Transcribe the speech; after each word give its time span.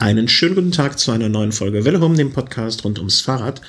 Einen 0.00 0.28
schönen 0.28 0.54
guten 0.54 0.70
Tag 0.70 0.96
zu 0.96 1.10
einer 1.10 1.28
neuen 1.28 1.50
Folge 1.50 1.84
Welle 1.84 2.00
Home, 2.00 2.14
dem 2.14 2.32
Podcast 2.32 2.84
rund 2.84 2.98
ums 2.98 3.20
Fahrrad. 3.20 3.60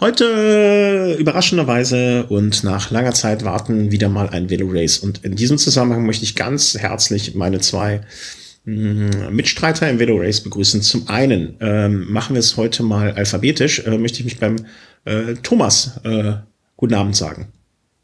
Heute 0.00 0.24
äh, 0.24 1.20
überraschenderweise 1.20 2.26
und 2.26 2.64
nach 2.64 2.90
langer 2.90 3.12
Zeit 3.12 3.44
warten 3.44 3.92
wieder 3.92 4.08
mal 4.08 4.28
ein 4.28 4.50
Velo 4.50 4.66
Race. 4.68 4.98
Und 4.98 5.24
in 5.24 5.36
diesem 5.36 5.56
Zusammenhang 5.56 6.04
möchte 6.04 6.24
ich 6.24 6.34
ganz 6.34 6.76
herzlich 6.76 7.36
meine 7.36 7.60
zwei 7.60 8.00
mh, 8.64 9.30
Mitstreiter 9.30 9.88
im 9.88 10.00
Velo 10.00 10.16
Race 10.16 10.40
begrüßen. 10.40 10.82
Zum 10.82 11.06
einen 11.06 11.56
ähm, 11.60 12.10
machen 12.10 12.34
wir 12.34 12.40
es 12.40 12.56
heute 12.56 12.82
mal 12.82 13.12
alphabetisch. 13.12 13.86
Äh, 13.86 13.98
möchte 13.98 14.18
ich 14.18 14.24
mich 14.24 14.40
beim 14.40 14.56
äh, 15.04 15.34
Thomas 15.44 16.00
äh, 16.02 16.32
guten 16.76 16.94
Abend 16.94 17.14
sagen. 17.14 17.52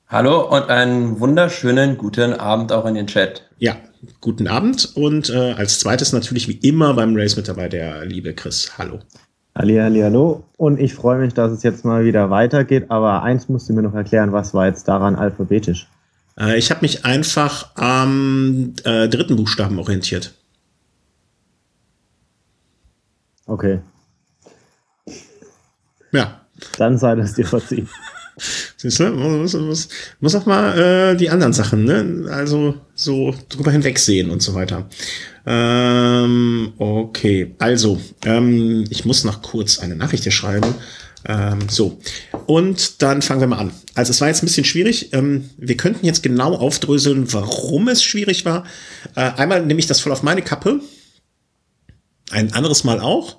Hallo 0.07 0.49
und 0.49 0.69
einen 0.69 1.19
wunderschönen 1.19 1.99
guten 1.99 2.35
Abend 2.35 2.71
auch 2.71 2.87
in 2.87 2.95
den 2.95 3.09
Chat. 3.09 3.49
Ja, 3.59 3.77
guten 4.21 4.49
Abend. 4.49 4.97
Und 4.97 5.31
äh, 5.31 5.53
als 5.53 5.79
zweites 5.79 6.13
natürlich 6.13 6.49
wie 6.49 6.59
immer 6.69 6.95
beim 6.95 7.17
Race 7.17 7.37
mit 7.37 7.49
dabei 7.49 7.69
der 7.69 8.05
liebe 8.05 8.35
Chris. 8.35 8.79
Hallo. 8.79 9.01
Halli, 9.57 9.77
halli, 9.77 10.01
hallo. 10.01 10.45
Und 10.57 10.81
ich 10.81 10.95
freue 10.95 11.19
mich, 11.19 11.33
dass 11.35 11.53
es 11.53 11.63
jetzt 11.63 11.85
mal 11.85 12.05
wieder 12.05 12.31
weitergeht. 12.31 12.91
Aber 12.91 13.23
eins 13.23 13.49
musst 13.49 13.69
du 13.69 13.73
mir 13.73 13.83
noch 13.83 13.95
erklären, 13.95 14.33
was 14.33 14.53
war 14.55 14.67
jetzt 14.67 14.89
daran 14.89 15.15
alphabetisch? 15.15 15.89
Äh, 16.39 16.59
ich 16.59 16.71
habe 16.71 16.81
mich 16.83 17.05
einfach 17.05 17.71
am 17.77 18.75
äh, 18.85 19.09
dritten 19.09 19.37
Buchstaben 19.37 19.79
orientiert. 19.79 20.35
Okay. 23.47 23.81
Ja. 26.13 26.41
Dann 26.79 26.99
sei 26.99 27.15
das 27.15 27.35
dir 27.35 27.47
verziehen. 27.47 27.89
Siehst 28.85 29.01
du, 29.01 29.11
muss, 29.13 29.55
muss, 29.55 29.89
muss 30.21 30.35
auch 30.35 30.45
mal 30.45 30.79
äh, 30.79 31.17
die 31.17 31.31
anderen 31.31 31.55
Sachen, 31.55 31.85
ne? 31.85 32.29
Also 32.31 32.75
so 32.95 33.35
drüber 33.49 33.71
hinwegsehen 33.73 34.29
und 34.29 34.43
so 34.43 34.53
weiter. 34.53 34.91
Ähm, 35.47 36.75
okay, 36.77 37.55
also, 37.59 37.99
ähm, 38.27 38.85
ich 38.91 39.07
muss 39.07 39.25
noch 39.25 39.41
kurz 39.41 39.79
eine 39.79 39.97
Nachricht 39.97 40.25
hier 40.25 40.33
schreiben. 40.33 40.75
Ähm, 41.27 41.61
so, 41.71 41.99
und 42.45 43.01
dann 43.01 43.23
fangen 43.23 43.41
wir 43.41 43.47
mal 43.47 43.57
an. 43.57 43.73
Also 43.95 44.11
es 44.11 44.21
war 44.21 44.29
jetzt 44.29 44.43
ein 44.43 44.47
bisschen 44.49 44.67
schwierig. 44.67 45.15
Ähm, 45.15 45.49
wir 45.57 45.79
könnten 45.79 46.05
jetzt 46.05 46.23
genau 46.23 46.55
aufdröseln, 46.55 47.33
warum 47.33 47.89
es 47.89 48.05
schwierig 48.05 48.45
war. 48.45 48.65
Äh, 49.15 49.31
einmal 49.31 49.65
nehme 49.65 49.81
ich 49.81 49.87
das 49.87 50.01
voll 50.01 50.13
auf 50.13 50.23
meine 50.23 50.43
Kappe. 50.43 50.81
Ein 52.31 52.53
anderes 52.53 52.85
Mal 52.85 53.01
auch. 53.01 53.39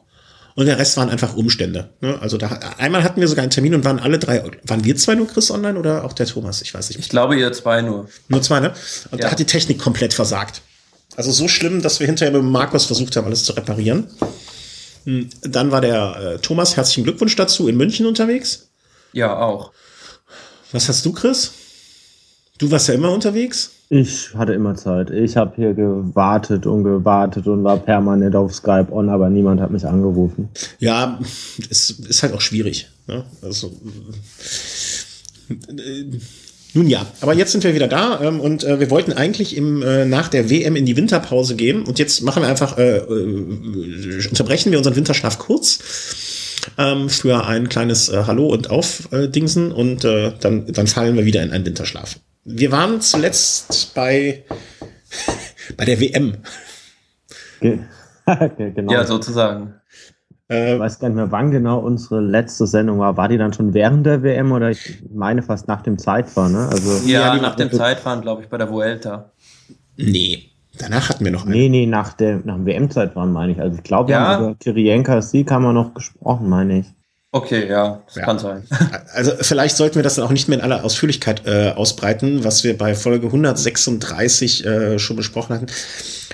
Und 0.55 0.67
der 0.67 0.77
Rest 0.77 0.95
waren 0.95 1.09
einfach 1.09 1.35
Umstände. 1.35 1.89
Ne? 1.99 2.17
Also 2.21 2.37
da 2.37 2.47
einmal 2.77 3.03
hatten 3.03 3.19
wir 3.19 3.27
sogar 3.27 3.43
einen 3.43 3.51
Termin 3.51 3.75
und 3.75 3.83
waren 3.83 3.99
alle 3.99 4.17
drei, 4.17 4.41
waren 4.63 4.85
wir 4.85 4.95
zwei 4.95 5.15
nur 5.15 5.27
Chris 5.27 5.51
online 5.51 5.77
oder 5.77 6.05
auch 6.05 6.13
der 6.13 6.25
Thomas? 6.25 6.61
Ich 6.61 6.73
weiß 6.73 6.89
nicht. 6.89 6.99
Ich 6.99 7.09
glaube 7.09 7.37
ihr 7.37 7.51
zwei 7.51 7.81
nur. 7.81 8.07
Nur 8.29 8.41
zwei, 8.41 8.61
ne? 8.61 8.73
Und 9.11 9.19
ja. 9.19 9.25
da 9.25 9.31
hat 9.31 9.39
die 9.39 9.45
Technik 9.45 9.79
komplett 9.79 10.13
versagt. 10.13 10.61
Also 11.17 11.31
so 11.31 11.49
schlimm, 11.49 11.81
dass 11.81 11.99
wir 11.99 12.07
hinterher 12.07 12.33
mit 12.33 12.49
Markus 12.49 12.85
versucht 12.85 13.15
haben, 13.17 13.25
alles 13.27 13.43
zu 13.43 13.51
reparieren. 13.51 14.07
Hm, 15.03 15.29
dann 15.41 15.71
war 15.71 15.81
der 15.81 16.15
äh, 16.15 16.39
Thomas, 16.39 16.77
herzlichen 16.77 17.03
Glückwunsch 17.03 17.35
dazu, 17.35 17.67
in 17.67 17.75
München 17.75 18.05
unterwegs. 18.05 18.69
Ja, 19.11 19.37
auch. 19.37 19.71
Was 20.71 20.87
hast 20.87 21.05
du, 21.05 21.11
Chris? 21.11 21.51
Du 22.57 22.71
warst 22.71 22.87
ja 22.87 22.93
immer 22.93 23.11
unterwegs. 23.11 23.71
Ich 23.89 24.33
hatte 24.33 24.53
immer 24.53 24.75
Zeit. 24.75 25.11
Ich 25.11 25.37
habe 25.37 25.53
hier 25.55 25.73
gewartet 25.73 26.65
und 26.65 26.83
gewartet 26.83 27.45
und 27.47 27.63
war 27.63 27.77
permanent 27.77 28.35
auf 28.35 28.53
Skype 28.53 28.87
on, 28.91 29.09
aber 29.09 29.29
niemand 29.29 29.61
hat 29.61 29.69
mich 29.69 29.85
angerufen. 29.85 30.49
Ja, 30.79 31.19
es 31.69 31.91
ist 31.91 32.23
halt 32.23 32.33
auch 32.33 32.41
schwierig. 32.41 32.87
Ne? 33.07 33.23
Also, 33.43 33.71
äh, 35.49 36.05
nun 36.73 36.89
ja, 36.89 37.05
aber 37.21 37.35
jetzt 37.35 37.51
sind 37.51 37.63
wir 37.63 37.75
wieder 37.75 37.87
da 37.87 38.19
ähm, 38.21 38.39
und 38.39 38.63
äh, 38.63 38.79
wir 38.79 38.89
wollten 38.89 39.13
eigentlich 39.13 39.55
im, 39.55 39.83
äh, 39.83 40.05
nach 40.05 40.29
der 40.29 40.49
WM 40.49 40.75
in 40.75 40.85
die 40.85 40.97
Winterpause 40.97 41.55
gehen 41.55 41.83
und 41.83 41.99
jetzt 41.99 42.23
machen 42.23 42.41
wir 42.41 42.49
einfach, 42.49 42.77
äh, 42.77 42.97
äh, 42.97 44.27
unterbrechen 44.27 44.71
wir 44.71 44.79
unseren 44.79 44.95
Winterschlaf 44.95 45.37
kurz 45.37 45.79
ähm, 46.77 47.07
für 47.07 47.45
ein 47.45 47.69
kleines 47.69 48.09
äh, 48.09 48.23
Hallo 48.25 48.47
und 48.47 48.71
Aufdingsen 48.71 49.71
und 49.71 50.03
äh, 50.03 50.33
dann, 50.39 50.65
dann 50.73 50.87
fallen 50.87 51.15
wir 51.15 51.25
wieder 51.25 51.43
in 51.43 51.51
einen 51.51 51.65
Winterschlaf 51.65 52.17
wir 52.45 52.71
waren 52.71 53.01
zuletzt 53.01 53.93
bei, 53.95 54.43
bei 55.77 55.85
der 55.85 55.99
WM. 55.99 56.37
genau. 57.59 58.93
Ja, 58.93 59.03
sozusagen. 59.05 59.73
Äh, 60.47 60.75
ich 60.75 60.79
weiß 60.79 60.99
gar 60.99 61.09
nicht 61.09 61.15
mehr, 61.15 61.31
wann 61.31 61.49
genau 61.49 61.79
unsere 61.79 62.21
letzte 62.21 62.67
Sendung 62.67 62.99
war. 62.99 63.17
War 63.17 63.27
die 63.27 63.37
dann 63.37 63.51
schon 63.51 63.73
während 63.73 64.05
der 64.05 64.21
WM 64.21 64.51
oder 64.51 64.69
ich 64.69 65.03
meine 65.11 65.41
fast 65.41 65.67
nach 65.67 65.81
dem 65.81 65.97
Zeitfahren? 65.97 66.53
Ne? 66.53 66.69
Also, 66.69 67.07
ja, 67.07 67.35
ja 67.35 67.41
nach 67.41 67.55
dem 67.55 67.71
Zeitfahren, 67.71 68.21
glaube 68.21 68.43
ich, 68.43 68.49
bei 68.49 68.57
der 68.57 68.69
Vuelta. 68.69 69.31
Nee, 69.97 70.51
danach 70.77 71.09
hatten 71.09 71.25
wir 71.25 71.31
noch 71.31 71.45
eine. 71.45 71.55
Nee, 71.55 71.69
nee, 71.69 71.85
nach, 71.87 72.13
der, 72.13 72.41
nach 72.43 72.55
dem 72.55 72.67
WM-Zeitfahren 72.67 73.31
meine 73.31 73.53
ich. 73.53 73.59
Also 73.59 73.77
ich 73.77 73.83
glaube, 73.83 74.11
ja. 74.11 74.37
über 74.37 74.55
Kirienkas 74.55 75.31
Sieg 75.31 75.49
haben 75.49 75.63
wir 75.63 75.73
noch 75.73 75.95
gesprochen, 75.95 76.47
meine 76.47 76.79
ich. 76.79 76.87
Okay, 77.35 77.67
ja, 77.67 78.01
das 78.05 78.15
ja. 78.15 78.23
kann 78.23 78.39
sein. 78.39 78.63
Also 79.13 79.33
vielleicht 79.41 79.75
sollten 79.75 79.95
wir 79.95 80.03
das 80.03 80.15
dann 80.15 80.23
auch 80.23 80.31
nicht 80.31 80.47
mehr 80.47 80.57
in 80.57 80.63
aller 80.63 80.85
Ausführlichkeit 80.85 81.45
äh, 81.45 81.71
ausbreiten, 81.71 82.45
was 82.45 82.63
wir 82.63 82.77
bei 82.77 82.95
Folge 82.95 83.27
136 83.27 84.65
äh, 84.65 84.99
schon 84.99 85.17
besprochen 85.17 85.55
hatten. 85.55 85.65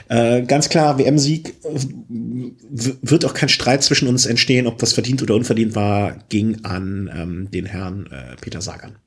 Äh, 0.10 0.44
ganz 0.44 0.70
klar, 0.70 1.00
WM-Sieg 1.00 1.56
äh, 1.64 1.80
wird 3.02 3.26
auch 3.26 3.34
kein 3.34 3.50
Streit 3.50 3.82
zwischen 3.82 4.08
uns 4.08 4.28
entstehen, 4.28 4.68
ob 4.68 4.78
das 4.78 4.94
verdient 4.94 5.24
oder 5.24 5.34
unverdient 5.34 5.74
war, 5.74 6.18
ging 6.30 6.66
an 6.66 7.10
ähm, 7.12 7.50
den 7.50 7.66
Herrn 7.66 8.06
äh, 8.12 8.36
Peter 8.40 8.62
Sagan. 8.62 8.98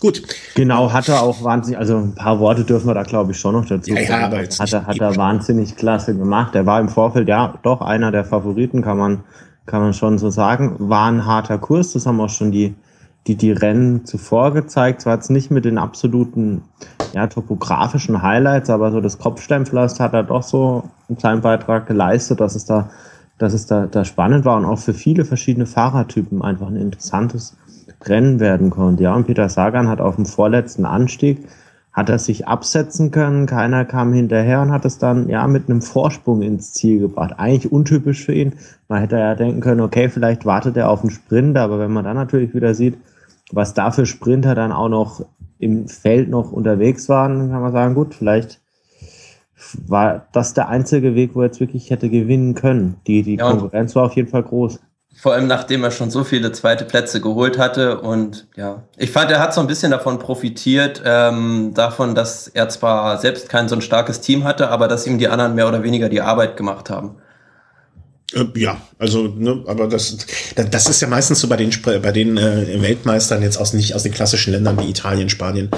Gut. 0.00 0.22
Genau, 0.54 0.92
hat 0.92 1.08
er 1.10 1.20
auch 1.22 1.44
wahnsinnig, 1.44 1.78
also 1.78 1.98
ein 1.98 2.14
paar 2.14 2.40
Worte 2.40 2.64
dürfen 2.64 2.86
wir 2.86 2.94
da 2.94 3.02
glaube 3.02 3.32
ich 3.32 3.38
schon 3.38 3.54
noch 3.54 3.66
dazu 3.66 3.90
ja, 3.90 4.06
sagen. 4.06 4.20
Ja, 4.20 4.26
aber 4.26 4.40
jetzt 4.40 4.58
hat 4.58 4.72
er, 4.72 4.86
hat 4.86 4.98
er 4.98 5.14
wahnsinnig 5.16 5.76
klasse 5.76 6.16
gemacht. 6.16 6.54
Er 6.54 6.64
war 6.64 6.80
im 6.80 6.88
Vorfeld 6.88 7.28
ja 7.28 7.54
doch 7.62 7.82
einer 7.82 8.10
der 8.10 8.24
Favoriten, 8.24 8.80
kann 8.80 8.96
man, 8.96 9.20
kann 9.66 9.82
man 9.82 9.92
schon 9.92 10.18
so 10.18 10.30
sagen. 10.30 10.76
War 10.78 11.10
ein 11.10 11.26
harter 11.26 11.58
Kurs, 11.58 11.92
das 11.92 12.06
haben 12.06 12.18
auch 12.18 12.30
schon 12.30 12.50
die, 12.50 12.74
die, 13.26 13.36
die 13.36 13.52
Rennen 13.52 14.06
zuvor 14.06 14.54
gezeigt. 14.54 15.02
Zwar 15.02 15.16
jetzt 15.16 15.30
nicht 15.30 15.50
mit 15.50 15.66
den 15.66 15.76
absoluten, 15.76 16.62
ja, 17.12 17.26
topografischen 17.26 18.22
Highlights, 18.22 18.70
aber 18.70 18.92
so 18.92 19.02
das 19.02 19.18
Kopfsteinpflaster 19.18 20.04
hat 20.04 20.14
er 20.14 20.22
doch 20.22 20.42
so 20.42 20.84
einen 21.08 21.18
kleinen 21.18 21.42
Beitrag 21.42 21.86
geleistet, 21.86 22.40
dass 22.40 22.54
es 22.54 22.64
da, 22.64 22.88
dass 23.36 23.52
es 23.52 23.66
da, 23.66 23.86
da 23.86 24.06
spannend 24.06 24.46
war 24.46 24.56
und 24.56 24.64
auch 24.64 24.78
für 24.78 24.94
viele 24.94 25.26
verschiedene 25.26 25.66
Fahrertypen 25.66 26.40
einfach 26.40 26.68
ein 26.68 26.76
interessantes 26.76 27.54
Rennen 28.02 28.40
werden 28.40 28.70
konnte. 28.70 29.04
Ja, 29.04 29.14
und 29.14 29.26
Peter 29.26 29.48
Sagan 29.48 29.88
hat 29.88 30.00
auf 30.00 30.16
dem 30.16 30.26
vorletzten 30.26 30.84
Anstieg 30.84 31.38
hat 31.92 32.08
er 32.08 32.18
sich 32.18 32.46
absetzen 32.46 33.10
können, 33.10 33.46
keiner 33.46 33.84
kam 33.84 34.12
hinterher 34.12 34.62
und 34.62 34.70
hat 34.70 34.84
es 34.84 34.98
dann 34.98 35.28
ja 35.28 35.46
mit 35.48 35.68
einem 35.68 35.82
Vorsprung 35.82 36.40
ins 36.40 36.72
Ziel 36.72 37.00
gebracht. 37.00 37.34
Eigentlich 37.36 37.72
untypisch 37.72 38.24
für 38.24 38.32
ihn. 38.32 38.54
Man 38.88 39.00
hätte 39.00 39.18
ja 39.18 39.34
denken 39.34 39.60
können, 39.60 39.80
okay, 39.80 40.08
vielleicht 40.08 40.46
wartet 40.46 40.76
er 40.76 40.88
auf 40.88 41.00
einen 41.00 41.10
Sprinter, 41.10 41.62
aber 41.62 41.80
wenn 41.80 41.92
man 41.92 42.04
dann 42.04 42.16
natürlich 42.16 42.54
wieder 42.54 42.74
sieht, 42.74 42.96
was 43.50 43.74
da 43.74 43.90
für 43.90 44.06
Sprinter 44.06 44.54
dann 44.54 44.70
auch 44.70 44.88
noch 44.88 45.24
im 45.58 45.88
Feld 45.88 46.30
noch 46.30 46.52
unterwegs 46.52 47.08
waren, 47.08 47.38
dann 47.38 47.50
kann 47.50 47.60
man 47.60 47.72
sagen, 47.72 47.94
gut, 47.94 48.14
vielleicht 48.14 48.60
war 49.86 50.26
das 50.32 50.54
der 50.54 50.68
einzige 50.68 51.14
Weg, 51.16 51.34
wo 51.34 51.40
er 51.40 51.46
jetzt 51.46 51.60
wirklich 51.60 51.90
hätte 51.90 52.08
gewinnen 52.08 52.54
können. 52.54 52.96
Die, 53.06 53.22
die 53.22 53.36
ja, 53.36 53.50
Konkurrenz 53.50 53.96
war 53.96 54.06
auf 54.06 54.14
jeden 54.14 54.28
Fall 54.28 54.44
groß. 54.44 54.80
Vor 55.20 55.34
allem 55.34 55.48
nachdem 55.48 55.84
er 55.84 55.90
schon 55.90 56.10
so 56.10 56.24
viele 56.24 56.50
zweite 56.52 56.86
Plätze 56.86 57.20
geholt 57.20 57.58
hatte. 57.58 58.00
Und 58.00 58.46
ja, 58.56 58.84
ich 58.96 59.10
fand, 59.10 59.30
er 59.30 59.38
hat 59.38 59.52
so 59.52 59.60
ein 59.60 59.66
bisschen 59.66 59.90
davon 59.90 60.18
profitiert, 60.18 61.02
ähm, 61.04 61.72
davon, 61.74 62.14
dass 62.14 62.48
er 62.48 62.70
zwar 62.70 63.18
selbst 63.18 63.50
kein 63.50 63.68
so 63.68 63.74
ein 63.74 63.82
starkes 63.82 64.22
Team 64.22 64.44
hatte, 64.44 64.70
aber 64.70 64.88
dass 64.88 65.06
ihm 65.06 65.18
die 65.18 65.28
anderen 65.28 65.54
mehr 65.54 65.68
oder 65.68 65.82
weniger 65.82 66.08
die 66.08 66.22
Arbeit 66.22 66.56
gemacht 66.56 66.88
haben. 66.88 67.16
Äh, 68.32 68.46
ja, 68.56 68.80
also, 68.98 69.28
ne, 69.28 69.62
aber 69.66 69.88
das, 69.88 70.16
das 70.54 70.88
ist 70.88 71.00
ja 71.00 71.08
meistens 71.08 71.40
so 71.40 71.48
bei 71.48 71.56
den, 71.56 71.70
bei 71.82 72.12
den 72.12 72.36
äh, 72.36 72.80
Weltmeistern 72.80 73.42
jetzt 73.42 73.56
aus 73.56 73.72
nicht 73.72 73.94
aus 73.94 74.02
den 74.02 74.12
klassischen 74.12 74.52
Ländern 74.52 74.78
wie 74.78 74.88
Italien, 74.88 75.28
Spanien 75.28 75.70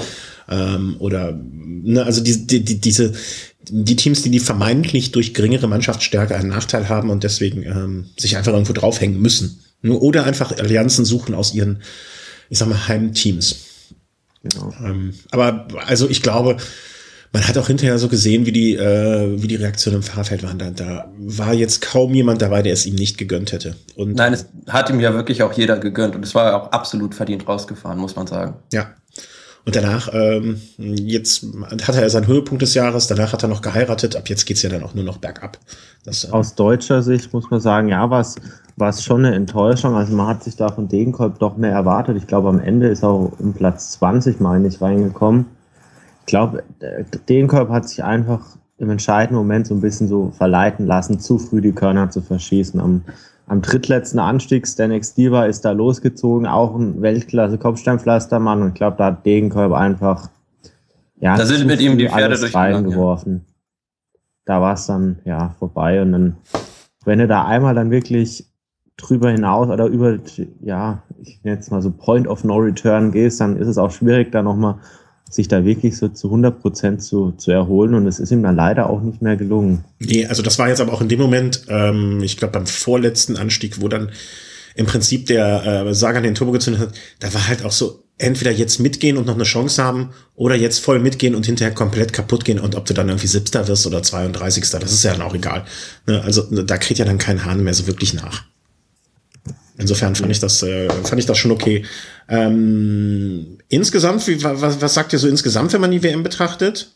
ähm, 0.49 0.95
oder 0.99 1.37
ne, 1.41 2.03
also 2.03 2.21
die, 2.21 2.45
die, 2.45 2.63
die, 2.63 2.79
diese 2.79 3.13
die 3.69 3.95
Teams, 3.95 4.21
die 4.21 4.29
die 4.29 4.39
vermeintlich 4.39 5.11
durch 5.11 5.33
geringere 5.33 5.67
Mannschaftsstärke 5.67 6.35
einen 6.35 6.49
Nachteil 6.49 6.89
haben 6.89 7.09
und 7.09 7.23
deswegen 7.23 7.63
ähm, 7.63 8.09
sich 8.17 8.35
einfach 8.35 8.51
irgendwo 8.51 8.73
draufhängen 8.73 9.21
müssen. 9.21 9.63
Oder 9.83 10.25
einfach 10.25 10.51
Allianzen 10.57 11.05
suchen 11.05 11.35
aus 11.35 11.53
ihren, 11.53 11.81
ich 12.49 12.57
sag 12.57 12.67
mal, 12.67 12.87
Heimteams. 12.87 13.55
Genau. 14.43 14.73
Ähm, 14.83 15.13
aber 15.31 15.67
also 15.85 16.09
ich 16.09 16.21
glaube, 16.21 16.57
man 17.33 17.47
hat 17.47 17.57
auch 17.57 17.67
hinterher 17.67 17.97
so 17.97 18.07
gesehen, 18.07 18.45
wie 18.45 18.51
die, 18.51 18.75
äh, 18.75 19.41
wie 19.41 19.47
die 19.47 19.55
Reaktionen 19.55 19.97
im 19.97 20.03
Fahrfeld 20.03 20.43
waren. 20.43 20.59
Da, 20.59 20.69
da 20.69 21.11
war 21.17 21.53
jetzt 21.53 21.81
kaum 21.81 22.13
jemand 22.13 22.41
dabei, 22.41 22.61
der 22.61 22.73
es 22.73 22.85
ihm 22.85 22.95
nicht 22.95 23.17
gegönnt 23.17 23.51
hätte. 23.51 23.75
Und 23.95 24.15
Nein, 24.15 24.33
es 24.33 24.45
hat 24.69 24.89
ihm 24.89 24.99
ja 24.99 25.13
wirklich 25.13 25.43
auch 25.43 25.51
jeder 25.53 25.77
gegönnt 25.77 26.15
und 26.15 26.23
es 26.23 26.35
war 26.35 26.55
auch 26.55 26.71
absolut 26.71 27.15
verdient 27.15 27.47
rausgefahren, 27.47 27.99
muss 27.99 28.15
man 28.15 28.27
sagen. 28.27 28.53
Ja, 28.71 28.93
und 29.65 29.77
danach, 29.77 30.09
ähm, 30.11 30.61
jetzt 30.77 31.45
hat 31.87 31.95
er 31.95 32.09
seinen 32.09 32.27
Höhepunkt 32.27 32.61
des 32.61 32.73
Jahres, 32.73 33.07
danach 33.07 33.31
hat 33.31 33.43
er 33.43 33.49
noch 33.49 33.61
geheiratet, 33.61 34.17
ab 34.17 34.27
jetzt 34.27 34.45
geht's 34.45 34.61
ja 34.61 34.69
dann 34.69 34.83
auch 34.83 34.93
nur 34.93 35.05
noch 35.05 35.17
bergab. 35.17 35.57
Das, 36.03 36.25
äh 36.25 36.31
Aus 36.31 36.55
deutscher 36.55 37.01
Sicht 37.01 37.31
muss 37.31 37.49
man 37.49 37.61
sagen, 37.61 37.87
ja, 37.87 38.09
war 38.09 38.21
es 38.89 39.03
schon 39.03 39.25
eine 39.25 39.35
Enttäuschung. 39.35 39.95
Also 39.95 40.13
man 40.13 40.27
hat 40.27 40.43
sich 40.43 40.57
da 40.57 40.69
von 40.69 40.89
Degenkolb 40.89 41.39
doch 41.39 41.55
mehr 41.55 41.71
erwartet. 41.71 42.17
Ich 42.17 42.27
glaube, 42.27 42.49
am 42.49 42.59
Ende 42.59 42.89
ist 42.89 43.03
er 43.03 43.09
auch 43.09 43.31
um 43.39 43.53
Platz 43.53 43.91
20, 43.91 44.41
meine 44.41 44.67
ich, 44.67 44.81
reingekommen. 44.81 45.45
Ich 46.23 46.27
glaube, 46.27 46.63
Degenkolb 47.29 47.69
hat 47.69 47.87
sich 47.87 48.03
einfach 48.03 48.57
im 48.77 48.89
entscheidenden 48.89 49.35
Moment 49.35 49.67
so 49.67 49.75
ein 49.75 49.81
bisschen 49.81 50.07
so 50.07 50.31
verleiten 50.31 50.85
lassen, 50.85 51.19
zu 51.19 51.37
früh 51.37 51.61
die 51.61 51.73
Körner 51.73 52.09
zu 52.09 52.21
verschießen. 52.21 52.79
Am, 52.79 53.03
am 53.47 53.61
drittletzten 53.61 54.19
Anstieg, 54.19 54.67
Stanex 54.67 55.13
Diva 55.13 55.45
ist 55.45 55.65
da 55.65 55.71
losgezogen, 55.71 56.47
auch 56.47 56.75
ein 56.75 57.01
Weltklasse-Kopfsteinpflastermann 57.01 58.61
und 58.61 58.67
ich 58.69 58.73
glaube, 58.73 58.97
da 58.97 59.05
hat 59.05 59.25
Degenkolb 59.25 59.73
einfach 59.73 60.29
ja, 61.23 61.37
da 61.37 61.45
sind 61.45 61.65
mit 61.67 61.79
ihm 61.79 61.97
die 61.97 62.09
Pferde 62.09 62.37
durch 62.37 62.53
reingeworfen. 62.53 63.45
Ja. 63.45 64.21
Da 64.43 64.61
war 64.61 64.73
es 64.73 64.87
dann 64.87 65.19
ja 65.23 65.55
vorbei 65.57 66.01
und 66.01 66.11
dann, 66.11 66.35
wenn 67.05 67.19
du 67.19 67.27
da 67.27 67.45
einmal 67.45 67.73
dann 67.73 67.91
wirklich 67.91 68.45
drüber 68.97 69.31
hinaus 69.31 69.69
oder 69.69 69.85
über, 69.85 70.17
ja, 70.59 71.01
ich 71.21 71.41
nenne 71.43 71.55
jetzt 71.55 71.71
mal 71.71 71.81
so 71.81 71.91
Point 71.91 72.27
of 72.27 72.43
No 72.43 72.57
Return 72.57 73.13
gehst, 73.13 73.39
dann 73.39 73.55
ist 73.55 73.69
es 73.69 73.77
auch 73.77 73.91
schwierig, 73.91 74.33
da 74.33 74.43
nochmal 74.43 74.79
sich 75.33 75.47
da 75.47 75.65
wirklich 75.65 75.97
so 75.97 76.09
zu 76.09 76.27
100 76.27 76.61
Prozent 76.61 77.03
zu, 77.03 77.31
zu 77.37 77.51
erholen 77.51 77.93
und 77.95 78.07
es 78.07 78.19
ist 78.19 78.31
ihm 78.31 78.43
dann 78.43 78.55
leider 78.55 78.89
auch 78.89 79.01
nicht 79.01 79.21
mehr 79.21 79.35
gelungen. 79.35 79.83
Nee, 79.99 80.25
also 80.25 80.43
das 80.43 80.59
war 80.59 80.69
jetzt 80.69 80.81
aber 80.81 80.93
auch 80.93 81.01
in 81.01 81.09
dem 81.09 81.19
Moment, 81.19 81.65
ähm, 81.69 82.21
ich 82.23 82.37
glaube 82.37 82.53
beim 82.53 82.67
vorletzten 82.67 83.37
Anstieg, 83.37 83.81
wo 83.81 83.87
dann 83.87 84.11
im 84.75 84.85
Prinzip 84.85 85.27
der 85.27 85.85
äh, 85.87 85.93
Sagan 85.93 86.23
den 86.23 86.35
Turbo 86.35 86.51
gezündet 86.51 86.81
hat, 86.81 86.93
da 87.19 87.33
war 87.33 87.47
halt 87.47 87.63
auch 87.63 87.71
so, 87.71 88.03
entweder 88.17 88.51
jetzt 88.51 88.79
mitgehen 88.79 89.17
und 89.17 89.25
noch 89.25 89.35
eine 89.35 89.43
Chance 89.43 89.83
haben 89.83 90.11
oder 90.35 90.55
jetzt 90.55 90.79
voll 90.79 90.99
mitgehen 90.99 91.35
und 91.35 91.45
hinterher 91.45 91.73
komplett 91.73 92.13
kaputt 92.13 92.45
gehen 92.45 92.59
und 92.59 92.75
ob 92.75 92.85
du 92.85 92.93
dann 92.93 93.09
irgendwie 93.09 93.27
Siebter 93.27 93.67
wirst 93.67 93.87
oder 93.87 94.03
32. 94.03 94.69
Das 94.69 94.91
ist 94.91 95.03
ja 95.03 95.11
dann 95.11 95.21
auch 95.21 95.33
egal. 95.33 95.65
Ne? 96.05 96.21
Also 96.21 96.43
da 96.43 96.77
kriegt 96.77 96.99
ja 96.99 97.05
dann 97.05 97.17
kein 97.17 97.43
Hahn 97.43 97.63
mehr 97.63 97.73
so 97.73 97.87
wirklich 97.87 98.13
nach. 98.13 98.43
Insofern 99.77 100.15
fand 100.15 100.31
ich 100.31 100.39
das, 100.39 100.61
äh, 100.61 100.87
fand 101.03 101.19
ich 101.19 101.25
das 101.25 101.37
schon 101.37 101.51
okay. 101.51 101.83
Ähm, 102.29 103.57
insgesamt, 103.69 104.27
wie, 104.27 104.43
was, 104.43 104.81
was 104.81 104.93
sagt 104.93 105.13
ihr 105.13 105.19
so 105.19 105.27
insgesamt, 105.27 105.73
wenn 105.73 105.81
man 105.81 105.91
die 105.91 106.03
WM 106.03 106.23
betrachtet? 106.23 106.91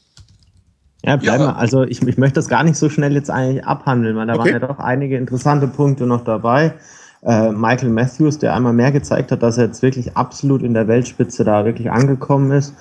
Ja, 1.03 1.15
bleiben 1.15 1.43
ja. 1.43 1.55
Also 1.55 1.83
ich, 1.83 2.01
ich 2.05 2.17
möchte 2.17 2.35
das 2.35 2.49
gar 2.49 2.63
nicht 2.63 2.77
so 2.77 2.89
schnell 2.89 3.13
jetzt 3.13 3.29
eigentlich 3.29 3.65
abhandeln, 3.65 4.15
weil 4.15 4.27
da 4.27 4.33
okay. 4.33 4.53
waren 4.53 4.61
ja 4.61 4.67
doch 4.67 4.79
einige 4.79 5.17
interessante 5.17 5.67
Punkte 5.67 6.05
noch 6.05 6.23
dabei. 6.23 6.73
Äh, 7.23 7.51
Michael 7.51 7.89
Matthews, 7.89 8.39
der 8.39 8.55
einmal 8.55 8.73
mehr 8.73 8.91
gezeigt 8.91 9.31
hat, 9.31 9.43
dass 9.43 9.57
er 9.57 9.65
jetzt 9.65 9.81
wirklich 9.81 10.15
absolut 10.17 10.63
in 10.63 10.73
der 10.73 10.87
Weltspitze 10.87 11.43
da 11.43 11.65
wirklich 11.65 11.91
angekommen 11.91 12.51
ist. 12.51 12.73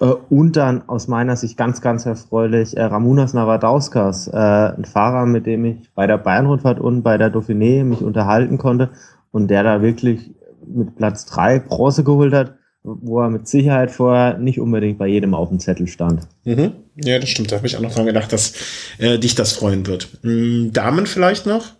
Äh, 0.00 0.06
und 0.06 0.56
dann 0.56 0.82
aus 0.88 1.08
meiner 1.08 1.36
Sicht 1.36 1.56
ganz, 1.56 1.80
ganz 1.80 2.06
erfreulich 2.06 2.76
äh, 2.76 2.82
Ramunas 2.82 3.34
Navadauskas, 3.34 4.28
äh, 4.28 4.36
ein 4.36 4.84
Fahrer, 4.84 5.26
mit 5.26 5.46
dem 5.46 5.64
ich 5.64 5.90
bei 5.94 6.06
der 6.06 6.18
Bayern-Rundfahrt 6.18 6.80
und 6.80 7.02
bei 7.02 7.18
der 7.18 7.32
Dauphiné 7.32 7.84
mich 7.84 8.02
unterhalten 8.02 8.58
konnte 8.58 8.90
und 9.30 9.48
der 9.48 9.62
da 9.62 9.82
wirklich 9.82 10.34
mit 10.74 10.96
Platz 10.96 11.26
drei 11.26 11.58
Bronze 11.58 12.04
geholt 12.04 12.32
hat, 12.32 12.54
wo 12.82 13.20
er 13.20 13.30
mit 13.30 13.46
Sicherheit 13.46 13.90
vorher 13.90 14.38
nicht 14.38 14.60
unbedingt 14.60 14.98
bei 14.98 15.06
jedem 15.06 15.34
auf 15.34 15.48
dem 15.48 15.60
Zettel 15.60 15.86
stand. 15.86 16.22
Mhm. 16.44 16.72
Ja, 16.96 17.18
das 17.18 17.28
stimmt. 17.28 17.52
Da 17.52 17.56
habe 17.56 17.66
ich 17.66 17.76
auch 17.76 17.80
noch 17.80 17.94
dran 17.94 18.06
gedacht, 18.06 18.32
dass 18.32 18.54
äh, 18.98 19.18
dich 19.18 19.34
das 19.34 19.52
freuen 19.52 19.86
wird. 19.86 20.08
Mhm, 20.22 20.72
Damen 20.72 21.06
vielleicht 21.06 21.46
noch? 21.46 21.72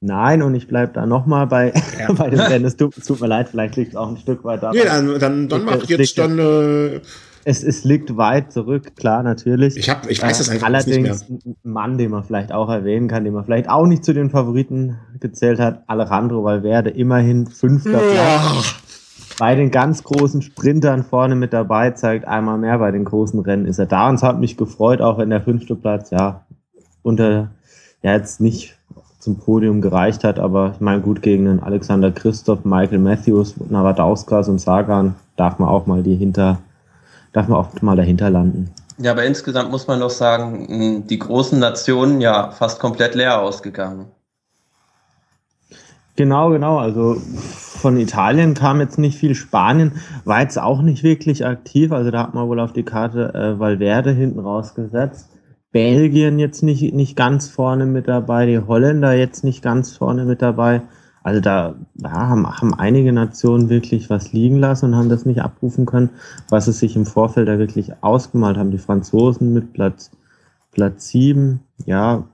Nein, 0.00 0.42
und 0.42 0.54
ich 0.54 0.68
bleibe 0.68 0.92
da 0.92 1.06
nochmal 1.06 1.46
bei, 1.46 1.72
ja. 1.98 2.12
bei 2.16 2.28
dem 2.28 2.40
Rennen. 2.40 2.64
Es 2.66 2.76
tut, 2.76 2.94
tut, 3.04 3.20
mir 3.20 3.26
leid, 3.26 3.48
vielleicht 3.48 3.76
liegt 3.76 3.90
es 3.90 3.96
auch 3.96 4.08
ein 4.08 4.18
Stück 4.18 4.44
weit 4.44 4.62
da. 4.62 4.70
Nee, 4.70 4.84
dann, 4.84 5.18
dann, 5.18 5.48
dann 5.48 5.64
mach 5.64 5.82
jetzt 5.84 6.18
dann. 6.18 6.38
Äh, 6.38 7.00
es, 7.44 7.62
es 7.62 7.84
liegt 7.84 8.16
weit 8.16 8.52
zurück, 8.52 8.96
klar, 8.96 9.22
natürlich. 9.22 9.76
Ich, 9.76 9.90
hab, 9.90 10.10
ich 10.10 10.22
weiß 10.22 10.38
das 10.38 10.48
einfach 10.48 10.66
Allerdings 10.66 11.28
nicht 11.28 11.46
mehr. 11.46 11.54
ein 11.64 11.72
Mann, 11.72 11.98
den 11.98 12.10
man 12.10 12.24
vielleicht 12.24 12.52
auch 12.52 12.68
erwähnen 12.68 13.08
kann, 13.08 13.24
den 13.24 13.34
man 13.34 13.44
vielleicht 13.44 13.68
auch 13.68 13.86
nicht 13.86 14.04
zu 14.04 14.12
den 14.12 14.30
Favoriten 14.30 14.98
gezählt 15.20 15.60
hat, 15.60 15.82
Alejandro 15.86 16.44
Valverde, 16.44 16.90
immerhin 16.90 17.46
fünfter 17.46 17.98
Platz. 17.98 18.76
Bei 19.38 19.56
den 19.56 19.70
ganz 19.70 20.04
großen 20.04 20.42
Sprintern 20.42 21.02
vorne 21.02 21.34
mit 21.34 21.52
dabei, 21.52 21.90
zeigt 21.90 22.26
einmal 22.26 22.56
mehr, 22.56 22.78
bei 22.78 22.92
den 22.92 23.04
großen 23.04 23.40
Rennen 23.40 23.66
ist 23.66 23.78
er 23.78 23.86
da. 23.86 24.08
Und 24.08 24.14
es 24.14 24.22
hat 24.22 24.38
mich 24.38 24.56
gefreut, 24.56 25.00
auch 25.00 25.18
wenn 25.18 25.30
der 25.30 25.40
fünfte 25.40 25.74
Platz, 25.74 26.10
ja, 26.10 26.44
unter, 27.02 27.50
ja, 28.02 28.12
jetzt 28.12 28.40
nicht 28.40 28.76
zum 29.18 29.38
Podium 29.38 29.80
gereicht 29.80 30.22
hat, 30.22 30.38
aber 30.38 30.72
ich 30.74 30.80
meine, 30.80 31.00
gut 31.00 31.22
gegen 31.22 31.46
den 31.46 31.60
Alexander 31.60 32.12
Christoph, 32.12 32.64
Michael 32.64 32.98
Matthews, 32.98 33.54
Navadauskas 33.70 34.48
und 34.48 34.60
Sagan 34.60 35.14
darf 35.36 35.58
man 35.58 35.68
auch 35.68 35.86
mal 35.86 36.02
die 36.02 36.14
hinter, 36.14 36.58
darf 37.34 37.48
man 37.48 37.58
auch 37.58 37.82
mal 37.82 37.96
dahinter 37.96 38.30
landen. 38.30 38.70
Ja, 38.96 39.10
aber 39.10 39.24
insgesamt 39.24 39.70
muss 39.70 39.86
man 39.86 40.00
doch 40.00 40.10
sagen, 40.10 41.06
die 41.08 41.18
großen 41.18 41.58
Nationen 41.58 42.20
ja 42.20 42.52
fast 42.52 42.78
komplett 42.78 43.14
leer 43.14 43.40
ausgegangen. 43.40 44.06
Genau, 46.16 46.50
genau. 46.50 46.78
Also 46.78 47.16
von 47.16 47.96
Italien 47.96 48.54
kam 48.54 48.80
jetzt 48.80 48.98
nicht 48.98 49.18
viel. 49.18 49.34
Spanien 49.34 49.92
war 50.24 50.42
jetzt 50.42 50.58
auch 50.58 50.80
nicht 50.80 51.02
wirklich 51.02 51.44
aktiv. 51.44 51.90
Also 51.90 52.12
da 52.12 52.22
hat 52.22 52.34
man 52.34 52.48
wohl 52.48 52.60
auf 52.60 52.72
die 52.72 52.84
Karte 52.84 53.34
äh, 53.34 53.58
Valverde 53.58 54.12
hinten 54.12 54.38
rausgesetzt. 54.38 55.28
Belgien 55.72 56.38
jetzt 56.38 56.62
nicht, 56.62 56.94
nicht 56.94 57.16
ganz 57.16 57.48
vorne 57.48 57.84
mit 57.84 58.06
dabei, 58.06 58.46
die 58.46 58.60
Holländer 58.60 59.12
jetzt 59.12 59.42
nicht 59.42 59.60
ganz 59.60 59.96
vorne 59.96 60.24
mit 60.24 60.40
dabei. 60.40 60.82
Also 61.24 61.40
da 61.40 61.74
ja, 61.94 62.10
haben, 62.12 62.46
haben 62.46 62.74
einige 62.74 63.10
Nationen 63.10 63.70
wirklich 63.70 64.10
was 64.10 64.32
liegen 64.32 64.58
lassen 64.58 64.86
und 64.86 64.96
haben 64.96 65.08
das 65.08 65.24
nicht 65.24 65.40
abrufen 65.40 65.86
können, 65.86 66.10
was 66.50 66.66
sie 66.66 66.72
sich 66.72 66.96
im 66.96 67.06
Vorfeld 67.06 67.48
da 67.48 67.58
wirklich 67.58 67.92
ausgemalt 68.02 68.58
haben. 68.58 68.70
Die 68.70 68.78
Franzosen 68.78 69.54
mit 69.54 69.72
Platz, 69.72 70.10
Platz 70.70 71.08
sieben, 71.08 71.60
ja. 71.86 72.28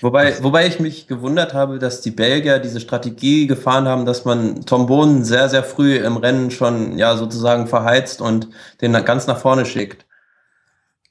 Wobei, 0.00 0.42
wobei 0.42 0.66
ich 0.66 0.80
mich 0.80 1.06
gewundert 1.06 1.54
habe, 1.54 1.78
dass 1.78 2.00
die 2.00 2.10
Belgier 2.10 2.58
diese 2.58 2.80
Strategie 2.80 3.46
gefahren 3.46 3.86
haben, 3.86 4.04
dass 4.04 4.24
man 4.24 4.66
Tom 4.66 4.86
Bohnen 4.86 5.24
sehr, 5.24 5.48
sehr 5.48 5.62
früh 5.62 5.96
im 5.96 6.16
Rennen 6.16 6.50
schon 6.50 6.98
ja 6.98 7.16
sozusagen 7.16 7.68
verheizt 7.68 8.20
und 8.20 8.48
den 8.80 8.94
ganz 9.04 9.28
nach 9.28 9.38
vorne 9.38 9.64
schickt. 9.64 10.06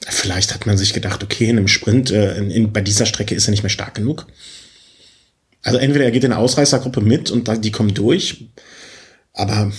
Vielleicht 0.06 0.54
hat 0.54 0.66
man 0.66 0.78
sich 0.78 0.94
gedacht, 0.94 1.24
okay, 1.24 1.46
in 1.50 1.58
einem 1.58 1.70
Sprint, 1.70 2.12
äh, 2.12 2.38
in, 2.38 2.52
in, 2.52 2.74
bei 2.74 2.82
dieser 2.82 3.06
Strecke 3.06 3.34
ist 3.34 3.48
er 3.48 3.52
nicht 3.52 3.64
mehr 3.64 3.70
stark 3.70 3.96
genug. 3.96 4.26
Also 5.66 5.80
entweder 5.80 6.06
er 6.06 6.12
geht 6.12 6.24
in 6.24 6.32
eine 6.32 6.40
Ausreißergruppe 6.40 7.02
mit 7.02 7.32
und 7.32 7.48
dann, 7.48 7.60
die 7.60 7.72
kommen 7.72 7.94
durch, 7.94 8.50
aber 9.34 9.72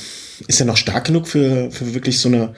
ist 0.48 0.60
er 0.60 0.66
noch 0.66 0.76
stark 0.76 1.06
genug 1.06 1.28
für, 1.28 1.70
für 1.70 1.94
wirklich 1.94 2.18
so 2.18 2.28
eine. 2.28 2.54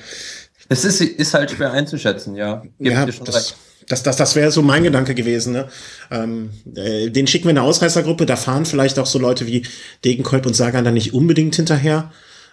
Es 0.71 0.85
ist, 0.85 1.03
ist 1.03 1.35
halt 1.35 1.51
schwer 1.51 1.73
einzuschätzen, 1.73 2.35
ja. 2.35 2.63
Gibt 2.79 2.91
ja, 2.91 3.05
das, 3.05 3.55
das, 3.87 4.03
das, 4.03 4.17
das 4.17 4.35
wäre 4.35 4.51
so 4.51 4.63
mein 4.63 4.83
Gedanke 4.83 5.15
gewesen. 5.15 5.53
Ne? 5.53 5.69
Ähm, 6.11 6.51
äh, 6.75 7.11
den 7.11 7.27
schicken 7.27 7.45
wir 7.45 7.51
in 7.51 7.59
eine 7.59 7.67
Ausreißergruppe, 7.67 8.25
da 8.25 8.37
fahren 8.37 8.65
vielleicht 8.65 8.99
auch 8.99 9.07
so 9.07 9.19
Leute 9.19 9.47
wie 9.47 9.67
Degenkolb 10.07 10.47
und 10.47 10.55
Sagan 10.55 10.85
dann 10.85 10.95
nicht 10.95 11.13
unbedingt 11.13 11.55
hinterher. 11.55 12.11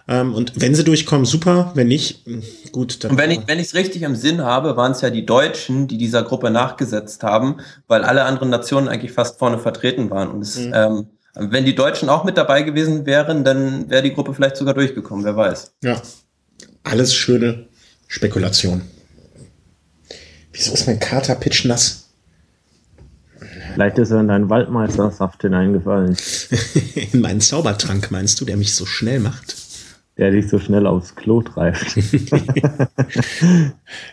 Ähm, 0.08 0.36
und 0.36 0.54
wenn 0.62 0.76
sie 0.76 0.84
durchkommen, 0.84 1.26
super. 1.26 1.72
Wenn 1.74 1.88
nicht, 1.88 2.26
gut. 2.72 3.04
Dann 3.04 3.12
und 3.12 3.18
wenn 3.18 3.32
ich 3.32 3.40
wenn 3.48 3.60
ich 3.60 3.68
es 3.68 3.74
richtig 3.74 4.04
im 4.04 4.16
Sinn 4.16 4.42
habe, 4.42 4.78
waren 4.78 4.92
es 4.92 5.02
ja 5.02 5.10
die 5.10 5.26
Deutschen, 5.26 5.88
die 5.88 5.98
dieser 5.98 6.24
Gruppe 6.24 6.52
nachgesetzt 6.52 7.24
haben, 7.24 7.58
weil 7.88 8.04
alle 8.04 8.24
anderen 8.26 8.50
Nationen 8.50 8.88
eigentlich 8.88 9.12
fast 9.12 9.40
vorne 9.40 9.58
vertreten 9.58 10.10
waren. 10.12 10.30
Und 10.30 10.42
es, 10.42 10.58
mhm. 10.58 10.74
ähm, 10.76 11.08
wenn 11.36 11.66
die 11.66 11.76
Deutschen 11.76 12.10
auch 12.10 12.24
mit 12.24 12.38
dabei 12.38 12.62
gewesen 12.62 13.06
wären, 13.06 13.44
dann 13.44 13.90
wäre 13.90 14.04
die 14.04 14.14
Gruppe 14.14 14.34
vielleicht 14.34 14.58
sogar 14.58 14.76
durchgekommen. 14.76 15.26
Wer 15.26 15.36
weiß? 15.36 15.74
Ja, 15.84 16.00
alles 16.84 17.16
schöne 17.16 17.66
Spekulation. 18.08 18.82
Wieso 20.54 20.74
ist 20.74 20.88
mein 20.88 21.00
Kater 21.00 21.36
pitchnass? 21.36 22.10
Vielleicht 23.74 23.98
ist 23.98 24.12
er 24.12 24.22
in 24.22 24.30
deinen 24.30 24.50
Waldmeistersaft 24.50 25.42
hineingefallen. 25.42 26.16
in 27.12 27.20
meinen 27.20 27.42
Zaubertrank, 27.42 28.10
meinst 28.10 28.40
du, 28.40 28.46
der 28.46 28.56
mich 28.56 28.74
so 28.74 28.86
schnell 28.86 29.20
macht? 29.20 29.65
Der 30.18 30.32
dich 30.32 30.48
so 30.48 30.60
schnell 30.60 30.88
aufs 30.88 31.16
Klo 31.16 31.42
treibt. 31.42 31.98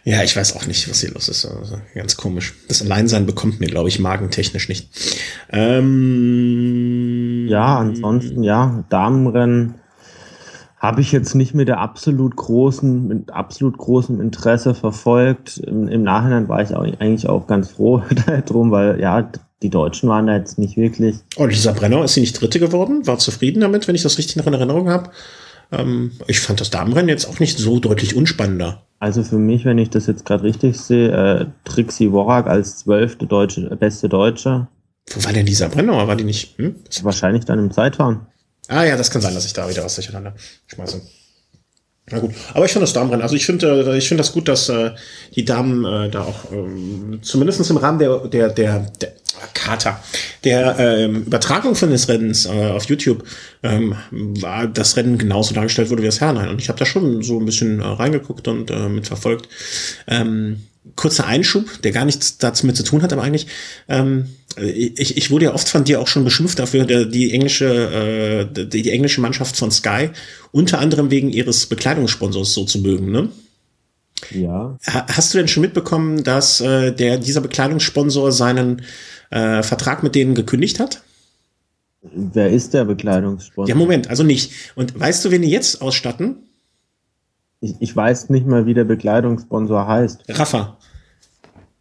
ja, 0.05 0.23
ich 0.23 0.37
weiß 0.37 0.57
auch 0.57 0.67
nicht, 0.67 0.91
was 0.91 1.01
hier 1.01 1.13
los 1.13 1.29
ist. 1.29 1.45
Also, 1.45 1.77
ganz 1.95 2.17
komisch. 2.17 2.55
Das 2.67 2.83
Alleinsein 2.83 3.25
bekommt 3.25 3.61
mir, 3.61 3.69
glaube 3.69 3.89
ich, 3.89 4.01
magentechnisch 4.01 4.69
nicht. 4.69 4.89
Ähm, 5.51 7.47
ja, 7.49 7.79
ansonsten, 7.79 8.43
ja, 8.43 8.85
Damenrennen 8.89 9.77
habe 10.83 11.01
ich 11.01 11.13
jetzt 11.13 11.37
nicht 11.37 11.55
mit 11.55 11.69
der 11.69 11.79
absolut 11.79 12.35
großen, 12.35 13.07
mit 13.07 13.31
absolut 13.31 13.79
großem 13.79 14.21
Interesse 14.21 14.75
verfolgt. 14.75 15.59
Im, 15.59 15.87
im 15.87 16.03
Nachhinein 16.03 16.49
war 16.49 16.61
ich 16.61 16.75
auch, 16.75 16.83
eigentlich 16.83 17.29
auch 17.29 17.47
ganz 17.47 17.71
froh 17.71 18.03
darum, 18.47 18.73
weil 18.73 19.01
ja, 19.01 19.31
die 19.63 19.71
Deutschen 19.71 20.09
waren 20.09 20.27
da 20.27 20.37
jetzt 20.37 20.59
nicht 20.59 20.77
wirklich. 20.77 21.19
Und 21.37 21.51
Lisa 21.51 21.71
Brenner 21.71 22.03
ist 22.03 22.15
sie 22.15 22.21
nicht 22.21 22.41
Dritte 22.41 22.59
geworden? 22.59 23.07
War 23.07 23.19
zufrieden 23.19 23.61
damit, 23.61 23.87
wenn 23.87 23.95
ich 23.95 24.03
das 24.03 24.19
richtig 24.19 24.35
noch 24.35 24.49
in 24.49 24.55
Erinnerung 24.55 24.89
habe? 24.89 25.11
Ähm, 25.73 26.13
ich 26.27 26.41
fand 26.41 26.61
das 26.61 26.71
Damenrennen 26.71 27.09
jetzt 27.09 27.27
auch 27.27 27.41
nicht 27.41 27.59
so 27.59 27.81
deutlich 27.81 28.15
unspannender. 28.15 28.87
Also 28.99 29.25
für 29.25 29.39
mich, 29.39 29.65
wenn 29.65 29.79
ich 29.79 29.91
das 29.91 30.07
jetzt 30.07 30.25
gerade 30.25 30.45
richtig 30.45 30.79
sehe, 30.79 31.11
äh, 31.11 31.47
Trixie 31.65 32.13
Worak 32.13 32.47
als 32.47 32.79
zwölfte 32.79 33.27
deutsche, 33.27 33.75
beste 33.77 34.09
Deutsche. 34.09 34.69
Wo 35.11 35.25
war 35.25 35.33
denn 35.33 35.47
dieser 35.47 35.69
Brennauer? 35.69 36.07
War 36.07 36.15
die 36.15 36.25
nicht? 36.25 36.57
Hm? 36.59 36.77
Wahrscheinlich 37.03 37.45
dann 37.45 37.59
im 37.59 37.73
Zeitfahren. 37.73 38.27
Ah 38.69 38.85
ja, 38.85 38.97
das 38.97 39.11
kann 39.11 39.21
sein, 39.21 39.35
dass 39.35 39.45
ich 39.45 39.53
da 39.55 39.69
wieder 39.69 39.85
was 39.85 39.97
durcheinander 39.97 40.35
schmeiße. 40.67 41.03
Na 42.11 42.19
gut, 42.19 42.33
aber 42.53 42.65
ich 42.65 42.73
finde 42.73 42.85
das 42.85 42.93
Damenrennen, 42.93 43.23
also 43.23 43.37
ich 43.37 43.47
finde, 43.47 43.93
äh, 43.93 43.97
ich 43.97 44.09
finde 44.09 44.23
das 44.23 44.33
gut, 44.33 44.49
dass 44.49 44.69
äh, 44.69 44.91
die 45.37 45.45
Damen 45.45 45.85
äh, 45.85 46.11
da 46.11 46.23
auch 46.23 46.51
ähm, 46.53 47.21
zumindest 47.23 47.71
im 47.71 47.77
Rahmen 47.77 47.99
der 48.01 48.19
der 48.27 48.49
der, 48.49 48.81
der 49.01 49.13
Kater 49.55 50.03
der 50.45 50.79
ähm, 50.79 51.23
Übertragung 51.23 51.75
von 51.75 51.91
des 51.91 52.09
Rennens 52.09 52.47
äh, 52.47 52.71
auf 52.71 52.85
YouTube 52.85 53.25
ähm, 53.63 53.95
war 54.11 54.67
das 54.67 54.97
Rennen 54.97 55.17
genauso 55.17 55.55
dargestellt 55.55 55.91
wurde 55.91 56.03
wie 56.03 56.07
das 56.07 56.21
Herrenrennen. 56.21 56.51
Und 56.51 56.61
ich 56.61 56.69
habe 56.69 56.79
da 56.79 56.85
schon 56.85 57.23
so 57.23 57.39
ein 57.39 57.47
bisschen 57.47 57.81
äh, 57.81 57.85
reingeguckt 57.85 58.49
und 58.49 58.71
äh, 58.71 58.89
mitverfolgt. 58.89 59.49
Ähm, 60.09 60.63
kurzer 60.97 61.27
Einschub, 61.27 61.83
der 61.83 61.93
gar 61.93 62.05
nichts 62.05 62.39
dazu 62.39 62.67
mit 62.67 62.77
zu 62.77 62.83
tun 62.83 63.03
hat, 63.03 63.13
aber 63.13 63.23
eigentlich, 63.23 63.47
ähm, 63.89 64.27
ich, 64.57 65.17
ich 65.17 65.31
wurde 65.31 65.47
ja 65.47 65.55
oft 65.55 65.69
von 65.69 65.85
dir 65.85 66.01
auch 66.01 66.09
schon 66.09 66.25
beschimpft 66.25 66.59
dafür, 66.59 66.85
der, 66.85 67.05
die 67.05 67.33
englische, 67.33 68.49
äh, 68.55 68.67
die, 68.67 68.83
die 68.83 68.91
englische 68.91 69.21
Mannschaft 69.21 69.57
von 69.57 69.71
Sky, 69.71 70.11
unter 70.51 70.81
anderem 70.81 71.11
wegen 71.11 71.31
ihres 71.31 71.67
Bekleidungssponsors 71.67 72.53
so 72.53 72.65
zu 72.65 72.81
mögen, 72.81 73.11
ne? 73.11 73.29
Ja. 74.31 74.79
Hast 74.85 75.35
du 75.35 75.39
denn 75.39 75.49
schon 75.49 75.63
mitbekommen, 75.63 76.23
dass 76.23 76.61
äh, 76.61 76.93
der 76.93 77.19
dieser 77.19 77.41
Bekleidungssponsor 77.41 78.31
seinen 78.31 78.83
äh, 79.31 79.63
Vertrag 79.63 80.03
mit 80.03 80.15
denen 80.15 80.35
gekündigt 80.35 80.79
hat? 80.79 81.03
Wer 82.03 82.51
ist 82.51 82.75
der 82.75 82.85
Bekleidungssponsor? 82.85 83.69
Ja, 83.69 83.75
Moment, 83.75 84.11
also 84.11 84.23
nicht. 84.23 84.53
Und 84.75 84.99
weißt 84.99 85.25
du, 85.25 85.31
wen 85.31 85.43
die 85.43 85.51
jetzt 85.51 85.83
ausstatten? 85.83 86.37
Ich, 87.63 87.77
ich 87.79 87.97
weiß 87.97 88.29
nicht 88.29 88.47
mal, 88.47 88.67
wie 88.67 88.75
der 88.75 88.85
Bekleidungssponsor 88.85 89.87
heißt. 89.87 90.25
Rafa. 90.29 90.77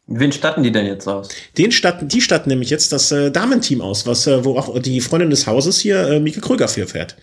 Wen 0.07 0.31
statten 0.31 0.63
die 0.63 0.71
denn 0.71 0.85
jetzt 0.85 1.07
aus? 1.07 1.29
Den 1.57 1.71
statten, 1.71 2.07
die 2.07 2.21
statten 2.21 2.49
nämlich 2.49 2.69
jetzt 2.69 2.91
das 2.91 3.11
äh, 3.11 3.31
Damenteam 3.31 3.81
aus, 3.81 4.05
was, 4.05 4.27
äh, 4.27 4.45
wo 4.45 4.57
auch 4.57 4.79
die 4.79 5.01
Freundin 5.01 5.29
des 5.29 5.47
Hauses 5.47 5.79
hier, 5.79 6.07
äh, 6.07 6.19
Mieke 6.19 6.39
Kröger, 6.39 6.67
für 6.67 6.85
fährt. 6.85 7.17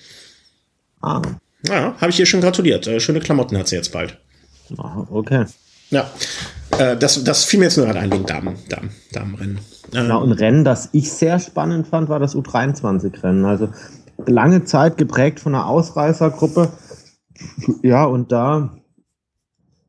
Ah. 1.00 1.22
Ja, 1.66 1.94
habe 2.00 2.10
ich 2.10 2.18
ihr 2.18 2.26
schon 2.26 2.40
gratuliert. 2.40 2.86
Äh, 2.86 3.00
schöne 3.00 3.20
Klamotten 3.20 3.56
hat 3.56 3.68
sie 3.68 3.76
jetzt 3.76 3.92
bald. 3.92 4.18
Ah, 4.76 5.06
okay. 5.10 5.44
Ja, 5.90 6.10
äh, 6.78 6.96
das, 6.96 7.22
das 7.24 7.44
fiel 7.44 7.60
mir 7.60 7.66
jetzt 7.66 7.76
nur 7.76 7.86
gerade 7.86 8.00
ein 8.00 8.12
wegen 8.12 8.26
Damen, 8.26 8.56
Damen, 8.68 8.90
Damenrennen. 9.12 9.60
Ähm, 9.94 10.08
ja, 10.08 10.16
und 10.16 10.32
Rennen, 10.32 10.64
das 10.64 10.88
ich 10.92 11.12
sehr 11.12 11.38
spannend 11.38 11.86
fand, 11.86 12.08
war 12.08 12.18
das 12.18 12.34
U23-Rennen. 12.34 13.44
Also 13.44 13.68
lange 14.26 14.64
Zeit 14.64 14.96
geprägt 14.96 15.40
von 15.40 15.54
einer 15.54 15.66
Ausreißergruppe. 15.66 16.70
Ja, 17.82 18.04
und 18.04 18.32
da, 18.32 18.70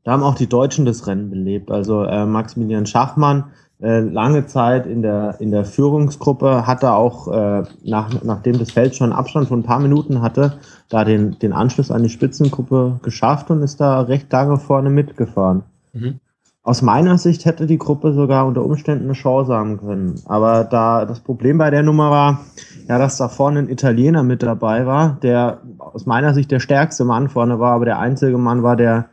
da 0.03 0.11
haben 0.11 0.23
auch 0.23 0.35
die 0.35 0.47
Deutschen 0.47 0.85
das 0.85 1.07
Rennen 1.07 1.29
belebt. 1.29 1.71
Also 1.71 2.03
äh, 2.03 2.25
Maximilian 2.25 2.85
Schachmann, 2.85 3.51
äh, 3.81 3.99
lange 4.01 4.45
Zeit 4.45 4.85
in 4.85 5.01
der, 5.01 5.37
in 5.39 5.51
der 5.51 5.65
Führungsgruppe, 5.65 6.67
hatte 6.67 6.91
auch, 6.91 7.27
äh, 7.27 7.63
nach, 7.83 8.23
nachdem 8.23 8.59
das 8.59 8.71
Feld 8.71 8.95
schon 8.95 9.13
Abstand 9.13 9.47
von 9.47 9.59
ein 9.59 9.63
paar 9.63 9.79
Minuten 9.79 10.21
hatte, 10.21 10.59
da 10.89 11.03
den, 11.03 11.39
den 11.39 11.53
Anschluss 11.53 11.91
an 11.91 12.03
die 12.03 12.09
Spitzengruppe 12.09 12.99
geschafft 13.01 13.49
und 13.51 13.61
ist 13.61 13.79
da 13.79 14.01
recht 14.01 14.31
lange 14.31 14.57
vorne 14.57 14.89
mitgefahren. 14.89 15.63
Mhm. 15.93 16.19
Aus 16.61 16.81
meiner 16.81 17.17
Sicht 17.17 17.45
hätte 17.45 17.67
die 17.67 17.77
Gruppe 17.77 18.13
sogar 18.13 18.45
unter 18.45 18.63
Umständen 18.63 19.05
eine 19.05 19.13
Chance 19.13 19.53
haben 19.53 19.77
können. 19.77 20.21
Aber 20.25 20.65
da 20.65 21.05
das 21.05 21.21
Problem 21.21 21.57
bei 21.57 21.69
der 21.69 21.83
Nummer 21.83 22.11
war, 22.11 22.45
ja, 22.87 22.97
dass 22.97 23.17
da 23.17 23.29
vorne 23.29 23.59
ein 23.59 23.69
Italiener 23.69 24.23
mit 24.23 24.43
dabei 24.43 24.85
war, 24.85 25.17
der 25.23 25.61
aus 25.77 26.05
meiner 26.05 26.33
Sicht 26.33 26.51
der 26.51 26.59
stärkste 26.59 27.05
Mann 27.05 27.29
vorne 27.29 27.59
war, 27.59 27.73
aber 27.73 27.85
der 27.85 27.99
einzige 27.99 28.37
Mann 28.37 28.61
war, 28.61 28.75
der, 28.75 29.09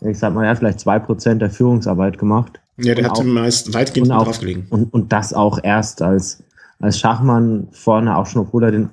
ich 0.00 0.18
sag 0.18 0.34
mal, 0.34 0.44
er 0.44 0.50
hat 0.50 0.58
vielleicht 0.58 0.80
zwei 0.80 0.98
Prozent 1.00 1.42
der 1.42 1.50
Führungsarbeit 1.50 2.16
gemacht. 2.16 2.60
Ja, 2.76 2.94
der 2.94 3.04
und 3.04 3.10
hat 3.10 3.18
auch, 3.18 3.24
meist 3.24 3.74
weitgehend 3.74 4.10
und 4.10 4.16
auch, 4.16 4.24
drauf 4.24 4.40
gelegen. 4.40 4.66
Und, 4.70 4.92
und 4.92 5.12
das 5.12 5.34
auch 5.34 5.58
erst 5.62 6.00
als, 6.00 6.44
als 6.80 6.98
Schachmann 6.98 7.68
vorne 7.72 8.16
auch 8.16 8.26
schon, 8.26 8.42
obwohl 8.42 8.64
er 8.64 8.70
den, 8.70 8.90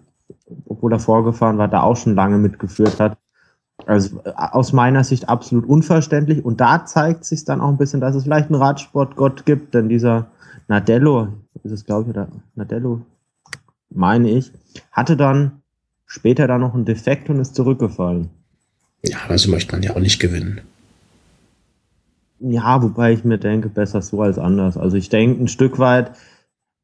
obwohl 0.65 0.91
er 0.91 0.99
vorgefahren 0.99 1.57
war, 1.57 1.67
da 1.67 1.83
auch 1.83 1.97
schon 1.97 2.15
lange 2.15 2.39
mitgeführt 2.39 2.99
hat. 2.99 3.17
Also 3.87 4.21
äh, 4.23 4.31
aus 4.35 4.73
meiner 4.73 5.03
Sicht 5.03 5.29
absolut 5.29 5.65
unverständlich. 5.65 6.43
Und 6.43 6.61
da 6.61 6.85
zeigt 6.85 7.25
sich 7.25 7.45
dann 7.45 7.61
auch 7.61 7.69
ein 7.69 7.77
bisschen, 7.77 8.01
dass 8.01 8.15
es 8.15 8.23
vielleicht 8.23 8.49
einen 8.49 8.61
Radsportgott 8.61 9.45
gibt, 9.45 9.73
denn 9.73 9.89
dieser 9.89 10.27
Nadello, 10.67 11.29
ist 11.63 11.71
es 11.71 11.85
glaube 11.85 12.03
ich, 12.03 12.09
oder 12.09 12.27
Nadello, 12.55 13.01
meine 13.89 14.29
ich, 14.29 14.51
hatte 14.91 15.17
dann 15.17 15.61
später 16.05 16.47
dann 16.47 16.61
noch 16.61 16.73
einen 16.73 16.85
Defekt 16.85 17.29
und 17.29 17.39
ist 17.39 17.55
zurückgefallen. 17.55 18.29
Ja, 19.03 19.17
aber 19.25 19.37
so 19.37 19.49
möchte 19.49 19.71
man 19.73 19.83
ja 19.83 19.95
auch 19.95 19.99
nicht 19.99 20.19
gewinnen. 20.19 20.61
Ja, 22.39 22.81
wobei 22.81 23.13
ich 23.13 23.23
mir 23.23 23.37
denke, 23.37 23.69
besser 23.69 24.01
so 24.01 24.21
als 24.21 24.37
anders. 24.37 24.77
Also 24.77 24.97
ich 24.97 25.09
denke, 25.09 25.43
ein 25.43 25.47
Stück 25.47 25.79
weit 25.79 26.11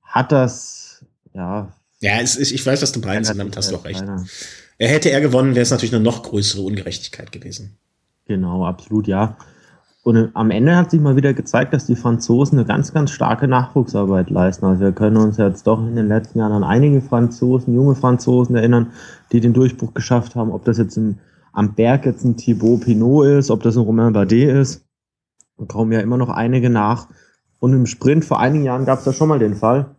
hat 0.04 0.32
das, 0.32 1.04
ja. 1.34 1.72
Ja, 2.00 2.20
ist, 2.20 2.38
ich 2.38 2.66
weiß, 2.66 2.82
was 2.82 2.92
du 2.92 3.00
meinst, 3.00 3.30
damit 3.30 3.58
hast 3.58 3.72
du 3.72 3.76
auch 3.76 3.86
recht. 3.86 4.00
Keiner. 4.00 4.24
Er 4.78 4.90
hätte 4.90 5.10
er 5.10 5.22
gewonnen, 5.22 5.56
wäre 5.56 5.64
es 5.64 5.72
natürlich 5.72 5.96
eine 5.96 6.04
noch 6.04 6.24
größere 6.24 6.62
Ungerechtigkeit 6.62 7.32
gewesen. 7.32 7.78
Genau, 8.26 8.66
absolut, 8.66 9.08
ja. 9.08 9.38
Und 10.04 10.32
am 10.36 10.52
Ende 10.52 10.78
hat 10.78 10.92
sich 10.92 11.02
mal 11.02 11.18
wieder 11.18 11.34
gezeigt, 11.34 11.74
dass 11.74 11.86
die 11.86 11.96
Franzosen 11.98 12.58
eine 12.58 12.66
ganz, 12.66 12.94
ganz 12.94 13.12
starke 13.12 13.48
Nachwuchsarbeit 13.48 14.30
leisten. 14.30 14.66
Also 14.66 14.82
wir 14.82 14.94
können 14.94 15.18
uns 15.18 15.36
jetzt 15.36 15.68
doch 15.68 15.80
in 15.80 15.98
den 15.98 16.08
letzten 16.08 16.40
Jahren 16.40 16.54
an 16.54 16.64
einige 16.64 17.02
Franzosen, 17.02 17.76
junge 17.76 17.96
Franzosen 17.96 18.56
erinnern, 18.56 18.94
die 19.34 19.42
den 19.42 19.52
Durchbruch 19.52 19.94
geschafft 19.94 20.36
haben. 20.36 20.52
Ob 20.52 20.64
das 20.64 20.78
jetzt 20.78 20.96
im, 20.96 21.18
am 21.52 21.74
Berg 21.74 22.06
jetzt 22.06 22.24
ein 22.24 22.38
Thibaut 22.38 22.86
Pinot 22.86 23.26
ist, 23.26 23.52
ob 23.52 23.64
das 23.64 23.76
ein 23.76 23.84
Romain 23.84 24.14
Bardet 24.14 24.50
ist. 24.50 24.86
Da 25.58 25.66
kommen 25.66 25.92
ja 25.92 26.00
immer 26.00 26.18
noch 26.18 26.30
einige 26.30 26.70
nach. 26.70 27.08
Und 27.60 27.74
im 27.74 27.86
Sprint 27.86 28.24
vor 28.24 28.40
einigen 28.40 28.64
Jahren 28.64 28.86
gab 28.86 29.00
es 29.00 29.06
da 29.06 29.12
schon 29.12 29.28
mal 29.28 29.40
den 29.40 29.56
Fall, 29.56 29.97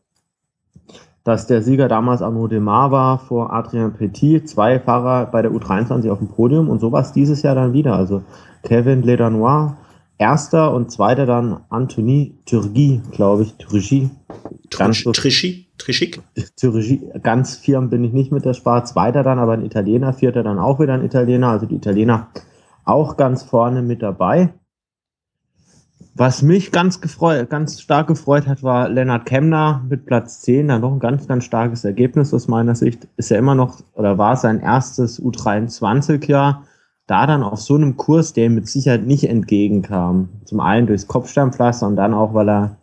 dass 1.25 1.47
der 1.47 1.63
Sieger 1.63 1.89
damals 1.89 2.23
Arnaud 2.23 2.53
Demar 2.53 2.91
war 2.91 3.19
vor 3.19 3.53
Adrien 3.53 3.93
Petit, 3.93 4.49
zwei 4.49 4.79
Fahrer 4.81 5.27
bei 5.27 5.43
der 5.43 5.53
U23 5.53 6.11
auf 6.11 6.19
dem 6.19 6.29
Podium 6.29 6.69
und 6.69 6.81
sowas 6.81 7.13
dieses 7.13 7.43
Jahr 7.43 7.55
dann 7.55 7.73
wieder. 7.73 7.95
Also 7.95 8.23
Kevin 8.63 9.03
Ledanois, 9.03 9.75
erster 10.17 10.73
und 10.73 10.91
zweiter 10.91 11.27
dann 11.27 11.61
Anthony 11.69 12.35
Turgi, 12.47 13.03
glaube 13.11 13.43
ich, 13.43 13.55
Turgi. 13.55 14.11
Ganz 14.77 15.03
Trischi? 15.03 15.69
Trischik? 15.79 16.21
Turgi, 16.59 17.09
ganz 17.23 17.57
firm 17.57 17.91
bin 17.91 18.05
ich 18.05 18.13
nicht 18.13 18.33
mit 18.33 18.45
der 18.45 18.55
Spar. 18.55 18.85
Zweiter 18.85 19.23
dann 19.23 19.39
aber 19.39 19.53
ein 19.53 19.65
Italiener, 19.65 20.13
vierter 20.13 20.43
dann 20.43 20.59
auch 20.59 20.81
wieder 20.81 20.95
ein 20.95 21.05
Italiener. 21.05 21.49
Also 21.49 21.67
die 21.67 21.77
Italiener 21.77 22.29
auch 22.85 23.17
ganz 23.17 23.43
vorne 23.43 23.83
mit 23.83 24.03
dabei. 24.03 24.55
Was 26.19 26.43
mich 26.43 26.73
ganz, 26.73 27.01
gefreut, 27.01 27.49
ganz 27.49 27.81
stark 27.81 28.09
gefreut 28.09 28.49
hat, 28.49 28.65
war 28.65 28.89
Lennart 28.89 29.25
Kemner 29.25 29.85
mit 29.89 30.05
Platz 30.05 30.41
10. 30.41 30.67
Dann 30.67 30.81
noch 30.81 30.91
ein 30.91 30.99
ganz, 30.99 31.29
ganz 31.29 31.45
starkes 31.45 31.85
Ergebnis 31.85 32.35
aus 32.35 32.49
meiner 32.49 32.75
Sicht. 32.75 33.07
Ist 33.17 33.31
ja 33.31 33.39
immer 33.39 33.55
noch 33.55 33.79
oder 33.95 34.19
war 34.19 34.35
sein 34.35 34.59
erstes 34.59 35.23
U23-Jahr. 35.23 36.65
Da 37.07 37.27
dann 37.29 37.45
auf 37.45 37.61
so 37.61 37.77
einem 37.77 37.97
Kurs, 37.97 38.33
der 38.33 38.47
ihm 38.47 38.57
mit 38.57 38.67
Sicherheit 38.69 39.07
nicht 39.07 39.29
entgegenkam. 39.29 40.29
Zum 40.45 40.59
einen 40.59 40.89
durchs 40.89 41.07
Kopfsteinpflaster 41.07 41.87
und 41.87 41.95
dann 41.95 42.15
auch, 42.15 42.35
weil 42.35 42.49
er, 42.49 42.77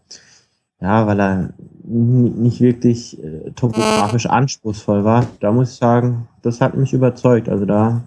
ja, 0.79 1.05
weil 1.05 1.19
er 1.19 1.49
nicht 1.83 2.61
wirklich 2.61 3.21
äh, 3.21 3.51
topografisch 3.51 4.27
anspruchsvoll 4.27 5.03
war. 5.03 5.27
Da 5.41 5.51
muss 5.51 5.73
ich 5.73 5.75
sagen, 5.75 6.29
das 6.41 6.61
hat 6.61 6.77
mich 6.77 6.93
überzeugt. 6.93 7.49
Also 7.49 7.65
da 7.65 8.01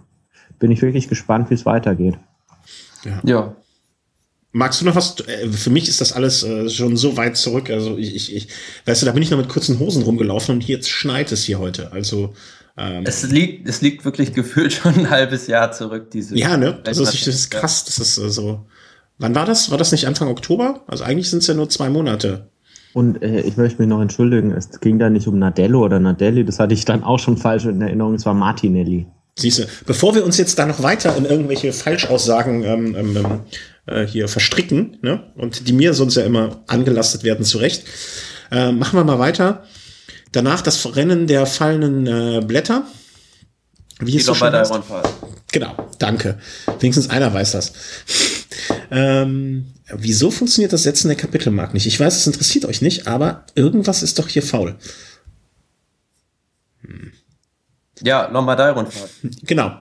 bin 0.59 0.71
ich 0.71 0.81
wirklich 0.81 1.07
gespannt, 1.07 1.51
wie 1.51 1.55
es 1.55 1.67
weitergeht. 1.67 2.19
Ja. 3.05 3.21
ja, 3.25 3.53
Magst 4.59 4.81
du 4.81 4.87
noch 4.87 4.97
was? 4.97 5.15
Äh, 5.21 5.47
für 5.51 5.71
mich 5.71 5.89
ist 5.89 6.01
das 6.01 6.13
alles 6.13 6.43
äh, 6.43 6.69
schon 6.69 6.97
so 6.97 7.17
weit 7.17 7.37
zurück. 7.37 7.71
Also 7.71 7.97
ich, 7.97 8.17
ich, 8.17 8.35
ich, 8.35 8.49
weißt 8.87 9.03
du, 9.03 9.07
da 9.07 9.13
bin 9.13 9.23
ich 9.23 9.31
noch 9.31 9.39
mit 9.39 9.49
kurzen 9.49 9.79
Hosen 9.79 10.03
rumgelaufen 10.03 10.57
und 10.57 10.67
jetzt 10.67 10.91
schneit 10.91 11.31
es 11.31 11.45
hier 11.45 11.61
heute. 11.61 11.93
Also 11.93 12.35
ähm, 12.77 13.05
es 13.07 13.23
liegt, 13.23 13.69
es 13.69 13.83
liegt 13.83 14.05
wirklich 14.05 14.33
gefühlt 14.33 14.73
schon 14.73 14.95
ein 14.95 15.11
halbes 15.11 15.47
Jahr 15.47 15.71
zurück. 15.71 16.11
Diese 16.11 16.37
ja, 16.37 16.57
ne? 16.57 16.81
Also 16.85 17.05
das, 17.05 17.13
das 17.13 17.29
ist 17.29 17.51
krass. 17.51 17.85
Das 17.85 18.01
ist 18.01 18.19
äh, 18.19 18.31
so. 18.31 18.67
Wann 19.19 19.37
war 19.37 19.47
das? 19.47 19.71
War 19.71 19.79
das 19.79 19.93
nicht 19.93 20.09
Anfang 20.09 20.27
Oktober? 20.27 20.83
Also 20.89 21.05
eigentlich 21.05 21.31
sind 21.31 21.39
es 21.39 21.47
ja 21.47 21.55
nur 21.55 21.69
zwei 21.69 21.89
Monate. 21.89 22.49
Und 22.95 23.23
äh, 23.23 23.43
ich 23.43 23.57
möchte 23.57 23.81
mich 23.81 23.89
noch 23.89 24.01
entschuldigen. 24.01 24.51
Es 24.51 24.81
ging 24.81 24.99
da 24.99 25.09
nicht 25.09 25.29
um 25.29 25.39
Nadello 25.39 25.85
oder 25.85 26.01
Nadelli. 26.01 26.45
Das 26.45 26.59
hatte 26.59 26.75
ich 26.75 26.85
dann 26.85 27.05
auch 27.05 27.21
schon 27.21 27.37
falsch 27.37 27.67
in 27.67 27.81
Erinnerung. 27.81 28.15
Es 28.15 28.27
war 28.27 28.35
Martinelli. 28.35 29.07
Siehst 29.39 29.61
du, 29.61 29.67
bevor 29.87 30.17
wir 30.17 30.25
uns 30.25 30.37
jetzt 30.37 30.59
da 30.59 30.67
noch 30.67 30.83
weiter 30.83 31.17
in 31.17 31.25
irgendwelche 31.25 31.73
Falschaussagen 31.73 32.65
ähm, 32.65 32.97
ähm, 32.97 33.17
ähm 33.17 33.41
äh, 33.89 34.07
hier 34.07 34.29
verstricken, 34.29 34.99
ne? 35.03 35.33
und 35.37 35.69
die 35.69 35.73
mir 35.73 35.95
sonst 35.95 36.17
ja 36.17 36.25
immer 36.25 36.63
angelastet 36.67 37.25
werden, 37.25 37.45
zu 37.45 37.59
Recht. 37.59 37.85
Äh, 38.51 38.73
machen 38.73 38.99
wir 38.99 39.05
mal 39.05 39.19
weiter. 39.19 39.65
Danach 40.33 40.61
das 40.61 40.97
Rennen 40.97 41.27
der 41.27 41.47
fallenden 41.47 42.07
äh, 42.07 42.41
Blätter. 42.45 42.85
Wie 44.01 44.17
ist 44.17 44.29
das. 44.29 44.39
Genau, 45.51 45.75
danke. 45.99 46.39
Wenigstens 46.79 47.11
einer 47.11 47.33
weiß 47.33 47.53
das. 47.53 47.73
ähm, 48.91 49.73
wieso 49.89 50.31
funktioniert 50.31 50.73
das 50.73 50.83
Setzen 50.83 51.09
der 51.09 51.17
Kapitelmark 51.17 51.75
nicht? 51.75 51.87
Ich 51.87 51.99
weiß, 51.99 52.17
es 52.17 52.27
interessiert 52.27 52.67
euch 52.67 52.83
nicht, 52.83 53.07
aber 53.07 53.45
irgendwas 53.55 54.03
ist 54.03 54.19
doch 54.19 54.29
hier 54.29 54.43
faul. 54.43 54.77
Hm. 56.83 57.13
Ja, 58.03 58.29
Lombardei-Rundfahrt. 58.29 59.11
Genau. 59.43 59.79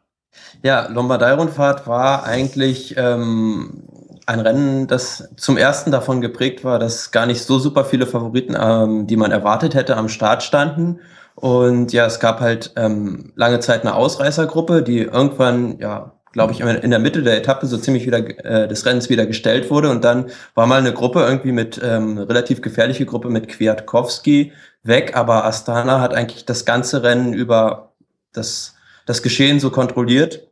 Ja, 0.63 0.87
Lombardei-Rundfahrt 0.87 1.85
war 1.87 2.23
eigentlich 2.23 2.95
ähm, 2.97 3.83
ein 4.27 4.41
Rennen, 4.41 4.88
das 4.88 5.29
zum 5.38 5.57
ersten 5.57 5.89
davon 5.89 6.19
geprägt 6.19 6.63
war, 6.63 6.79
dass 6.79 7.12
gar 7.12 7.25
nicht 7.25 7.43
so 7.43 7.60
super 7.60 7.86
viele 7.86 8.05
Favoriten, 8.05 8.55
ähm, 8.60 9.07
die 9.07 9.15
man 9.15 9.31
erwartet 9.31 9.74
hätte, 9.74 9.96
am 9.96 10.10
Start 10.10 10.43
standen. 10.43 11.00
Und 11.36 11.93
ja, 11.93 12.05
es 12.05 12.19
gab 12.19 12.41
halt 12.41 12.74
ähm, 12.75 13.31
lange 13.36 13.62
Zeit 13.62 13.81
eine 13.81 13.96
Ausreißergruppe, 13.96 14.84
die 14.84 15.00
irgendwann, 15.00 15.79
ja, 15.79 16.13
glaube 16.34 16.51
ich, 16.51 16.60
in 16.60 16.89
der 16.91 17.00
Mitte 17.00 17.24
der 17.24 17.38
Etappe 17.38 17.67
so 17.67 17.77
ziemlich 17.77 18.05
wieder 18.05 18.19
äh, 18.46 18.67
des 18.67 18.86
Rennens 18.86 19.10
wieder 19.10 19.25
gestellt 19.25 19.72
wurde. 19.72 19.89
Und 19.89 20.03
dann 20.03 20.25
war 20.55 20.67
mal 20.67 20.79
eine 20.79 20.93
Gruppe 20.93 21.22
irgendwie 21.22 21.53
mit, 21.53 21.79
ähm, 21.81 22.17
relativ 22.17 22.62
gefährliche 22.62 23.05
Gruppe 23.05 23.29
mit 23.29 23.48
Kwiatkowski 23.48 24.51
weg. 24.84 25.15
Aber 25.15 25.46
Astana 25.46 26.01
hat 26.01 26.13
eigentlich 26.13 26.46
das 26.46 26.65
ganze 26.65 27.01
Rennen 27.01 27.34
über 27.34 27.93
das, 28.34 28.75
das 29.05 29.22
Geschehen 29.24 29.62
so 29.62 29.69
kontrolliert 29.69 30.47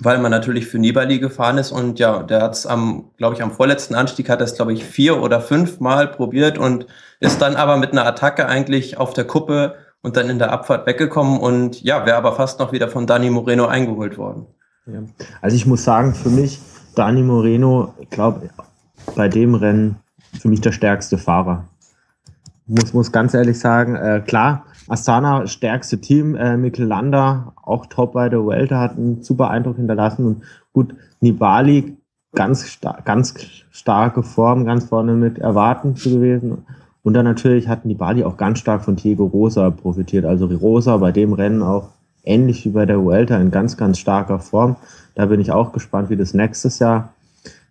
weil 0.00 0.18
man 0.18 0.30
natürlich 0.30 0.66
für 0.66 0.78
Nibali 0.78 1.18
gefahren 1.18 1.58
ist 1.58 1.70
und 1.70 1.98
ja, 1.98 2.22
der 2.22 2.42
hat 2.42 2.54
es 2.54 2.66
am, 2.66 3.10
glaube 3.16 3.34
ich, 3.34 3.42
am 3.42 3.52
vorletzten 3.52 3.94
Anstieg 3.94 4.28
hat 4.28 4.40
er 4.40 4.44
es, 4.44 4.54
glaube 4.54 4.72
ich, 4.72 4.84
vier 4.84 5.22
oder 5.22 5.40
fünf 5.40 5.80
Mal 5.80 6.08
probiert 6.08 6.58
und 6.58 6.86
ist 7.20 7.40
dann 7.40 7.56
aber 7.56 7.76
mit 7.76 7.92
einer 7.92 8.06
Attacke 8.06 8.46
eigentlich 8.46 8.98
auf 8.98 9.12
der 9.12 9.24
Kuppe 9.24 9.76
und 10.02 10.16
dann 10.16 10.28
in 10.28 10.38
der 10.38 10.52
Abfahrt 10.52 10.86
weggekommen 10.86 11.38
und 11.38 11.82
ja, 11.82 12.04
wäre 12.06 12.16
aber 12.16 12.34
fast 12.34 12.60
noch 12.60 12.72
wieder 12.72 12.88
von 12.88 13.06
Dani 13.06 13.30
Moreno 13.30 13.66
eingeholt 13.66 14.18
worden. 14.18 14.46
Ja. 14.86 15.00
Also 15.40 15.56
ich 15.56 15.66
muss 15.66 15.84
sagen, 15.84 16.14
für 16.14 16.28
mich, 16.28 16.60
Dani 16.94 17.22
Moreno, 17.22 17.94
ich 18.00 18.10
glaube, 18.10 18.50
bei 19.16 19.28
dem 19.28 19.54
Rennen 19.54 19.96
für 20.38 20.48
mich 20.48 20.60
der 20.60 20.72
stärkste 20.72 21.18
Fahrer. 21.18 21.64
Muss, 22.66 22.92
muss 22.92 23.12
ganz 23.12 23.34
ehrlich 23.34 23.58
sagen, 23.58 23.94
äh, 23.94 24.22
klar, 24.26 24.64
Astana 24.88 25.46
stärkste 25.46 26.00
Team, 26.00 26.34
äh, 26.34 26.56
Mikkel 26.56 26.86
Landa, 26.86 27.54
auch 27.62 27.86
top 27.86 28.12
bei 28.12 28.28
der 28.28 28.46
Welter, 28.46 28.80
hat 28.80 28.96
einen 28.96 29.22
super 29.22 29.50
Eindruck 29.50 29.76
hinterlassen 29.76 30.26
und 30.26 30.42
gut, 30.72 30.94
Nibali, 31.20 31.96
ganz, 32.34 32.66
star 32.66 33.00
ganz 33.04 33.34
starke 33.70 34.22
Form, 34.22 34.64
ganz 34.64 34.84
vorne 34.84 35.14
mit 35.14 35.38
erwarten 35.38 35.96
zu 35.96 36.10
gewesen. 36.10 36.64
Und 37.02 37.14
dann 37.14 37.24
natürlich 37.24 37.68
hat 37.68 37.84
Nibali 37.84 38.24
auch 38.24 38.36
ganz 38.36 38.58
stark 38.58 38.82
von 38.82 38.96
Diego 38.96 39.26
Rosa 39.26 39.70
profitiert. 39.70 40.24
Also 40.24 40.46
Rosa 40.46 40.96
bei 40.96 41.12
dem 41.12 41.32
Rennen 41.32 41.62
auch 41.62 41.90
ähnlich 42.22 42.64
wie 42.64 42.70
bei 42.70 42.86
der 42.86 43.02
Vuelta 43.02 43.36
in 43.38 43.50
ganz, 43.50 43.76
ganz 43.76 43.98
starker 43.98 44.38
Form. 44.38 44.76
Da 45.14 45.26
bin 45.26 45.40
ich 45.40 45.52
auch 45.52 45.72
gespannt, 45.72 46.10
wie 46.10 46.16
das 46.16 46.34
nächstes 46.34 46.78
Jahr 46.78 47.12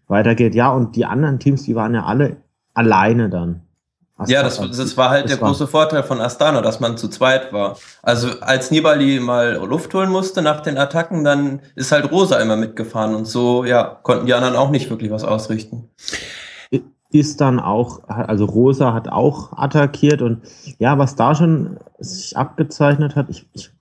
weitergeht. 0.08 0.54
Ja, 0.56 0.72
und 0.72 0.96
die 0.96 1.06
anderen 1.06 1.40
Teams, 1.40 1.64
die 1.64 1.76
waren 1.76 1.94
ja 1.94 2.06
alle 2.06 2.38
alleine 2.74 3.30
dann. 3.30 3.62
Ja, 4.28 4.44
das, 4.44 4.58
das 4.58 4.98
war 4.98 5.10
halt 5.10 5.26
das 5.26 5.34
der 5.34 5.42
war 5.42 5.50
große 5.50 5.68
Vorteil 5.68 6.04
von 6.04 6.22
Astana, 6.22 6.62
dass 6.62 6.80
man 6.80 6.98
zu 6.98 7.08
zweit 7.08 7.54
war. 7.54 7.78
Also 8.02 8.30
als 8.42 8.72
Nibali 8.72 9.20
mal 9.20 9.56
Luft 9.56 9.94
holen 9.94 10.10
musste 10.10 10.42
nach 10.42 10.62
den 10.62 10.78
Attacken, 10.78 11.24
dann 11.24 11.62
ist 11.76 11.92
halt 11.92 12.12
Rosa 12.12 12.40
immer 12.40 12.56
mitgefahren 12.56 13.16
und 13.16 13.26
so, 13.26 13.64
ja, 13.64 13.84
konnten 14.04 14.26
die 14.26 14.34
anderen 14.34 14.56
auch 14.56 14.70
nicht 14.70 14.90
wirklich 14.90 15.12
was 15.12 15.24
ausrichten. 15.24 15.90
Ist 17.12 17.42
dann 17.42 17.60
auch, 17.60 18.08
also 18.08 18.46
Rosa 18.46 18.94
hat 18.94 19.08
auch 19.08 19.54
attackiert 19.56 20.24
und 20.24 20.42
ja, 20.80 20.98
was 20.98 21.16
da 21.16 21.36
schon 21.36 21.78
sich 22.00 22.36
abgezeichnet 22.36 23.16
hat, 23.16 23.28
ich, 23.30 23.48
ich, 23.54 23.72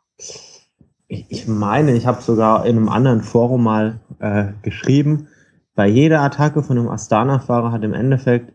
ich 1.09 1.49
meine, 1.49 1.93
ich 1.93 2.07
habe 2.07 2.21
sogar 2.21 2.67
in 2.67 2.77
einem 2.77 2.91
anderen 2.91 3.23
Forum 3.23 3.65
mal 3.65 4.01
äh, 4.19 4.49
geschrieben, 4.63 5.29
bei 5.75 5.87
jeder 5.87 6.21
Attacke 6.21 6.63
von 6.63 6.79
einem 6.79 6.89
Astana-Fahrer 6.89 7.73
hat 7.73 7.85
im 7.85 7.95
Endeffekt 7.95 8.53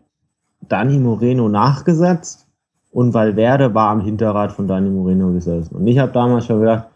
Dani 0.60 0.98
Moreno 0.98 1.48
nachgesetzt 1.48 2.46
und 2.90 3.14
Valverde 3.14 3.74
war 3.74 3.90
am 3.90 4.00
Hinterrad 4.00 4.52
von 4.52 4.66
Dani 4.66 4.90
Moreno 4.90 5.32
gesessen. 5.32 5.76
Und 5.76 5.86
ich 5.86 5.98
habe 5.98 6.12
damals 6.12 6.46
schon 6.46 6.60
gedacht, 6.60 6.88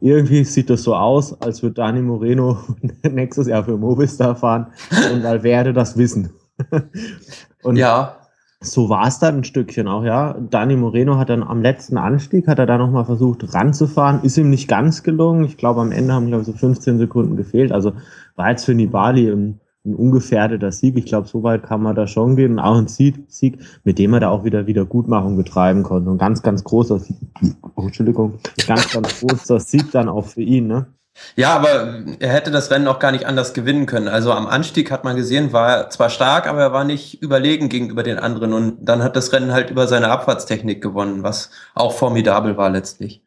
irgendwie 0.00 0.44
sieht 0.44 0.70
das 0.70 0.82
so 0.82 0.94
aus, 0.94 1.40
als 1.40 1.62
würde 1.62 1.74
Dani 1.74 2.02
Moreno 2.02 2.58
nächstes 3.02 3.46
Jahr 3.46 3.64
für 3.64 3.76
Movistar 3.76 4.36
fahren 4.36 4.68
und 5.12 5.22
Valverde 5.22 5.72
das 5.72 5.96
wissen. 5.96 6.30
und 7.62 7.76
ja. 7.76 8.16
So 8.60 8.88
war 8.88 9.06
es 9.06 9.18
dann 9.18 9.36
ein 9.36 9.44
Stückchen 9.44 9.86
auch, 9.86 10.02
ja. 10.02 10.34
Dani 10.50 10.76
Moreno 10.76 11.18
hat 11.18 11.28
dann 11.28 11.42
am 11.42 11.60
letzten 11.60 11.98
Anstieg, 11.98 12.48
hat 12.48 12.58
er 12.58 12.66
da 12.66 12.78
nochmal 12.78 13.04
versucht 13.04 13.54
ranzufahren, 13.54 14.22
ist 14.22 14.38
ihm 14.38 14.48
nicht 14.48 14.66
ganz 14.66 15.02
gelungen. 15.02 15.44
Ich 15.44 15.58
glaube, 15.58 15.82
am 15.82 15.92
Ende 15.92 16.14
haben, 16.14 16.26
glaube 16.26 16.40
ich, 16.40 16.46
so 16.46 16.52
15 16.54 16.98
Sekunden 16.98 17.36
gefehlt. 17.36 17.70
Also 17.70 17.92
war 18.34 18.50
jetzt 18.50 18.64
für 18.64 18.74
Nibali 18.74 19.30
ein 19.30 19.60
ein 19.86 19.94
ungefährdeter 19.94 20.72
Sieg. 20.72 20.96
Ich 20.96 21.06
glaube, 21.06 21.28
so 21.28 21.42
weit 21.42 21.62
kann 21.62 21.82
man 21.82 21.94
da 21.94 22.06
schon 22.06 22.36
gehen. 22.36 22.52
Und 22.52 22.58
auch 22.58 22.76
ein 22.76 22.88
Sieg, 22.88 23.24
Sieg, 23.28 23.58
mit 23.84 23.98
dem 23.98 24.14
er 24.14 24.20
da 24.20 24.30
auch 24.30 24.44
wieder 24.44 24.66
Wiedergutmachung 24.66 25.36
betreiben 25.36 25.82
konnte. 25.82 26.10
Und 26.10 26.18
ganz, 26.18 26.42
ganz 26.42 26.64
großer 26.64 26.98
Sieg. 26.98 27.16
Oh, 27.74 27.82
Entschuldigung. 27.86 28.34
Ganz, 28.66 28.92
ganz 28.92 29.20
großer 29.20 29.60
Sieg 29.60 29.90
dann 29.92 30.08
auch 30.08 30.26
für 30.26 30.42
ihn, 30.42 30.66
ne? 30.66 30.86
Ja, 31.34 31.54
aber 31.54 32.04
er 32.20 32.32
hätte 32.32 32.50
das 32.50 32.70
Rennen 32.70 32.88
auch 32.88 32.98
gar 32.98 33.12
nicht 33.12 33.24
anders 33.24 33.54
gewinnen 33.54 33.86
können. 33.86 34.08
Also 34.08 34.32
am 34.32 34.46
Anstieg 34.46 34.90
hat 34.90 35.04
man 35.04 35.16
gesehen, 35.16 35.52
war 35.52 35.70
er 35.70 35.90
zwar 35.90 36.10
stark, 36.10 36.46
aber 36.46 36.60
er 36.60 36.72
war 36.72 36.84
nicht 36.84 37.22
überlegen 37.22 37.68
gegenüber 37.68 38.02
den 38.02 38.18
anderen. 38.18 38.52
Und 38.52 38.84
dann 38.84 39.02
hat 39.02 39.16
das 39.16 39.32
Rennen 39.32 39.52
halt 39.52 39.70
über 39.70 39.86
seine 39.86 40.10
Abfahrtstechnik 40.10 40.82
gewonnen, 40.82 41.22
was 41.22 41.50
auch 41.74 41.92
formidabel 41.92 42.56
war 42.56 42.70
letztlich. 42.70 43.25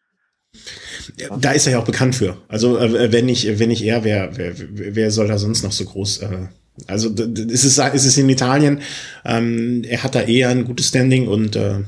Da 1.39 1.51
ist 1.51 1.65
er 1.67 1.73
ja 1.73 1.79
auch 1.79 1.85
bekannt 1.85 2.15
für. 2.15 2.37
Also 2.47 2.77
äh, 2.77 3.11
wenn 3.11 3.25
nicht, 3.25 3.59
wenn 3.59 3.69
nicht 3.69 3.83
er, 3.83 4.03
wer, 4.03 4.37
wer, 4.37 4.53
wer 4.57 5.11
soll 5.11 5.27
da 5.27 5.37
sonst 5.37 5.63
noch 5.63 5.71
so 5.71 5.85
groß 5.85 6.17
äh, 6.19 6.47
also 6.87 7.13
es 7.13 7.63
ist, 7.65 7.77
es 7.77 8.05
ist 8.05 8.17
in 8.17 8.29
Italien, 8.29 8.81
ähm, 9.25 9.83
er 9.87 10.03
hat 10.03 10.15
da 10.15 10.21
eher 10.21 10.49
ein 10.49 10.65
gutes 10.65 10.87
Standing 10.87 11.27
und 11.27 11.55
äh, 11.55 11.79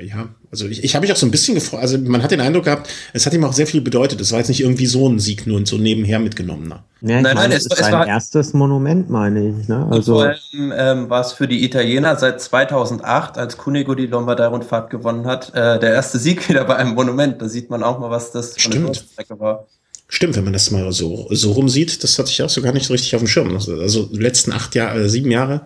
ja, 0.00 0.34
also 0.52 0.66
ich, 0.66 0.84
ich 0.84 0.94
habe 0.94 1.04
mich 1.04 1.12
auch 1.12 1.16
so 1.16 1.24
ein 1.24 1.30
bisschen 1.30 1.54
gefreut, 1.54 1.80
also 1.80 1.96
man 1.96 2.22
hat 2.22 2.30
den 2.30 2.40
Eindruck 2.42 2.66
gehabt, 2.66 2.90
es 3.14 3.24
hat 3.24 3.32
ihm 3.32 3.42
auch 3.42 3.54
sehr 3.54 3.66
viel 3.66 3.80
bedeutet. 3.80 4.20
Es 4.20 4.32
war 4.32 4.38
jetzt 4.38 4.48
nicht 4.48 4.60
irgendwie 4.60 4.84
so 4.84 5.08
ein 5.08 5.18
Sieg 5.18 5.46
nur 5.46 5.56
und 5.56 5.66
so 5.66 5.78
nebenher 5.78 6.18
mitgenommener. 6.18 6.84
Ja, 7.00 7.14
nein, 7.14 7.22
meine, 7.22 7.34
nein, 7.36 7.52
es, 7.52 7.64
ist 7.64 7.72
es 7.72 7.78
sein 7.78 8.06
erstes 8.06 8.52
Monument, 8.52 9.08
meine 9.08 9.48
ich. 9.48 9.66
Ne? 9.66 9.88
Also 9.90 10.16
vor 10.16 10.24
allem 10.24 10.72
ähm, 10.76 11.10
war 11.10 11.22
es 11.22 11.32
für 11.32 11.48
die 11.48 11.64
Italiener 11.64 12.16
seit 12.16 12.42
2008, 12.42 13.38
als 13.38 13.56
Cunego 13.56 13.94
die 13.94 14.06
Lombardei-Rundfahrt 14.06 14.90
gewonnen 14.90 15.26
hat, 15.26 15.54
äh, 15.54 15.80
der 15.80 15.94
erste 15.94 16.18
Sieg 16.18 16.46
wieder 16.50 16.64
bei 16.64 16.76
einem 16.76 16.94
Monument. 16.94 17.40
Da 17.40 17.48
sieht 17.48 17.70
man 17.70 17.82
auch 17.82 17.98
mal, 17.98 18.10
was 18.10 18.30
das 18.30 18.54
von 18.58 18.72
der 18.72 18.94
Strecke 18.94 19.40
war. 19.40 19.66
Stimmt, 20.08 20.36
wenn 20.36 20.44
man 20.44 20.52
das 20.52 20.70
mal 20.70 20.92
so, 20.92 21.28
so 21.30 21.52
rumsieht, 21.52 22.04
das 22.04 22.18
hatte 22.18 22.28
ich 22.28 22.42
auch 22.42 22.50
so 22.50 22.60
gar 22.60 22.74
nicht 22.74 22.84
so 22.84 22.92
richtig 22.92 23.14
auf 23.14 23.22
dem 23.22 23.28
Schirm. 23.28 23.56
Also 23.56 24.04
die 24.04 24.18
letzten 24.18 24.52
acht 24.52 24.74
Jahre, 24.74 25.04
äh, 25.04 25.08
sieben 25.08 25.30
Jahre, 25.30 25.62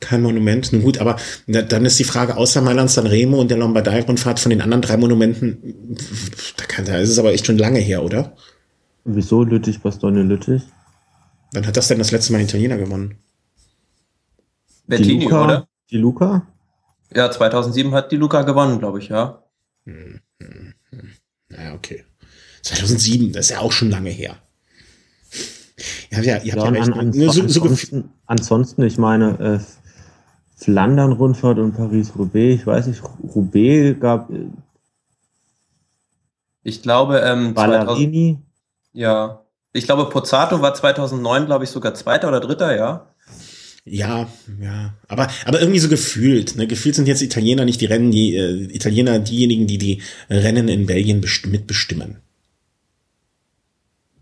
kein 0.00 0.22
Monument. 0.22 0.72
Nun 0.72 0.82
gut, 0.82 0.98
aber 0.98 1.16
dann 1.46 1.84
ist 1.84 1.98
die 1.98 2.04
Frage, 2.04 2.36
außer 2.36 2.60
Mailand, 2.60 2.90
San 2.90 3.06
Remo 3.06 3.40
und 3.40 3.50
der 3.50 3.58
Lombardei-Rundfahrt 3.58 4.40
von 4.40 4.50
den 4.50 4.60
anderen 4.60 4.82
drei 4.82 4.96
Monumenten, 4.96 5.96
da, 6.56 6.64
kann, 6.64 6.84
da 6.84 6.98
ist 6.98 7.10
es 7.10 7.18
aber 7.18 7.32
echt 7.32 7.46
schon 7.46 7.58
lange 7.58 7.78
her, 7.78 8.02
oder? 8.02 8.36
Wieso 9.04 9.42
Lüttich, 9.42 9.80
Bastogne, 9.80 10.22
Lüttich? 10.22 10.62
Wann 11.52 11.66
hat 11.66 11.76
das 11.76 11.88
denn 11.88 11.98
das 11.98 12.10
letzte 12.10 12.32
Mal 12.32 12.40
Italiener 12.40 12.78
gewonnen? 12.78 13.16
Bettini, 14.86 15.18
die 15.18 15.24
Luca, 15.24 15.44
oder? 15.44 15.68
Die 15.90 15.98
Luca? 15.98 16.46
Ja, 17.14 17.30
2007 17.30 17.94
hat 17.94 18.10
die 18.12 18.16
Luca 18.16 18.42
gewonnen, 18.42 18.78
glaube 18.78 18.98
ich, 18.98 19.08
ja. 19.08 19.44
Hm, 19.84 20.20
hm, 20.40 20.74
hm. 20.90 21.12
Naja, 21.48 21.74
okay. 21.74 22.04
2007, 22.62 23.32
das 23.32 23.46
ist 23.46 23.50
ja 23.50 23.60
auch 23.60 23.72
schon 23.72 23.90
lange 23.90 24.10
her. 24.10 24.36
Ja, 26.10 26.20
ja, 26.20 26.36
ihr 26.38 26.52
habt 26.52 26.62
ja, 26.62 26.64
ja 26.64 26.68
recht. 26.70 26.92
An, 26.92 26.98
an, 26.98 27.12
so, 27.12 27.42
ansonsten, 27.42 28.10
ansonsten, 28.26 28.82
ich 28.82 28.98
meine, 28.98 29.60
äh, 29.60 29.83
Flandern-Rundfahrt 30.56 31.58
und 31.58 31.72
Paris-Roubaix, 31.72 32.60
ich 32.60 32.66
weiß 32.66 32.86
nicht, 32.86 33.02
Roubaix 33.34 33.98
gab. 34.00 34.30
Äh, 34.30 34.46
ich 36.62 36.82
glaube, 36.82 37.18
ähm, 37.18 37.54
Ballerini. 37.54 38.38
2000, 38.38 38.46
ja. 38.92 39.40
Ich 39.72 39.86
glaube, 39.86 40.08
Pozzato 40.08 40.62
war 40.62 40.72
2009, 40.72 41.46
glaube 41.46 41.64
ich, 41.64 41.70
sogar 41.70 41.94
Zweiter 41.94 42.28
oder 42.28 42.40
Dritter, 42.40 42.76
ja. 42.76 43.06
Ja, 43.86 44.28
ja, 44.62 44.94
aber 45.08 45.28
aber 45.44 45.60
irgendwie 45.60 45.80
so 45.80 45.90
gefühlt. 45.90 46.56
Ne? 46.56 46.66
Gefühlt 46.66 46.94
sind 46.94 47.06
jetzt 47.06 47.20
Italiener 47.20 47.66
nicht 47.66 47.82
die 47.82 47.86
Rennen, 47.86 48.10
die 48.10 48.34
äh, 48.34 48.74
Italiener 48.74 49.18
diejenigen, 49.18 49.66
die 49.66 49.76
die 49.76 50.00
Rennen 50.30 50.68
in 50.68 50.86
Belgien 50.86 51.22
mitbestimmen. 51.46 52.22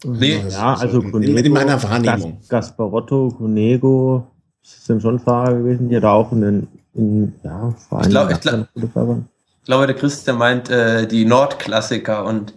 Nee, 0.05 0.42
ja, 0.51 0.75
also 0.75 1.01
so 1.01 1.09
Cunego, 1.09 1.38
in 1.38 1.53
meiner 1.53 1.81
Wahrnehmung. 1.81 2.38
Gas, 2.40 2.49
Gasparotto, 2.49 3.29
Cunego 3.29 4.32
sind 4.62 5.03
schon 5.03 5.18
Fahrer 5.18 5.55
gewesen, 5.59 5.88
die 5.88 6.01
da 6.01 6.12
auch 6.12 6.33
in 6.33 6.40
den, 6.40 6.68
in, 6.94 7.33
ja, 7.42 7.75
vor 7.88 7.98
allem. 7.98 8.09
Ich, 8.09 8.11
glaub, 8.11 8.31
ich, 8.31 8.40
glaub, 8.40 8.68
ich 8.75 9.64
glaube, 9.64 9.87
der 9.87 9.96
Christian 9.96 10.38
meint 10.38 10.70
äh, 10.70 11.07
die 11.07 11.25
Nordklassiker 11.25 12.25
und 12.25 12.55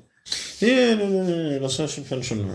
Nee, 0.61 0.95
nee, 0.95 1.05
nee, 1.05 1.21
nee, 1.21 1.59
das 1.59 1.77
ist 1.77 2.07
schon, 2.07 2.23
schon. 2.23 2.49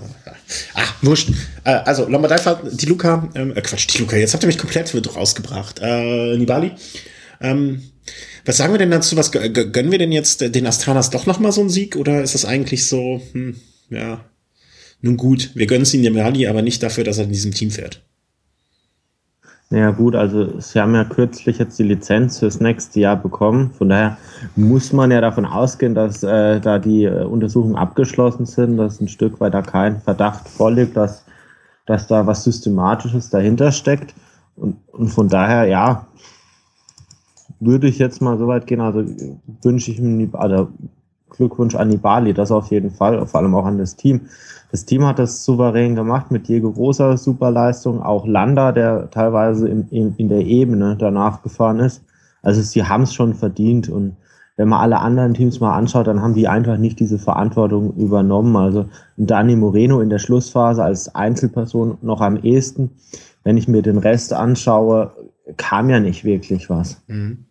Ach, 0.75 0.95
wurscht. 1.03 1.31
Äh, 1.65 1.71
also, 1.71 2.09
Lombardei-Fahrt, 2.09 2.81
die 2.81 2.87
Luca, 2.87 3.29
ähm, 3.35 3.55
äh, 3.55 3.61
Quatsch, 3.61 3.87
die 3.95 3.99
Luca, 3.99 4.17
jetzt 4.17 4.33
habt 4.33 4.43
ihr 4.43 4.49
mich 4.49 4.59
komplett 4.59 4.93
rausgebracht. 5.15 5.79
Äh, 5.81 6.37
Nibali. 6.37 6.73
Ähm, 7.41 7.83
was 8.45 8.57
sagen 8.57 8.73
wir 8.73 8.79
denn 8.79 8.91
dazu? 8.91 9.17
Was 9.17 9.31
gönnen 9.31 9.93
wir 9.93 9.99
denn 9.99 10.13
jetzt 10.13 10.41
den 10.41 10.67
Astranas 10.67 11.11
doch 11.11 11.27
nochmal 11.27 11.53
so 11.53 11.61
einen 11.61 11.71
Sieg? 11.71 11.95
Oder 11.95 12.23
ist 12.23 12.35
das 12.35 12.45
eigentlich 12.45 12.87
so, 12.87 13.21
hm, 13.33 13.57
ja, 13.91 14.25
nun 15.03 15.17
gut, 15.17 15.51
wir 15.55 15.67
gönnen 15.67 15.83
es 15.83 15.95
ihm 15.95 16.03
dem 16.03 16.17
Rallye, 16.17 16.49
aber 16.49 16.63
nicht 16.63 16.83
dafür, 16.83 17.05
dass 17.05 17.19
er 17.19 17.25
in 17.25 17.33
diesem 17.33 17.55
Team 17.55 17.71
fährt. 17.71 18.03
Naja 19.73 19.93
gut, 19.93 20.17
also 20.17 20.59
sie 20.59 20.81
haben 20.81 20.97
ja 20.97 21.05
kürzlich 21.05 21.59
jetzt 21.59 21.79
die 21.79 21.85
Lizenz 21.85 22.41
fürs 22.41 22.59
nächste 22.59 22.99
Jahr 22.99 23.15
bekommen. 23.15 23.71
Von 23.71 23.89
daher 23.89 24.19
muss 24.57 24.93
man 24.93 25.13
ja 25.13 25.21
davon 25.21 25.47
ausgehen, 25.47 25.95
dass 25.95 26.25
äh, 26.25 26.61
da 26.61 26.81
die 26.81 27.05
äh, 27.05 27.23
Untersuchungen 27.23 27.77
abgeschlossen 27.77 28.47
sind, 28.47 28.79
dass 28.79 29.01
ein 29.01 29.07
Stück 29.07 29.41
weit 29.41 29.55
da 29.55 29.63
kein 29.63 30.01
Verdacht 30.01 30.49
vorliegt, 30.49 30.97
dass, 30.97 31.25
dass 31.87 32.09
da 32.09 32.27
was 32.27 32.43
Systematisches 32.43 33.31
dahinter 33.31 33.71
steckt. 33.71 34.13
Und, 34.57 34.77
und 34.91 35.09
von 35.09 35.29
daher, 35.29 35.67
ja, 35.67 36.09
würde 37.61 37.87
ich 37.87 37.99
jetzt 37.99 38.21
mal 38.21 38.39
so 38.39 38.49
weit 38.49 38.67
gehen, 38.67 38.81
also 38.81 39.05
wünsche 39.63 39.93
ich 39.93 40.01
mir, 40.01 40.29
also 40.33 40.69
Glückwunsch 41.29 41.77
an 41.77 41.91
Nibali, 41.91 42.35
das 42.35 42.51
auf 42.51 42.73
jeden 42.73 42.91
Fall, 42.91 43.25
vor 43.25 43.41
allem 43.41 43.55
auch 43.55 43.67
an 43.67 43.79
das 43.79 43.95
Team. 43.95 44.23
Das 44.71 44.85
Team 44.85 45.05
hat 45.05 45.19
das 45.19 45.45
souverän 45.45 45.97
gemacht 45.97 46.31
mit 46.31 46.49
Diego 46.49 46.69
Rosa, 46.69 47.17
Superleistung, 47.17 48.03
auch 48.03 48.27
Landa, 48.27 48.73
der 48.73 49.11
teilweise 49.11 49.69
in, 49.69 49.89
in, 49.89 50.15
in 50.17 50.29
der 50.29 50.41
Ebene 50.41 50.97
danach 50.99 51.43
gefahren 51.43 51.81
ist. 51.81 52.05
Also 52.43 52.63
sie 52.63 52.85
haben 52.85 53.03
es 53.03 53.13
schon 53.13 53.35
verdient 53.35 53.89
und 53.89 54.17
wenn 54.57 54.69
man 54.69 54.81
alle 54.81 54.99
anderen 55.01 55.33
Teams 55.33 55.59
mal 55.61 55.75
anschaut, 55.75 56.07
dann 56.07 56.21
haben 56.21 56.35
die 56.35 56.47
einfach 56.47 56.77
nicht 56.77 57.01
diese 57.01 57.19
Verantwortung 57.19 57.95
übernommen. 57.97 58.55
Also 58.57 58.87
Dani 59.17 59.57
Moreno 59.57 60.01
in 60.01 60.11
der 60.11 60.19
Schlussphase 60.19 60.85
als 60.85 61.15
Einzelperson 61.15 61.97
noch 62.03 62.21
am 62.21 62.37
ehesten. 62.37 62.91
Wenn 63.43 63.57
ich 63.57 63.69
mir 63.69 63.81
den 63.81 63.97
Rest 63.97 64.35
anschaue, 64.35 65.13
kam 65.57 65.89
ja 65.89 65.99
nicht 65.99 66.25
wirklich 66.25 66.69
was. 66.69 67.03
Mhm. 67.07 67.47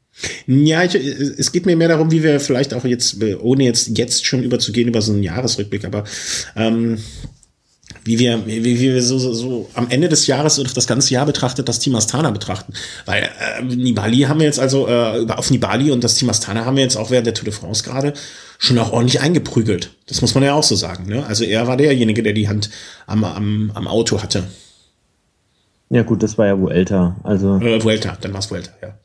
Ja, 0.47 0.83
ich, 0.83 0.95
es 0.95 1.51
geht 1.51 1.65
mir 1.65 1.75
mehr 1.75 1.87
darum, 1.87 2.11
wie 2.11 2.23
wir 2.23 2.39
vielleicht 2.39 2.73
auch 2.73 2.85
jetzt, 2.85 3.17
ohne 3.41 3.63
jetzt, 3.63 3.97
jetzt 3.97 4.25
schon 4.25 4.43
überzugehen 4.43 4.87
über 4.87 5.01
so 5.01 5.13
einen 5.13 5.23
Jahresrückblick, 5.23 5.85
aber 5.85 6.03
ähm, 6.55 6.97
wie 8.03 8.19
wir, 8.19 8.45
wie, 8.45 8.63
wie 8.63 8.79
wir 8.79 9.03
so, 9.03 9.19
so, 9.19 9.33
so 9.33 9.69
am 9.73 9.89
Ende 9.89 10.09
des 10.09 10.27
Jahres 10.27 10.59
oder 10.59 10.71
das 10.73 10.87
ganze 10.87 11.13
Jahr 11.13 11.25
betrachtet 11.25 11.67
das 11.67 11.79
Team 11.79 11.95
Astana 11.95 12.31
betrachten. 12.31 12.73
Weil 13.05 13.29
äh, 13.59 13.63
Nibali 13.63 14.21
haben 14.21 14.39
wir 14.39 14.45
jetzt 14.45 14.59
also, 14.59 14.87
äh, 14.87 15.25
auf 15.29 15.51
Nibali 15.51 15.91
und 15.91 16.03
das 16.03 16.15
Team 16.15 16.29
Astana 16.29 16.65
haben 16.65 16.75
wir 16.75 16.83
jetzt 16.83 16.97
auch 16.97 17.11
während 17.11 17.27
der 17.27 17.33
Tour 17.33 17.45
de 17.45 17.53
France 17.53 17.83
gerade 17.83 18.13
schon 18.57 18.77
auch 18.79 18.91
ordentlich 18.91 19.21
eingeprügelt. 19.21 19.91
Das 20.07 20.21
muss 20.21 20.33
man 20.33 20.43
ja 20.43 20.53
auch 20.53 20.63
so 20.63 20.75
sagen. 20.75 21.07
Ne? 21.07 21.25
Also 21.25 21.43
er 21.43 21.67
war 21.67 21.77
derjenige, 21.77 22.23
der 22.23 22.33
die 22.33 22.47
Hand 22.47 22.69
am, 23.05 23.23
am, 23.23 23.71
am 23.73 23.87
Auto 23.87 24.21
hatte. 24.21 24.43
Ja 25.89 26.03
gut, 26.03 26.21
das 26.23 26.37
war 26.37 26.45
ja 26.45 26.59
Vuelta. 26.59 27.15
Also 27.23 27.57
äh, 27.57 27.83
Vuelta, 27.83 28.17
dann 28.21 28.33
war 28.33 28.39
es 28.39 28.51
Vuelta, 28.51 28.71
ja. 28.81 28.97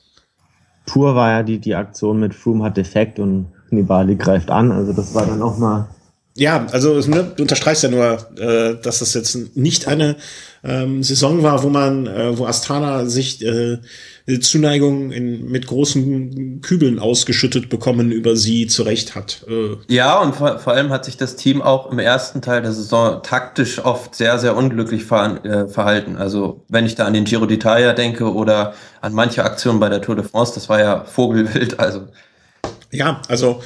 Tour 0.87 1.15
war 1.15 1.31
ja 1.31 1.43
die, 1.43 1.59
die 1.59 1.75
Aktion 1.75 2.21
mit 2.21 2.35
Froome 2.35 2.65
hat 2.65 2.77
defekt 2.77 3.19
und 3.19 3.47
Nibali 3.71 4.17
greift 4.17 4.51
an. 4.51 4.73
Also 4.73 4.93
das 4.93 5.15
war 5.15 5.27
dann 5.27 5.43
auch 5.43 5.59
mal. 5.59 5.89
Ja, 6.37 6.67
also 6.73 6.99
ne, 7.09 7.33
du 7.37 7.43
unterstreichst 7.43 7.85
ja 7.85 7.89
nur, 7.89 8.19
äh, 8.39 8.75
dass 8.83 8.99
das 8.99 9.15
jetzt 9.15 9.57
nicht 9.57 9.87
eine 9.87 10.17
ähm, 10.65 11.03
Saison 11.05 11.43
war, 11.45 11.63
wo 11.63 11.69
man, 11.69 12.07
äh, 12.07 12.37
wo 12.37 12.47
Astana 12.47 13.07
sich 13.07 13.45
äh, 13.45 13.79
Zuneigung 14.27 15.13
in, 15.13 15.51
mit 15.51 15.67
großen 15.67 16.63
Kübeln 16.63 16.99
ausgeschüttet 16.99 17.69
bekommen 17.69 18.11
über 18.11 18.37
sie 18.37 18.67
zurecht 18.67 19.15
hat. 19.15 19.45
Äh. 19.49 19.77
Ja, 19.95 20.19
und 20.19 20.35
vor, 20.35 20.59
vor, 20.59 20.73
allem 20.73 20.89
hat 20.89 21.05
sich 21.05 21.19
das 21.19 21.37
Team 21.37 21.61
auch 21.61 21.93
im 21.93 21.99
ersten 21.99 22.41
Teil 22.41 22.63
der 22.63 22.73
Saison 22.73 23.23
taktisch 23.23 23.85
oft 23.85 24.15
sehr, 24.15 24.39
sehr 24.39 24.57
unglücklich 24.57 25.05
ver, 25.05 25.45
äh, 25.45 25.69
verhalten. 25.69 26.17
Also 26.17 26.65
wenn 26.69 26.87
ich 26.87 26.95
da 26.95 27.05
an 27.05 27.13
den 27.13 27.25
Giro 27.25 27.45
d'Italia 27.45 27.93
denke 27.93 28.33
oder 28.33 28.75
an 29.03 29.13
manche 29.13 29.45
Aktionen 29.45 29.79
bei 29.79 29.91
der 29.91 30.01
Tour 30.01 30.17
de 30.17 30.25
France, 30.25 30.55
das 30.55 30.71
war 30.71 30.81
ja 30.81 31.05
Vogelwild. 31.05 31.79
Also 31.79 32.09
ja, 32.91 33.21
also 33.29 33.61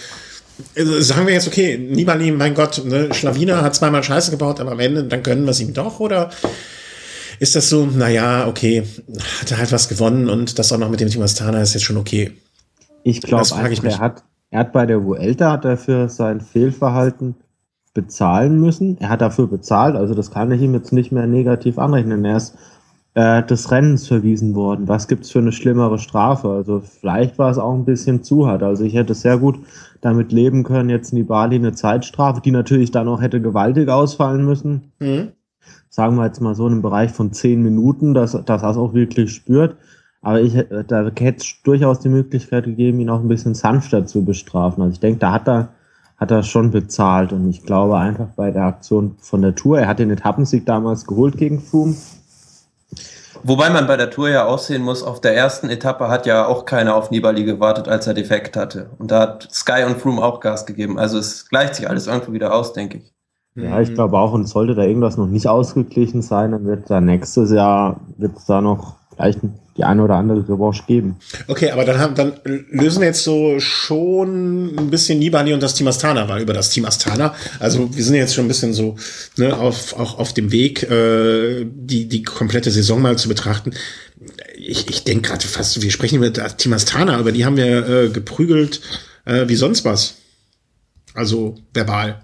äh, 0.75 0.85
sagen 0.85 1.27
wir 1.27 1.35
jetzt, 1.35 1.47
okay, 1.47 1.79
Nibali, 1.79 2.33
mein 2.33 2.55
Gott, 2.55 2.83
ne, 2.85 3.15
Schlawiner 3.15 3.63
hat 3.63 3.77
zweimal 3.77 4.03
Scheiße 4.03 4.33
gebaut, 4.33 4.59
aber 4.59 4.73
am 4.73 4.81
Ende, 4.81 5.05
dann 5.05 5.23
gönnen 5.23 5.45
wir 5.45 5.53
es 5.53 5.61
ihm 5.61 5.73
doch, 5.73 6.01
oder 6.01 6.31
ist 7.41 7.57
das 7.57 7.69
so, 7.69 7.87
naja, 7.87 8.47
okay, 8.49 8.85
hat 9.41 9.51
er 9.51 9.59
halt 9.59 9.73
was 9.73 9.89
gewonnen 9.89 10.29
und 10.29 10.59
das 10.59 10.73
auch 10.73 10.79
noch 10.79 10.91
mit 10.91 11.01
dem 11.01 11.09
Team 11.09 11.23
Astana 11.23 11.61
ist 11.61 11.75
jetzt 11.75 11.85
schon 11.85 11.97
okay. 11.97 12.33
Ich 13.05 13.21
glaube, 13.23 13.47
er 13.53 13.99
hat, 13.99 14.25
er 14.51 14.61
hat 14.61 14.73
bei 14.73 14.87
der 14.87 15.05
Vuelta 15.05 15.53
hat 15.53 15.65
er 15.65 15.77
für 15.77 16.09
sein 16.09 16.41
Fehlverhalten 16.41 17.37
bezahlen 17.95 18.61
müssen. 18.61 18.99
Er 19.01 19.09
hat 19.09 19.21
dafür 19.21 19.47
bezahlt, 19.47 19.97
also 19.97 20.15
das 20.15 20.31
kann 20.31 20.53
ich 20.53 20.61
ihm 20.61 20.75
jetzt 20.75 20.93
nicht 20.93 21.13
mehr 21.13 21.27
negativ 21.27 21.79
anrechnen. 21.79 22.25
Er 22.25 22.37
ist 22.37 22.57
äh, 23.15 23.43
des 23.43 23.71
Rennens 23.71 24.07
verwiesen 24.07 24.55
worden. 24.55 24.89
Was 24.89 25.09
gibt's 25.09 25.31
für 25.31 25.39
eine 25.39 25.53
schlimmere 25.53 25.99
Strafe? 25.99 26.51
Also 26.51 26.81
vielleicht 26.81 27.39
war 27.39 27.51
es 27.51 27.59
auch 27.59 27.75
ein 27.75 27.85
bisschen 27.85 28.23
zu 28.23 28.47
hart. 28.47 28.63
Also 28.63 28.85
ich 28.85 28.95
hätte 28.95 29.15
sehr 29.15 29.39
gut 29.39 29.59
damit 30.01 30.33
leben 30.33 30.65
können, 30.65 30.91
jetzt 30.91 31.13
Nibali 31.13 31.57
eine 31.57 31.73
Zeitstrafe, 31.73 32.41
die 32.41 32.53
natürlich 32.53 32.91
dann 32.91 33.09
auch 33.09 33.21
hätte 33.21 33.41
gewaltig 33.41 33.89
ausfallen 33.89 34.45
müssen. 34.45 34.93
Mhm 34.99 35.33
sagen 35.99 36.15
wir 36.15 36.27
jetzt 36.27 36.41
mal 36.41 36.55
so, 36.55 36.65
in 36.69 36.75
einem 36.75 36.83
Bereich 36.83 37.11
von 37.11 37.33
zehn 37.33 37.61
Minuten, 37.61 38.15
dass, 38.15 38.31
dass 38.31 38.63
er 38.63 38.71
es 38.71 38.77
auch 38.77 38.95
wirklich 38.95 39.35
spürt. 39.35 39.77
Aber 40.23 40.41
ich, 40.41 40.53
da 40.87 41.11
hätte 41.19 41.39
es 41.39 41.57
durchaus 41.65 41.99
die 41.99 42.09
Möglichkeit 42.09 42.67
gegeben, 42.67 43.01
ihn 43.01 43.11
auch 43.11 43.19
ein 43.19 43.27
bisschen 43.27 43.57
sanfter 43.57 44.07
zu 44.07 44.25
bestrafen. 44.25 44.81
Also 44.81 44.93
ich 44.93 45.01
denke, 45.01 45.19
da 45.19 45.33
hat 45.33 45.49
er, 45.49 45.71
hat 46.17 46.31
er 46.31 46.45
schon 46.45 46.71
bezahlt. 46.71 47.33
Und 47.33 47.51
ich 47.51 47.65
glaube 47.65 47.99
einfach 47.99 48.29
bei 48.37 48.53
der 48.53 48.63
Aktion 48.63 49.17
von 49.19 49.43
der 49.43 49.57
Tour, 49.57 49.81
er 49.81 49.89
hat 49.89 49.99
den 49.99 50.13
Etappensieg 50.13 50.65
damals 50.67 51.05
geholt 51.05 51.37
gegen 51.37 51.61
Froome. 51.61 51.97
Wobei 53.43 53.69
man 53.69 53.89
bei 53.89 53.97
der 53.97 54.11
Tour 54.11 54.29
ja 54.29 54.45
aussehen 54.45 54.83
muss, 54.83 55.03
auf 55.03 55.21
der 55.21 55.37
ersten 55.37 55.69
Etappe 55.69 56.07
hat 56.07 56.27
ja 56.27 56.47
auch 56.47 56.65
keiner 56.65 56.95
auf 56.95 57.11
Nibali 57.11 57.43
gewartet, 57.43 57.89
als 57.89 58.07
er 58.07 58.15
defekt 58.15 58.57
hatte. 58.57 58.91
Und 58.99 59.11
da 59.11 59.23
hat 59.23 59.49
Sky 59.53 59.83
und 59.85 59.99
Froome 59.99 60.23
auch 60.23 60.39
Gas 60.39 60.65
gegeben. 60.65 60.97
Also 60.97 61.19
es 61.19 61.49
gleicht 61.49 61.75
sich 61.75 61.91
alles 61.91 62.07
irgendwo 62.07 62.33
wieder 62.33 62.55
aus, 62.55 62.73
denke 62.73 62.99
ich. 62.99 63.18
Ja, 63.55 63.81
ich 63.81 63.93
glaube 63.93 64.19
auch, 64.19 64.33
und 64.33 64.47
sollte 64.47 64.75
da 64.75 64.83
irgendwas 64.83 65.17
noch 65.17 65.27
nicht 65.27 65.49
ausgeglichen 65.49 66.23
sein, 66.23 66.53
dann 66.53 66.65
wird 66.65 66.89
da 66.91 67.01
nächstes 67.01 67.51
Jahr 67.51 68.01
wird 68.17 68.37
es 68.37 68.47
da 68.47 68.61
noch 68.61 68.97
vielleicht 69.15 69.41
die 69.77 69.85
eine 69.85 70.03
oder 70.03 70.17
andere 70.17 70.49
Revanche 70.49 70.83
geben. 70.87 71.17
Okay, 71.47 71.71
aber 71.71 71.85
dann 71.85 71.99
haben, 71.99 72.15
dann 72.15 72.35
lösen 72.45 73.01
wir 73.01 73.09
jetzt 73.09 73.23
so 73.23 73.59
schon 73.61 74.77
ein 74.77 74.91
bisschen 74.91 75.19
Nibali 75.19 75.55
und 75.55 75.63
das 75.63 75.75
Team 75.75 75.87
Astana, 75.87 76.29
weil 76.29 76.43
über 76.43 76.53
das 76.53 76.71
Team 76.71 76.85
Astana, 76.85 77.35
also 77.61 77.95
wir 77.95 78.05
sind 78.05 78.17
jetzt 78.17 78.35
schon 78.35 78.45
ein 78.45 78.49
bisschen 78.49 78.75
so 78.75 78.97
ne, 79.37 79.57
auf, 79.57 79.99
auch 79.99 80.19
auf 80.19 80.33
dem 80.33 80.51
Weg, 80.51 80.83
äh, 80.83 81.65
die, 81.65 82.09
die 82.09 82.23
komplette 82.23 82.71
Saison 82.71 83.01
mal 83.01 83.17
zu 83.17 83.29
betrachten. 83.29 83.73
Ich, 84.57 84.89
ich 84.91 85.05
denke 85.05 85.29
gerade 85.29 85.47
fast, 85.47 85.81
wir 85.81 85.91
sprechen 85.91 86.17
über 86.17 86.31
das 86.31 86.57
Team 86.57 86.73
Astana, 86.73 87.17
aber 87.17 87.31
die 87.31 87.45
haben 87.45 87.57
wir 87.57 87.89
äh, 87.89 88.09
geprügelt 88.09 88.81
äh, 89.25 89.49
wie 89.49 89.57
sonst 89.57 89.85
was. 89.85 90.17
Also 91.15 91.57
verbal. 91.73 92.21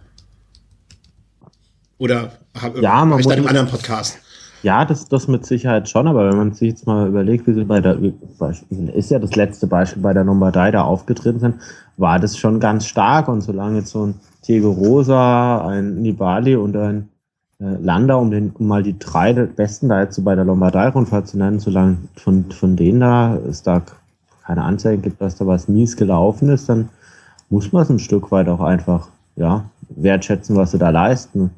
Oder 1.99 2.33
habe 2.61 2.81
ja, 2.81 3.05
man 3.05 3.21
ich 3.21 3.27
da 3.27 3.35
einem 3.35 3.47
anderen 3.47 3.69
Podcast? 3.69 4.19
Ja, 4.63 4.85
das, 4.85 5.09
das 5.09 5.29
mit 5.29 5.45
Sicherheit 5.45 5.89
schon, 5.91 6.09
aber 6.09 6.29
wenn 6.31 6.39
man 6.39 6.53
sich 6.55 6.71
jetzt 6.71 6.87
mal 6.87 7.07
überlegt, 7.07 7.47
wie 7.47 7.53
sie 7.53 7.65
bei 7.65 7.81
der, 7.81 7.99
ist 8.95 9.11
ja 9.11 9.19
das 9.19 9.37
letzte 9.37 9.67
Beispiel 9.67 10.03
bei 10.03 10.15
der 10.15 10.25
Lombardei 10.25 10.71
da 10.71 10.85
aufgetreten 10.85 11.39
sind, 11.39 11.57
war 11.99 12.19
das 12.19 12.39
schon 12.39 12.61
ganz 12.61 12.87
stark 12.87 13.29
und 13.29 13.43
solange 13.43 13.81
jetzt 13.81 13.91
so 13.91 14.07
ein 14.07 14.15
Diego 14.49 14.71
Rosa, 14.71 15.67
ein 15.67 16.01
Nibali 16.01 16.57
und 16.57 16.77
ein 16.77 17.11
äh, 17.61 17.77
Lander, 17.81 18.19
um, 18.19 18.31
den, 18.31 18.53
um 18.59 18.67
mal 18.67 18.83
die 18.83 18.99
drei 18.99 19.33
Besten 19.33 19.91
da 19.91 20.01
jetzt 20.01 20.17
so 20.17 20.23
bei 20.23 20.35
der 20.35 20.45
Lombardei-Rundfahrt 20.45 21.29
zu 21.29 21.39
nennen, 21.39 21.61
solange 21.61 21.99
von, 22.17 22.51
von 22.51 22.75
denen 22.75 23.01
da 23.01 23.37
es 23.49 23.63
da 23.63 23.83
keine 24.47 24.63
Anzeigen 24.63 25.03
gibt, 25.03 25.21
dass 25.21 25.37
da 25.37 25.47
was 25.47 25.69
mies 25.69 25.97
gelaufen 25.97 26.49
ist, 26.49 26.69
dann 26.69 26.89
muss 27.51 27.73
man 27.73 27.83
es 27.83 27.91
ein 27.91 27.99
Stück 27.99 28.31
weit 28.33 28.49
auch 28.49 28.61
einfach 28.61 29.09
ja, 29.37 29.65
wertschätzen, 29.91 30.57
was 30.57 30.73
sie 30.73 30.79
da 30.79 30.91
leisten. 30.91 31.51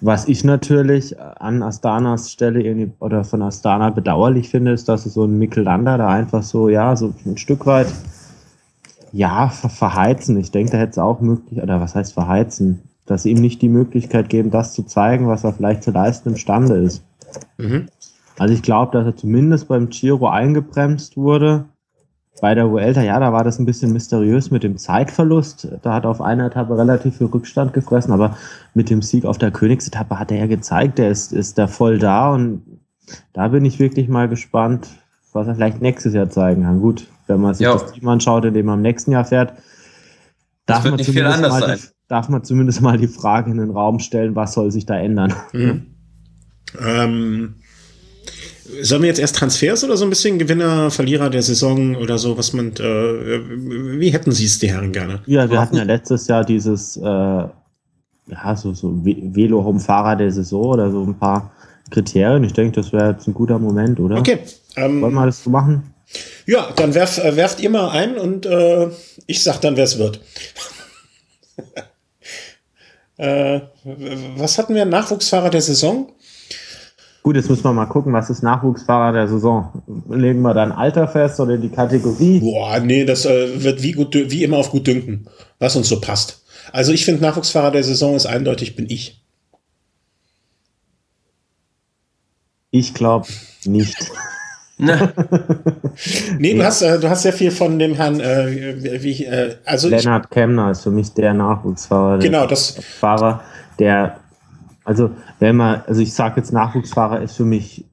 Was 0.00 0.28
ich 0.28 0.44
natürlich 0.44 1.18
an 1.20 1.62
Astanas 1.62 2.30
Stelle 2.30 2.62
irgendwie 2.62 2.92
oder 3.00 3.24
von 3.24 3.42
Astana 3.42 3.90
bedauerlich 3.90 4.48
finde, 4.48 4.72
ist, 4.72 4.88
dass 4.88 5.06
es 5.06 5.14
so 5.14 5.24
ein 5.24 5.38
Mikkelander 5.38 5.98
da 5.98 6.08
einfach 6.08 6.42
so, 6.42 6.68
ja, 6.68 6.96
so 6.96 7.12
ein 7.26 7.36
Stück 7.36 7.66
weit, 7.66 7.92
ja, 9.12 9.48
verheizen. 9.48 10.38
Ich 10.38 10.50
denke, 10.50 10.72
da 10.72 10.78
hätte 10.78 10.92
es 10.92 10.98
auch 10.98 11.20
möglich, 11.20 11.62
oder 11.62 11.80
was 11.80 11.94
heißt 11.94 12.12
verheizen? 12.12 12.82
Dass 13.06 13.24
sie 13.24 13.30
ihm 13.30 13.40
nicht 13.40 13.60
die 13.60 13.68
Möglichkeit 13.68 14.28
geben, 14.28 14.50
das 14.50 14.72
zu 14.72 14.84
zeigen, 14.84 15.28
was 15.28 15.44
er 15.44 15.52
vielleicht 15.52 15.82
zu 15.82 15.90
leisten 15.90 16.30
imstande 16.30 16.76
ist. 16.76 17.02
Mhm. 17.58 17.88
Also 18.38 18.54
ich 18.54 18.62
glaube, 18.62 18.92
dass 18.92 19.06
er 19.06 19.16
zumindest 19.16 19.68
beim 19.68 19.88
Giro 19.88 20.28
eingebremst 20.28 21.16
wurde 21.16 21.64
bei 22.40 22.54
der 22.54 22.70
Vuelta, 22.70 23.02
ja, 23.02 23.18
da 23.20 23.32
war 23.32 23.44
das 23.44 23.58
ein 23.58 23.66
bisschen 23.66 23.92
mysteriös 23.92 24.50
mit 24.50 24.62
dem 24.62 24.78
Zeitverlust. 24.78 25.68
Da 25.82 25.94
hat 25.94 26.04
er 26.04 26.10
auf 26.10 26.20
einer 26.20 26.46
Etappe 26.46 26.76
relativ 26.76 27.18
viel 27.18 27.26
Rückstand 27.26 27.72
gefressen, 27.72 28.12
aber 28.12 28.36
mit 28.74 28.88
dem 28.88 29.02
Sieg 29.02 29.24
auf 29.24 29.38
der 29.38 29.50
Königsetappe 29.50 30.18
hat 30.18 30.30
er 30.30 30.38
ja 30.38 30.46
gezeigt, 30.46 30.98
er 30.98 31.10
ist, 31.10 31.32
ist 31.32 31.58
da 31.58 31.66
voll 31.66 31.98
da 31.98 32.32
und 32.32 32.62
da 33.32 33.48
bin 33.48 33.64
ich 33.64 33.78
wirklich 33.78 34.08
mal 34.08 34.28
gespannt, 34.28 34.88
was 35.32 35.48
er 35.48 35.54
vielleicht 35.54 35.82
nächstes 35.82 36.14
Jahr 36.14 36.30
zeigen 36.30 36.62
kann. 36.62 36.80
Gut, 36.80 37.06
wenn 37.26 37.40
man 37.40 37.54
sich 37.54 37.66
jo. 37.66 37.72
das 37.72 37.92
Team 37.92 38.08
anschaut, 38.08 38.44
in 38.44 38.54
dem 38.54 38.68
er 38.68 38.74
im 38.74 38.82
nächsten 38.82 39.12
Jahr 39.12 39.24
fährt, 39.24 39.54
darf 40.66 40.84
man, 40.84 40.98
zumindest 40.98 41.42
mal 41.42 41.76
die, 41.76 41.82
darf 42.08 42.28
man 42.28 42.44
zumindest 42.44 42.80
mal 42.80 42.98
die 42.98 43.08
Frage 43.08 43.50
in 43.50 43.58
den 43.58 43.70
Raum 43.70 43.98
stellen, 43.98 44.34
was 44.36 44.52
soll 44.54 44.70
sich 44.70 44.86
da 44.86 44.96
ändern. 44.96 45.34
Mhm. 45.52 45.86
Ähm, 46.80 47.54
Sollen 48.82 49.02
wir 49.02 49.08
jetzt 49.08 49.20
erst 49.20 49.36
Transfers 49.36 49.84
oder 49.84 49.96
so 49.96 50.04
ein 50.04 50.10
bisschen 50.10 50.38
Gewinner, 50.38 50.90
Verlierer 50.90 51.30
der 51.30 51.42
Saison 51.42 51.96
oder 51.96 52.18
so, 52.18 52.36
was 52.36 52.52
man, 52.52 52.72
äh, 52.76 53.40
wie 54.00 54.10
hätten 54.10 54.32
Sie 54.32 54.44
es, 54.44 54.58
die 54.58 54.70
Herren 54.70 54.92
gerne? 54.92 55.22
Ja, 55.26 55.50
wir 55.50 55.60
hatten 55.60 55.76
ja 55.76 55.82
letztes 55.82 56.26
Jahr 56.26 56.44
dieses, 56.44 56.96
äh, 56.96 57.00
ja, 57.02 58.56
so, 58.56 58.72
so 58.74 58.92
Velo-Home-Fahrer 59.04 60.16
der 60.16 60.30
Saison 60.30 60.64
oder 60.64 60.90
so 60.90 61.02
ein 61.02 61.18
paar 61.18 61.52
Kriterien. 61.90 62.44
Ich 62.44 62.52
denke, 62.52 62.80
das 62.80 62.92
wäre 62.92 63.10
jetzt 63.10 63.26
ein 63.26 63.34
guter 63.34 63.58
Moment, 63.58 63.98
oder? 64.00 64.18
Okay. 64.18 64.38
Ähm, 64.76 65.02
Wollen 65.02 65.14
wir 65.14 65.26
das 65.26 65.42
so 65.42 65.50
machen? 65.50 65.94
Ja, 66.46 66.72
dann 66.76 66.94
werf, 66.94 67.18
äh, 67.18 67.36
werft 67.36 67.60
ihr 67.60 67.70
mal 67.70 67.90
ein 67.90 68.16
und 68.16 68.46
äh, 68.46 68.88
ich 69.26 69.42
sag 69.42 69.60
dann, 69.60 69.76
wer 69.76 69.84
es 69.84 69.98
wird. 69.98 70.20
äh, 73.16 73.60
was 74.36 74.58
hatten 74.58 74.74
wir? 74.74 74.84
Nachwuchsfahrer 74.84 75.50
der 75.50 75.62
Saison? 75.62 76.12
Gut, 77.22 77.36
jetzt 77.36 77.50
müssen 77.50 77.64
wir 77.64 77.72
mal 77.72 77.86
gucken, 77.86 78.12
was 78.14 78.30
ist 78.30 78.42
Nachwuchsfahrer 78.42 79.12
der 79.12 79.28
Saison? 79.28 79.82
Legen 80.08 80.40
wir 80.40 80.54
dann 80.54 80.72
Alter 80.72 81.06
fest 81.06 81.38
oder 81.38 81.58
die 81.58 81.68
Kategorie? 81.68 82.40
Boah, 82.40 82.80
nee, 82.80 83.04
das 83.04 83.26
äh, 83.26 83.62
wird 83.62 83.82
wie, 83.82 83.92
gut, 83.92 84.14
wie 84.14 84.42
immer 84.42 84.56
auf 84.56 84.70
gut 84.70 84.86
dünken, 84.86 85.26
was 85.58 85.76
uns 85.76 85.88
so 85.88 86.00
passt. 86.00 86.42
Also 86.72 86.92
ich 86.92 87.04
finde, 87.04 87.22
Nachwuchsfahrer 87.22 87.72
der 87.72 87.84
Saison 87.84 88.16
ist 88.16 88.26
eindeutig, 88.26 88.74
bin 88.74 88.88
ich. 88.88 89.22
Ich 92.70 92.94
glaube 92.94 93.26
nicht. 93.64 93.96
Ne. 94.78 95.12
nee, 96.38 96.54
du 96.54 96.64
hast, 96.64 96.80
äh, 96.80 96.98
du 96.98 97.10
hast 97.10 97.22
sehr 97.22 97.34
viel 97.34 97.50
von 97.50 97.78
dem 97.78 97.94
Herrn, 97.94 98.18
äh, 98.20 99.02
wie, 99.02 99.24
äh, 99.26 99.56
also. 99.66 99.88
Lennart 99.88 100.30
Kemner 100.30 100.70
ist 100.70 100.84
für 100.84 100.90
mich 100.90 101.12
der 101.12 101.34
Nachwuchsfahrer. 101.34 102.18
Genau, 102.18 102.46
das. 102.46 102.78
Fahrer, 102.98 103.42
der, 103.78 104.16
also, 104.90 105.12
wenn 105.38 105.54
man, 105.54 105.82
also 105.86 106.00
ich 106.00 106.12
sage 106.12 106.40
jetzt 106.40 106.52
Nachwuchsfahrer 106.52 107.20
ist 107.20 107.36
für 107.36 107.44
mich 107.44 107.84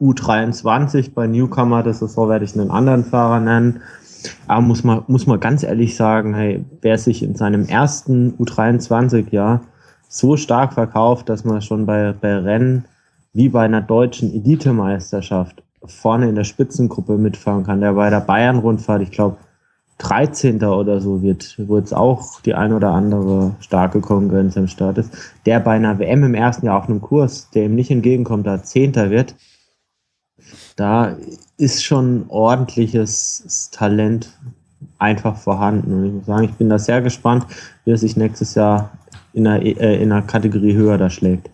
U23 0.00 1.14
bei 1.14 1.28
Newcomer, 1.28 1.84
das 1.84 2.02
ist 2.02 2.14
so, 2.14 2.28
werde 2.28 2.44
ich 2.44 2.58
einen 2.58 2.72
anderen 2.72 3.04
Fahrer 3.04 3.38
nennen. 3.38 3.82
Aber 4.48 4.60
muss 4.60 4.82
man, 4.82 5.04
muss 5.06 5.28
man 5.28 5.38
ganz 5.38 5.62
ehrlich 5.62 5.94
sagen, 5.94 6.34
hey, 6.34 6.64
wer 6.80 6.98
sich 6.98 7.22
in 7.22 7.36
seinem 7.36 7.66
ersten 7.66 8.32
U23-Jahr 8.32 9.60
so 10.08 10.36
stark 10.36 10.72
verkauft, 10.72 11.28
dass 11.28 11.44
man 11.44 11.62
schon 11.62 11.86
bei, 11.86 12.14
bei 12.20 12.38
Rennen 12.38 12.84
wie 13.32 13.48
bei 13.48 13.64
einer 13.64 13.80
deutschen 13.80 14.34
Elitemeisterschaft 14.34 15.62
vorne 15.84 16.28
in 16.28 16.34
der 16.34 16.42
Spitzengruppe 16.42 17.16
mitfahren 17.16 17.62
kann, 17.62 17.80
der 17.80 17.92
bei 17.92 18.10
der 18.10 18.22
Bayern-Rundfahrt, 18.22 19.02
ich 19.02 19.12
glaube, 19.12 19.36
13. 20.00 20.62
oder 20.64 21.00
so 21.00 21.22
wird, 21.22 21.56
wo 21.58 21.76
jetzt 21.76 21.94
auch 21.94 22.40
die 22.40 22.54
ein 22.54 22.72
oder 22.72 22.90
andere 22.90 23.54
starke 23.60 24.00
Konkurrenz 24.00 24.56
am 24.56 24.66
Start 24.66 24.98
ist, 24.98 25.12
der 25.44 25.60
bei 25.60 25.72
einer 25.72 25.98
WM 25.98 26.24
im 26.24 26.34
ersten 26.34 26.66
Jahr 26.66 26.78
auf 26.78 26.88
einem 26.88 27.02
Kurs, 27.02 27.50
der 27.50 27.66
ihm 27.66 27.74
nicht 27.74 27.90
entgegenkommt, 27.90 28.46
da 28.46 28.62
Zehnter 28.62 29.10
wird, 29.10 29.34
da 30.76 31.16
ist 31.58 31.84
schon 31.84 32.24
ordentliches 32.28 33.70
Talent 33.72 34.32
einfach 34.98 35.36
vorhanden. 35.36 35.92
Und 35.92 36.06
ich 36.06 36.12
muss 36.12 36.26
sagen, 36.26 36.44
ich 36.44 36.54
bin 36.54 36.70
da 36.70 36.78
sehr 36.78 37.02
gespannt, 37.02 37.44
wie 37.84 37.90
er 37.90 37.98
sich 37.98 38.16
nächstes 38.16 38.54
Jahr 38.54 38.90
in 39.34 39.46
einer, 39.46 39.62
äh, 39.62 40.02
in 40.02 40.10
einer 40.10 40.22
Kategorie 40.22 40.74
höher 40.74 40.96
da 40.96 41.10
schlägt. 41.10 41.50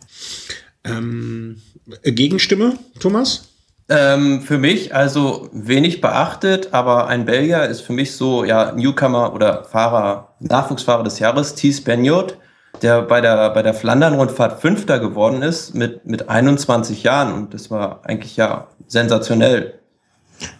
Ähm, 0.84 1.60
Gegenstimme, 2.04 2.78
Thomas? 3.00 3.55
Ähm, 3.88 4.40
für 4.40 4.58
mich 4.58 4.94
also 4.94 5.48
wenig 5.52 6.00
beachtet, 6.00 6.70
aber 6.72 7.06
ein 7.06 7.24
Belgier 7.24 7.66
ist 7.66 7.82
für 7.82 7.92
mich 7.92 8.16
so 8.16 8.42
ja 8.42 8.72
Newcomer 8.72 9.32
oder 9.32 9.62
Fahrer, 9.62 10.34
Nachwuchsfahrer 10.40 11.04
des 11.04 11.20
Jahres, 11.20 11.54
Thies 11.54 11.84
Benjot, 11.84 12.36
der 12.82 13.02
bei 13.02 13.20
der 13.20 13.50
bei 13.50 13.62
der 13.62 13.74
Flandern-Rundfahrt 13.74 14.60
Fünfter 14.60 14.98
geworden 14.98 15.42
ist 15.42 15.74
mit 15.74 16.04
mit 16.04 16.28
21 16.28 17.04
Jahren 17.04 17.32
und 17.32 17.54
das 17.54 17.70
war 17.70 18.00
eigentlich 18.02 18.36
ja 18.36 18.66
sensationell. 18.88 19.78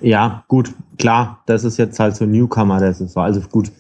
Ja, 0.01 0.45
gut, 0.47 0.73
klar, 0.99 1.43
das 1.47 1.65
ist 1.65 1.79
jetzt 1.79 1.99
halt 1.99 2.15
so 2.15 2.27
Newcomer, 2.27 2.79
das 2.79 3.01
ist 3.01 3.15
so. 3.15 3.21
Also 3.21 3.41
gut, 3.41 3.73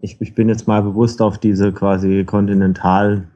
ich, 0.00 0.20
ich 0.20 0.34
bin 0.34 0.48
jetzt 0.48 0.66
mal 0.66 0.82
bewusst 0.82 1.20
auf 1.20 1.38
diese 1.38 1.72
quasi 1.72 2.24
Kontinental 2.24 3.28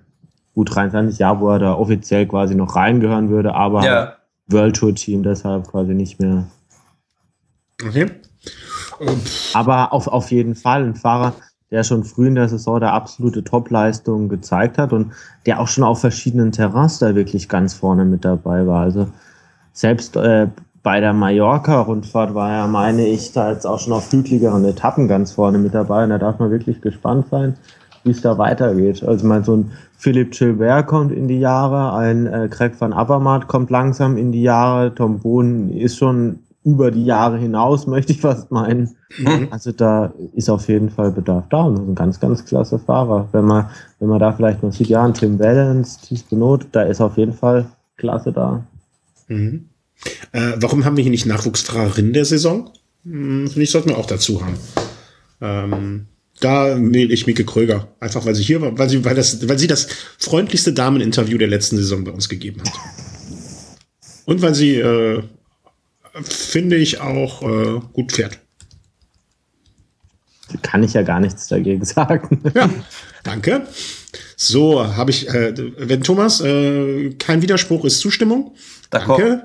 U23 0.56 1.18
Jahr, 1.18 1.40
wo 1.40 1.50
er 1.50 1.58
da 1.58 1.74
offiziell 1.74 2.26
quasi 2.26 2.54
noch 2.54 2.74
reingehören 2.74 3.28
würde, 3.28 3.54
aber 3.54 3.84
ja. 3.84 4.17
World 4.48 4.76
Tour 4.76 4.94
Team 4.94 5.22
deshalb 5.22 5.68
quasi 5.68 5.94
nicht 5.94 6.20
mehr. 6.20 6.46
Okay. 7.84 8.10
Aber 9.54 9.92
auf, 9.92 10.08
auf 10.08 10.30
jeden 10.30 10.54
Fall 10.54 10.84
ein 10.84 10.94
Fahrer, 10.96 11.34
der 11.70 11.84
schon 11.84 12.04
früh 12.04 12.28
in 12.28 12.34
der 12.34 12.48
Saison 12.48 12.80
der 12.80 12.92
absolute 12.92 13.44
Topleistung 13.44 14.28
gezeigt 14.28 14.78
hat 14.78 14.92
und 14.92 15.12
der 15.46 15.60
auch 15.60 15.68
schon 15.68 15.84
auf 15.84 16.00
verschiedenen 16.00 16.50
Terrains 16.50 16.98
da 16.98 17.14
wirklich 17.14 17.48
ganz 17.48 17.74
vorne 17.74 18.04
mit 18.04 18.24
dabei 18.24 18.66
war. 18.66 18.82
Also 18.82 19.08
selbst 19.72 20.16
äh, 20.16 20.48
bei 20.82 21.00
der 21.00 21.12
Mallorca-Rundfahrt 21.12 22.34
war 22.34 22.50
er, 22.50 22.66
meine 22.66 23.06
ich, 23.06 23.32
da 23.32 23.52
jetzt 23.52 23.66
auch 23.66 23.78
schon 23.78 23.92
auf 23.92 24.10
hügeligeren 24.10 24.64
Etappen 24.64 25.06
ganz 25.08 25.32
vorne 25.32 25.58
mit 25.58 25.74
dabei. 25.74 26.04
Und 26.04 26.10
da 26.10 26.18
darf 26.18 26.38
man 26.38 26.50
wirklich 26.50 26.80
gespannt 26.80 27.26
sein, 27.30 27.56
wie 28.04 28.10
es 28.10 28.20
da 28.20 28.38
weitergeht. 28.38 29.02
Also 29.02 29.26
mein 29.26 29.44
so 29.44 29.56
ein 29.56 29.72
Philipp 29.96 30.32
Gilbert 30.32 30.86
kommt 30.86 31.12
in 31.12 31.28
die 31.28 31.40
Jahre, 31.40 31.92
ein 31.94 32.26
äh, 32.26 32.48
Craig 32.48 32.80
van 32.80 32.92
Avermaet 32.92 33.48
kommt 33.48 33.70
langsam 33.70 34.16
in 34.16 34.32
die 34.32 34.42
Jahre, 34.42 34.94
Tom 34.94 35.20
Bohn 35.20 35.70
ist 35.70 35.98
schon 35.98 36.40
über 36.64 36.90
die 36.90 37.04
Jahre 37.04 37.38
hinaus, 37.38 37.86
möchte 37.88 38.12
ich 38.12 38.20
fast 38.20 38.50
meinen. 38.50 38.96
Mhm. 39.18 39.48
Also 39.50 39.72
da 39.72 40.12
ist 40.34 40.50
auf 40.50 40.68
jeden 40.68 40.90
Fall 40.90 41.10
Bedarf 41.12 41.44
da 41.50 41.62
und 41.62 41.74
das 41.74 41.82
ist 41.82 41.88
ein 41.88 41.94
ganz, 41.94 42.20
ganz 42.20 42.44
klasse 42.44 42.78
Fahrer. 42.78 43.28
Wenn 43.32 43.44
man, 43.44 43.70
wenn 43.98 44.08
man 44.08 44.20
da 44.20 44.32
vielleicht 44.32 44.62
mal 44.62 44.72
sieht, 44.72 44.88
ja, 44.88 45.04
ein 45.04 45.14
Tim 45.14 45.38
Wellens, 45.38 45.98
Thies 45.98 46.22
Benot, 46.22 46.66
da 46.72 46.82
ist 46.82 47.00
auf 47.00 47.16
jeden 47.16 47.32
Fall 47.32 47.66
Klasse 47.96 48.32
da. 48.32 48.64
Mhm. 49.28 49.68
Äh, 50.32 50.52
warum 50.56 50.84
haben 50.84 50.96
wir 50.96 51.02
hier 51.02 51.10
nicht 51.10 51.26
Nachwuchsfahrerin 51.26 52.12
der 52.12 52.24
Saison? 52.24 52.70
Hm, 53.04 53.48
Finde 53.48 53.62
ich, 53.62 53.70
sollten 53.70 53.90
wir 53.90 53.98
auch 53.98 54.06
dazu 54.06 54.40
haben. 54.42 54.54
Ähm, 55.40 56.06
da 56.40 56.76
wähle 56.78 57.12
ich 57.12 57.26
Mieke 57.26 57.44
Kröger. 57.44 57.88
Einfach 58.00 58.24
weil 58.24 58.34
sie 58.34 58.42
hier 58.42 58.60
war, 58.60 58.78
weil 58.78 58.88
sie, 58.88 59.04
weil 59.04 59.14
das, 59.14 59.48
weil 59.48 59.58
sie 59.58 59.66
das 59.66 59.88
freundlichste 60.18 60.72
Dameninterview 60.72 61.38
der 61.38 61.48
letzten 61.48 61.76
Saison 61.76 62.04
bei 62.04 62.12
uns 62.12 62.28
gegeben 62.28 62.62
hat. 62.62 62.72
Und 64.24 64.42
weil 64.42 64.54
sie, 64.54 64.76
äh, 64.76 65.22
finde 66.22 66.76
ich, 66.76 67.00
auch 67.00 67.42
äh, 67.42 67.80
gut 67.92 68.12
fährt. 68.12 68.38
Kann 70.62 70.82
ich 70.82 70.94
ja 70.94 71.02
gar 71.02 71.20
nichts 71.20 71.48
dagegen 71.48 71.84
sagen. 71.84 72.40
Ja, 72.54 72.70
danke. 73.22 73.66
So, 74.40 74.86
habe 74.96 75.10
ich, 75.10 75.28
äh, 75.28 75.52
wenn 75.78 76.04
Thomas, 76.04 76.40
äh, 76.40 77.10
kein 77.18 77.42
Widerspruch 77.42 77.84
ist 77.84 77.98
Zustimmung. 77.98 78.54
Danke. 78.88 79.42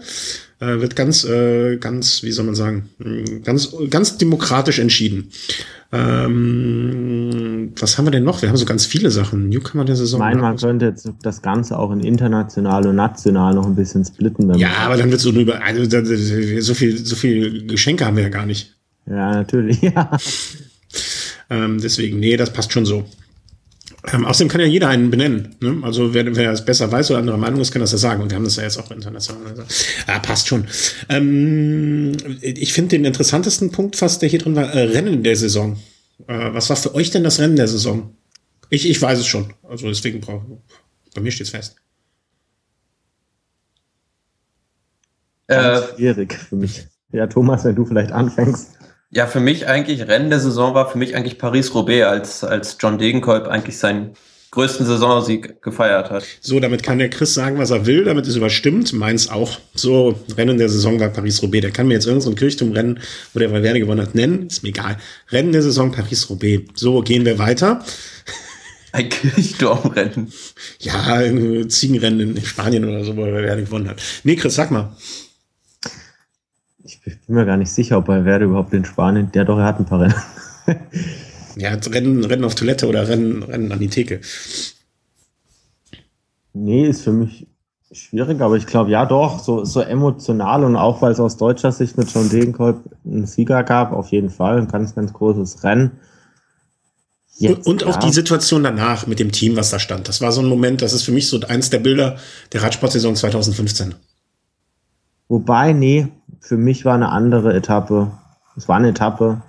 Äh, 0.60 0.82
wird 0.82 0.96
ganz, 0.96 1.26
äh, 1.26 1.78
ganz, 1.78 2.22
wie 2.22 2.32
soll 2.32 2.46
man 2.46 2.54
sagen, 2.54 2.90
ganz, 3.44 3.74
ganz 3.90 4.20
demokratisch 4.20 4.78
entschieden. 4.78 5.32
Ähm, 5.92 7.74
was 7.76 7.98
haben 7.98 8.06
wir 8.06 8.12
denn 8.12 8.24
noch? 8.24 8.44
Wir 8.44 8.50
haben 8.50 8.56
so 8.56 8.66
ganz 8.66 8.86
viele 8.86 9.10
Sachen. 9.10 9.50
Newcomer 9.50 9.84
der 9.84 9.96
Saison. 9.96 10.20
Nein, 10.20 10.40
man 10.40 10.58
könnte 10.58 10.86
jetzt 10.86 11.10
das 11.24 11.42
Ganze 11.42 11.80
auch 11.80 11.92
in 11.92 12.02
international 12.02 12.86
und 12.86 12.96
national 12.96 13.56
noch 13.56 13.66
ein 13.66 13.76
bisschen 13.76 14.06
splitten. 14.06 14.54
ja, 14.60 14.74
aber 14.86 14.96
dann 14.96 15.10
wird 15.10 15.18
es 15.18 15.24
so 15.24 15.32
über, 15.32 15.60
also, 15.64 15.84
so 15.86 16.74
viel, 16.76 17.04
so 17.04 17.16
viel 17.16 17.66
Geschenke 17.66 18.06
haben 18.06 18.16
wir 18.16 18.24
ja 18.24 18.30
gar 18.30 18.46
nicht. 18.46 18.76
Ja, 19.08 19.32
natürlich, 19.32 19.82
ja. 19.82 20.12
ähm, 21.50 21.82
deswegen, 21.82 22.20
nee, 22.20 22.38
das 22.38 22.54
passt 22.54 22.72
schon 22.72 22.86
so. 22.86 23.06
Ähm, 24.12 24.26
außerdem 24.26 24.50
kann 24.50 24.60
ja 24.60 24.68
jeder 24.68 24.90
einen 24.90 25.10
benennen. 25.10 25.56
Ne? 25.62 25.80
Also 25.82 26.14
wer, 26.14 26.36
wer 26.36 26.52
es 26.52 26.66
besser 26.66 26.92
weiß 26.92 27.12
oder 27.12 27.20
andere 27.20 27.38
Meinung 27.38 27.62
ist, 27.62 27.72
kann 27.72 27.80
das 27.80 27.94
ja 27.94 27.98
sagen. 27.98 28.22
Und 28.22 28.32
wir 28.32 28.36
haben 28.36 28.44
das 28.44 28.58
ja 28.58 28.64
jetzt 28.64 28.78
auch 28.78 28.92
international. 28.92 29.48
Also, 29.48 29.64
ja, 30.08 30.20
passt 30.20 30.48
schon. 30.48 30.68
Ähm, 31.08 32.18
ich 32.42 32.74
finde 32.74 32.90
den 32.90 33.06
interessantesten 33.06 33.72
Punkt 33.72 33.96
fast, 33.96 34.22
der 34.22 34.28
hier 34.28 34.40
drin 34.40 34.56
war, 34.56 34.74
äh, 34.74 34.84
Rennen 34.84 35.24
der 35.24 35.38
Saison. 35.38 35.78
Äh, 36.28 36.54
was 36.54 36.70
war 36.70 36.76
für 36.76 36.94
euch 36.96 37.12
denn 37.12 37.24
das 37.24 37.40
Rennen 37.40 37.56
der 37.56 37.68
Saison? 37.68 38.14
Ich, 38.70 38.90
ich 38.90 39.02
weiß 39.02 39.20
es 39.20 39.28
schon. 39.28 39.54
Also 39.64 39.88
deswegen 39.88 40.20
brauche 40.20 40.46
bei 41.14 41.22
mir 41.22 41.32
steht 41.32 41.48
es 41.48 41.52
fest. 41.52 41.76
Äh, 45.48 45.82
schwierig 45.96 46.34
für 46.34 46.56
mich. 46.56 46.88
Ja, 47.12 47.28
Thomas, 47.28 47.64
wenn 47.64 47.76
du 47.76 47.86
vielleicht 47.86 48.12
anfängst. 48.12 48.72
Ja, 49.16 49.28
für 49.28 49.40
mich 49.40 49.68
eigentlich, 49.68 50.08
Rennen 50.08 50.32
der 50.32 50.40
Saison 50.40 50.74
war 50.74 50.90
für 50.90 50.98
mich 50.98 51.16
eigentlich 51.16 51.38
Paris-Roubaix, 51.38 52.08
als, 52.08 52.44
als 52.44 52.78
John 52.80 52.98
Degenkolb 52.98 53.48
eigentlich 53.48 53.78
seinen 53.78 54.16
größten 54.50 54.88
Saisonsieg 54.88 55.62
gefeiert 55.62 56.10
hat. 56.10 56.26
So, 56.42 56.60
damit 56.60 56.82
kann 56.82 56.98
der 56.98 57.12
Chris 57.12 57.34
sagen, 57.36 57.60
was 57.60 57.70
er 57.70 57.86
will, 57.86 58.06
damit 58.06 58.26
ist 58.26 58.36
überstimmt. 58.36 58.92
Meins 58.94 59.30
auch. 59.30 59.60
So, 59.76 60.20
Rennen 60.36 60.58
der 60.58 60.70
Saison 60.70 61.00
war 61.00 61.10
Paris-Roubaix. 61.10 61.62
Der 61.62 61.72
kann 61.72 61.88
mir 61.88 61.94
jetzt 61.94 62.08
irgendein 62.08 62.32
so 62.32 62.36
Kirchturmrennen, 62.36 63.00
wo 63.34 63.40
der 63.40 63.52
Valverde 63.52 63.80
gewonnen 63.80 64.02
hat, 64.02 64.16
nennen. 64.16 64.48
Ist 64.48 64.64
mir 64.64 64.70
egal. 64.70 64.98
Rennen 65.32 65.52
der 65.52 65.62
Saison 65.62 65.92
Paris-Roubaix. 65.92 66.72
So, 66.74 67.02
gehen 67.02 67.26
wir 67.26 67.38
weiter. 67.38 67.84
Ein 68.94 69.10
Kirchturmrennen. 69.10 70.32
Ja, 70.80 71.22
Ziegenrennen 71.68 72.36
in 72.36 72.46
Spanien 72.46 72.86
oder 72.86 73.04
so, 73.04 73.16
wo 73.16 73.26
der 73.26 73.34
Valverde 73.34 73.64
gewonnen 73.64 73.90
hat. 73.90 74.02
Nee, 74.24 74.36
Chris, 74.36 74.56
sag 74.56 74.72
mal 74.72 74.96
ich 77.06 77.20
bin 77.22 77.36
mir 77.36 77.46
gar 77.46 77.58
nicht 77.58 77.72
sicher, 77.72 77.98
ob 77.98 78.08
er 78.10 78.26
Werde 78.26 78.46
überhaupt 78.46 78.74
in 78.74 78.86
Spanien, 78.86 79.32
der 79.32 79.46
doch, 79.46 79.58
er 79.58 79.66
hat 79.66 79.80
ein 79.80 79.86
paar 79.86 80.02
Rennen. 80.02 80.16
ja, 81.56 81.74
Rennen, 81.74 82.24
Rennen 82.24 82.46
auf 82.46 82.56
Toilette 82.56 82.88
oder 82.88 83.08
Rennen, 83.08 83.44
Rennen 83.44 83.72
an 83.72 83.80
die 83.80 83.90
Theke. 83.90 84.22
Nee, 86.54 86.88
ist 86.88 87.02
für 87.02 87.12
mich 87.12 87.48
schwierig, 87.92 88.42
aber 88.42 88.56
ich 88.56 88.66
glaube, 88.66 88.92
ja 88.92 89.06
doch, 89.06 89.40
so, 89.40 89.66
so 89.66 89.82
emotional 89.82 90.64
und 90.64 90.76
auch, 90.76 91.02
weil 91.02 91.12
es 91.12 91.20
aus 91.20 91.38
deutscher 91.38 91.72
Sicht 91.72 91.98
mit 91.98 92.12
John 92.12 92.30
Degenkolb 92.30 92.82
einen 93.06 93.26
Sieger 93.26 93.64
gab, 93.64 93.92
auf 93.92 94.10
jeden 94.10 94.30
Fall, 94.30 94.58
ein 94.58 94.68
ganz, 94.68 94.96
ganz 94.96 95.14
großes 95.14 95.64
Rennen. 95.64 95.92
Jetzt, 97.36 97.66
und 97.66 97.84
auch 97.84 97.96
ja. 97.96 98.00
die 98.00 98.14
Situation 98.14 98.64
danach 98.64 99.08
mit 99.08 99.20
dem 99.20 99.32
Team, 99.32 99.56
was 99.56 99.72
da 99.72 99.80
stand. 99.80 100.08
Das 100.08 100.22
war 100.22 100.32
so 100.32 100.42
ein 100.42 100.48
Moment, 100.48 100.82
das 100.82 100.94
ist 100.94 101.04
für 101.04 101.12
mich 101.12 101.28
so 101.28 101.40
eins 101.42 101.70
der 101.70 101.80
Bilder 101.80 102.18
der 102.52 102.62
Radsportsaison 102.62 103.16
2015. 103.16 103.96
Wobei, 105.28 105.74
nee, 105.74 106.10
für 106.44 106.58
mich 106.58 106.84
war 106.84 106.94
eine 106.94 107.10
andere 107.10 107.54
Etappe. 107.54 108.12
Es 108.58 108.68
war 108.68 108.76
eine 108.76 108.90
Etappe 108.90 109.42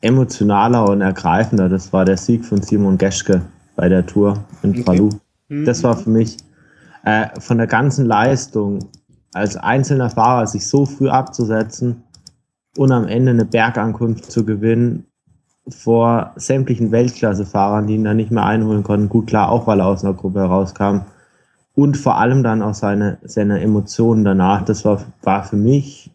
emotionaler 0.00 0.88
und 0.88 1.00
ergreifender. 1.00 1.68
Das 1.68 1.92
war 1.92 2.04
der 2.04 2.16
Sieg 2.16 2.44
von 2.44 2.60
Simon 2.62 2.98
Geschke 2.98 3.42
bei 3.76 3.88
der 3.88 4.04
Tour 4.04 4.44
in. 4.62 4.80
Okay. 4.80 5.08
Das 5.64 5.84
war 5.84 5.96
für 5.96 6.10
mich 6.10 6.38
äh, 7.04 7.28
von 7.38 7.58
der 7.58 7.68
ganzen 7.68 8.06
Leistung 8.06 8.80
als 9.32 9.56
einzelner 9.56 10.10
Fahrer 10.10 10.48
sich 10.48 10.66
so 10.66 10.84
früh 10.84 11.08
abzusetzen 11.08 12.02
und 12.76 12.90
am 12.90 13.06
Ende 13.06 13.30
eine 13.30 13.44
Bergankunft 13.44 14.30
zu 14.30 14.44
gewinnen 14.44 15.06
vor 15.68 16.32
sämtlichen 16.34 16.90
Weltklassefahrern, 16.90 17.86
die 17.86 17.94
ihn 17.94 18.04
dann 18.04 18.16
nicht 18.16 18.32
mehr 18.32 18.44
einholen 18.44 18.82
konnten. 18.82 19.08
Gut, 19.08 19.28
klar, 19.28 19.50
auch 19.50 19.68
weil 19.68 19.78
er 19.78 19.86
aus 19.86 20.04
einer 20.04 20.14
Gruppe 20.14 20.40
herauskam 20.40 21.02
und 21.76 21.96
vor 21.96 22.16
allem 22.18 22.42
dann 22.42 22.62
auch 22.62 22.74
seine, 22.74 23.18
seine 23.22 23.60
Emotionen 23.60 24.24
danach. 24.24 24.64
Das 24.64 24.84
war, 24.84 25.06
war 25.22 25.44
für 25.44 25.56
mich 25.56 26.10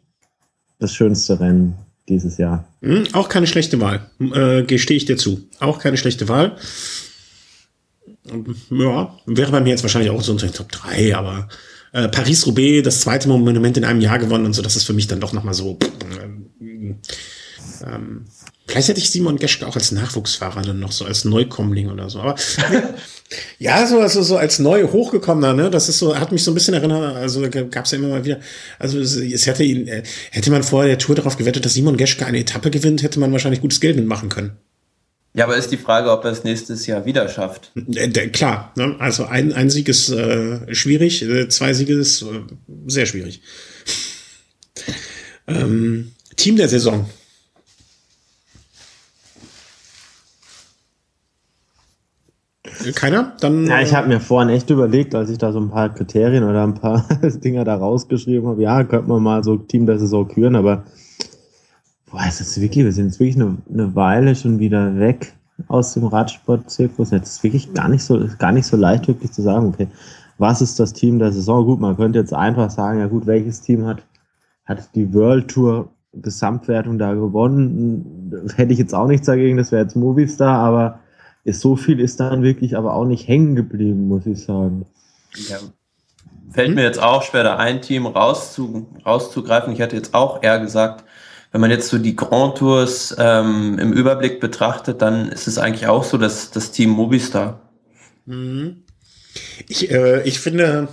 das 0.80 0.94
schönste 0.94 1.40
Rennen 1.40 1.76
dieses 2.10 2.38
Jahr. 2.38 2.66
Hm, 2.82 3.06
auch 3.14 3.30
keine 3.30 3.46
schlechte 3.46 3.80
Wahl. 3.80 4.10
Äh, 4.20 4.64
Gestehe 4.64 4.98
ich 4.98 5.06
dir 5.06 5.18
zu. 5.18 5.48
Auch 5.60 5.78
keine 5.78 5.98
schlechte 5.98 6.28
Wahl. 6.28 6.58
Ja, 8.72 9.16
wäre 9.28 9.52
bei 9.52 9.62
mir 9.62 9.70
jetzt 9.70 9.84
wahrscheinlich 9.84 10.10
auch 10.10 10.22
so 10.22 10.32
unter 10.32 10.48
den 10.48 10.54
Top 10.54 10.72
3, 10.72 11.16
aber 11.16 11.48
äh, 11.92 12.08
Paris-Roubaix, 12.08 12.84
das 12.84 13.02
zweite 13.02 13.30
Monument 13.30 13.78
in 13.78 13.86
einem 13.86 14.02
Jahr 14.02 14.18
gewonnen 14.18 14.46
und 14.46 14.54
so, 14.54 14.64
das 14.64 14.76
ist 14.76 14.86
für 14.86 14.94
mich 14.94 15.08
dann 15.08 15.20
doch 15.20 15.34
nochmal 15.34 15.54
so. 15.54 15.78
Äh, 15.80 16.96
ähm, 17.86 18.26
vielleicht 18.68 18.88
hätte 18.88 19.00
ich 19.00 19.12
Simon 19.12 19.38
Geschke 19.38 19.68
auch 19.68 19.76
als 19.76 19.92
Nachwuchsfahrer 19.92 20.62
dann 20.62 20.80
noch 20.80 20.92
so 20.92 21.06
als 21.06 21.26
Neukommling 21.26 21.90
oder 21.90 22.10
so. 22.10 22.20
Aber 22.20 22.36
ja, 23.60 23.86
so 23.86 24.00
also 24.00 24.24
so 24.24 24.38
als 24.38 24.60
neu 24.60 24.88
hochgekommener, 24.88 25.54
ne, 25.54 25.70
das 25.70 25.90
ist 25.90 26.00
so 26.00 26.18
hat 26.18 26.32
mich 26.32 26.44
so 26.44 26.52
ein 26.52 26.54
bisschen 26.54 26.74
erinnert. 26.74 27.16
Also 27.16 27.42
gab 27.50 27.86
es 27.86 27.92
ja 27.92 27.98
immer 27.98 28.10
mal 28.10 28.26
wieder. 28.26 28.40
Also 28.80 29.00
es, 29.00 29.16
es 29.16 29.46
hätte 29.46 29.64
ihn 29.64 29.88
äh, 29.88 30.04
hätte 30.32 30.52
man 30.52 30.64
vor 30.64 30.86
der 30.86 30.98
Tour 30.98 31.16
darauf 31.16 31.38
gewettet, 31.38 31.66
dass 31.66 31.74
Simon 31.74 31.98
Geschke 31.98 32.26
eine 32.26 32.40
Etappe 32.40 32.72
gewinnt, 32.72 33.04
hätte 33.04 33.20
man 33.20 33.32
wahrscheinlich 33.32 33.62
gutes 33.62 33.80
Geld 33.80 33.96
mitmachen 33.96 34.30
können. 34.30 34.58
Ja, 35.34 35.46
aber 35.46 35.56
ist 35.56 35.72
die 35.72 35.78
Frage, 35.78 36.12
ob 36.12 36.26
er 36.26 36.32
es 36.32 36.44
nächstes 36.44 36.86
Jahr 36.88 37.06
wieder 37.06 37.30
schafft. 37.30 37.72
Äh, 37.96 38.10
klar, 38.30 38.74
ne? 38.76 38.98
also 39.00 39.26
ein, 39.26 39.54
ein 39.54 39.70
Sieg 39.70 39.88
ist 39.88 40.10
äh, 40.10 40.74
schwierig, 40.76 41.24
äh, 41.24 41.48
zwei 41.48 41.74
Siege 41.74 41.94
ist 41.94 42.22
äh, 42.22 42.42
sehr 42.88 43.06
schwierig. 43.06 43.42
ähm, 45.48 46.12
Team 46.36 46.58
der 46.58 46.68
Saison. 46.68 47.10
keiner? 52.96 53.34
Dann, 53.40 53.66
ja, 53.66 53.82
ich 53.82 53.94
habe 53.94 54.08
mir 54.08 54.20
vorhin 54.20 54.50
echt 54.50 54.70
überlegt, 54.70 55.16
als 55.16 55.30
ich 55.30 55.38
da 55.38 55.52
so 55.52 55.60
ein 55.60 55.70
paar 55.70 55.94
Kriterien 55.94 56.44
oder 56.44 56.64
ein 56.64 56.76
paar 56.76 57.06
Dinger 57.22 57.64
da 57.64 57.76
rausgeschrieben 57.76 58.48
habe, 58.48 58.62
ja, 58.62 58.84
könnte 58.84 59.10
man 59.10 59.24
mal 59.24 59.44
so 59.44 59.58
Team 59.58 59.86
der 59.86 60.00
Saison 60.00 60.28
küren, 60.28 60.56
aber 60.56 60.84
Boah, 62.12 62.28
ist 62.28 62.42
das 62.42 62.60
wirklich, 62.60 62.84
wir 62.84 62.92
sind 62.92 63.06
jetzt 63.06 63.20
wirklich 63.22 63.38
eine, 63.38 63.58
eine 63.74 63.96
Weile 63.96 64.36
schon 64.36 64.60
wieder 64.60 65.00
weg 65.00 65.34
aus 65.70 65.94
dem 65.94 66.06
Radsportzirkus. 66.06 67.12
Jetzt 67.12 67.30
ist 67.30 67.44
wirklich 67.44 67.74
gar 67.74 67.88
nicht 67.88 68.04
so, 68.04 68.28
gar 68.38 68.52
nicht 68.52 68.66
so 68.66 68.76
leicht, 68.76 69.08
wirklich 69.08 69.32
zu 69.32 69.42
sagen, 69.42 69.68
okay, 69.68 69.88
was 70.38 70.62
ist 70.62 70.78
das 70.78 70.92
Team 70.92 71.20
der 71.20 71.32
Saison? 71.32 71.66
Gut, 71.66 71.80
man 71.80 71.96
könnte 71.96 72.20
jetzt 72.20 72.34
einfach 72.34 72.70
sagen, 72.70 73.00
ja 73.00 73.08
gut, 73.08 73.28
welches 73.28 73.62
Team 73.62 73.86
hat, 73.86 74.04
hat 74.66 74.94
die 74.94 75.14
World 75.14 75.48
Tour 75.48 75.90
Gesamtwertung 76.12 76.98
da 76.98 77.14
gewonnen? 77.14 78.50
Hätte 78.56 78.74
ich 78.74 78.80
jetzt 78.80 78.94
auch 78.94 79.08
nichts 79.08 79.28
dagegen, 79.28 79.56
das 79.56 79.72
wäre 79.72 79.84
jetzt 79.84 79.96
Movistar, 79.96 80.58
aber 80.58 81.00
ist 81.44 81.62
so 81.62 81.76
viel 81.76 82.00
ist 82.00 82.20
dann 82.20 82.44
wirklich 82.44 82.78
aber 82.78 82.94
auch 82.94 83.06
nicht 83.06 83.28
hängen 83.28 83.56
geblieben, 83.56 84.08
muss 84.08 84.26
ich 84.26 84.42
sagen. 84.42 84.86
Ja. 85.50 85.60
Fällt 86.52 86.70
hm? 86.70 86.76
mir 86.76 86.84
jetzt 86.84 87.02
auch 87.02 87.24
schwer, 87.24 87.44
da 87.44 87.58
ein 87.58 87.82
Team 87.82 88.06
rauszu, 88.06 88.88
rauszugreifen. 89.06 89.74
Ich 89.74 89.80
hätte 89.80 89.96
jetzt 89.96 90.14
auch 90.14 90.44
eher 90.44 90.60
gesagt, 90.60 91.06
wenn 91.52 91.62
man 91.62 91.72
jetzt 91.72 91.90
so 91.90 91.98
die 91.98 92.16
Grand 92.16 92.58
Tours 92.58 93.16
ähm, 93.18 93.78
im 93.80 93.92
Überblick 93.92 94.40
betrachtet, 94.40 95.02
dann 95.02 95.30
ist 95.30 95.48
es 95.48 95.58
eigentlich 95.58 95.88
auch 95.88 96.04
so, 96.04 96.18
dass 96.18 96.52
das 96.52 96.72
Team 96.72 96.92
Mobistar. 96.92 97.70
Mhm. 98.26 98.84
Ich, 99.68 99.92
äh, 99.92 100.24
ich 100.24 100.40
finde, 100.40 100.88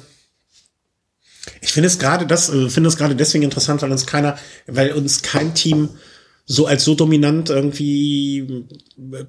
ich 1.60 1.72
finde 1.72 1.86
es 1.86 1.98
gerade 1.98 2.26
das, 2.26 2.52
äh, 2.52 2.68
finde 2.70 2.88
es 2.88 2.96
gerade 2.96 3.14
deswegen 3.14 3.44
interessant, 3.44 3.82
weil 3.82 3.92
uns 3.92 4.06
keiner, 4.06 4.36
weil 4.66 4.92
uns 4.92 5.22
kein 5.22 5.54
Team 5.54 5.90
so 6.44 6.66
als 6.66 6.84
so 6.84 6.94
dominant 6.94 7.50
irgendwie 7.50 8.64
äh, 9.12 9.24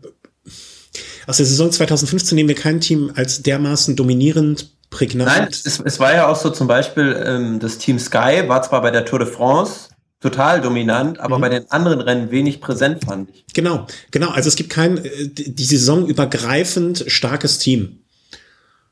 aus 1.28 1.38
der 1.38 1.46
Saison 1.46 1.72
2015 1.72 2.36
nehmen 2.36 2.50
wir 2.50 2.56
kein 2.56 2.82
Team 2.82 3.12
als 3.16 3.42
dermaßen 3.42 3.96
dominierend 3.96 4.72
prägnant. 4.90 5.30
Nein, 5.30 5.48
es, 5.50 5.80
es 5.80 6.00
war 6.00 6.14
ja 6.14 6.28
auch 6.28 6.36
so 6.36 6.50
zum 6.50 6.68
Beispiel 6.68 7.22
ähm, 7.26 7.60
das 7.60 7.78
Team 7.78 8.00
Sky 8.00 8.44
war 8.48 8.62
zwar 8.64 8.82
bei 8.82 8.92
der 8.92 9.06
Tour 9.06 9.20
de 9.20 9.28
France 9.28 9.90
total 10.20 10.62
dominant, 10.62 11.20
aber 11.20 11.38
mhm. 11.38 11.42
bei 11.42 11.50
den 11.50 11.72
anderen 11.72 12.02
Rennen 12.02 12.32
wenig 12.32 12.60
präsent 12.60 13.06
fand 13.06 13.30
ich. 13.30 13.46
Genau, 13.54 13.88
genau. 14.12 14.30
Also 14.30 14.50
es 14.50 14.56
gibt 14.56 14.70
kein 14.70 14.98
äh, 14.98 15.28
die 15.28 15.64
Saison 15.64 16.06
übergreifend 16.08 17.06
starkes 17.08 17.60
Team. 17.60 18.00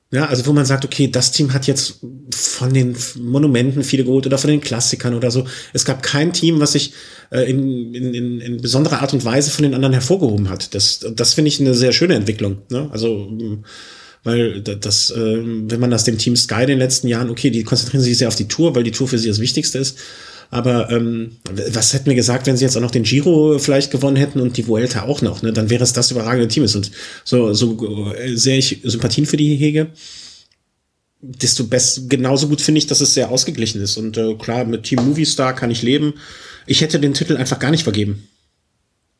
Ja, 0.09 0.25
also 0.25 0.45
wo 0.45 0.53
man 0.53 0.65
sagt, 0.65 0.85
okay, 0.85 1.09
das 1.09 1.31
Team 1.31 1.53
hat 1.53 1.67
jetzt 1.67 1.99
von 2.33 2.73
den 2.73 2.95
Monumenten 3.19 3.83
viele 3.83 4.05
geholt 4.05 4.25
oder 4.25 4.37
von 4.37 4.49
den 4.49 4.61
Klassikern 4.61 5.13
oder 5.13 5.31
so. 5.31 5.45
Es 5.73 5.83
gab 5.83 6.01
kein 6.01 6.31
Team, 6.31 6.61
was 6.61 6.71
sich 6.71 6.93
äh, 7.29 7.49
in, 7.49 7.93
in, 7.93 8.39
in, 8.39 8.61
besonderer 8.61 9.01
Art 9.01 9.11
und 9.13 9.25
Weise 9.25 9.51
von 9.51 9.63
den 9.63 9.73
anderen 9.73 9.91
hervorgehoben 9.91 10.49
hat. 10.49 10.73
Das, 10.73 11.05
das 11.13 11.33
finde 11.33 11.49
ich 11.49 11.59
eine 11.59 11.73
sehr 11.73 11.91
schöne 11.91 12.15
Entwicklung. 12.15 12.59
Ne? 12.69 12.87
Also 12.91 13.29
weil 14.23 14.61
das, 14.61 15.09
äh, 15.11 15.39
wenn 15.41 15.79
man 15.79 15.91
das 15.91 16.03
dem 16.03 16.17
Team 16.17 16.35
Sky 16.35 16.63
in 16.63 16.67
den 16.67 16.79
letzten 16.79 17.07
Jahren, 17.07 17.29
okay, 17.29 17.49
die 17.49 17.63
konzentrieren 17.63 18.03
sich 18.03 18.17
sehr 18.17 18.27
auf 18.27 18.35
die 18.35 18.47
Tour, 18.47 18.75
weil 18.75 18.83
die 18.83 18.91
Tour 18.91 19.07
für 19.07 19.17
sie 19.17 19.29
das 19.29 19.39
Wichtigste 19.39 19.77
ist. 19.77 19.97
Aber 20.49 20.89
ähm, 20.89 21.37
was 21.71 21.93
hätten 21.93 22.05
wir 22.05 22.15
gesagt, 22.15 22.47
wenn 22.47 22.55
sie 22.55 22.63
jetzt 22.63 22.77
auch 22.77 22.81
noch 22.81 22.91
den 22.91 23.03
Giro 23.03 23.59
vielleicht 23.59 23.91
gewonnen 23.91 24.15
hätten 24.15 24.39
und 24.39 24.55
die 24.55 24.67
Vuelta 24.67 25.03
auch 25.03 25.21
noch? 25.21 25.41
Ne? 25.41 25.51
Dann 25.51 25.69
wäre 25.69 25.83
es 25.83 25.93
das 25.93 26.11
überragende 26.11 26.47
Team. 26.47 26.63
Und 26.63 26.91
so, 27.23 27.53
so 27.53 28.13
äh, 28.13 28.35
sehr 28.35 28.57
ich 28.57 28.79
Sympathien 28.83 29.25
für 29.25 29.37
die 29.37 29.55
hege, 29.55 29.87
desto 31.21 31.65
best, 31.65 32.09
genauso 32.09 32.47
gut 32.47 32.61
finde 32.61 32.79
ich, 32.79 32.87
dass 32.87 33.01
es 33.01 33.13
sehr 33.13 33.29
ausgeglichen 33.29 33.81
ist. 33.81 33.97
Und 33.97 34.17
äh, 34.17 34.35
klar, 34.35 34.63
mit 34.65 34.83
Team 34.83 35.03
Movie 35.03 35.25
Star 35.25 35.53
kann 35.53 35.71
ich 35.71 35.81
leben. 35.81 36.13
Ich 36.65 36.81
hätte 36.81 36.99
den 36.99 37.13
Titel 37.13 37.35
einfach 37.35 37.59
gar 37.59 37.71
nicht 37.71 37.83
vergeben. 37.83 38.27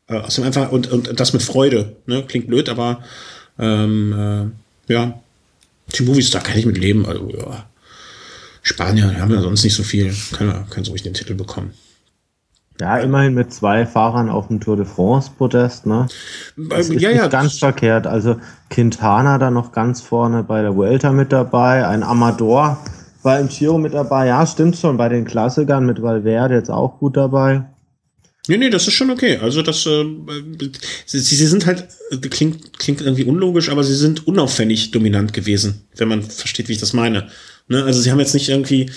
Äh, 0.07 0.21
dem 0.29 0.43
einfach 0.45 0.71
und, 0.71 0.87
und 0.87 1.19
das 1.19 1.33
mit 1.33 1.41
Freude. 1.41 1.97
Ne? 2.05 2.23
Klingt 2.25 2.47
blöd, 2.47 2.69
aber 2.69 3.03
ähm, 3.59 4.53
äh, 4.87 4.93
ja, 4.93 5.21
Team 5.91 6.05
Movie 6.05 6.21
Star 6.21 6.41
kann 6.41 6.57
ich 6.57 6.65
mit 6.65 6.77
leben. 6.77 7.05
Also, 7.05 7.29
ja. 7.29 7.69
Spanier 8.67 9.19
haben 9.19 9.33
ja 9.33 9.41
sonst 9.41 9.63
nicht 9.63 9.75
so 9.75 9.83
viel. 9.83 10.13
Können, 10.33 10.65
können 10.69 10.83
so 10.83 10.91
ruhig 10.91 11.03
den 11.03 11.13
Titel 11.13 11.35
bekommen. 11.35 11.71
Ja, 12.79 12.99
immerhin 12.99 13.33
mit 13.33 13.51
zwei 13.51 13.87
Fahrern 13.87 14.29
auf 14.29 14.49
dem 14.49 14.59
Tour 14.59 14.75
de 14.77 14.85
France 14.85 15.31
Podest, 15.35 15.87
ne? 15.87 16.07
Das 16.55 16.89
ist 16.89 17.01
ja, 17.01 17.09
ja. 17.09 17.23
nicht 17.23 17.31
ganz 17.31 17.57
verkehrt. 17.57 18.05
Also 18.05 18.39
Quintana 18.69 19.39
da 19.39 19.49
noch 19.49 19.71
ganz 19.71 20.01
vorne 20.01 20.43
bei 20.43 20.61
der 20.61 20.75
Vuelta 20.75 21.11
mit 21.11 21.31
dabei, 21.31 21.87
ein 21.87 22.03
Amador 22.03 22.77
war 23.23 23.39
im 23.39 23.49
Giro 23.49 23.77
mit 23.77 23.93
dabei. 23.93 24.27
Ja, 24.27 24.45
stimmt 24.45 24.77
schon. 24.77 24.97
Bei 24.97 25.09
den 25.09 25.25
Klassikern 25.25 25.85
mit 25.85 26.01
Valverde 26.01 26.55
jetzt 26.55 26.69
auch 26.69 26.99
gut 26.99 27.17
dabei. 27.17 27.65
Nee, 28.47 28.57
nee, 28.57 28.69
das 28.69 28.87
ist 28.87 28.93
schon 28.93 29.09
okay. 29.09 29.37
Also 29.37 29.61
das, 29.61 29.85
äh, 29.85 30.05
sie, 31.05 31.19
sie 31.19 31.47
sind 31.47 31.65
halt, 31.65 31.87
klingt, 32.29 32.79
klingt 32.79 33.01
irgendwie 33.01 33.25
unlogisch, 33.25 33.69
aber 33.69 33.83
sie 33.83 33.95
sind 33.95 34.25
unauffällig 34.25 34.91
dominant 34.91 35.33
gewesen, 35.33 35.87
wenn 35.97 36.07
man 36.07 36.21
versteht, 36.21 36.69
wie 36.69 36.73
ich 36.73 36.79
das 36.79 36.93
meine. 36.93 37.27
Ne? 37.67 37.83
Also 37.83 38.01
sie 38.01 38.11
haben 38.11 38.19
jetzt 38.19 38.33
nicht 38.33 38.49
irgendwie 38.49 38.89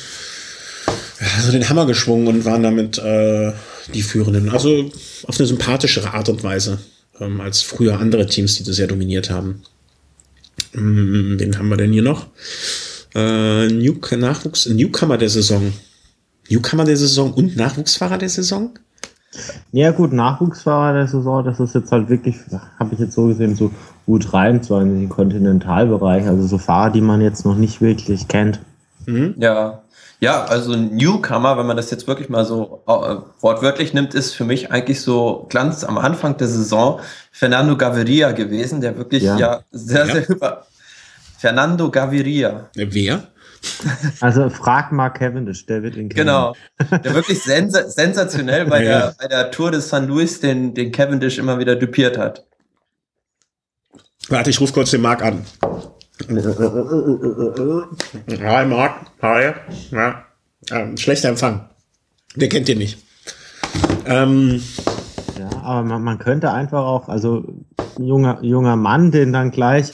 so 1.42 1.52
den 1.52 1.68
Hammer 1.68 1.86
geschwungen 1.86 2.28
und 2.28 2.44
waren 2.44 2.62
damit 2.62 2.98
äh, 2.98 3.52
die 3.92 4.02
Führenden. 4.02 4.50
Also 4.50 4.90
auf 5.24 5.38
eine 5.38 5.46
sympathischere 5.46 6.12
Art 6.12 6.28
und 6.28 6.42
Weise 6.42 6.78
ähm, 7.20 7.40
als 7.40 7.62
früher 7.62 7.98
andere 7.98 8.26
Teams, 8.26 8.56
die 8.56 8.64
das 8.64 8.76
sehr 8.76 8.86
dominiert 8.86 9.30
haben. 9.30 9.62
Hm, 10.72 11.38
wen 11.38 11.58
haben 11.58 11.68
wir 11.68 11.76
denn 11.76 11.92
hier 11.92 12.02
noch? 12.02 12.26
Äh, 13.14 13.66
New 13.66 13.98
Nachwuchs, 14.16 14.66
Newcomer 14.66 15.18
der 15.18 15.30
Saison. 15.30 15.72
Newcomer 16.48 16.84
der 16.84 16.96
Saison 16.96 17.32
und 17.32 17.56
Nachwuchsfahrer 17.56 18.18
der 18.18 18.28
Saison? 18.28 18.78
Ja 19.72 19.92
gut, 19.92 20.12
Nachwuchsfahrer 20.12 20.94
der 20.94 21.06
Saison, 21.06 21.44
das 21.44 21.60
ist 21.60 21.74
jetzt 21.74 21.92
halt 21.92 22.08
wirklich, 22.08 22.36
habe 22.78 22.94
ich 22.94 22.98
jetzt 22.98 23.12
so 23.12 23.26
gesehen, 23.28 23.54
so 23.54 23.70
U23 24.08 24.82
im 24.82 25.08
Kontinentalbereich, 25.08 26.26
also 26.26 26.46
so 26.46 26.58
Fahrer, 26.58 26.90
die 26.90 27.00
man 27.00 27.20
jetzt 27.20 27.44
noch 27.44 27.54
nicht 27.54 27.80
wirklich 27.80 28.26
kennt. 28.26 28.60
Mhm. 29.06 29.34
Ja, 29.38 29.82
ja, 30.20 30.44
also 30.44 30.76
Newcomer, 30.76 31.56
wenn 31.56 31.66
man 31.66 31.78
das 31.78 31.90
jetzt 31.90 32.06
wirklich 32.06 32.28
mal 32.28 32.44
so 32.44 32.82
äh, 32.86 33.16
wortwörtlich 33.40 33.94
nimmt, 33.94 34.12
ist 34.14 34.34
für 34.34 34.44
mich 34.44 34.70
eigentlich 34.70 35.00
so 35.00 35.46
Glanz 35.48 35.82
am 35.82 35.96
Anfang 35.96 36.36
der 36.36 36.48
Saison 36.48 37.00
Fernando 37.32 37.76
Gaviria 37.76 38.32
gewesen, 38.32 38.82
der 38.82 38.98
wirklich 38.98 39.22
ja, 39.22 39.38
ja 39.38 39.60
sehr, 39.70 40.06
ja. 40.06 40.12
sehr 40.12 40.28
über 40.28 40.66
Fernando 41.38 41.90
Gaviria. 41.90 42.68
Wer? 42.74 43.22
Also 44.20 44.48
frag 44.50 44.92
mal 44.92 45.10
Cavendish, 45.10 45.66
der 45.66 45.82
wird 45.82 45.96
ihn 45.96 46.08
kennen. 46.08 46.26
Genau. 46.26 46.54
Der 46.90 47.14
wirklich 47.14 47.42
sens 47.42 47.72
sensationell 47.94 48.66
bei, 48.66 48.84
ja. 48.84 48.98
der, 48.98 49.14
bei 49.18 49.28
der 49.28 49.50
Tour 49.50 49.70
de 49.70 49.80
St. 49.80 50.06
Louis 50.06 50.40
den, 50.40 50.74
den 50.74 50.92
Cavendish 50.92 51.38
immer 51.38 51.58
wieder 51.58 51.76
dupiert 51.76 52.18
hat. 52.18 52.46
Warte, 54.28 54.50
ich 54.50 54.60
rufe 54.60 54.72
kurz 54.72 54.90
den 54.90 55.00
Marc 55.00 55.22
an. 55.22 55.44
Hi 58.40 58.66
Marc, 58.66 59.06
hi. 59.22 59.52
Ja. 59.90 60.24
Ähm, 60.70 60.96
schlechter 60.96 61.30
Empfang. 61.30 61.68
Der 62.36 62.48
kennt 62.48 62.68
den 62.68 62.78
nicht. 62.78 62.98
Ähm, 64.04 64.62
ja, 65.38 65.50
aber 65.62 65.82
man, 65.82 66.02
man 66.02 66.18
könnte 66.18 66.52
einfach 66.52 66.84
auch, 66.84 67.08
also 67.08 67.44
junger, 67.98 68.38
junger 68.42 68.76
Mann, 68.76 69.10
den 69.10 69.32
dann 69.32 69.50
gleich 69.50 69.92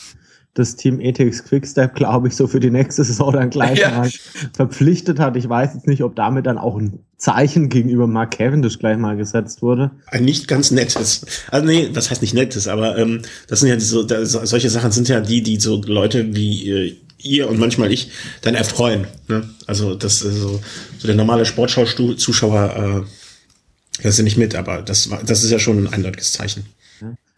das 0.58 0.74
Team 0.74 1.00
Ethics 1.00 1.44
Quickstep, 1.44 1.94
glaube 1.94 2.28
ich, 2.28 2.36
so 2.36 2.46
für 2.46 2.60
die 2.60 2.70
nächste 2.70 3.04
Saison 3.04 3.32
dann 3.32 3.50
gleich 3.50 3.78
ja. 3.80 3.90
mal 3.90 4.10
verpflichtet 4.54 5.18
hat. 5.18 5.36
Ich 5.36 5.48
weiß 5.48 5.74
jetzt 5.74 5.86
nicht, 5.86 6.02
ob 6.02 6.16
damit 6.16 6.46
dann 6.46 6.56
auch 6.56 6.76
ein 6.78 7.00
Zeichen 7.18 7.68
gegenüber 7.68 8.06
Mark 8.06 8.38
Cavendish 8.38 8.78
gleich 8.78 8.96
mal 8.96 9.16
gesetzt 9.16 9.60
wurde. 9.62 9.90
Ein 10.06 10.24
nicht 10.24 10.48
ganz 10.48 10.70
nettes. 10.70 11.26
Also 11.50 11.66
nee, 11.66 11.90
das 11.92 12.10
heißt 12.10 12.22
nicht 12.22 12.34
nettes, 12.34 12.68
aber 12.68 12.96
ähm, 12.96 13.22
das 13.48 13.60
sind 13.60 13.68
ja 13.68 13.78
so, 13.78 14.02
das, 14.02 14.32
solche 14.32 14.70
Sachen 14.70 14.92
sind 14.92 15.08
ja 15.08 15.20
die, 15.20 15.42
die 15.42 15.60
so 15.60 15.82
Leute 15.82 16.34
wie 16.34 16.70
äh, 16.70 16.96
ihr 17.18 17.48
und 17.48 17.58
manchmal 17.58 17.92
ich 17.92 18.10
dann 18.40 18.54
erfreuen. 18.54 19.06
Ne? 19.28 19.48
Also 19.66 19.94
das 19.94 20.20
so, 20.20 20.60
so 20.98 21.06
der 21.06 21.16
normale 21.16 21.44
Sportschau-Zuschauer 21.44 23.04
äh, 23.04 24.02
Das 24.02 24.18
ist 24.18 24.24
nicht 24.24 24.38
mit, 24.38 24.54
aber 24.54 24.82
das, 24.82 25.10
das 25.24 25.44
ist 25.44 25.50
ja 25.50 25.58
schon 25.58 25.84
ein 25.84 25.92
eindeutiges 25.92 26.32
Zeichen. 26.32 26.64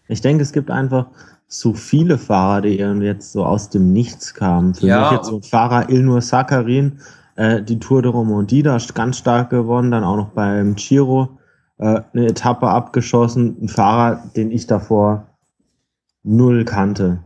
Ich 0.09 0.21
denke, 0.23 0.43
es 0.43 0.53
gibt 0.53 0.71
einfach 0.71 1.07
so 1.49 1.73
viele 1.73 2.19
Fahrer, 2.19 2.61
die 2.61 2.77
jetzt 2.77 3.33
so 3.33 3.45
aus 3.45 3.71
dem 3.71 3.93
Nichts 3.93 4.35
kamen. 4.35 4.75
Für 4.75 4.87
Ja. 4.87 5.01
mich 5.01 5.13
jetzt 5.13 5.27
so 5.29 5.41
Fahrer 5.41 5.89
Ilnur 5.89 6.21
Sakarin, 6.21 7.01
äh, 7.37 7.63
die 7.63 7.79
Tour 7.79 8.03
de 8.03 8.11
Romandie 8.11 8.63
da 8.63 8.77
ganz 8.95 9.17
stark 9.17 9.51
gewonnen, 9.51 9.91
dann 9.91 10.05
auch 10.05 10.17
noch 10.17 10.29
beim 10.29 10.75
Giro 10.75 11.31
äh, 11.79 12.03
eine 12.13 12.27
Etappe 12.27 12.69
abgeschossen. 12.69 13.57
Ein 13.63 13.69
Fahrer, 13.69 14.23
den 14.37 14.51
ich 14.51 14.67
davor 14.67 15.27
null 16.23 16.65
kannte. 16.65 17.21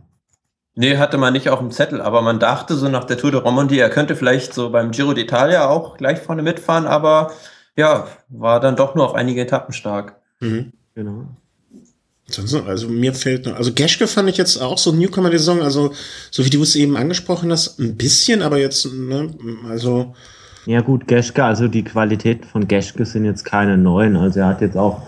Nee, 0.75 0.97
hatte 0.97 1.17
man 1.17 1.33
nicht 1.33 1.49
auf 1.49 1.59
dem 1.59 1.71
Zettel, 1.71 2.01
aber 2.01 2.21
man 2.21 2.39
dachte 2.39 2.75
so 2.75 2.87
nach 2.87 3.03
der 3.03 3.17
Tour 3.17 3.31
de 3.31 3.41
Romandie, 3.41 3.77
er 3.77 3.89
könnte 3.89 4.15
vielleicht 4.15 4.53
so 4.53 4.71
beim 4.71 4.91
Giro 4.91 5.11
d'Italia 5.11 5.65
auch 5.67 5.97
gleich 5.97 6.19
vorne 6.19 6.41
mitfahren, 6.41 6.87
aber 6.87 7.31
ja, 7.75 8.07
war 8.29 8.59
dann 8.59 8.75
doch 8.75 8.95
nur 8.95 9.05
auf 9.05 9.13
einige 9.15 9.41
Etappen 9.41 9.73
stark. 9.73 10.15
Mhm. 10.39 10.71
Genau. 10.95 11.25
Also 12.67 12.87
mir 12.87 13.13
fehlt 13.13 13.45
noch, 13.45 13.55
also 13.55 13.73
Geschke 13.73 14.07
fand 14.07 14.29
ich 14.29 14.37
jetzt 14.37 14.57
auch 14.57 14.77
so 14.77 14.91
ein 14.91 14.97
Newcomer 14.97 15.29
der 15.29 15.39
Saison, 15.39 15.61
also 15.61 15.91
so 16.31 16.45
wie 16.45 16.49
du 16.49 16.63
es 16.63 16.75
eben 16.75 16.95
angesprochen 16.95 17.51
hast, 17.51 17.79
ein 17.79 17.95
bisschen, 17.95 18.41
aber 18.41 18.57
jetzt, 18.57 18.85
ne, 18.91 19.29
also 19.69 20.15
Ja 20.65 20.81
gut, 20.81 21.07
Geschke, 21.07 21.43
also 21.43 21.67
die 21.67 21.83
Qualitäten 21.83 22.45
von 22.45 22.67
Geschke 22.67 23.05
sind 23.05 23.25
jetzt 23.25 23.43
keine 23.43 23.77
neuen. 23.77 24.15
Also 24.15 24.39
er 24.39 24.47
hat 24.47 24.61
jetzt 24.61 24.77
auch 24.77 25.01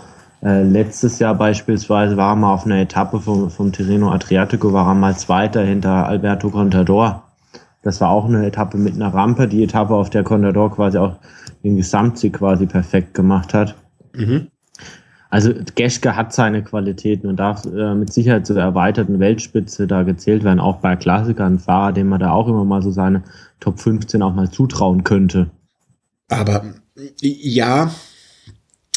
äh, 0.43 0.63
letztes 0.63 1.19
Jahr 1.19 1.33
beispielsweise 1.35 2.17
war 2.17 2.33
er 2.33 2.35
mal 2.35 2.53
auf 2.53 2.65
einer 2.65 2.81
Etappe 2.81 3.19
vom, 3.19 3.49
vom 3.49 3.71
Tirreno 3.71 4.11
Adriatico, 4.11 4.73
war 4.73 4.87
er 4.87 4.95
mal 4.95 5.17
Zweiter 5.17 5.63
hinter 5.63 6.07
Alberto 6.07 6.49
Contador. 6.49 7.23
Das 7.81 8.01
war 8.01 8.09
auch 8.09 8.25
eine 8.25 8.45
Etappe 8.45 8.77
mit 8.77 8.95
einer 8.95 9.13
Rampe, 9.13 9.47
die 9.47 9.63
Etappe, 9.63 9.95
auf 9.95 10.09
der 10.09 10.23
Contador 10.23 10.71
quasi 10.71 10.97
auch 10.97 11.15
den 11.63 11.77
Gesamtsieg 11.77 12.33
quasi 12.33 12.65
perfekt 12.65 13.13
gemacht 13.13 13.53
hat. 13.53 13.75
mhm. 14.13 14.47
Also 15.35 15.53
Geschke 15.75 16.15
hat 16.15 16.31
seine 16.31 16.63
Qualitäten 16.63 17.27
und 17.27 17.35
darf 17.35 17.65
äh, 17.65 17.93
mit 17.93 18.13
Sicherheit 18.13 18.47
zur 18.47 18.55
erweiterten 18.55 19.19
Weltspitze 19.19 19.85
da 19.85 20.03
gezählt 20.03 20.45
werden, 20.45 20.61
auch 20.61 20.77
bei 20.77 20.95
Klassikern, 20.95 21.59
Fahrer, 21.59 21.91
dem 21.91 22.07
man 22.07 22.21
da 22.21 22.31
auch 22.31 22.47
immer 22.47 22.63
mal 22.63 22.81
so 22.81 22.89
seine 22.89 23.21
Top 23.59 23.81
15 23.81 24.21
auch 24.21 24.33
mal 24.33 24.49
zutrauen 24.49 25.03
könnte. 25.03 25.49
aber 26.29 26.63
ja, 27.19 27.91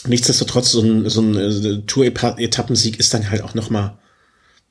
nichtsdestotrotz, 0.07 0.71
so 0.71 0.81
ein, 0.81 1.09
so 1.09 1.23
ein 1.23 1.35
äh, 1.35 1.83
Tour-Etappensieg 1.89 3.01
ist 3.01 3.13
dann 3.13 3.29
halt 3.29 3.43
auch 3.43 3.55
noch 3.55 3.71
mal, 3.71 3.99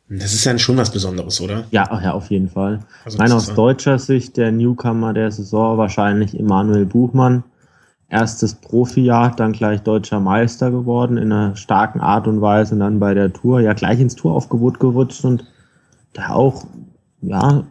das 0.08 0.34
ist 0.34 0.46
dann 0.46 0.60
schon 0.60 0.78
was 0.78 0.94
Besonderes, 0.94 1.42
oder? 1.42 1.66
Ja, 1.72 2.02
ja, 2.02 2.14
auf 2.14 2.30
jeden 2.30 2.48
Fall. 2.48 2.80
Also 3.04 3.18
das 3.18 3.32
aus 3.34 3.54
deutscher 3.56 4.00
Sicht 4.00 4.38
der 4.38 4.54
Newcomer 4.54 5.12
der 5.12 5.32
Saison 5.32 5.78
wahrscheinlich 5.78 6.34
Emanuel 6.34 6.86
Buchmann. 6.86 7.44
Erstes 8.10 8.56
Profijahr, 8.56 9.36
dann 9.36 9.52
gleich 9.52 9.82
deutscher 9.82 10.20
Meister 10.20 10.72
geworden 10.72 11.18
in 11.18 11.32
einer 11.32 11.56
starken 11.58 12.00
Art 12.00 12.28
und 12.28 12.40
Weise 12.40 12.74
und 12.76 12.80
dann 12.80 13.00
bei 13.00 13.14
der 13.14 13.34
Tour 13.34 13.60
ja 13.60 13.74
gleich 13.74 14.00
ins 14.00 14.16
Touraufgebot 14.16 14.80
gerutscht 14.80 15.26
und 15.26 15.46
da 16.14 16.30
auch, 16.30 16.66
ja, 17.22 17.66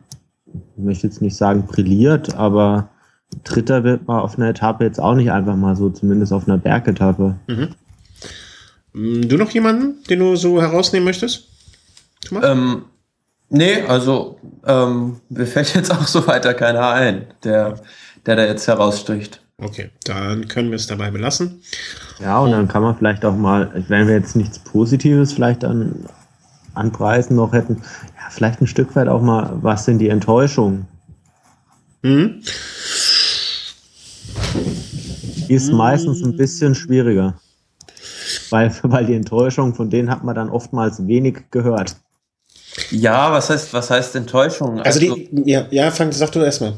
ich 0.46 0.82
möchte 0.82 1.06
jetzt 1.06 1.22
nicht 1.22 1.36
sagen 1.36 1.66
brilliert, 1.66 2.34
aber 2.36 2.90
Dritter 3.44 3.82
wird 3.82 4.06
man 4.06 4.20
auf 4.20 4.36
einer 4.36 4.48
Etappe 4.48 4.84
jetzt 4.84 5.00
auch 5.00 5.14
nicht 5.14 5.30
einfach 5.30 5.56
mal 5.56 5.74
so, 5.74 5.90
zumindest 5.90 6.32
auf 6.32 6.46
einer 6.46 6.58
Bergetappe. 6.58 7.36
Mm, 8.92 9.22
Du 9.22 9.36
noch 9.36 9.50
jemanden, 9.50 10.02
den 10.04 10.18
du 10.20 10.36
so 10.36 10.60
herausnehmen 10.60 11.04
möchtest? 11.04 11.48
Thomas? 12.24 12.44
Ähm, 12.46 12.82
nee, 13.48 13.82
also 13.82 14.38
ähm, 14.66 15.20
mir 15.28 15.46
fällt 15.46 15.74
jetzt 15.74 15.92
auch 15.92 16.06
so 16.06 16.26
weiter 16.26 16.54
keiner 16.54 16.90
ein, 16.90 17.26
der, 17.42 17.80
der 18.26 18.36
da 18.36 18.44
jetzt 18.44 18.68
heraussticht. 18.68 19.40
Okay, 19.58 19.90
dann 20.04 20.48
können 20.48 20.68
wir 20.68 20.76
es 20.76 20.86
dabei 20.86 21.10
belassen. 21.10 21.62
Ja, 22.20 22.40
und 22.40 22.50
dann 22.50 22.68
kann 22.68 22.82
man 22.82 22.96
vielleicht 22.96 23.24
auch 23.24 23.34
mal, 23.34 23.84
wenn 23.88 24.06
wir 24.06 24.14
jetzt 24.14 24.36
nichts 24.36 24.58
Positives 24.58 25.32
vielleicht 25.32 25.64
an, 25.64 26.06
an 26.74 26.92
Preisen 26.92 27.36
noch 27.36 27.52
hätten, 27.52 27.82
ja, 28.16 28.30
vielleicht 28.30 28.60
ein 28.60 28.66
Stück 28.66 28.94
weit 28.96 29.08
auch 29.08 29.22
mal, 29.22 29.50
was 29.62 29.86
sind 29.86 29.98
die 29.98 30.10
Enttäuschungen? 30.10 30.86
Mhm. 32.02 32.42
Die 35.48 35.54
ist 35.54 35.72
meistens 35.72 36.22
ein 36.22 36.36
bisschen 36.36 36.74
schwieriger. 36.74 37.40
Weil, 38.50 38.74
weil 38.82 39.06
die 39.06 39.14
Enttäuschung, 39.14 39.74
von 39.74 39.88
denen 39.88 40.10
hat 40.10 40.22
man 40.22 40.34
dann 40.34 40.50
oftmals 40.50 41.06
wenig 41.06 41.50
gehört. 41.50 41.96
Ja, 42.90 43.32
was 43.32 43.48
heißt, 43.48 43.72
was 43.72 43.90
heißt 43.90 44.16
Enttäuschung? 44.16 44.80
Also 44.80 45.00
die, 45.00 45.30
ja, 45.46 45.66
ja, 45.70 45.90
fang, 45.90 46.12
sag 46.12 46.30
du 46.32 46.40
erstmal. 46.40 46.74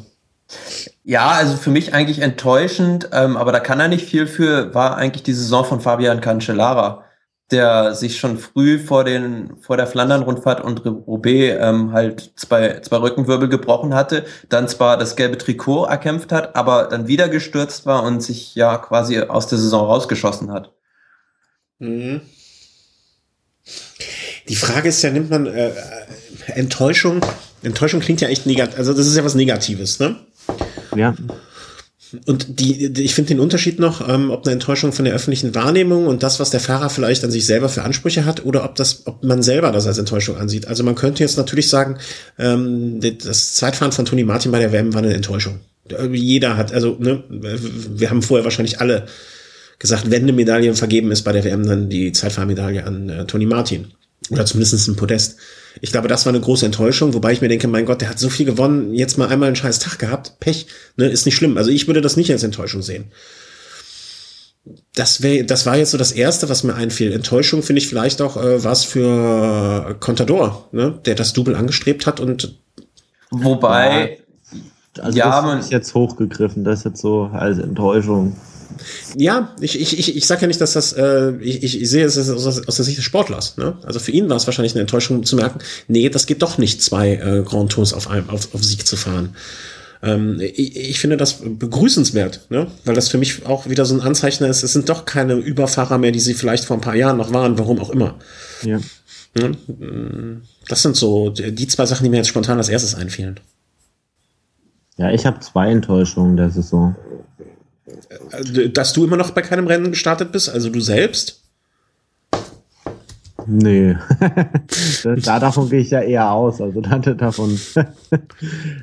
Ja, 1.08 1.30
also 1.30 1.56
für 1.56 1.70
mich 1.70 1.94
eigentlich 1.94 2.18
enttäuschend, 2.18 3.08
ähm, 3.12 3.38
aber 3.38 3.50
da 3.50 3.60
kann 3.60 3.80
er 3.80 3.88
nicht 3.88 4.06
viel 4.06 4.26
für, 4.26 4.74
war 4.74 4.98
eigentlich 4.98 5.22
die 5.22 5.32
Saison 5.32 5.64
von 5.64 5.80
Fabian 5.80 6.20
Cancellara, 6.20 7.02
der 7.50 7.94
sich 7.94 8.18
schon 8.18 8.36
früh 8.36 8.78
vor, 8.78 9.04
den, 9.04 9.56
vor 9.58 9.78
der 9.78 9.86
Flandern-Rundfahrt 9.86 10.60
und 10.60 10.84
Roubaix 10.84 11.56
ähm, 11.62 11.92
halt 11.92 12.32
zwei, 12.36 12.80
zwei 12.80 12.98
Rückenwirbel 12.98 13.48
gebrochen 13.48 13.94
hatte, 13.94 14.26
dann 14.50 14.68
zwar 14.68 14.98
das 14.98 15.16
gelbe 15.16 15.38
Trikot 15.38 15.86
erkämpft 15.86 16.30
hat, 16.30 16.54
aber 16.54 16.88
dann 16.90 17.06
wieder 17.06 17.30
gestürzt 17.30 17.86
war 17.86 18.02
und 18.02 18.22
sich 18.22 18.54
ja 18.54 18.76
quasi 18.76 19.18
aus 19.18 19.46
der 19.46 19.56
Saison 19.56 19.86
rausgeschossen 19.86 20.52
hat. 20.52 20.74
Mhm. 21.78 22.20
Die 24.46 24.56
Frage 24.56 24.90
ist 24.90 25.00
ja, 25.00 25.10
nimmt 25.10 25.30
man 25.30 25.46
äh, 25.46 25.68
äh, 25.68 25.72
Enttäuschung? 26.48 27.24
Enttäuschung 27.62 28.00
klingt 28.00 28.20
ja 28.20 28.28
echt 28.28 28.44
negativ, 28.44 28.76
also 28.76 28.92
das 28.92 29.06
ist 29.06 29.16
ja 29.16 29.24
was 29.24 29.34
Negatives, 29.34 30.00
ne? 30.00 30.27
Ja, 30.98 31.14
Und 32.26 32.60
die, 32.60 32.92
die 32.92 33.02
ich 33.02 33.14
finde 33.14 33.28
den 33.28 33.40
Unterschied 33.40 33.78
noch, 33.78 34.08
ähm, 34.08 34.30
ob 34.30 34.46
eine 34.46 34.54
Enttäuschung 34.54 34.92
von 34.92 35.04
der 35.04 35.14
öffentlichen 35.14 35.54
Wahrnehmung 35.54 36.06
und 36.06 36.22
das, 36.22 36.40
was 36.40 36.50
der 36.50 36.60
Fahrer 36.60 36.90
vielleicht 36.90 37.22
an 37.24 37.30
sich 37.30 37.44
selber 37.44 37.68
für 37.68 37.82
Ansprüche 37.82 38.24
hat, 38.24 38.44
oder 38.44 38.64
ob 38.64 38.76
das, 38.76 39.06
ob 39.06 39.24
man 39.24 39.42
selber 39.42 39.72
das 39.72 39.86
als 39.86 39.98
Enttäuschung 39.98 40.36
ansieht. 40.36 40.68
Also 40.68 40.84
man 40.84 40.94
könnte 40.94 41.22
jetzt 41.22 41.36
natürlich 41.36 41.68
sagen, 41.68 41.98
ähm, 42.38 43.00
das 43.00 43.54
Zeitfahren 43.54 43.92
von 43.92 44.06
Toni 44.06 44.24
Martin 44.24 44.52
bei 44.52 44.58
der 44.58 44.72
WM 44.72 44.94
war 44.94 45.02
eine 45.02 45.14
Enttäuschung. 45.14 45.60
Jeder 46.12 46.56
hat, 46.56 46.72
also 46.72 46.96
ne, 46.98 47.24
wir 47.28 48.10
haben 48.10 48.22
vorher 48.22 48.44
wahrscheinlich 48.44 48.80
alle 48.80 49.06
gesagt, 49.78 50.10
wenn 50.10 50.22
eine 50.22 50.32
Medaille 50.32 50.74
vergeben 50.74 51.10
ist 51.12 51.22
bei 51.22 51.32
der 51.32 51.44
WM, 51.44 51.66
dann 51.66 51.88
die 51.88 52.12
Zeitfahrmedaille 52.12 52.84
an 52.84 53.08
äh, 53.08 53.24
Toni 53.26 53.46
Martin. 53.46 53.88
Oder 54.30 54.44
zumindest 54.44 54.88
ein 54.88 54.96
Podest. 54.96 55.36
Ich 55.80 55.92
glaube, 55.92 56.08
das 56.08 56.26
war 56.26 56.32
eine 56.32 56.40
große 56.40 56.66
Enttäuschung, 56.66 57.14
wobei 57.14 57.32
ich 57.32 57.40
mir 57.40 57.48
denke, 57.48 57.68
mein 57.68 57.86
Gott, 57.86 58.00
der 58.00 58.10
hat 58.10 58.18
so 58.18 58.28
viel 58.30 58.46
gewonnen, 58.46 58.94
jetzt 58.94 59.18
mal 59.18 59.28
einmal 59.28 59.46
einen 59.48 59.56
scheiß 59.56 59.78
Tag 59.78 59.98
gehabt. 59.98 60.40
Pech, 60.40 60.66
ne, 60.96 61.06
ist 61.06 61.24
nicht 61.26 61.36
schlimm. 61.36 61.56
Also 61.56 61.70
ich 61.70 61.86
würde 61.86 62.00
das 62.00 62.16
nicht 62.16 62.30
als 62.30 62.42
Enttäuschung 62.42 62.82
sehen. 62.82 63.12
Das, 64.94 65.22
wär, 65.22 65.44
das 65.44 65.64
war 65.64 65.76
jetzt 65.76 65.92
so 65.92 65.98
das 65.98 66.12
Erste, 66.12 66.48
was 66.48 66.62
mir 66.64 66.74
einfiel. 66.74 67.12
Enttäuschung 67.12 67.62
finde 67.62 67.80
ich 67.80 67.88
vielleicht 67.88 68.20
auch 68.20 68.36
äh, 68.36 68.62
was 68.64 68.84
für 68.84 69.96
Contador, 70.00 70.68
ne, 70.72 71.00
der 71.06 71.14
das 71.14 71.32
Double 71.32 71.54
angestrebt 71.54 72.06
hat 72.06 72.20
und 72.20 72.58
Wobei, 73.30 74.18
also 74.98 75.18
Ja, 75.18 75.30
das 75.30 75.44
man- 75.44 75.58
ist 75.60 75.70
jetzt 75.70 75.94
hochgegriffen, 75.94 76.64
das 76.64 76.80
ist 76.80 76.84
jetzt 76.84 77.00
so 77.00 77.30
als 77.32 77.58
Enttäuschung. 77.58 78.36
Ja, 79.16 79.54
ich, 79.60 79.80
ich, 79.80 79.98
ich, 79.98 80.16
ich 80.16 80.26
sage 80.26 80.42
ja 80.42 80.46
nicht, 80.46 80.60
dass 80.60 80.72
das, 80.72 80.92
äh, 80.92 81.32
ich, 81.40 81.62
ich, 81.62 81.82
ich 81.82 81.90
sehe 81.90 82.04
es 82.04 82.16
aus, 82.16 82.66
aus 82.66 82.76
der 82.76 82.84
Sicht 82.84 82.98
des 82.98 83.04
Sportlers. 83.04 83.56
Ne? 83.56 83.76
Also 83.84 83.98
für 84.00 84.12
ihn 84.12 84.28
war 84.28 84.36
es 84.36 84.46
wahrscheinlich 84.46 84.74
eine 84.74 84.82
Enttäuschung 84.82 85.24
zu 85.24 85.36
merken, 85.36 85.60
nee, 85.86 86.08
das 86.08 86.26
geht 86.26 86.42
doch 86.42 86.58
nicht, 86.58 86.82
zwei 86.82 87.14
äh, 87.14 87.42
Grand 87.44 87.72
Tours 87.72 87.92
auf, 87.92 88.08
einem, 88.08 88.28
auf, 88.30 88.54
auf 88.54 88.64
Sieg 88.64 88.86
zu 88.86 88.96
fahren. 88.96 89.36
Ähm, 90.02 90.40
ich, 90.40 90.76
ich 90.76 91.00
finde 91.00 91.16
das 91.16 91.40
begrüßenswert, 91.42 92.46
ne? 92.50 92.68
weil 92.84 92.94
das 92.94 93.08
für 93.08 93.18
mich 93.18 93.46
auch 93.46 93.68
wieder 93.68 93.84
so 93.84 93.94
ein 93.94 94.00
Anzeichen 94.00 94.44
ist, 94.44 94.62
es 94.62 94.72
sind 94.72 94.88
doch 94.88 95.04
keine 95.04 95.34
Überfahrer 95.34 95.98
mehr, 95.98 96.12
die 96.12 96.20
sie 96.20 96.34
vielleicht 96.34 96.64
vor 96.64 96.76
ein 96.76 96.82
paar 96.82 96.94
Jahren 96.94 97.16
noch 97.16 97.32
waren, 97.32 97.58
warum 97.58 97.80
auch 97.80 97.90
immer. 97.90 98.14
Ja. 98.62 98.78
Ne? 99.36 100.42
Das 100.68 100.82
sind 100.82 100.96
so 100.96 101.30
die 101.30 101.66
zwei 101.66 101.86
Sachen, 101.86 102.04
die 102.04 102.10
mir 102.10 102.18
jetzt 102.18 102.28
spontan 102.28 102.58
als 102.58 102.68
erstes 102.68 102.94
einfielen. 102.94 103.40
Ja, 104.98 105.10
ich 105.12 105.26
habe 105.26 105.38
zwei 105.40 105.70
Enttäuschungen 105.70 106.36
der 106.36 106.50
Saison. 106.50 106.96
Äh, 108.30 108.70
Dass 108.70 108.92
du 108.92 109.04
immer 109.04 109.16
noch 109.16 109.30
bei 109.30 109.42
keinem 109.42 109.66
Rennen 109.66 109.90
gestartet 109.90 110.32
bist, 110.32 110.48
also 110.48 110.70
du 110.70 110.80
selbst? 110.80 111.42
Nee. 113.46 113.96
da, 115.24 115.38
davon 115.40 115.70
gehe 115.70 115.80
ich 115.80 115.90
ja 115.90 116.00
eher 116.00 116.30
aus. 116.30 116.60
Also 116.60 116.80
da- 116.80 116.98
davon. 116.98 117.58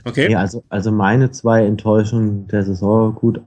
Okay. 0.06 0.32
Ja, 0.32 0.40
also, 0.40 0.64
also 0.70 0.92
meine 0.92 1.32
zwei 1.32 1.66
Enttäuschungen 1.66 2.48
der 2.48 2.64
Saison, 2.64 3.16
gut. 3.16 3.42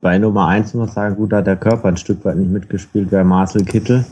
Bei 0.00 0.18
Nummer 0.18 0.48
eins 0.48 0.74
muss 0.74 0.86
man 0.86 0.94
sagen, 0.94 1.16
gut, 1.16 1.32
da 1.32 1.38
hat 1.38 1.46
der 1.46 1.56
Körper 1.56 1.88
ein 1.88 1.96
Stück 1.96 2.24
weit 2.24 2.36
nicht 2.36 2.50
mitgespielt, 2.50 3.10
wäre 3.10 3.24
Marcel 3.24 3.64
Kittel. 3.64 4.04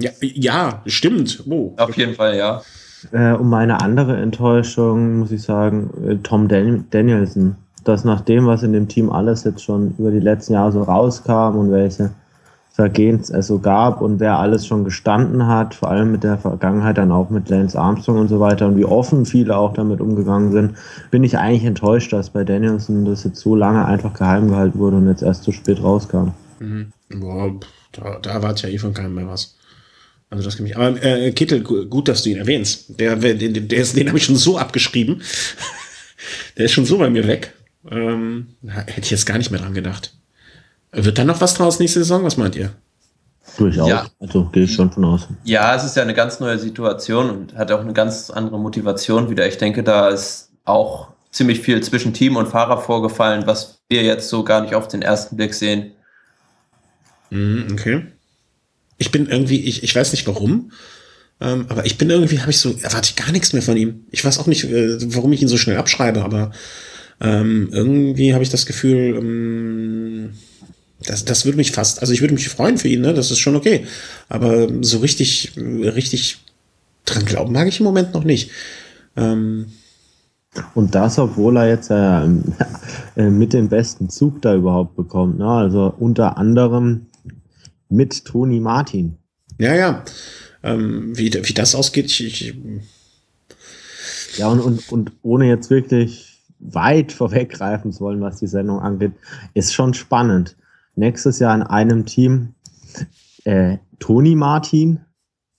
Ja, 0.00 0.10
ja 0.20 0.82
stimmt. 0.86 1.42
Oh. 1.48 1.74
auf 1.76 1.96
jeden 1.96 2.14
Fall, 2.14 2.36
ja. 2.36 2.62
Äh, 3.12 3.32
und 3.32 3.48
meine 3.48 3.80
andere 3.80 4.16
Enttäuschung, 4.20 5.18
muss 5.18 5.32
ich 5.32 5.42
sagen, 5.42 5.90
äh, 6.06 6.16
Tom 6.16 6.48
Dan 6.48 6.86
Danielson. 6.90 7.56
Das 7.88 8.04
nach 8.04 8.20
dem, 8.20 8.46
was 8.46 8.62
in 8.62 8.74
dem 8.74 8.86
Team 8.86 9.08
alles 9.08 9.44
jetzt 9.44 9.64
schon 9.64 9.94
über 9.96 10.10
die 10.10 10.20
letzten 10.20 10.52
Jahre 10.52 10.72
so 10.72 10.82
rauskam 10.82 11.56
und 11.56 11.70
welche 11.70 12.10
Vergehens 12.70 13.30
es 13.30 13.46
so 13.46 13.60
gab 13.60 14.02
und 14.02 14.20
wer 14.20 14.38
alles 14.38 14.66
schon 14.66 14.84
gestanden 14.84 15.46
hat, 15.46 15.74
vor 15.74 15.88
allem 15.88 16.12
mit 16.12 16.22
der 16.22 16.36
Vergangenheit 16.36 16.98
dann 16.98 17.10
auch 17.10 17.30
mit 17.30 17.48
Lance 17.48 17.78
Armstrong 17.78 18.18
und 18.18 18.28
so 18.28 18.40
weiter 18.40 18.66
und 18.66 18.76
wie 18.76 18.84
offen 18.84 19.24
viele 19.24 19.56
auch 19.56 19.72
damit 19.72 20.02
umgegangen 20.02 20.52
sind, 20.52 20.74
bin 21.10 21.24
ich 21.24 21.38
eigentlich 21.38 21.64
enttäuscht, 21.64 22.12
dass 22.12 22.28
bei 22.28 22.44
Danielson 22.44 23.06
das 23.06 23.24
jetzt 23.24 23.40
so 23.40 23.56
lange 23.56 23.86
einfach 23.86 24.12
geheim 24.12 24.48
gehalten 24.48 24.78
wurde 24.78 24.98
und 24.98 25.08
jetzt 25.08 25.22
erst 25.22 25.44
zu 25.44 25.52
spät 25.52 25.82
rauskam. 25.82 26.32
Mhm. 26.60 26.92
Boah, 27.08 27.52
da, 27.92 28.18
da 28.20 28.30
erwarte 28.30 28.68
ja 28.68 28.74
eh 28.74 28.78
von 28.78 28.92
keinem 28.92 29.14
mehr 29.14 29.28
was. 29.28 29.56
Also 30.28 30.44
das 30.44 30.58
kann 30.58 30.66
ich. 30.66 30.76
Aber 30.76 31.02
äh, 31.02 31.32
Kittel, 31.32 31.62
gut, 31.62 32.06
dass 32.06 32.22
du 32.22 32.28
ihn 32.28 32.36
erwähnst. 32.36 33.00
Der, 33.00 33.16
der, 33.16 33.34
der 33.34 33.78
ist, 33.78 33.96
den 33.96 34.08
habe 34.08 34.18
ich 34.18 34.24
schon 34.24 34.36
so 34.36 34.58
abgeschrieben. 34.58 35.22
der 36.58 36.66
ist 36.66 36.72
schon 36.72 36.84
so 36.84 36.98
bei 36.98 37.08
mir 37.08 37.26
weg. 37.26 37.54
Ähm, 37.90 38.48
hätte 38.66 39.00
ich 39.00 39.10
jetzt 39.10 39.26
gar 39.26 39.38
nicht 39.38 39.50
mehr 39.50 39.60
dran 39.60 39.74
gedacht. 39.74 40.14
Wird 40.92 41.18
da 41.18 41.24
noch 41.24 41.40
was 41.40 41.54
draus 41.54 41.78
nächste 41.78 42.00
Saison? 42.00 42.24
Was 42.24 42.36
meint 42.36 42.56
ihr? 42.56 42.72
Durchaus. 43.56 43.88
Ja. 43.88 44.06
Also 44.20 44.44
gehe 44.46 44.64
ich 44.64 44.74
schon 44.74 44.90
von 44.90 45.04
aus. 45.04 45.28
Ja, 45.44 45.74
es 45.74 45.84
ist 45.84 45.96
ja 45.96 46.02
eine 46.02 46.14
ganz 46.14 46.40
neue 46.40 46.58
Situation 46.58 47.30
und 47.30 47.54
hat 47.54 47.72
auch 47.72 47.80
eine 47.80 47.92
ganz 47.92 48.30
andere 48.30 48.58
Motivation 48.58 49.30
wieder. 49.30 49.46
Ich 49.46 49.58
denke, 49.58 49.82
da 49.82 50.08
ist 50.08 50.50
auch 50.64 51.08
ziemlich 51.30 51.60
viel 51.60 51.82
zwischen 51.82 52.14
Team 52.14 52.36
und 52.36 52.48
Fahrer 52.48 52.80
vorgefallen, 52.80 53.46
was 53.46 53.80
wir 53.88 54.02
jetzt 54.02 54.28
so 54.28 54.44
gar 54.44 54.60
nicht 54.60 54.74
auf 54.74 54.88
den 54.88 55.02
ersten 55.02 55.36
Blick 55.36 55.54
sehen. 55.54 55.92
Mhm, 57.30 57.68
okay. 57.72 58.06
Ich 58.98 59.10
bin 59.10 59.26
irgendwie, 59.26 59.60
ich, 59.60 59.82
ich 59.82 59.94
weiß 59.94 60.12
nicht 60.12 60.26
warum, 60.26 60.72
ähm, 61.40 61.66
aber 61.68 61.86
ich 61.86 61.98
bin 61.98 62.10
irgendwie, 62.10 62.40
habe 62.40 62.50
ich 62.50 62.58
so, 62.58 62.70
erwarte 62.82 63.10
ich 63.10 63.16
gar 63.16 63.30
nichts 63.30 63.52
mehr 63.52 63.62
von 63.62 63.76
ihm. 63.76 64.06
Ich 64.10 64.24
weiß 64.24 64.38
auch 64.38 64.46
nicht, 64.46 64.64
äh, 64.64 64.98
warum 65.14 65.32
ich 65.32 65.42
ihn 65.42 65.48
so 65.48 65.56
schnell 65.56 65.76
abschreibe, 65.76 66.24
aber 66.24 66.50
ähm, 67.20 67.68
irgendwie 67.72 68.32
habe 68.32 68.42
ich 68.42 68.50
das 68.50 68.66
Gefühl, 68.66 69.16
ähm, 69.18 70.30
das, 71.04 71.24
das 71.24 71.44
würde 71.44 71.56
mich 71.56 71.72
fast, 71.72 72.00
also 72.00 72.12
ich 72.12 72.20
würde 72.20 72.34
mich 72.34 72.48
freuen 72.48 72.78
für 72.78 72.88
ihn, 72.88 73.00
ne? 73.00 73.14
Das 73.14 73.30
ist 73.30 73.38
schon 73.38 73.56
okay. 73.56 73.86
Aber 74.28 74.68
so 74.82 74.98
richtig, 74.98 75.52
richtig 75.56 76.38
dran 77.04 77.24
glauben 77.24 77.52
mag 77.52 77.68
ich 77.68 77.80
im 77.80 77.84
Moment 77.84 78.14
noch 78.14 78.24
nicht. 78.24 78.50
Ähm, 79.16 79.66
und 80.74 80.94
das, 80.94 81.18
obwohl 81.18 81.56
er 81.56 81.68
jetzt 81.68 81.90
äh, 81.90 82.26
mit 83.30 83.52
dem 83.52 83.68
besten 83.68 84.08
Zug 84.10 84.42
da 84.42 84.54
überhaupt 84.54 84.96
bekommt. 84.96 85.38
Ne? 85.38 85.48
Also 85.48 85.94
unter 85.98 86.36
anderem 86.36 87.06
mit 87.88 88.24
Toni 88.24 88.60
Martin. 88.60 89.16
Ja, 89.58 89.74
ja. 89.74 90.04
Ähm, 90.62 91.16
wie, 91.16 91.32
wie 91.32 91.54
das 91.54 91.74
ausgeht, 91.74 92.06
ich, 92.06 92.24
ich 92.24 92.54
ja, 94.36 94.48
und, 94.48 94.60
und, 94.60 94.92
und 94.92 95.12
ohne 95.22 95.48
jetzt 95.48 95.70
wirklich 95.70 96.27
weit 96.60 97.12
vorweggreifen 97.12 97.92
zu 97.92 98.00
wollen, 98.00 98.20
was 98.20 98.38
die 98.38 98.46
Sendung 98.46 98.80
angeht, 98.80 99.12
ist 99.54 99.74
schon 99.74 99.94
spannend. 99.94 100.56
Nächstes 100.96 101.38
Jahr 101.38 101.54
in 101.54 101.62
einem 101.62 102.06
Team 102.06 102.54
äh, 103.44 103.78
Toni 103.98 104.34
Martin, 104.34 105.00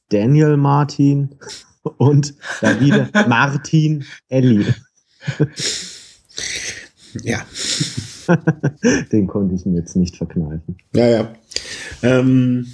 Daniel 0.09 0.57
Martin 0.57 1.35
und 1.97 2.35
Davide 2.61 3.09
Martin 3.27 4.05
Elli. 4.27 4.65
ja. 7.23 7.39
Den 9.11 9.27
konnte 9.27 9.55
ich 9.55 9.65
mir 9.65 9.79
jetzt 9.79 9.95
nicht 9.95 10.17
verkneifen. 10.17 10.77
Ja, 10.93 11.07
ja. 11.07 11.33
Ähm, 12.03 12.67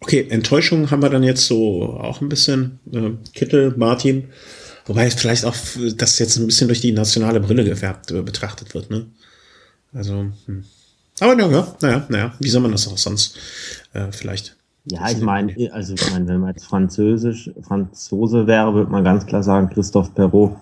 okay, 0.00 0.26
Enttäuschung 0.30 0.90
haben 0.90 1.02
wir 1.02 1.10
dann 1.10 1.22
jetzt 1.22 1.46
so 1.46 1.92
auch 2.00 2.22
ein 2.22 2.28
bisschen. 2.28 2.78
Äh, 2.92 3.10
Kittel, 3.34 3.74
Martin. 3.76 4.28
Wobei 4.86 5.10
vielleicht 5.10 5.44
auch 5.44 5.56
das 5.96 6.18
jetzt 6.18 6.36
ein 6.36 6.46
bisschen 6.46 6.68
durch 6.68 6.80
die 6.80 6.92
nationale 6.92 7.40
Brille 7.40 7.64
gefärbt 7.64 8.10
äh, 8.12 8.22
betrachtet 8.22 8.74
wird, 8.74 8.90
ne? 8.90 9.06
Also, 9.92 10.26
hm. 10.46 10.64
aber 11.20 11.34
naja, 11.34 11.76
naja, 11.80 12.06
naja, 12.08 12.34
wie 12.38 12.48
soll 12.48 12.60
man 12.60 12.72
das 12.72 12.86
auch 12.86 12.98
sonst 12.98 13.36
äh, 13.92 14.12
vielleicht? 14.12 14.56
Ja, 14.88 15.10
ich 15.10 15.18
meine, 15.18 15.54
also 15.72 15.94
ich 15.94 16.10
meine, 16.10 16.28
wenn 16.28 16.38
man 16.38 16.50
jetzt 16.50 16.66
Französisch, 16.66 17.50
Franzose 17.62 18.46
wäre, 18.46 18.72
würde 18.72 18.90
man 18.90 19.02
ganz 19.02 19.26
klar 19.26 19.42
sagen, 19.42 19.68
Christophe 19.68 20.12
Perrault. 20.14 20.56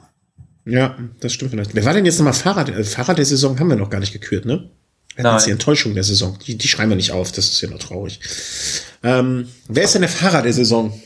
Ja, 0.65 0.97
das 1.21 1.35
stimmt 1.35 1.51
vielleicht. 1.51 1.75
Wer 1.75 1.85
war 1.85 1.93
denn 1.93 2.07
jetzt 2.07 2.19
nochmal 2.19 2.33
Fahrrad? 2.33 2.71
Äh, 2.71 2.85
Fahrrad 2.85 3.19
der 3.19 3.27
Saison 3.27 3.59
haben 3.59 3.69
wir 3.69 3.77
noch 3.77 3.91
gar 3.91 4.01
nicht 4.01 4.13
gekürt, 4.13 4.47
ne? 4.47 4.71
Wer 5.17 5.25
Nein. 5.25 5.43
die 5.45 5.51
Enttäuschung 5.51 5.95
der 5.95 6.05
Saison? 6.05 6.39
Die, 6.47 6.57
die 6.57 6.69
schreiben 6.69 6.91
wir 6.91 6.97
nicht 6.97 7.13
auf, 7.13 7.31
das 7.33 7.49
ist 7.49 7.61
ja 7.61 7.69
nur 7.69 7.79
traurig. 7.79 8.19
Ähm, 9.03 9.47
wer 9.69 9.85
ist 9.85 9.95
denn 9.95 10.03
der 10.03 10.09
Fahrer 10.09 10.43
der 10.43 10.53
Saison? 10.53 10.99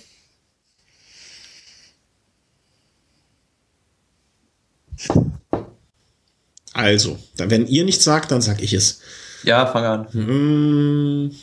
Also, 6.72 7.18
wenn 7.36 7.66
ihr 7.66 7.84
nichts 7.84 8.04
sagt, 8.04 8.30
dann 8.30 8.42
sag 8.42 8.62
ich 8.62 8.72
es. 8.72 9.00
Ja, 9.42 9.66
fang 9.66 9.84
an. 9.84 10.12
Hm, 10.12 11.34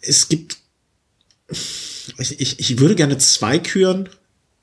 es 0.00 0.28
gibt. 0.28 0.58
Ich, 2.18 2.40
ich, 2.40 2.60
ich 2.60 2.78
würde 2.78 2.94
gerne 2.94 3.18
zwei 3.18 3.58
küren. 3.58 4.08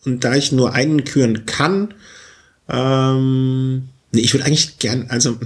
Und 0.06 0.24
da 0.24 0.36
ich 0.36 0.52
nur 0.52 0.74
einen 0.74 1.04
küren 1.04 1.48
kann, 1.48 1.94
ähm, 2.70 3.90
nee, 4.12 4.22
ich 4.22 4.34
würde 4.34 4.46
eigentlich 4.46 4.78
gern, 4.78 5.10
also 5.10 5.40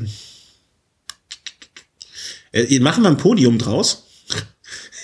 äh, 2.51 2.79
machen 2.79 3.03
wir 3.03 3.09
ein 3.09 3.17
Podium 3.17 3.57
draus. 3.57 4.03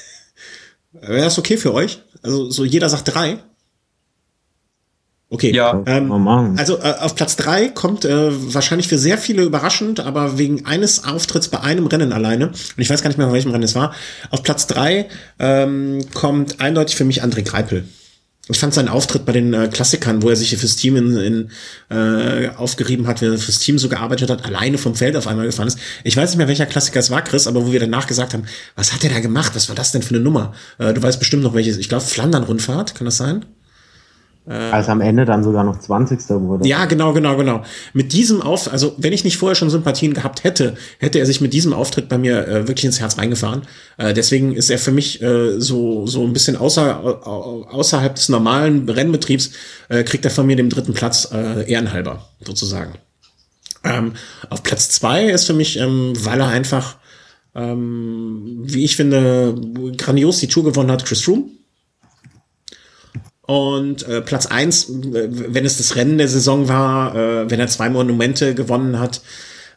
Wäre 0.92 1.22
das 1.22 1.38
okay 1.38 1.58
für 1.58 1.74
euch? 1.74 2.02
Also 2.22 2.50
so 2.50 2.66
jeder 2.66 2.90
sagt 2.90 3.14
drei. 3.14 3.44
Okay. 5.30 5.54
Ja. 5.54 5.82
Ähm, 5.88 6.12
also 6.58 6.78
äh, 6.78 6.94
auf 7.00 7.16
Platz 7.16 7.36
drei 7.36 7.70
kommt 7.70 8.06
äh, 8.06 8.54
wahrscheinlich 8.54 8.88
für 8.88 8.98
sehr 8.98 9.18
viele 9.18 9.44
überraschend, 9.44 10.00
aber 10.00 10.38
wegen 10.38 10.66
eines 10.66 11.04
Auftritts 11.04 11.48
bei 11.48 11.62
einem 11.62 11.88
Rennen 11.88 12.14
alleine, 12.14 12.50
und 12.50 12.78
ich 12.78 12.90
weiß 12.90 13.02
gar 13.02 13.10
nicht 13.10 13.18
mehr, 13.18 13.28
bei 13.28 13.34
welchem 13.34 13.52
Rennen 13.52 13.64
es 13.64 13.74
war, 13.74 13.94
auf 14.30 14.44
Platz 14.44 14.68
drei 14.68 15.08
ähm, 15.40 16.06
kommt 16.14 16.62
eindeutig 16.62 16.96
für 16.96 17.06
mich 17.06 17.24
André 17.24 17.42
Greipel. 17.42 17.86
Ich 18.48 18.60
fand 18.60 18.76
seinen 18.76 18.90
Auftritt 18.90 19.26
bei 19.26 19.32
den 19.32 19.56
äh, 19.56 19.68
Klassikern, 19.68 20.22
wo 20.22 20.30
er 20.30 20.36
sich 20.36 20.56
fürs 20.56 20.76
Team 20.76 20.96
in, 20.98 21.18
in, 21.18 21.50
äh, 21.90 22.50
aufgerieben 22.56 23.08
hat, 23.08 23.20
wie 23.22 23.26
er 23.26 23.40
fürs 23.40 23.58
Team 23.58 23.80
so 23.80 23.90
gearbeitet 23.90 24.30
hat, 24.30 24.46
alleine 24.46 24.78
vom 24.78 24.94
Feld 24.94 25.16
auf 25.16 25.26
einmal 25.26 25.48
gefahren 25.48 25.68
ist. 25.68 25.80
Ich 26.04 26.16
weiß 26.16 26.30
nicht 26.30 26.38
mehr, 26.38 26.48
welcher 26.48 26.68
Klassiker 26.68 27.00
es 27.00 27.10
war, 27.10 27.24
Chris, 27.24 27.48
aber 27.48 27.66
wo 27.66 27.72
wir 27.72 27.80
danach 27.80 28.06
gesagt 28.06 28.36
haben, 28.36 28.44
was 28.76 28.94
hat 28.94 29.04
er 29.04 29.10
da 29.10 29.20
gemacht? 29.20 29.54
Was 29.56 29.68
war 29.68 29.76
das 29.76 29.92
denn 29.92 30.04
für 30.04 30.14
eine 30.14 30.24
Nummer? 30.24 30.54
Äh, 30.78 30.94
du 30.94 31.02
weißt 31.02 31.18
bestimmt 31.18 31.42
noch 31.42 31.56
welches. 31.56 31.78
Ich 31.78 31.90
glaube, 31.90 32.06
Flandern-Rundfahrt, 32.06 32.94
kann 32.94 33.06
das 33.06 33.18
sein? 33.18 33.46
Äh, 34.48 34.54
Als 34.54 34.90
am 34.90 35.02
Ende 35.02 35.26
dann 35.26 35.44
sogar 35.44 35.64
noch 35.64 35.80
20. 35.80 36.20
wurde. 36.30 36.68
Ja, 36.68 36.86
genau, 36.86 37.14
genau, 37.14 37.36
genau. 37.36 37.64
Mit 37.94 38.14
diesem 38.14 38.44
Auf, 38.44 38.72
also 38.72 38.94
wenn 38.98 39.12
ich 39.12 39.24
nicht 39.24 39.38
vorher 39.38 39.56
schon 39.56 39.72
Sympathien 39.72 40.14
gehabt 40.14 40.44
hätte, 40.44 40.76
hätte 41.00 41.18
er 41.18 41.26
sich 41.26 41.42
mit 41.42 41.52
diesem 41.52 41.74
Auftritt 41.74 42.10
bei 42.10 42.20
mir 42.20 42.48
äh, 42.48 42.68
wirklich 42.68 42.86
ins 42.86 43.00
Herz 43.00 43.18
reingefahren. 43.18 43.64
Äh, 43.98 44.14
deswegen 44.14 44.54
ist 44.54 44.70
er 44.70 44.78
für 44.78 44.92
mich 44.92 45.20
äh, 45.22 45.60
so 45.60 46.06
so 46.06 46.24
ein 46.24 46.34
bisschen 46.34 46.58
außer, 46.58 47.26
außerhalb 47.26 48.14
des 48.14 48.30
normalen 48.30 48.88
Rennbetriebs, 48.88 49.52
äh, 49.90 50.04
kriegt 50.04 50.26
er 50.26 50.32
von 50.32 50.46
mir 50.46 50.56
den 50.56 50.70
dritten 50.70 50.94
Platz 50.94 51.30
äh, 51.32 51.70
ehrenhalber, 51.70 52.30
sozusagen. 52.46 52.94
Ähm, 53.84 54.14
auf 54.50 54.62
Platz 54.62 54.90
zwei 54.90 55.26
ist 55.26 55.46
für 55.46 55.54
mich, 55.54 55.80
ähm, 55.80 56.14
weil 56.22 56.40
er 56.40 56.48
einfach, 56.48 56.98
ähm, 57.56 58.60
wie 58.64 58.84
ich 58.84 58.96
finde, 58.96 59.56
grandios 59.98 60.40
die 60.40 60.48
Tour 60.48 60.64
gewonnen 60.64 60.92
hat, 60.92 61.06
Chris 61.06 61.22
Froome 61.22 61.50
und 63.48 64.08
äh, 64.08 64.22
Platz 64.22 64.48
eins, 64.48 64.90
äh, 64.90 65.28
wenn 65.30 65.66
es 65.66 65.78
das 65.78 65.96
Rennen 65.96 66.18
der 66.18 66.28
Saison 66.28 66.68
war, 66.68 67.16
äh, 67.16 67.50
wenn 67.50 67.60
er 67.60 67.68
zwei 67.68 67.90
Monumente 67.90 68.56
gewonnen 68.56 69.00
hat, 69.00 69.22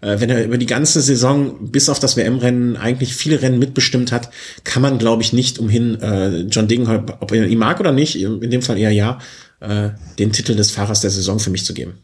äh, 0.00 0.20
wenn 0.20 0.30
er 0.30 0.44
über 0.44 0.58
die 0.58 0.66
ganze 0.66 1.00
Saison 1.02 1.70
bis 1.70 1.88
auf 1.88 1.98
das 1.98 2.16
WM-Rennen 2.16 2.76
eigentlich 2.76 3.14
viele 3.14 3.42
Rennen 3.42 3.58
mitbestimmt 3.58 4.12
hat, 4.12 4.30
kann 4.64 4.82
man, 4.82 4.98
glaube 4.98 5.22
ich, 5.22 5.32
nicht 5.32 5.58
umhin, 5.58 6.00
äh, 6.00 6.40
John 6.42 6.68
Degenkolb, 6.68 7.18
ob 7.20 7.32
er 7.32 7.46
ihn 7.46 7.58
mag 7.58 7.80
oder 7.80 7.92
nicht, 7.92 8.20
in 8.20 8.50
dem 8.50 8.62
Fall 8.62 8.78
eher 8.78 8.92
ja, 8.92 9.18
äh, 9.60 9.90
den 10.18 10.32
Titel 10.32 10.54
des 10.54 10.70
Fahrers 10.70 11.00
der 11.00 11.10
Saison 11.10 11.38
für 11.38 11.50
mich 11.50 11.64
zu 11.64 11.74
geben. 11.74 11.98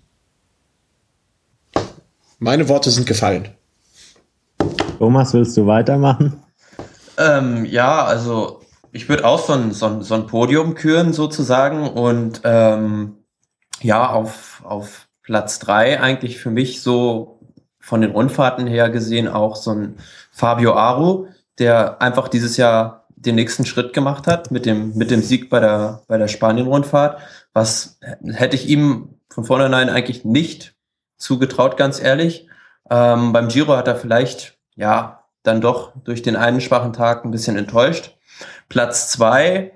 Meine 2.39 2.69
Worte 2.69 2.91
sind 2.91 3.07
gefallen. 3.07 3.49
Thomas, 4.99 5.33
willst 5.33 5.57
du 5.57 5.67
weitermachen? 5.67 6.35
Ähm, 7.17 7.65
ja, 7.65 8.05
also 8.05 8.64
ich 8.95 9.09
würde 9.09 9.25
auch 9.25 9.45
so 9.45 9.53
ein, 9.53 9.73
so, 9.73 9.87
ein, 9.87 10.03
so 10.03 10.15
ein 10.15 10.27
Podium 10.27 10.75
küren 10.75 11.13
sozusagen 11.13 11.89
und 11.89 12.41
ähm, 12.45 13.17
ja, 13.83 14.09
auf, 14.09 14.63
auf 14.65 15.09
Platz 15.23 15.59
drei 15.59 16.01
eigentlich 16.01 16.39
für 16.39 16.51
mich 16.51 16.81
so 16.81 17.41
von 17.81 18.01
den 18.01 18.13
Rundfahrten 18.13 18.67
her 18.67 18.89
gesehen 18.91 19.29
auch 19.29 19.57
so 19.57 19.73
ein 19.73 19.97
Fabio 20.31 20.75
Aru, 20.75 21.27
der 21.59 22.01
einfach 22.01 22.29
dieses 22.29 22.57
Jahr 22.57 23.07
den 23.17 23.35
nächsten 23.35 23.67
Schritt 23.67 23.93
gemacht 23.93 24.27
hat 24.29 24.53
mit 24.53 24.65
dem, 24.65 24.95
mit 24.95 25.11
dem 25.11 25.23
Sieg 25.23 25.51
bei 25.51 25.59
der, 25.59 26.03
bei 26.07 26.17
der 26.17 26.29
Spanien-Rundfahrt. 26.29 27.21
Was 27.53 27.99
hätte 28.25 28.55
ich 28.55 28.69
ihm 28.69 29.17
von 29.29 29.45
vornherein 29.45 29.89
eigentlich 29.89 30.25
nicht 30.25 30.77
zugetraut, 31.17 31.77
ganz 31.77 32.01
ehrlich. 32.01 32.49
Ähm, 32.89 33.33
beim 33.33 33.49
Giro 33.49 33.77
hat 33.77 33.89
er 33.89 33.97
vielleicht, 33.97 34.59
ja, 34.77 35.25
dann 35.43 35.61
doch 35.61 35.93
durch 36.05 36.23
den 36.23 36.37
einen 36.37 36.61
schwachen 36.61 36.93
Tag 36.93 37.25
ein 37.25 37.31
bisschen 37.33 37.57
enttäuscht. 37.57 38.17
Platz 38.69 39.11
zwei, 39.11 39.73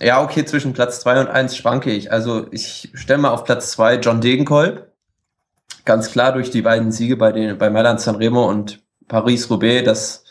ja, 0.00 0.22
okay, 0.22 0.44
zwischen 0.44 0.72
Platz 0.72 1.00
zwei 1.00 1.20
und 1.20 1.28
eins 1.28 1.56
schwanke 1.56 1.90
ich. 1.90 2.12
Also 2.12 2.46
ich 2.50 2.90
stelle 2.94 3.20
mal 3.20 3.30
auf 3.30 3.44
Platz 3.44 3.70
zwei 3.72 3.96
John 3.96 4.20
Degenkolb. 4.20 4.92
Ganz 5.84 6.10
klar 6.10 6.32
durch 6.32 6.50
die 6.50 6.62
beiden 6.62 6.92
Siege 6.92 7.16
bei, 7.16 7.32
den, 7.32 7.58
bei 7.58 7.70
Mailand 7.70 8.00
Sanremo 8.00 8.48
und 8.48 8.80
Paris-Roubaix. 9.08 9.84
Das, 9.84 10.24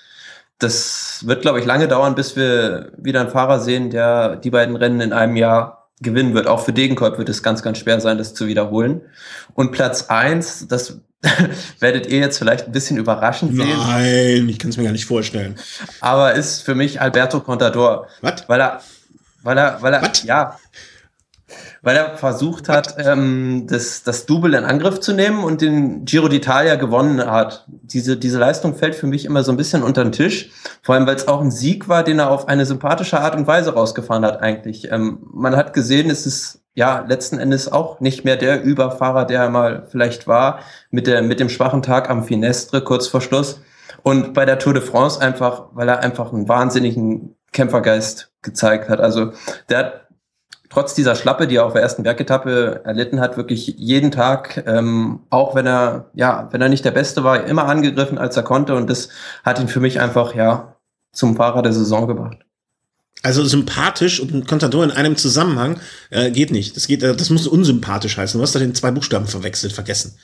das 0.60 1.26
wird, 1.26 1.41
glaube 1.41 1.60
ich, 1.60 1.66
lange 1.66 1.88
dauern, 1.88 2.16
bis 2.16 2.36
wir 2.36 2.91
wieder 2.97 3.22
einen 3.22 3.30
Fahrer 3.30 3.60
sehen, 3.60 3.89
der 3.89 4.36
die 4.36 4.49
beiden 4.49 4.76
Rennen 4.76 5.01
in 5.01 5.14
einem 5.14 5.36
Jahr 5.36 5.85
gewinnen 6.02 6.34
wird. 6.34 6.48
Auch 6.48 6.64
für 6.64 6.74
Degenkolb 6.74 7.18
wird 7.18 7.30
es 7.30 7.43
ganz, 7.43 7.62
ganz 7.62 7.80
schwer 7.80 8.00
sein, 8.02 8.18
das 8.18 8.34
zu 8.34 8.48
wiederholen. 8.48 9.02
Und 9.54 9.72
Platz 9.72 10.08
eins, 10.10 10.68
das 10.68 11.00
werdet 11.80 12.08
ihr 12.08 12.20
jetzt 12.20 12.38
vielleicht 12.38 12.68
ein 12.68 12.72
bisschen 12.72 12.98
überraschend 12.98 13.56
sehen. 13.56 13.78
Nein, 13.78 14.50
ich 14.50 14.60
kann 14.60 14.70
es 14.70 14.78
mir 14.78 14.84
gar 14.84 14.91
nicht 14.91 15.06
vorstellen. 15.06 15.56
Aber 16.02 16.34
ist 16.34 16.62
für 16.62 16.76
mich 16.76 17.02
Alberto 17.02 17.39
Contador. 17.39 18.08
Was? 18.22 18.48
Weil 18.48 18.62
er, 18.62 18.82
weil 19.43 19.58
er, 19.58 19.82
weil 19.82 19.93
er, 19.93 20.02
What? 20.02 20.24
ja, 20.24 20.60
weil 21.86 21.98
er 21.98 22.18
versucht 22.18 22.68
hat, 22.68 22.96
ähm, 22.98 23.68
das, 23.70 24.02
das 24.02 24.26
Double 24.26 24.56
in 24.56 24.64
Angriff 24.64 25.00
zu 25.00 25.14
nehmen 25.14 25.44
und 25.44 25.62
den 25.62 26.04
Giro 26.04 26.26
d'Italia 26.26 26.78
gewonnen 26.78 27.24
hat. 27.24 27.64
Diese, 27.68 28.18
diese 28.18 28.40
Leistung 28.40 28.76
fällt 28.76 28.96
für 28.96 29.06
mich 29.06 29.24
immer 29.24 29.44
so 29.44 29.52
ein 29.52 29.58
bisschen 29.58 29.84
unter 29.84 30.04
den 30.04 30.12
Tisch, 30.12 30.50
vor 30.82 30.96
allem 30.96 31.06
weil 31.06 31.16
es 31.16 31.28
auch 31.28 31.42
ein 31.42 31.52
Sieg 31.52 31.88
war, 31.88 32.04
den 32.04 32.18
er 32.18 32.32
auf 32.32 32.48
eine 32.48 32.66
sympathische 32.66 33.22
Art 33.22 33.36
und 33.36 33.46
Weise 33.46 33.76
rausgefahren 33.76 34.26
hat 34.26 34.42
eigentlich. 34.42 34.92
Ähm, 34.92 35.20
man 35.32 35.56
hat 35.56 35.74
gesehen, 35.74 36.10
es 36.10 36.26
ist 36.26 36.64
ja 36.74 37.06
letzten 37.08 37.38
Endes 37.38 37.72
auch 37.72 38.00
nicht 38.00 38.26
mehr 38.26 38.36
der 38.36 38.64
Überfahrer, 38.64 39.26
der 39.26 39.42
er 39.44 39.50
mal 39.52 39.86
vielleicht 39.88 40.26
war, 40.26 40.62
mit, 40.90 41.06
der, 41.06 41.22
mit 41.22 41.40
dem 41.40 41.50
schwachen 41.50 41.84
Tag 41.84 42.10
am 42.10 42.24
Finestre 42.24 42.82
kurz 42.82 43.08
vor 43.08 43.22
Schluss. 43.22 43.62
Und 44.02 44.34
bei 44.34 44.46
der 44.46 44.58
Tour 44.58 44.74
de 44.74 44.82
France 44.82 45.22
einfach, 45.22 45.66
weil 45.74 45.88
er 45.88 46.00
einfach 46.00 46.34
einen 46.34 46.50
wahnsinnigen 46.50 47.36
Kämpfergeist 47.54 48.32
gezeigt 48.42 48.90
hat. 48.90 49.00
Also 49.00 49.34
der 49.70 49.78
hat 49.78 50.05
trotz 50.70 50.93
dieser 50.93 51.16
Schlappe, 51.16 51.47
die 51.47 51.57
er 51.57 51.66
auf 51.66 51.74
der 51.74 51.82
ersten 51.82 52.03
Bergetappe 52.03 52.82
erlitten 52.84 53.20
hat, 53.20 53.38
wirklich 53.38 53.76
jeden 53.78 54.11
Tag, 54.11 54.63
ähm, 54.68 55.22
auch 55.30 55.55
wenn 55.55 55.66
er, 55.66 56.09
ja, 56.13 56.49
wenn 56.51 56.61
er 56.61 56.70
nicht 56.70 56.86
der 56.86 56.91
Beste 56.91 57.24
war, 57.24 57.45
immer 57.45 57.66
angegriffen, 57.66 58.18
als 58.18 58.38
er 58.38 58.43
konnte. 58.43 58.76
Und 58.76 58.89
das 58.89 59.09
hat 59.43 59.59
ihn 59.59 59.68
für 59.68 59.80
mich 59.80 59.99
einfach, 59.99 60.36
ja, 60.36 60.76
zum 61.11 61.36
Fahrer 61.36 61.61
der 61.61 61.74
Saison 61.74 62.07
gebracht. 62.07 62.38
Also 63.24 63.43
sympathisch 63.43 64.20
und 64.20 64.47
Contador 64.47 64.84
in 64.84 64.91
einem 64.91 65.16
Zusammenhang 65.16 65.80
äh, 66.11 66.30
geht 66.30 66.51
nicht. 66.51 66.76
Das 66.76 66.88
geht, 66.88 67.01
äh, 67.01 67.16
das 67.16 67.30
muss 67.30 67.47
unsympathisch 67.47 68.18
heißen. 68.18 68.38
Du 68.38 68.43
hast 68.43 68.53
da 68.53 68.59
den 68.59 68.76
zwei 68.76 68.91
Buchstaben 68.91 69.26
verwechselt, 69.26 69.74
vergessen. 69.74 70.18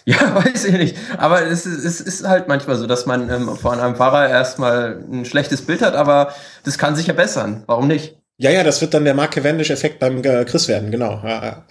Ja, 0.06 0.34
weiß 0.34 0.64
ich 0.64 0.72
nicht. 0.72 0.96
Aber 1.18 1.46
es 1.46 1.66
ist, 1.66 1.84
es 1.84 2.00
ist 2.00 2.26
halt 2.26 2.48
manchmal 2.48 2.76
so, 2.76 2.86
dass 2.86 3.06
man 3.06 3.28
ähm, 3.30 3.56
von 3.56 3.78
einem 3.78 3.96
Fahrer 3.96 4.28
erstmal 4.28 5.04
ein 5.12 5.24
schlechtes 5.24 5.62
Bild 5.62 5.82
hat, 5.82 5.94
aber 5.94 6.32
das 6.64 6.78
kann 6.78 6.96
sich 6.96 7.06
ja 7.06 7.12
bessern. 7.12 7.64
Warum 7.66 7.86
nicht? 7.86 8.16
Ja, 8.38 8.50
ja, 8.50 8.64
das 8.64 8.80
wird 8.80 8.94
dann 8.94 9.04
der 9.04 9.14
Mark 9.14 9.32
Cavendish-Effekt 9.32 9.98
beim 9.98 10.24
äh, 10.24 10.44
Chris 10.46 10.68
werden, 10.68 10.90
genau. 10.90 11.20
Ja, 11.22 11.44
ja. 11.44 11.64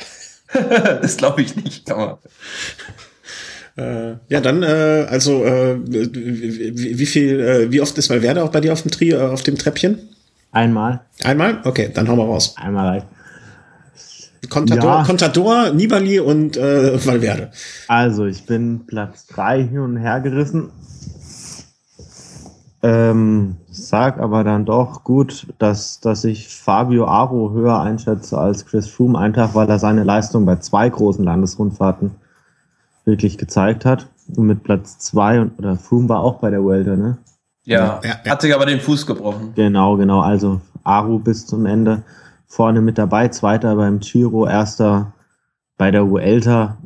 das 1.01 1.17
glaube 1.17 1.41
ich 1.41 1.55
nicht, 1.55 1.89
aber. 1.91 2.19
Äh, 3.75 4.15
ja, 4.27 4.41
dann, 4.41 4.61
äh, 4.61 5.07
also, 5.09 5.43
äh, 5.45 5.77
wie, 5.83 6.99
wie, 6.99 7.05
viel, 7.05 7.39
äh, 7.39 7.71
wie 7.71 7.81
oft 7.81 7.97
ist 7.97 8.09
Valverde 8.09 8.43
auch 8.43 8.51
bei 8.51 8.61
dir 8.61 8.73
auf 8.73 8.83
dem 8.83 8.91
Tri, 8.91 9.11
äh, 9.11 9.17
auf 9.19 9.41
dem 9.41 9.57
Treppchen? 9.57 10.09
Einmal. 10.51 11.01
Einmal? 11.23 11.61
Okay, 11.63 11.89
dann 11.93 12.07
hauen 12.07 12.17
wir 12.17 12.25
raus. 12.25 12.55
Einmal 12.57 12.87
reicht. 12.87 13.07
Contador, 14.49 14.89
ja. 14.89 15.03
Contador 15.03 15.71
Nibali 15.71 16.19
und 16.19 16.57
äh, 16.57 17.05
Valverde. 17.05 17.51
Also, 17.87 18.25
ich 18.25 18.45
bin 18.45 18.85
Platz 18.85 19.27
drei 19.27 19.63
hin 19.63 19.79
und 19.79 19.97
her 19.97 20.21
gerissen. 20.21 20.71
Ähm, 22.81 23.57
sag 23.69 24.19
aber 24.19 24.45
dann 24.45 24.65
doch 24.65 25.03
gut, 25.03 25.47
dass, 25.57 25.99
dass 25.99 26.23
ich 26.23 26.47
Fabio 26.47 27.07
Aro 27.07 27.51
höher 27.51 27.81
einschätze 27.81 28.37
als 28.37 28.65
Chris 28.65 28.87
Froome, 28.87 29.19
einfach 29.19 29.53
weil 29.53 29.69
er 29.69 29.79
seine 29.79 30.03
Leistung 30.03 30.45
bei 30.45 30.55
zwei 30.57 30.87
großen 30.87 31.25
Landesrundfahrten 31.25 32.11
wirklich 33.03 33.37
gezeigt 33.37 33.83
hat. 33.83 34.07
Und 34.35 34.45
mit 34.45 34.63
Platz 34.63 34.99
zwei 34.99 35.41
und 35.41 35.57
oder 35.59 35.75
Froome 35.75 36.07
war 36.07 36.21
auch 36.21 36.35
bei 36.35 36.51
der 36.51 36.65
Welter, 36.65 36.95
ne? 36.95 37.17
Ja, 37.65 37.99
ja, 38.03 38.15
ja, 38.23 38.31
hat 38.31 38.41
sich 38.41 38.55
aber 38.55 38.65
den 38.65 38.79
Fuß 38.79 39.05
gebrochen. 39.05 39.51
Genau, 39.55 39.97
genau. 39.97 40.21
Also 40.21 40.61
Aro 40.83 41.19
bis 41.19 41.45
zum 41.45 41.65
Ende 41.65 42.03
vorne 42.49 42.81
mit 42.81 42.97
dabei, 42.97 43.29
zweiter 43.29 43.75
beim 43.75 43.99
Giro, 43.99 44.47
erster 44.47 45.13
bei 45.77 45.91
der 45.91 46.09
Vuelta. 46.09 46.77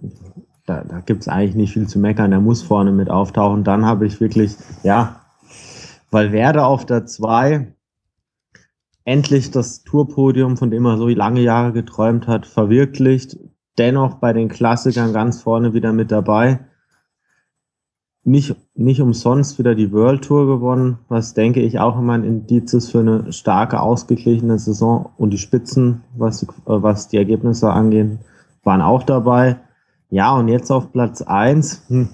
Da, 0.65 0.83
da 0.83 0.99
gibt 0.99 1.21
es 1.21 1.27
eigentlich 1.27 1.55
nicht 1.55 1.73
viel 1.73 1.87
zu 1.87 1.99
meckern. 1.99 2.31
Der 2.31 2.39
muss 2.39 2.61
vorne 2.61 2.91
mit 2.91 3.09
auftauchen. 3.09 3.63
Dann 3.63 3.85
habe 3.85 4.05
ich 4.05 4.21
wirklich, 4.21 4.55
ja, 4.83 5.21
Valverde 6.11 6.65
auf 6.65 6.85
der 6.85 7.05
2 7.05 7.73
endlich 9.05 9.51
das 9.51 9.83
Tourpodium, 9.83 10.55
von 10.57 10.71
dem 10.71 10.85
er 10.85 10.97
so 10.97 11.07
lange 11.07 11.41
Jahre 11.41 11.73
geträumt 11.73 12.27
hat, 12.27 12.45
verwirklicht. 12.45 13.37
Dennoch 13.77 14.15
bei 14.15 14.33
den 14.33 14.49
Klassikern 14.49 15.13
ganz 15.13 15.41
vorne 15.41 15.73
wieder 15.73 15.91
mit 15.93 16.11
dabei. 16.11 16.59
Nicht, 18.25 18.55
nicht 18.73 19.01
umsonst 19.01 19.59
wieder 19.59 19.75
die 19.75 19.91
World 19.91 20.23
Tour 20.23 20.47
gewonnen, 20.47 20.99
was 21.09 21.33
denke 21.33 21.59
ich 21.59 21.79
auch 21.79 21.99
immer 21.99 22.13
ein 22.13 22.23
Indiz 22.23 22.73
ist 22.73 22.91
für 22.91 22.99
eine 22.99 23.33
starke, 23.33 23.81
ausgeglichene 23.81 24.57
Saison. 24.59 25.09
Und 25.17 25.31
die 25.31 25.37
Spitzen, 25.37 26.03
was, 26.15 26.47
was 26.65 27.09
die 27.09 27.17
Ergebnisse 27.17 27.69
angehen, 27.69 28.19
waren 28.63 28.81
auch 28.81 29.03
dabei. 29.03 29.57
Ja, 30.09 30.35
und 30.35 30.47
jetzt 30.47 30.71
auf 30.71 30.91
Platz 30.93 31.21
1 31.21 31.83
hm, 31.89 32.09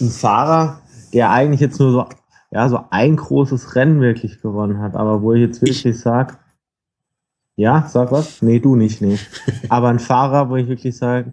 ein 0.00 0.08
Fahrer, 0.08 0.80
der 1.12 1.30
eigentlich 1.30 1.60
jetzt 1.60 1.80
nur 1.80 1.90
so 1.90 2.04
ja, 2.50 2.68
so 2.68 2.80
ein 2.90 3.16
großes 3.16 3.76
Rennen 3.76 4.00
wirklich 4.00 4.40
gewonnen 4.40 4.80
hat. 4.80 4.96
Aber 4.96 5.22
wo 5.22 5.32
ich 5.32 5.40
jetzt 5.40 5.62
wirklich 5.62 5.86
ich. 5.86 6.00
sage, 6.00 6.36
ja, 7.56 7.86
sag 7.88 8.10
was? 8.12 8.42
Nee, 8.42 8.58
du 8.58 8.76
nicht, 8.76 9.00
nee. 9.00 9.18
Aber 9.68 9.88
ein 9.88 9.98
Fahrer, 9.98 10.50
wo 10.50 10.56
ich 10.56 10.68
wirklich 10.68 10.96
sage, 10.96 11.32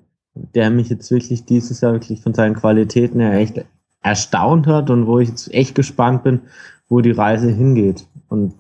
der 0.56 0.70
mich 0.70 0.90
jetzt 0.90 1.10
wirklich 1.12 1.46
dieses 1.46 1.82
Jahr 1.82 1.94
wirklich 1.94 2.22
von 2.22 2.34
seinen 2.34 2.56
Qualitäten 2.56 3.20
her 3.20 3.34
echt 3.34 3.66
erstaunt 4.02 4.68
hat 4.68 4.90
und 4.90 5.08
wo 5.08 5.20
ich 5.20 5.30
jetzt 5.30 5.54
echt 5.54 5.76
gespannt 5.76 6.24
bin, 6.24 6.42
wo 6.90 7.02
die 7.02 7.12
Reise 7.12 7.50
hingeht. 7.50 8.08
Und 8.30 8.54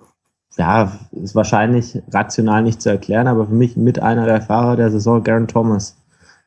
ja, 0.57 0.91
ist 1.11 1.35
wahrscheinlich 1.35 2.01
rational 2.11 2.63
nicht 2.63 2.81
zu 2.81 2.89
erklären, 2.89 3.27
aber 3.27 3.47
für 3.47 3.53
mich 3.53 3.77
mit 3.77 3.99
einer 3.99 4.25
der 4.25 4.41
Fahrer 4.41 4.75
der 4.75 4.91
Saison, 4.91 5.23
Garen 5.23 5.47
Thomas 5.47 5.97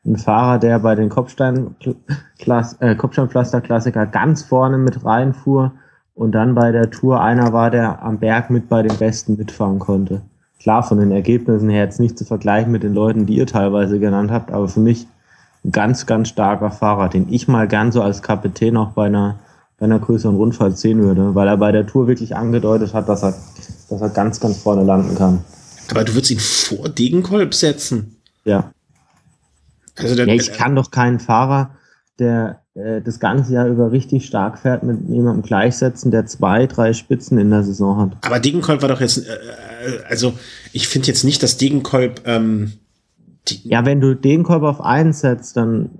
ein 0.04 0.16
Fahrer, 0.16 0.58
der 0.58 0.78
bei 0.78 0.94
den 0.94 1.10
Kopfstein, 1.10 1.74
äh, 1.80 2.94
Kopfsteinpflaster-Klassiker 2.94 4.06
ganz 4.06 4.42
vorne 4.42 4.78
mit 4.78 5.04
reinfuhr 5.04 5.72
und 6.14 6.32
dann 6.32 6.54
bei 6.54 6.72
der 6.72 6.90
Tour 6.90 7.20
einer 7.20 7.52
war, 7.52 7.70
der 7.70 8.02
am 8.02 8.18
Berg 8.18 8.50
mit 8.50 8.68
bei 8.68 8.82
den 8.82 8.96
Besten 8.96 9.36
mitfahren 9.36 9.78
konnte. 9.78 10.22
Klar, 10.58 10.82
von 10.82 10.98
den 10.98 11.12
Ergebnissen 11.12 11.70
her 11.70 11.84
jetzt 11.84 12.00
nicht 12.00 12.18
zu 12.18 12.24
vergleichen 12.24 12.72
mit 12.72 12.82
den 12.82 12.94
Leuten, 12.94 13.26
die 13.26 13.36
ihr 13.36 13.46
teilweise 13.46 13.98
genannt 13.98 14.30
habt, 14.30 14.50
aber 14.50 14.68
für 14.68 14.80
mich 14.80 15.06
ganz, 15.70 16.06
ganz 16.06 16.28
starker 16.28 16.70
Fahrer, 16.70 17.08
den 17.08 17.32
ich 17.32 17.48
mal 17.48 17.68
gern 17.68 17.92
so 17.92 18.02
als 18.02 18.22
Kapitän 18.22 18.76
auch 18.76 18.92
bei 18.92 19.06
einer, 19.06 19.38
bei 19.78 19.84
einer 19.84 19.98
größeren 19.98 20.36
Rundfahrt 20.36 20.78
sehen 20.78 21.00
würde, 21.02 21.34
weil 21.34 21.48
er 21.48 21.56
bei 21.56 21.72
der 21.72 21.86
Tour 21.86 22.06
wirklich 22.06 22.36
angedeutet 22.36 22.94
hat, 22.94 23.08
dass 23.08 23.22
er, 23.22 23.34
dass 23.88 24.00
er 24.00 24.08
ganz, 24.11 24.40
ganz 24.40 24.58
vorne 24.58 24.84
landen 24.84 25.16
kann. 25.16 25.44
Aber 25.90 26.04
du 26.04 26.14
würdest 26.14 26.30
ihn 26.30 26.38
vor 26.38 26.88
Degenkolb 26.88 27.52
setzen? 27.54 28.16
Ja. 28.44 28.72
Also 29.96 30.14
ja, 30.14 30.32
ich 30.32 30.52
kann 30.52 30.76
doch 30.76 30.90
keinen 30.90 31.20
Fahrer, 31.20 31.72
der 32.18 32.62
äh, 32.74 33.02
das 33.02 33.20
ganze 33.20 33.54
Jahr 33.54 33.66
über 33.66 33.92
richtig 33.92 34.26
stark 34.26 34.58
fährt, 34.58 34.82
mit 34.82 35.08
jemandem 35.08 35.42
gleichsetzen, 35.42 36.11
der 36.11 36.26
zwei, 36.26 36.66
drei 36.66 36.92
Spitzen 36.92 37.38
in 37.38 37.50
der 37.50 37.64
Saison 37.64 37.98
hat. 38.00 38.16
Aber 38.22 38.40
Degenkolb 38.40 38.82
war 38.82 38.88
doch 38.88 39.00
jetzt, 39.00 39.18
äh, 39.18 39.32
äh 39.32 40.04
also 40.08 40.34
ich 40.72 40.88
finde 40.88 41.08
jetzt 41.08 41.24
nicht, 41.24 41.42
dass 41.42 41.56
Degenkolb 41.56 42.22
ähm, 42.24 42.72
ja, 43.49 43.84
wenn 43.84 44.01
du 44.01 44.14
Degenkolb 44.14 44.62
auf 44.62 44.80
einen 44.80 45.12
setzt, 45.12 45.57
dann 45.57 45.91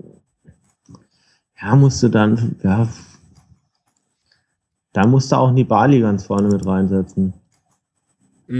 ja, 1.61 1.75
musst 1.75 2.01
du 2.01 2.09
dann, 2.09 2.55
ja, 2.63 2.87
da 4.93 5.07
musst 5.07 5.31
du 5.31 5.35
auch 5.37 5.51
Nibali 5.51 6.01
ganz 6.01 6.25
vorne 6.25 6.49
mit 6.49 6.65
reinsetzen. 6.65 7.33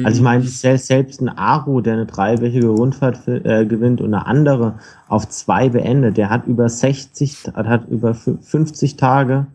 Also 0.06 0.20
ich 0.20 0.24
meine, 0.24 0.44
selbst 0.44 1.22
ein 1.22 1.28
Aru, 1.28 1.82
der 1.82 1.94
eine 1.94 2.06
dreiwöchige 2.06 2.70
Rundfahrt 2.70 3.28
äh, 3.28 3.66
gewinnt 3.66 4.00
und 4.00 4.14
eine 4.14 4.26
andere 4.26 4.80
auf 5.10 5.28
zwei 5.28 5.68
beendet, 5.68 6.16
der 6.16 6.30
hat 6.30 6.48
über 6.48 6.70
60, 6.70 7.52
hat 7.54 7.90
über 7.90 8.14
50 8.14 8.96
Tage 8.96 9.48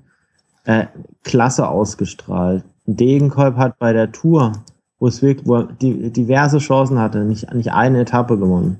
äh, 0.64 0.86
Klasse 1.24 1.66
ausgestrahlt. 1.68 2.64
Degenkolb 2.84 3.56
hat 3.56 3.78
bei 3.78 3.94
der 3.94 4.12
Tour, 4.12 4.52
wo 4.98 5.06
es 5.06 5.22
wirklich, 5.22 5.46
wo 5.48 5.56
er 5.56 5.68
diverse 5.72 6.58
Chancen 6.58 6.98
hatte, 6.98 7.24
nicht, 7.24 7.52
nicht 7.54 7.72
eine 7.72 8.00
Etappe 8.00 8.36
gewonnen. 8.36 8.78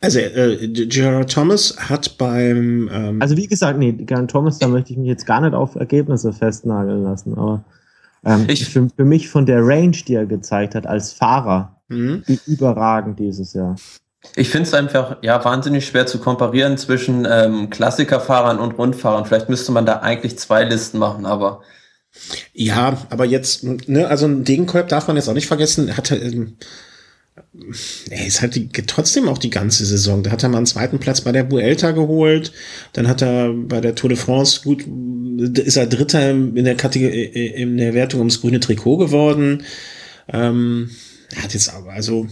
Also 0.00 0.18
äh, 0.18 0.68
Gerard 0.68 1.32
Thomas 1.32 1.76
hat 1.78 2.16
beim 2.16 2.88
ähm 2.92 3.20
Also 3.20 3.36
wie 3.36 3.46
gesagt, 3.46 3.78
nee, 3.78 3.92
Gerard 3.92 4.30
Thomas, 4.30 4.58
da 4.58 4.68
möchte 4.68 4.92
ich 4.92 4.98
mich 4.98 5.08
jetzt 5.08 5.26
gar 5.26 5.40
nicht 5.40 5.54
auf 5.54 5.74
Ergebnisse 5.74 6.32
festnageln 6.32 7.02
lassen, 7.02 7.34
aber 7.36 7.64
ähm, 8.24 8.46
ich, 8.48 8.68
für, 8.68 8.88
für, 8.94 9.04
mich 9.04 9.28
von 9.28 9.46
der 9.46 9.60
Range, 9.62 9.96
die 10.06 10.14
er 10.14 10.26
gezeigt 10.26 10.74
hat 10.74 10.86
als 10.86 11.12
Fahrer, 11.12 11.76
mhm. 11.88 12.22
überragend 12.46 13.18
dieses 13.18 13.52
Jahr. 13.52 13.76
Ich 14.36 14.50
finde 14.50 14.68
es 14.68 14.74
einfach 14.74 15.16
ja 15.22 15.42
wahnsinnig 15.44 15.86
schwer 15.86 16.06
zu 16.06 16.18
komparieren 16.18 16.76
zwischen 16.76 17.26
ähm, 17.30 17.70
Klassikerfahrern 17.70 18.58
und 18.58 18.72
Rundfahrern. 18.72 19.24
Vielleicht 19.24 19.48
müsste 19.48 19.72
man 19.72 19.86
da 19.86 20.00
eigentlich 20.00 20.38
zwei 20.38 20.64
Listen 20.64 20.98
machen, 20.98 21.24
aber 21.24 21.62
ja, 22.52 22.98
aber 23.08 23.24
jetzt, 23.24 23.64
ne, 23.64 24.08
also 24.08 24.26
ein 24.26 24.44
Degenkolb 24.44 24.88
darf 24.88 25.06
man 25.06 25.16
jetzt 25.16 25.28
auch 25.28 25.34
nicht 25.34 25.46
vergessen, 25.46 25.96
hatte 25.96 26.16
ähm, 26.16 26.56
er 28.10 28.26
ist 28.26 28.42
halt 28.42 28.54
die, 28.54 28.68
trotzdem 28.68 29.28
auch 29.28 29.38
die 29.38 29.50
ganze 29.50 29.84
Saison. 29.84 30.22
Da 30.22 30.30
hat 30.30 30.42
er 30.42 30.48
mal 30.48 30.58
einen 30.58 30.66
zweiten 30.66 30.98
Platz 30.98 31.20
bei 31.20 31.32
der 31.32 31.50
Vuelta 31.50 31.92
geholt. 31.92 32.52
Dann 32.92 33.08
hat 33.08 33.22
er 33.22 33.52
bei 33.52 33.80
der 33.80 33.94
Tour 33.94 34.10
de 34.10 34.18
France 34.18 34.60
gut, 34.62 34.84
ist 35.58 35.76
er 35.76 35.86
Dritter 35.86 36.30
in 36.30 36.64
der 36.64 36.76
Kategorie, 36.76 37.24
in 37.24 37.76
der 37.76 37.94
Wertung 37.94 38.20
ums 38.20 38.40
grüne 38.40 38.60
Trikot 38.60 38.98
geworden. 38.98 39.64
Ähm, 40.32 40.90
er 41.34 41.44
hat 41.44 41.54
jetzt 41.54 41.72
aber, 41.72 41.92
also, 41.92 42.26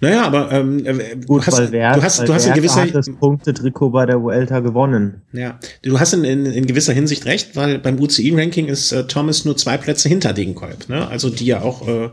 naja, 0.00 0.24
aber 0.26 0.52
ähm, 0.52 0.84
äh, 0.84 1.16
Gut, 1.26 1.42
du 1.42 1.46
hast, 1.46 1.72
Wert, 1.72 1.96
du 1.96 2.02
hast, 2.02 2.28
du 2.28 2.34
hast 2.34 2.46
in 2.46 2.52
gewisser 2.52 2.82
hat 2.82 2.94
das 2.94 3.10
Punktetrikot 3.10 3.90
bei 3.90 4.04
der 4.04 4.22
Vuelta 4.22 4.60
gewonnen. 4.60 5.22
ja, 5.32 5.58
du 5.82 5.98
hast 5.98 6.12
in, 6.12 6.24
in, 6.24 6.46
in 6.46 6.66
gewisser 6.66 6.92
Hinsicht 6.92 7.24
recht, 7.24 7.56
weil 7.56 7.78
beim 7.78 7.98
UCI-Ranking 7.98 8.66
ist 8.66 8.92
äh, 8.92 9.06
Thomas 9.06 9.44
nur 9.44 9.56
zwei 9.56 9.78
Plätze 9.78 10.08
hinter 10.08 10.34
Degenkolb, 10.34 10.88
ne? 10.88 11.08
Also 11.08 11.30
die 11.30 11.46
ja 11.46 11.62
auch, 11.62 11.88
äh, 11.88 12.10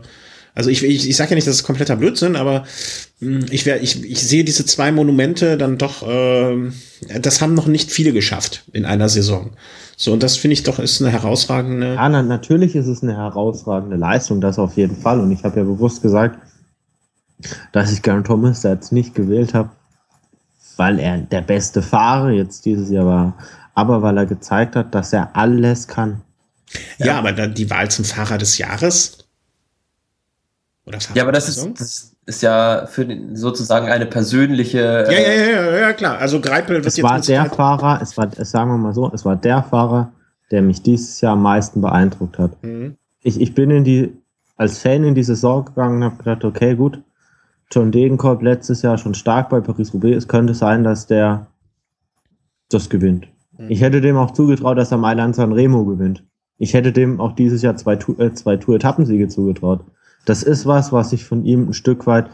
also 0.54 0.68
ich, 0.68 0.82
ich, 0.82 1.08
ich 1.08 1.16
sage 1.16 1.30
ja 1.30 1.34
nicht, 1.36 1.46
das 1.46 1.56
ist 1.56 1.62
kompletter 1.62 1.96
Blödsinn, 1.96 2.36
aber 2.36 2.64
mh, 3.20 3.46
ich, 3.50 3.64
wär, 3.64 3.82
ich, 3.82 4.04
ich 4.04 4.22
sehe 4.22 4.44
diese 4.44 4.66
zwei 4.66 4.92
Monumente 4.92 5.56
dann 5.56 5.78
doch, 5.78 6.06
äh, 6.06 6.70
das 7.20 7.40
haben 7.40 7.54
noch 7.54 7.66
nicht 7.66 7.90
viele 7.90 8.12
geschafft 8.12 8.64
in 8.72 8.84
einer 8.84 9.08
Saison. 9.08 9.52
So, 9.96 10.12
und 10.12 10.22
das 10.22 10.36
finde 10.36 10.52
ich 10.54 10.62
doch 10.62 10.78
ist 10.78 11.00
eine 11.00 11.10
herausragende. 11.10 11.94
Ja, 11.94 12.08
na, 12.08 12.22
natürlich 12.22 12.74
ist 12.74 12.86
es 12.86 13.02
eine 13.02 13.16
herausragende 13.16 13.96
Leistung, 13.96 14.40
das 14.40 14.58
auf 14.58 14.76
jeden 14.76 14.96
Fall. 14.96 15.20
Und 15.20 15.30
ich 15.32 15.42
habe 15.44 15.60
ja 15.60 15.64
bewusst 15.64 16.02
gesagt, 16.02 16.38
dass 17.72 17.92
ich 17.92 18.02
Garen 18.02 18.24
Thomas 18.24 18.60
da 18.60 18.72
jetzt 18.72 18.92
nicht 18.92 19.14
gewählt 19.14 19.54
habe, 19.54 19.70
weil 20.76 20.98
er 20.98 21.18
der 21.18 21.42
beste 21.42 21.82
Fahrer 21.82 22.30
jetzt 22.30 22.64
dieses 22.64 22.90
Jahr 22.90 23.06
war, 23.06 23.38
aber 23.74 24.02
weil 24.02 24.18
er 24.18 24.26
gezeigt 24.26 24.76
hat, 24.76 24.94
dass 24.94 25.12
er 25.12 25.34
alles 25.34 25.88
kann. 25.88 26.22
Ja, 26.98 27.18
aber 27.18 27.32
dann 27.32 27.54
die 27.54 27.70
Wahl 27.70 27.90
zum 27.90 28.04
Fahrer 28.04 28.38
des 28.38 28.58
Jahres. 28.58 29.21
Oder 30.86 30.98
Ja, 31.14 31.22
aber 31.22 31.32
das 31.32 31.48
ist, 31.48 31.80
das 31.80 32.16
ist 32.26 32.42
ja 32.42 32.86
für 32.86 33.04
den, 33.06 33.36
sozusagen 33.36 33.88
eine 33.88 34.06
persönliche. 34.06 34.78
Ja, 34.78 35.12
ja, 35.12 35.18
äh, 35.18 35.52
ja, 35.52 35.62
ja, 35.72 35.78
ja, 35.80 35.92
klar. 35.92 36.18
Also 36.18 36.40
Greipel 36.40 36.76
wird 36.76 36.86
Es 36.86 36.96
jetzt 36.96 37.04
war 37.04 37.14
der 37.14 37.22
Sicherheit- 37.22 37.54
Fahrer, 37.54 38.00
es 38.02 38.16
war, 38.16 38.28
es 38.36 38.50
sagen 38.50 38.70
wir 38.70 38.78
mal 38.78 38.94
so, 38.94 39.10
es 39.12 39.24
war 39.24 39.36
der 39.36 39.62
Fahrer, 39.62 40.12
der 40.50 40.62
mich 40.62 40.82
dieses 40.82 41.20
Jahr 41.20 41.32
am 41.34 41.42
meisten 41.42 41.80
beeindruckt 41.80 42.38
hat. 42.38 42.62
Mhm. 42.62 42.96
ich, 43.22 43.40
ich 43.40 43.54
bin 43.54 43.70
in 43.70 43.84
die, 43.84 44.12
als 44.56 44.78
Fan 44.78 45.04
in 45.04 45.14
die 45.14 45.22
Saison 45.22 45.64
gegangen 45.64 45.98
und 45.98 46.04
habe 46.04 46.16
gedacht, 46.16 46.44
okay, 46.44 46.74
gut, 46.74 47.00
John 47.70 47.90
Degenkolb 47.90 48.42
letztes 48.42 48.82
Jahr 48.82 48.98
schon 48.98 49.14
stark 49.14 49.48
bei 49.48 49.60
Paris-Roubaix. 49.60 50.16
Es 50.16 50.28
könnte 50.28 50.54
sein, 50.54 50.84
dass 50.84 51.06
der 51.06 51.46
das 52.70 52.90
gewinnt. 52.90 53.28
Mhm. 53.56 53.70
Ich 53.70 53.80
hätte 53.80 54.00
dem 54.00 54.16
auch 54.16 54.32
zugetraut, 54.32 54.76
dass 54.78 54.90
er 54.90 54.98
Mailand 54.98 55.36
San 55.36 55.52
Remo 55.52 55.84
gewinnt. 55.84 56.24
Ich 56.58 56.74
hätte 56.74 56.92
dem 56.92 57.20
auch 57.20 57.32
dieses 57.32 57.62
Jahr 57.62 57.76
zwei, 57.76 57.94
äh, 57.94 58.32
zwei 58.34 58.56
Tour-Etappensiege 58.56 59.28
zugetraut. 59.28 59.84
Das 60.24 60.42
ist 60.42 60.66
was, 60.66 60.92
was 60.92 61.12
ich 61.12 61.24
von 61.24 61.44
ihm 61.44 61.68
ein 61.70 61.72
Stück 61.74 62.06
weit, 62.06 62.26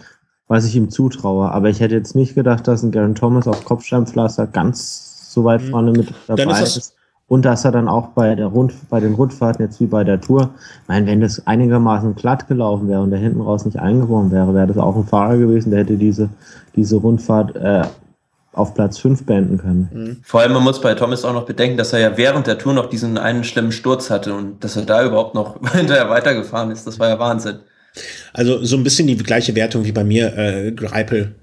was 0.46 0.64
ich 0.64 0.76
ihm 0.76 0.90
zutraue. 0.90 1.50
Aber 1.50 1.68
ich 1.68 1.80
hätte 1.80 1.94
jetzt 1.94 2.14
nicht 2.14 2.34
gedacht, 2.34 2.66
dass 2.66 2.82
ein 2.82 2.90
Garen 2.90 3.14
Thomas 3.14 3.46
auf 3.46 3.64
Kopfsteinpflaster 3.64 4.46
ganz 4.46 5.32
so 5.32 5.44
weit 5.44 5.62
Mhm. 5.62 5.70
vorne 5.70 5.92
mit 5.92 6.08
dabei 6.26 6.62
ist 6.62 6.76
ist. 6.76 6.94
Und 7.28 7.44
dass 7.44 7.66
er 7.66 7.72
dann 7.72 7.88
auch 7.88 8.08
bei, 8.08 8.34
der 8.34 8.46
Rund, 8.46 8.72
bei 8.88 9.00
den 9.00 9.12
Rundfahrten, 9.12 9.62
jetzt 9.62 9.78
wie 9.80 9.86
bei 9.86 10.02
der 10.02 10.18
Tour, 10.18 10.50
ich 10.82 10.88
meine, 10.88 11.06
wenn 11.06 11.20
das 11.20 11.46
einigermaßen 11.46 12.14
glatt 12.14 12.48
gelaufen 12.48 12.88
wäre 12.88 13.02
und 13.02 13.10
der 13.10 13.18
hinten 13.18 13.42
raus 13.42 13.66
nicht 13.66 13.78
eingeworfen 13.78 14.30
wäre, 14.30 14.54
wäre 14.54 14.66
das 14.66 14.78
auch 14.78 14.96
ein 14.96 15.04
Fahrer 15.04 15.36
gewesen, 15.36 15.70
der 15.70 15.80
hätte 15.80 15.98
diese, 15.98 16.30
diese 16.74 16.96
Rundfahrt 16.96 17.54
äh, 17.56 17.82
auf 18.54 18.72
Platz 18.72 18.98
5 18.98 19.26
beenden 19.26 19.58
können. 19.58 20.22
Vor 20.24 20.40
allem, 20.40 20.54
man 20.54 20.64
muss 20.64 20.80
bei 20.80 20.94
Thomas 20.94 21.22
auch 21.26 21.34
noch 21.34 21.44
bedenken, 21.44 21.76
dass 21.76 21.92
er 21.92 22.00
ja 22.00 22.16
während 22.16 22.46
der 22.46 22.56
Tour 22.56 22.72
noch 22.72 22.86
diesen 22.86 23.18
einen 23.18 23.44
schlimmen 23.44 23.72
Sturz 23.72 24.08
hatte 24.10 24.32
und 24.34 24.64
dass 24.64 24.76
er 24.76 24.86
da 24.86 25.04
überhaupt 25.04 25.34
noch 25.34 25.60
hinterher 25.72 26.08
weitergefahren 26.08 26.70
ist. 26.70 26.86
Das 26.86 26.98
war 26.98 27.10
ja 27.10 27.18
Wahnsinn. 27.18 27.58
Also 28.32 28.64
so 28.64 28.76
ein 28.76 28.84
bisschen 28.84 29.06
die 29.06 29.16
gleiche 29.16 29.54
Wertung 29.54 29.84
wie 29.84 29.92
bei 29.92 30.04
mir, 30.04 30.36
äh, 30.36 30.72
Greipel 30.72 31.34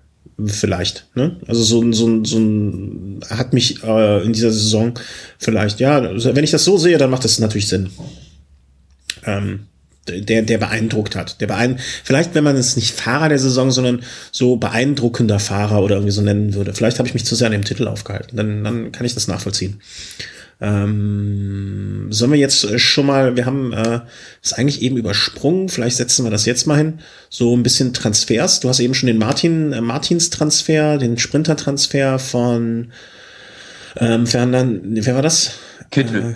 vielleicht. 0.45 1.07
Ne? 1.15 1.37
Also 1.47 1.63
so 1.63 1.81
ein, 1.81 1.93
so 1.93 2.07
ein, 2.07 2.25
so 2.25 2.37
ein 2.37 3.19
hat 3.29 3.53
mich 3.53 3.83
äh, 3.83 4.23
in 4.23 4.33
dieser 4.33 4.51
Saison 4.51 4.93
vielleicht, 5.37 5.79
ja, 5.79 5.99
also 5.99 6.35
wenn 6.35 6.43
ich 6.43 6.51
das 6.51 6.65
so 6.65 6.77
sehe, 6.77 6.97
dann 6.97 7.09
macht 7.09 7.23
das 7.23 7.39
natürlich 7.39 7.67
Sinn. 7.67 7.89
Ähm, 9.25 9.67
der, 10.07 10.43
der 10.43 10.57
beeindruckt 10.59 11.15
hat. 11.15 11.41
Der 11.41 11.47
beein 11.47 11.79
vielleicht, 12.03 12.35
wenn 12.35 12.43
man 12.43 12.55
es 12.55 12.75
nicht 12.75 12.93
Fahrer 12.93 13.29
der 13.29 13.39
Saison, 13.39 13.71
sondern 13.71 14.03
so 14.31 14.57
beeindruckender 14.57 15.39
Fahrer 15.39 15.81
oder 15.81 15.95
irgendwie 15.95 16.11
so 16.11 16.21
nennen 16.21 16.53
würde. 16.53 16.73
Vielleicht 16.73 16.99
habe 16.99 17.07
ich 17.07 17.13
mich 17.13 17.25
zu 17.25 17.35
sehr 17.35 17.47
an 17.47 17.53
dem 17.53 17.65
Titel 17.65 17.87
aufgehalten. 17.87 18.37
Dann, 18.37 18.63
dann 18.63 18.91
kann 18.91 19.05
ich 19.05 19.15
das 19.15 19.27
nachvollziehen. 19.27 19.81
Ähm, 20.61 22.07
sollen 22.11 22.31
wir 22.31 22.39
jetzt 22.39 22.63
äh, 22.63 22.79
schon 22.79 23.07
mal, 23.07 23.35
wir 23.35 23.45
haben 23.45 23.73
äh, 23.73 23.99
eigentlich 24.53 24.81
eben 24.81 24.97
übersprungen, 24.97 25.67
vielleicht 25.69 25.97
setzen 25.97 26.23
wir 26.23 26.31
das 26.31 26.45
jetzt 26.45 26.65
mal 26.65 26.77
hin, 26.77 26.99
so 27.29 27.55
ein 27.55 27.63
bisschen 27.63 27.93
Transfers. 27.93 28.61
Du 28.61 28.69
hast 28.69 28.79
eben 28.79 28.93
schon 28.93 29.07
den 29.07 29.17
Martin, 29.17 29.73
äh, 29.73 29.81
Martins 29.81 30.29
Transfer, 30.29 30.97
den 30.97 31.17
Sprinter-Transfer 31.17 32.19
von 32.19 32.91
ähm, 33.97 34.27
Fernand, 34.27 34.81
wer 34.83 35.15
war 35.15 35.21
das? 35.21 35.51
Kittel. 35.91 36.35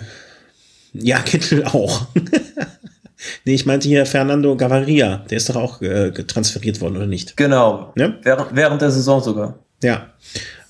Ja, 0.92 1.20
Kittel 1.20 1.64
auch. 1.64 2.06
nee, 3.44 3.54
ich 3.54 3.66
meinte 3.66 3.88
hier 3.88 4.06
Fernando 4.06 4.56
Gaviria, 4.56 5.24
der 5.30 5.36
ist 5.36 5.48
doch 5.48 5.56
auch 5.56 5.80
äh, 5.82 6.10
transferiert 6.10 6.80
worden, 6.80 6.96
oder 6.96 7.06
nicht? 7.06 7.36
Genau. 7.36 7.92
Ne? 7.96 8.18
Während, 8.22 8.54
während 8.54 8.82
der 8.82 8.90
Saison 8.90 9.22
sogar. 9.22 9.58
Ja. 9.82 10.06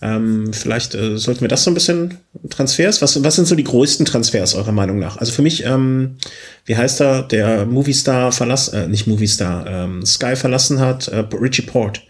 Ähm, 0.02 0.52
vielleicht 0.52 0.94
äh, 0.94 1.18
sollten 1.18 1.42
wir 1.42 1.48
das 1.48 1.64
so 1.64 1.70
ein 1.70 1.74
bisschen 1.74 2.18
Transfers. 2.48 3.02
Was, 3.02 3.22
was 3.22 3.36
sind 3.36 3.46
so 3.46 3.54
die 3.54 3.64
größten 3.64 4.06
Transfers 4.06 4.54
eurer 4.54 4.72
Meinung 4.72 4.98
nach? 4.98 5.18
Also 5.18 5.32
für 5.32 5.42
mich, 5.42 5.64
ähm, 5.66 6.16
wie 6.64 6.76
heißt 6.76 7.02
er, 7.02 7.22
der 7.22 7.66
Movistar 7.66 8.32
verlassen, 8.32 8.74
äh, 8.74 8.88
nicht 8.88 9.06
Movistar, 9.06 9.66
ähm, 9.66 10.06
Sky 10.06 10.36
verlassen 10.36 10.80
hat, 10.80 11.08
äh, 11.08 11.24
Richie 11.34 11.62
Port. 11.62 12.02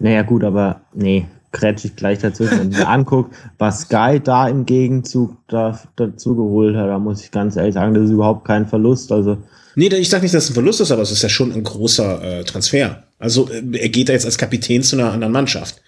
Naja, 0.00 0.22
gut, 0.22 0.42
aber 0.42 0.80
nee, 0.94 1.26
kretsch 1.52 1.84
ich 1.84 1.94
gleich 1.94 2.18
dazwischen. 2.18 2.58
Wenn 2.58 2.72
ich 2.72 2.78
mir 2.78 2.88
angucke, 2.88 3.30
was 3.58 3.82
Sky 3.82 4.20
da 4.22 4.48
im 4.48 4.66
Gegenzug 4.66 5.36
da, 5.46 5.80
dazu 5.94 6.34
geholt 6.34 6.74
hat, 6.76 6.88
da 6.88 6.98
muss 6.98 7.22
ich 7.22 7.30
ganz 7.30 7.54
ehrlich 7.54 7.74
sagen, 7.74 7.94
das 7.94 8.04
ist 8.04 8.10
überhaupt 8.10 8.44
kein 8.44 8.66
Verlust. 8.66 9.12
Also, 9.12 9.38
Nee, 9.78 9.88
ich 9.88 10.08
sag 10.08 10.22
nicht, 10.22 10.34
dass 10.34 10.44
es 10.44 10.50
ein 10.50 10.54
Verlust 10.54 10.80
ist, 10.80 10.90
aber 10.90 11.02
es 11.02 11.12
ist 11.12 11.22
ja 11.22 11.28
schon 11.28 11.52
ein 11.52 11.62
großer 11.62 12.22
äh, 12.22 12.44
Transfer. 12.44 13.04
Also 13.18 13.48
äh, 13.50 13.62
er 13.78 13.90
geht 13.90 14.08
da 14.08 14.14
jetzt 14.14 14.24
als 14.24 14.38
Kapitän 14.38 14.82
zu 14.82 14.96
einer 14.96 15.12
anderen 15.12 15.32
Mannschaft. 15.32 15.82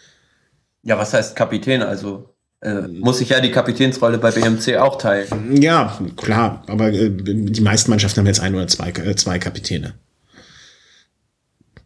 Ja, 0.82 0.98
was 0.98 1.12
heißt 1.12 1.36
Kapitän? 1.36 1.82
Also 1.82 2.34
äh, 2.60 2.82
muss 2.88 3.20
ich 3.20 3.28
ja 3.28 3.40
die 3.40 3.50
Kapitänsrolle 3.50 4.18
bei 4.18 4.30
BMC 4.30 4.76
auch 4.78 4.98
teilen. 4.98 5.60
Ja, 5.60 5.98
klar, 6.16 6.62
aber 6.66 6.88
äh, 6.92 7.10
die 7.10 7.60
meisten 7.60 7.90
Mannschaften 7.90 8.20
haben 8.20 8.26
jetzt 8.26 8.40
ein 8.40 8.54
oder 8.54 8.66
zwei, 8.66 8.90
äh, 8.90 9.14
zwei 9.16 9.38
Kapitäne. 9.38 9.94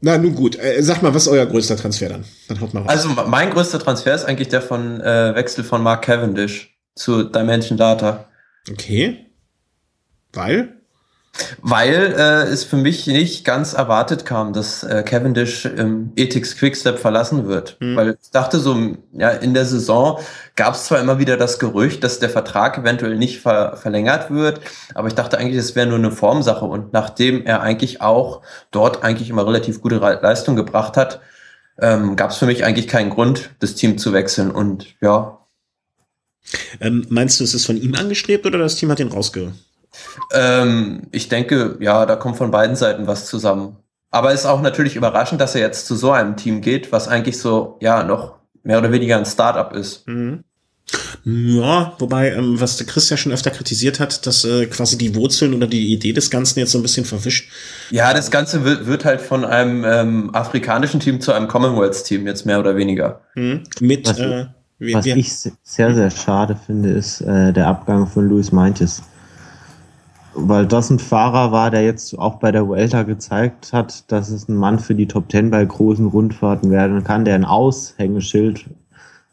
Na, 0.00 0.18
nun 0.18 0.34
gut. 0.34 0.58
Äh, 0.58 0.82
sag 0.82 1.02
mal, 1.02 1.14
was 1.14 1.22
ist 1.22 1.28
euer 1.28 1.46
größter 1.46 1.76
Transfer 1.76 2.08
dann? 2.08 2.24
Dann 2.48 2.60
haut 2.60 2.74
mal 2.74 2.80
raus. 2.80 2.88
Also 2.88 3.08
mein 3.08 3.50
größter 3.50 3.78
Transfer 3.78 4.14
ist 4.14 4.24
eigentlich 4.24 4.48
der 4.48 4.60
von 4.60 5.00
äh, 5.00 5.34
Wechsel 5.34 5.62
von 5.62 5.82
Mark 5.82 6.04
Cavendish 6.04 6.76
zu 6.94 7.22
Dimension 7.22 7.78
Data. 7.78 8.28
okay. 8.70 9.26
Weil? 10.32 10.81
Weil 11.62 12.14
äh, 12.18 12.42
es 12.50 12.62
für 12.62 12.76
mich 12.76 13.06
nicht 13.06 13.44
ganz 13.44 13.72
erwartet 13.72 14.26
kam, 14.26 14.52
dass 14.52 14.82
äh, 14.84 15.02
Cavendish 15.02 15.64
ähm, 15.64 16.12
Ethics 16.14 16.56
Quickstep 16.56 16.98
verlassen 16.98 17.48
wird. 17.48 17.78
Mhm. 17.80 17.96
Weil 17.96 18.18
ich 18.22 18.30
dachte 18.30 18.58
so, 18.58 18.96
ja, 19.12 19.30
in 19.30 19.54
der 19.54 19.64
Saison 19.64 20.18
gab 20.56 20.74
es 20.74 20.84
zwar 20.84 21.00
immer 21.00 21.18
wieder 21.18 21.38
das 21.38 21.58
Gerücht, 21.58 22.04
dass 22.04 22.18
der 22.18 22.28
Vertrag 22.28 22.76
eventuell 22.76 23.16
nicht 23.16 23.40
ver 23.40 23.78
verlängert 23.78 24.30
wird, 24.30 24.60
aber 24.94 25.08
ich 25.08 25.14
dachte 25.14 25.38
eigentlich, 25.38 25.56
es 25.56 25.74
wäre 25.74 25.86
nur 25.86 25.96
eine 25.96 26.10
Formsache. 26.10 26.66
Und 26.66 26.92
nachdem 26.92 27.46
er 27.46 27.62
eigentlich 27.62 28.02
auch 28.02 28.42
dort 28.70 29.02
eigentlich 29.02 29.30
immer 29.30 29.46
relativ 29.46 29.80
gute 29.80 29.96
Leistung 29.96 30.54
gebracht 30.54 30.98
hat, 30.98 31.20
ähm, 31.80 32.14
gab 32.16 32.32
es 32.32 32.36
für 32.36 32.46
mich 32.46 32.64
eigentlich 32.64 32.88
keinen 32.88 33.08
Grund, 33.08 33.50
das 33.60 33.74
Team 33.74 33.96
zu 33.96 34.12
wechseln. 34.12 34.50
Und 34.50 34.86
ja, 35.00 35.38
Ähm, 36.80 37.06
meinst 37.08 37.40
du, 37.40 37.44
ist 37.44 37.54
es 37.54 37.64
von 37.64 37.78
ihm 37.78 37.94
angestrebt 37.94 38.44
oder 38.44 38.58
das 38.58 38.76
Team 38.76 38.90
hat 38.90 39.00
ihn 39.00 39.08
rausge... 39.08 39.52
Ähm, 40.32 41.02
ich 41.12 41.28
denke, 41.28 41.76
ja, 41.80 42.06
da 42.06 42.16
kommt 42.16 42.36
von 42.36 42.50
beiden 42.50 42.76
Seiten 42.76 43.06
was 43.06 43.26
zusammen. 43.26 43.76
Aber 44.10 44.32
es 44.32 44.40
ist 44.40 44.46
auch 44.46 44.60
natürlich 44.60 44.96
überraschend, 44.96 45.40
dass 45.40 45.54
er 45.54 45.62
jetzt 45.62 45.86
zu 45.86 45.96
so 45.96 46.12
einem 46.12 46.36
Team 46.36 46.60
geht, 46.60 46.92
was 46.92 47.08
eigentlich 47.08 47.38
so, 47.38 47.78
ja, 47.80 48.02
noch 48.02 48.34
mehr 48.62 48.78
oder 48.78 48.92
weniger 48.92 49.16
ein 49.16 49.24
Startup 49.26 49.72
ist. 49.74 50.06
Mhm. 50.06 50.44
Ja, 51.24 51.92
wobei, 51.98 52.32
ähm, 52.32 52.60
was 52.60 52.76
der 52.76 52.86
Chris 52.86 53.08
ja 53.08 53.16
schon 53.16 53.32
öfter 53.32 53.50
kritisiert 53.50 54.00
hat, 54.00 54.26
dass 54.26 54.44
äh, 54.44 54.66
quasi 54.66 54.98
die 54.98 55.14
Wurzeln 55.14 55.54
oder 55.54 55.66
die 55.66 55.92
Idee 55.92 56.12
des 56.12 56.30
Ganzen 56.30 56.58
jetzt 56.58 56.72
so 56.72 56.78
ein 56.78 56.82
bisschen 56.82 57.04
verwischt. 57.04 57.50
Ja, 57.90 58.12
das 58.12 58.30
Ganze 58.30 58.64
wird, 58.64 58.86
wird 58.86 59.04
halt 59.04 59.20
von 59.20 59.44
einem 59.44 59.84
ähm, 59.86 60.34
afrikanischen 60.34 61.00
Team 61.00 61.20
zu 61.20 61.32
einem 61.32 61.48
Commonwealth-Team 61.48 62.26
jetzt 62.26 62.44
mehr 62.44 62.58
oder 62.60 62.76
weniger. 62.76 63.20
Mhm. 63.34 63.62
Mit, 63.80 64.08
Was- 64.08 64.18
äh, 64.18 64.46
wie, 64.78 64.94
was 64.94 65.06
ich 65.06 65.32
se- 65.34 65.52
sehr, 65.62 65.94
sehr 65.94 66.10
schade 66.10 66.58
finde, 66.66 66.90
ist 66.90 67.20
äh, 67.20 67.52
der 67.52 67.68
Abgang 67.68 68.06
von 68.08 68.28
Luis 68.28 68.50
Meintjes. 68.52 69.02
Weil 70.34 70.66
das 70.66 70.88
ein 70.88 70.98
Fahrer 70.98 71.52
war, 71.52 71.70
der 71.70 71.84
jetzt 71.84 72.18
auch 72.18 72.36
bei 72.36 72.52
der 72.52 72.66
Vuelta 72.66 73.02
gezeigt 73.02 73.72
hat, 73.72 74.10
dass 74.10 74.30
es 74.30 74.48
ein 74.48 74.56
Mann 74.56 74.78
für 74.78 74.94
die 74.94 75.06
Top 75.06 75.28
Ten 75.28 75.50
bei 75.50 75.64
großen 75.64 76.06
Rundfahrten 76.06 76.70
werden 76.70 77.04
kann, 77.04 77.24
der 77.24 77.34
ein 77.34 77.44
Aushängeschild 77.44 78.64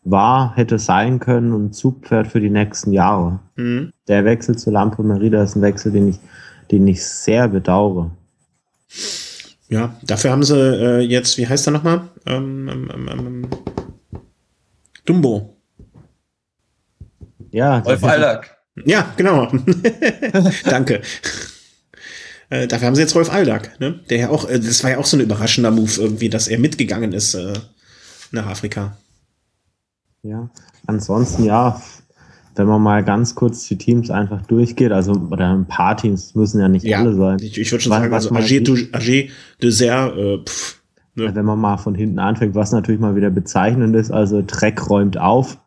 war, 0.04 0.56
hätte 0.56 0.80
sein 0.80 1.20
können 1.20 1.54
und 1.54 1.74
Zugpferd 1.74 2.28
für 2.28 2.42
die 2.42 2.50
nächsten 2.50 2.92
Jahre. 2.92 3.40
Mhm. 3.56 3.94
Der 4.08 4.26
Wechsel 4.26 4.58
zu 4.58 4.72
Lampo 4.72 5.04
Merida 5.04 5.44
ist 5.44 5.56
ein 5.56 5.62
Wechsel, 5.62 5.92
den 5.92 6.10
ich, 6.10 6.20
den 6.72 6.88
ich 6.88 7.06
sehr 7.06 7.48
bedauere. 7.48 8.12
Ja, 9.70 9.96
dafür 10.04 10.32
haben 10.32 10.44
sie 10.44 10.58
äh, 10.58 11.00
jetzt, 11.00 11.38
wie 11.38 11.48
heißt 11.48 11.68
er 11.68 11.72
nochmal? 11.72 12.02
Ähm, 12.26 12.68
ähm, 12.68 12.92
ähm, 12.94 13.10
ähm, 13.12 13.48
Dumbo. 15.06 15.56
Ja, 17.52 17.80
Rolf 17.80 18.04
Allack. 18.04 18.59
Ja, 18.86 19.14
genau. 19.18 19.52
Danke. 20.66 21.02
Äh, 22.50 22.68
dafür 22.68 22.88
haben 22.88 22.96
sie 22.96 23.02
jetzt 23.02 23.16
Rolf 23.16 23.32
Aldag, 23.32 23.80
ne? 23.80 24.00
Der 24.10 24.18
ja 24.18 24.30
auch, 24.30 24.50
äh, 24.50 24.60
das 24.60 24.84
war 24.84 24.92
ja 24.92 24.98
auch 24.98 25.06
so 25.06 25.18
ein 25.18 25.22
überraschender 25.22 25.72
Move 25.72 25.92
irgendwie, 25.98 26.30
dass 26.30 26.48
er 26.48 26.58
mitgegangen 26.60 27.14
ist 27.14 27.36
äh, 27.36 27.54
nach 28.32 28.48
Afrika. 28.48 28.98
Ja, 30.24 30.50
ansonsten 30.88 31.44
ja, 31.46 31.82
wenn 32.56 32.68
man 32.68 32.82
mal 32.82 33.04
ganz 33.04 33.36
kurz 33.36 33.68
die 33.68 33.78
Teams 33.78 34.10
einfach 34.10 34.42
durchgeht, 34.48 34.92
also 34.92 35.14
oder 35.14 35.54
ein 35.54 35.68
paar 35.68 35.96
Teams 35.96 36.36
müssen 36.36 36.60
ja 36.60 36.68
nicht 36.68 36.86
ja, 36.86 37.00
alle 37.00 37.14
sein. 37.14 37.38
Ich, 37.40 37.58
ich 37.58 37.72
würde 37.72 37.84
schon 37.84 37.92
was, 37.92 38.00
sagen, 38.00 38.14
also 38.14 38.30
Agé, 38.32 38.62
du, 38.62 38.74
Agé 38.98 39.30
Dessert, 39.62 40.18
äh, 40.18 40.40
pff, 40.44 40.82
ne? 41.16 41.34
Wenn 41.36 41.46
man 41.46 41.60
mal 41.60 41.78
von 41.78 41.94
hinten 41.94 42.20
anfängt, 42.20 42.56
was 42.56 42.72
natürlich 42.72 43.00
mal 43.00 43.16
wieder 43.16 43.30
bezeichnend 43.30 43.96
ist, 43.96 44.12
also 44.12 44.44
Dreck 44.46 44.90
räumt 44.90 45.18
auf. 45.18 45.60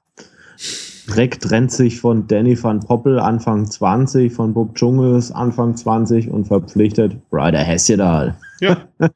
Dreck 1.07 1.41
trennt 1.41 1.73
sich 1.73 2.01
von 2.01 2.27
Danny 2.29 2.61
van 2.63 2.81
Poppel 2.81 3.19
Anfang 3.19 3.69
20, 3.69 4.33
von 4.33 4.55
Bob 4.55 4.75
Dschungels 4.75 5.33
Anfang 5.33 5.77
20 5.77 6.31
und 6.31 6.47
verpflichtet 6.47 7.17
Ryder 7.33 7.63
Hesjedal. 7.63 8.37
Ja. 8.61 8.89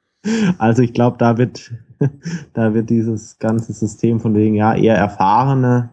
Also 0.59 0.82
ich 0.82 0.93
glaube, 0.93 1.18
da 1.18 1.39
wird, 1.39 1.70
da 2.53 2.74
wird 2.74 2.91
dieses 2.91 3.39
ganze 3.39 3.72
System 3.72 4.18
von 4.18 4.34
wegen, 4.34 4.57
ja, 4.57 4.74
eher 4.74 4.97
erfahrene 4.97 5.91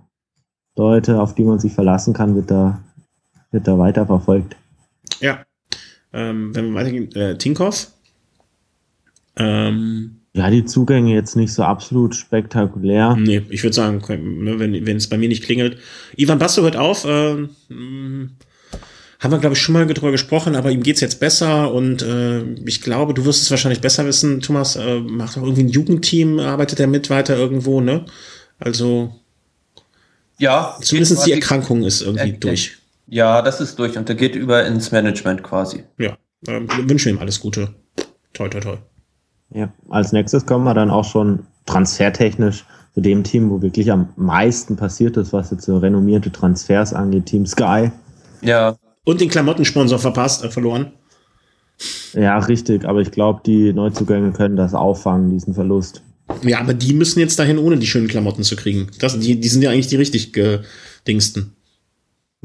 Leute, 0.76 1.22
auf 1.22 1.36
die 1.36 1.44
man 1.44 1.60
sich 1.60 1.72
verlassen 1.72 2.16
kann, 2.16 2.34
wird 2.34 2.50
da, 2.50 2.82
wird 3.52 3.68
da 3.68 3.78
weiter 3.78 4.08
verfolgt. 4.08 4.56
Ja. 5.20 5.46
Ähm, 6.14 6.56
wenn 6.56 6.70
wir 6.70 6.74
weitergehen, 6.74 7.12
äh, 7.12 7.38
Tinkoff. 7.38 7.92
Ähm, 9.36 10.23
ja, 10.34 10.50
die 10.50 10.66
Zugänge 10.66 11.14
jetzt 11.14 11.36
nicht 11.36 11.54
so 11.54 11.64
absolut 11.64 12.16
spektakulär. 12.16 13.16
Nee, 13.16 13.44
ich 13.50 13.64
würde 13.64 13.76
sagen, 13.76 14.02
ne, 14.44 14.60
wenn, 14.60 14.86
wenn 14.86 14.98
es 14.98 15.08
bei 15.08 15.18
mir 15.18 15.30
nicht 15.30 15.44
klingelt. 15.44 15.78
Ivan 16.16 16.40
Basso 16.40 16.64
hört 16.64 16.76
auf. 16.76 17.06
Äh, 17.06 17.48
haben 19.24 19.32
wir, 19.32 19.38
glaube 19.38 19.54
ich, 19.54 19.62
schon 19.62 19.74
mal 19.74 19.86
drüber 19.86 20.12
gesprochen, 20.12 20.56
aber 20.56 20.72
ihm 20.72 20.84
geht's 20.84 21.00
jetzt 21.02 21.20
besser 21.20 21.74
und 21.74 22.02
äh, 22.02 22.44
ich 22.66 22.82
glaube, 22.82 23.14
du 23.14 23.24
wirst 23.26 23.44
es 23.44 23.52
wahrscheinlich 23.52 23.80
besser 23.80 24.06
wissen. 24.06 24.42
Thomas 24.42 24.76
äh, 24.76 25.00
macht 25.00 25.38
auch 25.38 25.44
irgendwie 25.44 25.64
ein 25.64 25.70
Jugendteam, 25.70 26.40
arbeitet 26.40 26.80
er 26.80 26.88
mit 26.88 27.10
weiter 27.10 27.38
irgendwo, 27.38 27.80
ne? 27.80 28.06
Also 28.60 29.14
ja. 30.40 30.78
Zumindest 30.82 31.26
die 31.26 31.32
Erkrankung 31.32 31.84
ist 31.84 32.02
irgendwie 32.02 32.32
er, 32.32 32.38
durch. 32.38 32.78
Ja, 33.08 33.42
das 33.42 33.62
ist 33.62 33.78
durch 33.78 33.98
und 33.98 34.10
der 34.10 34.16
geht 34.16 34.36
über 34.36 34.66
ins 34.66 34.92
Management 34.92 35.44
quasi. 35.44 35.84
Ja, 35.98 36.18
ähm, 36.48 36.68
wünschen 36.90 37.10
ihm 37.10 37.20
alles 37.20 37.40
Gute. 37.40 37.74
Toi, 38.34 38.50
toi, 38.50 38.60
toi. 38.60 38.78
Ja, 39.54 39.72
als 39.90 40.12
nächstes 40.12 40.46
kommen 40.46 40.64
wir 40.66 40.74
dann 40.74 40.90
auch 40.90 41.06
schon 41.06 41.40
transfertechnisch 41.66 42.66
zu 42.94 43.02
dem 43.02 43.24
Team, 43.24 43.50
wo 43.50 43.62
wirklich 43.62 43.92
am 43.92 44.10
meisten 44.16 44.76
passiert 44.76 45.18
ist, 45.18 45.34
was 45.34 45.52
jetzt 45.52 45.66
so 45.66 45.78
renommierte 45.78 46.32
Transfers 46.32 46.94
angeht, 46.94 47.26
Team 47.26 47.46
Sky. 47.46 47.92
Ja. 48.42 48.76
Und 49.06 49.22
den 49.22 49.30
Klamottensponsor 49.30 50.00
verpasst, 50.00 50.44
äh, 50.44 50.50
verloren. 50.50 50.94
Ja, 52.14 52.38
richtig, 52.38 52.86
aber 52.86 53.02
ich 53.02 53.12
glaube, 53.12 53.42
die 53.46 53.74
Neuzugänge 53.74 54.32
können 54.32 54.56
das 54.56 54.74
auffangen, 54.74 55.32
diesen 55.32 55.54
Verlust. 55.54 56.04
Ja, 56.44 56.60
aber 56.60 56.74
die 56.74 56.94
müssen 56.94 57.20
jetzt 57.20 57.38
dahin, 57.40 57.58
ohne 57.58 57.78
die 57.78 57.88
schönen 57.88 58.08
Klamotten 58.08 58.44
zu 58.44 58.56
kriegen. 58.56 58.88
Das, 59.00 59.20
die, 59.20 59.40
die 59.40 59.48
sind 59.48 59.62
ja 59.62 59.72
eigentlich 59.72 59.88
die 59.88 59.96
richtig 59.96 60.32
gedingsten. 60.34 61.56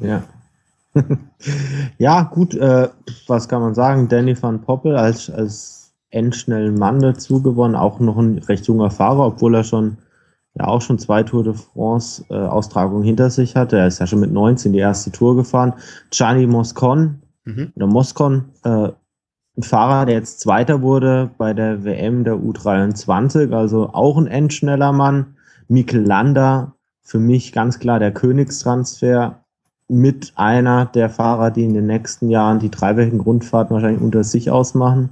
Ja. 0.01 0.25
ja, 1.99 2.23
gut, 2.23 2.55
äh, 2.55 2.89
was 3.27 3.49
kann 3.49 3.61
man 3.61 3.75
sagen? 3.75 4.09
Danny 4.09 4.41
van 4.41 4.63
Poppel 4.63 4.97
als, 4.97 5.31
als 5.31 5.78
endschnellen 6.11 6.79
Mann 6.79 7.01
dazu 7.01 7.43
gewonnen, 7.43 7.75
auch 7.75 8.01
noch 8.01 8.17
ein 8.17 8.39
recht 8.39 8.67
junger 8.67 8.91
Fahrer, 8.91 9.27
obwohl 9.27 9.55
er 9.55 9.65
schon 9.65 9.99
ja 10.55 10.67
auch 10.67 10.83
schon 10.83 10.99
zwei 10.99 11.23
Tour 11.23 11.45
de 11.45 11.55
France 11.55 12.25
äh, 12.31 12.35
Austragungen 12.35 13.05
hinter 13.05 13.31
sich 13.31 13.57
hatte. 13.57 13.79
Er 13.79 13.87
ist 13.87 14.01
ja 14.01 14.07
schon 14.07 14.21
mit 14.21 14.33
19 14.33 14.73
die 14.73 14.79
erste 14.79 15.11
Tour 15.13 15.37
gefahren. 15.37 15.75
Gianni 16.11 16.47
Moscon 16.47 17.23
mhm. 17.45 17.73
oder 17.77 17.87
Moscon 17.87 18.47
äh, 18.65 18.89
ein 19.57 19.63
Fahrer, 19.63 20.07
der 20.07 20.17
jetzt 20.17 20.41
Zweiter 20.41 20.83
wurde 20.83 21.31
bei 21.37 21.53
der 21.53 21.85
WM 21.85 22.25
der 22.25 22.35
U23, 22.35 23.53
also 23.53 23.91
auch 23.93 24.17
ein 24.17 24.29
endschneller 24.29 24.93
Mann. 24.93 25.37
Mikel 25.67 26.01
Landa, 26.01 26.75
für 27.03 27.19
mich 27.19 27.53
ganz 27.53 27.79
klar 27.79 27.99
der 27.99 28.13
Königstransfer 28.13 29.45
mit 29.89 30.33
einer 30.37 30.87
der 30.87 31.11
Fahrer, 31.11 31.51
die 31.51 31.65
in 31.65 31.75
den 31.75 31.87
nächsten 31.87 32.29
Jahren 32.29 32.59
die 32.59 32.71
dreiwöchigen 32.71 33.19
Grundfahrten 33.19 33.75
wahrscheinlich 33.75 34.03
unter 34.03 34.23
sich 34.23 34.51
ausmachen. 34.51 35.11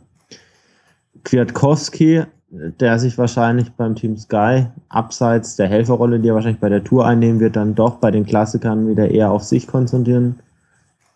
Kwiatkowski, 1.27 2.23
der 2.51 2.99
sich 3.01 3.19
wahrscheinlich 3.19 3.73
beim 3.73 3.97
Team 3.97 4.17
Sky 4.17 4.67
abseits 4.89 5.57
der 5.57 5.67
Helferrolle, 5.67 6.21
die 6.21 6.29
er 6.29 6.35
wahrscheinlich 6.35 6.61
bei 6.61 6.69
der 6.69 6.85
Tour 6.85 7.05
einnehmen 7.05 7.41
wird, 7.41 7.57
dann 7.57 7.75
doch 7.75 7.97
bei 7.97 8.13
den 8.13 8.25
Klassikern 8.25 8.89
wieder 8.89 9.11
eher 9.11 9.33
auf 9.33 9.43
sich 9.43 9.67
konzentrieren 9.67 10.39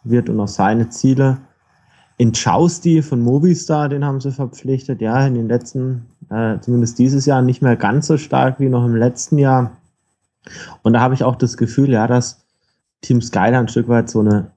wird 0.03 0.29
und 0.29 0.41
auf 0.41 0.51
seine 0.51 0.89
Ziele. 0.89 1.39
In 2.17 2.33
Chausti 2.35 3.03
von 3.03 3.21
Movistar, 3.21 3.89
den 3.89 4.05
haben 4.05 4.21
sie 4.21 4.33
verpflichtet, 4.33 5.01
ja, 5.01 5.25
in 5.27 5.35
den 5.35 5.49
letzten, 5.49 6.07
äh, 6.29 6.59
zumindest 6.61 6.99
dieses 6.99 7.25
Jahr 7.25 7.41
nicht 7.41 7.63
mehr 7.63 7.77
ganz 7.77 8.09
so 8.09 8.19
stark 8.19 8.59
wie 8.59 8.69
noch 8.69 8.85
im 8.85 8.97
letzten 8.97 9.39
Jahr. 9.39 9.71
Und 10.83 10.95
da 10.95 11.01
habe 11.01 11.15
ich 11.15 11.23
auch 11.23 11.37
das 11.37 11.57
Gefühl, 11.57 11.91
ja, 11.91 12.09
dass 12.09 12.45
Team 13.01 13.23
Sky 13.23 13.39
ein 13.39 13.69
Stück 13.69 13.89
weit 13.89 14.11
so 14.11 14.21
eine, 14.21 14.51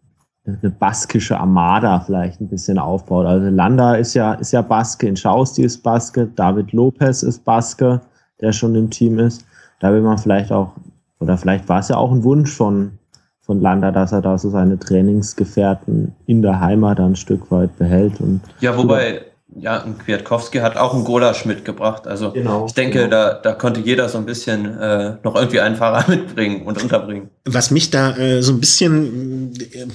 eine 0.45 0.69
baskische 0.71 1.39
Armada 1.39 2.01
vielleicht 2.01 2.41
ein 2.41 2.49
bisschen 2.49 2.77
aufbaut. 2.77 3.25
Also 3.25 3.49
Landa 3.49 3.95
ist 3.95 4.13
ja, 4.13 4.33
ist 4.33 4.51
ja 4.51 4.61
Baske, 4.61 5.07
in 5.07 5.15
Chausti 5.15 5.63
ist 5.63 5.81
Baske, 5.83 6.27
David 6.35 6.73
Lopez 6.73 7.23
ist 7.23 7.45
Baske, 7.45 8.01
der 8.41 8.51
schon 8.51 8.75
im 8.75 8.89
Team 8.89 9.19
ist. 9.19 9.45
Da 9.79 9.93
will 9.93 10.01
man 10.01 10.17
vielleicht 10.17 10.51
auch, 10.51 10.73
oder 11.19 11.37
vielleicht 11.37 11.69
war 11.69 11.79
es 11.79 11.87
ja 11.87 11.95
auch 11.95 12.11
ein 12.11 12.23
Wunsch 12.23 12.51
von, 12.51 12.99
von 13.39 13.61
Landa, 13.61 13.91
dass 13.91 14.11
er 14.11 14.21
da 14.21 14.37
so 14.37 14.49
seine 14.49 14.77
Trainingsgefährten 14.77 16.13
in 16.25 16.41
der 16.41 16.59
Heimat 16.59 16.99
ein 16.99 17.15
Stück 17.15 17.49
weit 17.49 17.77
behält. 17.77 18.19
Und 18.19 18.41
ja, 18.59 18.77
wobei, 18.77 19.21
ja, 19.59 19.83
ein 19.83 19.97
Kwiatkowski 19.97 20.59
hat 20.59 20.77
auch 20.77 20.93
einen 20.93 21.03
Golasch 21.03 21.45
mitgebracht. 21.45 22.07
Also 22.07 22.31
genau, 22.31 22.65
ich 22.65 22.73
denke, 22.73 22.99
genau. 22.99 23.09
da, 23.09 23.33
da 23.33 23.53
konnte 23.53 23.81
jeder 23.81 24.09
so 24.09 24.17
ein 24.17 24.25
bisschen 24.25 24.65
äh, 24.79 25.15
noch 25.23 25.35
irgendwie 25.35 25.59
einen 25.59 25.75
Fahrer 25.75 26.07
mitbringen 26.09 26.65
und 26.65 26.81
unterbringen. 26.81 27.29
Was 27.45 27.71
mich 27.71 27.89
da 27.89 28.15
äh, 28.17 28.41
so 28.41 28.53
ein 28.53 28.59
bisschen, 28.59 29.53
äh, 29.73 29.87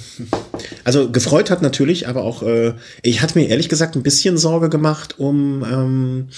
also 0.85 1.11
gefreut 1.11 1.51
hat 1.51 1.63
natürlich, 1.63 2.09
aber 2.09 2.23
auch, 2.23 2.43
äh, 2.43 2.75
ich 3.03 3.23
hatte 3.23 3.39
mir 3.39 3.49
ehrlich 3.49 3.69
gesagt 3.69 3.97
ein 3.97 4.03
bisschen 4.03 4.37
Sorge 4.37 4.69
gemacht 4.69 5.19
um 5.19 5.65
ähm, 5.65 6.29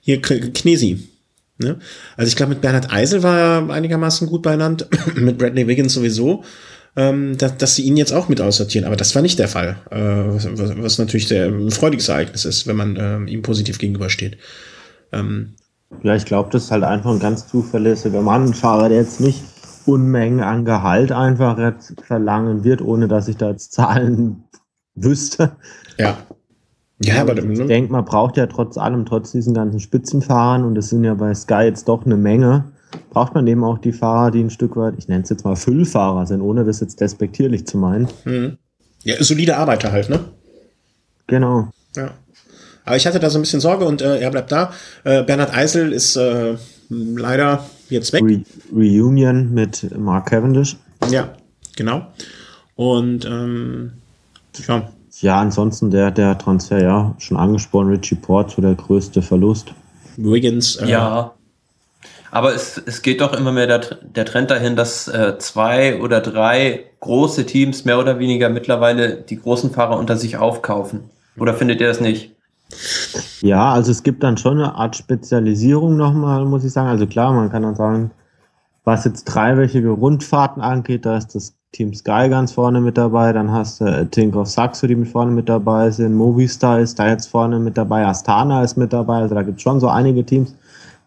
hier 0.00 0.20
Knesi. 0.20 1.08
Ne? 1.58 1.78
Also 2.16 2.28
ich 2.28 2.36
glaube, 2.36 2.50
mit 2.50 2.60
Bernhard 2.60 2.92
Eisel 2.92 3.22
war 3.22 3.38
er 3.38 3.70
einigermaßen 3.70 4.26
gut 4.28 4.42
beieinander, 4.42 4.86
mit 5.14 5.38
Bradley 5.38 5.66
Wiggins 5.66 5.94
sowieso, 5.94 6.44
ähm, 6.96 7.36
dass, 7.36 7.56
dass 7.58 7.74
sie 7.76 7.82
ihn 7.82 7.96
jetzt 7.96 8.12
auch 8.12 8.28
mit 8.28 8.40
aussortieren. 8.40 8.86
Aber 8.86 8.96
das 8.96 9.14
war 9.14 9.22
nicht 9.22 9.38
der 9.38 9.48
Fall, 9.48 9.76
äh, 9.90 9.96
was, 9.98 10.48
was, 10.82 10.98
natürlich 10.98 11.28
der, 11.28 11.46
ein 11.48 11.70
freudiges 11.70 12.08
Ereignis 12.08 12.44
ist, 12.44 12.66
wenn 12.66 12.76
man 12.76 12.96
äh, 12.96 13.30
ihm 13.30 13.42
positiv 13.42 13.78
gegenübersteht. 13.78 14.38
Ähm, 15.12 15.54
ja, 16.02 16.16
ich 16.16 16.24
glaube, 16.24 16.48
das 16.50 16.64
ist 16.64 16.70
halt 16.70 16.84
einfach 16.84 17.10
ein 17.10 17.20
ganz 17.20 17.46
zuverlässiger 17.46 18.22
Mann, 18.22 18.46
ein 18.46 18.54
Fahrer, 18.54 18.88
der 18.88 18.98
jetzt 18.98 19.20
nicht 19.20 19.42
Unmengen 19.84 20.40
an 20.40 20.64
Gehalt 20.64 21.12
einfach 21.12 21.58
jetzt 21.58 21.94
verlangen 22.02 22.64
wird, 22.64 22.82
ohne 22.82 23.06
dass 23.06 23.28
ich 23.28 23.36
da 23.36 23.50
jetzt 23.50 23.72
Zahlen 23.72 24.44
wüsste. 24.94 25.52
Ja. 25.98 26.18
Ja, 27.02 27.20
aber 27.20 27.36
ich 27.36 27.44
ne? 27.44 27.66
denke, 27.66 27.92
man 27.92 28.06
braucht 28.06 28.38
ja 28.38 28.46
trotz 28.46 28.78
allem, 28.78 29.04
trotz 29.04 29.30
diesen 29.30 29.52
ganzen 29.52 29.80
Spitzenfahrern, 29.80 30.64
und 30.64 30.78
es 30.78 30.88
sind 30.88 31.04
ja 31.04 31.12
bei 31.12 31.34
Sky 31.34 31.64
jetzt 31.64 31.88
doch 31.88 32.06
eine 32.06 32.16
Menge, 32.16 32.72
braucht 33.10 33.34
man 33.34 33.46
eben 33.46 33.64
auch 33.64 33.78
die 33.78 33.92
Fahrer, 33.92 34.30
die 34.30 34.40
ein 34.40 34.50
Stück 34.50 34.76
weit, 34.76 34.94
ich 34.98 35.08
nenne 35.08 35.22
es 35.22 35.30
jetzt 35.30 35.44
mal 35.44 35.56
Füllfahrer 35.56 36.26
sind, 36.26 36.40
ohne 36.40 36.64
das 36.64 36.80
jetzt 36.80 37.00
despektierlich 37.00 37.66
zu 37.66 37.78
meinen. 37.78 38.08
Mhm. 38.24 38.58
Ja, 39.02 39.22
solide 39.22 39.56
Arbeiter 39.56 39.92
halt, 39.92 40.08
ne? 40.08 40.20
Genau. 41.26 41.68
Ja. 41.94 42.10
Aber 42.84 42.96
ich 42.96 43.06
hatte 43.06 43.18
da 43.18 43.30
so 43.30 43.38
ein 43.38 43.42
bisschen 43.42 43.60
Sorge 43.60 43.84
und 43.84 44.00
äh, 44.00 44.20
er 44.20 44.30
bleibt 44.30 44.52
da. 44.52 44.72
Äh, 45.04 45.22
Bernhard 45.24 45.54
Eisel 45.54 45.92
ist 45.92 46.16
äh, 46.16 46.56
leider 46.88 47.64
jetzt 47.88 48.12
weg. 48.12 48.22
Re 48.22 48.42
Reunion 48.72 49.52
mit 49.52 49.96
Mark 49.98 50.30
Cavendish. 50.30 50.76
Ja, 51.10 51.34
genau. 51.76 52.06
Und 52.76 53.24
ähm, 53.24 53.92
ja, 54.68 54.88
ja, 55.20 55.40
ansonsten 55.40 55.90
der, 55.90 56.10
der 56.10 56.36
Transfer, 56.38 56.82
ja, 56.82 57.14
schon 57.18 57.36
angesprochen, 57.36 57.88
Richie 57.88 58.16
Port, 58.16 58.50
so 58.50 58.62
der 58.62 58.74
größte 58.74 59.22
Verlust. 59.22 59.72
Wiggins. 60.16 60.76
Äh 60.76 60.90
ja. 60.90 61.32
Aber 62.30 62.54
es, 62.54 62.80
es 62.84 63.02
geht 63.02 63.20
doch 63.20 63.32
immer 63.32 63.52
mehr 63.52 63.66
der, 63.66 63.80
der 64.02 64.24
Trend 64.24 64.50
dahin, 64.50 64.76
dass 64.76 65.08
äh, 65.08 65.38
zwei 65.38 66.00
oder 66.00 66.20
drei 66.20 66.84
große 67.00 67.46
Teams 67.46 67.84
mehr 67.84 67.98
oder 67.98 68.18
weniger 68.18 68.48
mittlerweile 68.48 69.16
die 69.16 69.40
großen 69.40 69.70
Fahrer 69.70 69.98
unter 69.98 70.16
sich 70.16 70.36
aufkaufen. 70.36 71.10
Oder 71.38 71.54
findet 71.54 71.80
ihr 71.80 71.88
das 71.88 72.00
nicht? 72.00 72.32
Ja, 73.42 73.72
also 73.72 73.92
es 73.92 74.02
gibt 74.02 74.22
dann 74.22 74.36
schon 74.36 74.58
eine 74.58 74.74
Art 74.74 74.96
Spezialisierung 74.96 75.96
nochmal, 75.96 76.44
muss 76.44 76.64
ich 76.64 76.72
sagen. 76.72 76.88
Also 76.88 77.06
klar, 77.06 77.32
man 77.32 77.50
kann 77.50 77.62
dann 77.62 77.76
sagen, 77.76 78.10
was 78.84 79.04
jetzt 79.04 79.24
dreiwöchige 79.24 79.90
Rundfahrten 79.90 80.62
angeht, 80.62 81.06
da 81.06 81.16
ist 81.16 81.34
das 81.34 81.54
Team 81.72 81.92
Sky 81.92 82.28
ganz 82.30 82.52
vorne 82.52 82.80
mit 82.80 82.96
dabei, 82.96 83.32
dann 83.32 83.50
hast 83.50 83.80
du 83.80 83.84
äh, 83.84 84.06
Tinkoff 84.06 84.48
Saxo, 84.48 84.86
die 84.86 84.94
mit 84.94 85.08
vorne 85.08 85.32
mit 85.32 85.48
dabei 85.48 85.90
sind, 85.90 86.14
Movistar 86.14 86.80
ist 86.80 86.98
da 86.98 87.08
jetzt 87.08 87.26
vorne 87.26 87.58
mit 87.58 87.76
dabei, 87.76 88.06
Astana 88.06 88.62
ist 88.62 88.76
mit 88.76 88.92
dabei, 88.92 89.16
also 89.16 89.34
da 89.34 89.42
gibt 89.42 89.58
es 89.58 89.62
schon 89.62 89.80
so 89.80 89.88
einige 89.88 90.24
Teams. 90.24 90.54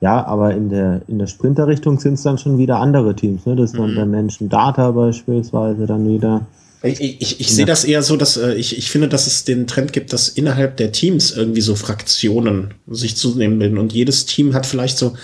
Ja, 0.01 0.25
aber 0.25 0.55
in 0.55 0.69
der, 0.69 1.01
in 1.07 1.19
der 1.19 1.27
Sprinterrichtung 1.27 1.99
sind 1.99 2.13
es 2.13 2.23
dann 2.23 2.37
schon 2.37 2.57
wieder 2.57 2.77
andere 2.77 3.15
Teams. 3.15 3.45
Ne? 3.45 3.55
Das 3.55 3.71
ist 3.71 3.79
dann 3.79 3.91
mhm. 3.91 3.95
der 3.95 4.05
Menschen 4.05 4.47
Data 4.47 4.91
beispielsweise 4.91 5.85
dann 5.85 6.07
wieder. 6.07 6.47
Ich, 6.81 7.01
ich, 7.01 7.41
ich 7.41 7.53
sehe 7.53 7.65
das 7.65 7.83
eher 7.83 8.01
so, 8.01 8.15
dass 8.15 8.37
äh, 8.37 8.53
ich, 8.53 8.77
ich 8.77 8.89
finde, 8.89 9.09
dass 9.09 9.27
es 9.27 9.43
den 9.43 9.67
Trend 9.67 9.91
gibt, 9.91 10.13
dass 10.13 10.29
innerhalb 10.29 10.77
der 10.77 10.93
Teams 10.93 11.31
irgendwie 11.31 11.59
so 11.59 11.75
Fraktionen 11.75 12.73
sich 12.87 13.17
zunehmen 13.17 13.59
bilden 13.59 13.77
und 13.77 13.91
jedes 13.91 14.25
Team 14.25 14.53
hat 14.53 14.65
vielleicht 14.65 14.97
so, 14.97 15.15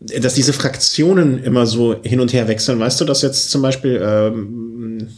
dass 0.00 0.32
diese 0.32 0.54
Fraktionen 0.54 1.42
immer 1.42 1.66
so 1.66 1.96
hin 2.02 2.20
und 2.20 2.32
her 2.32 2.48
wechseln. 2.48 2.80
Weißt 2.80 3.00
du, 3.00 3.04
dass 3.04 3.20
jetzt 3.20 3.50
zum 3.50 3.60
Beispiel, 3.60 4.00
ähm, 4.02 5.08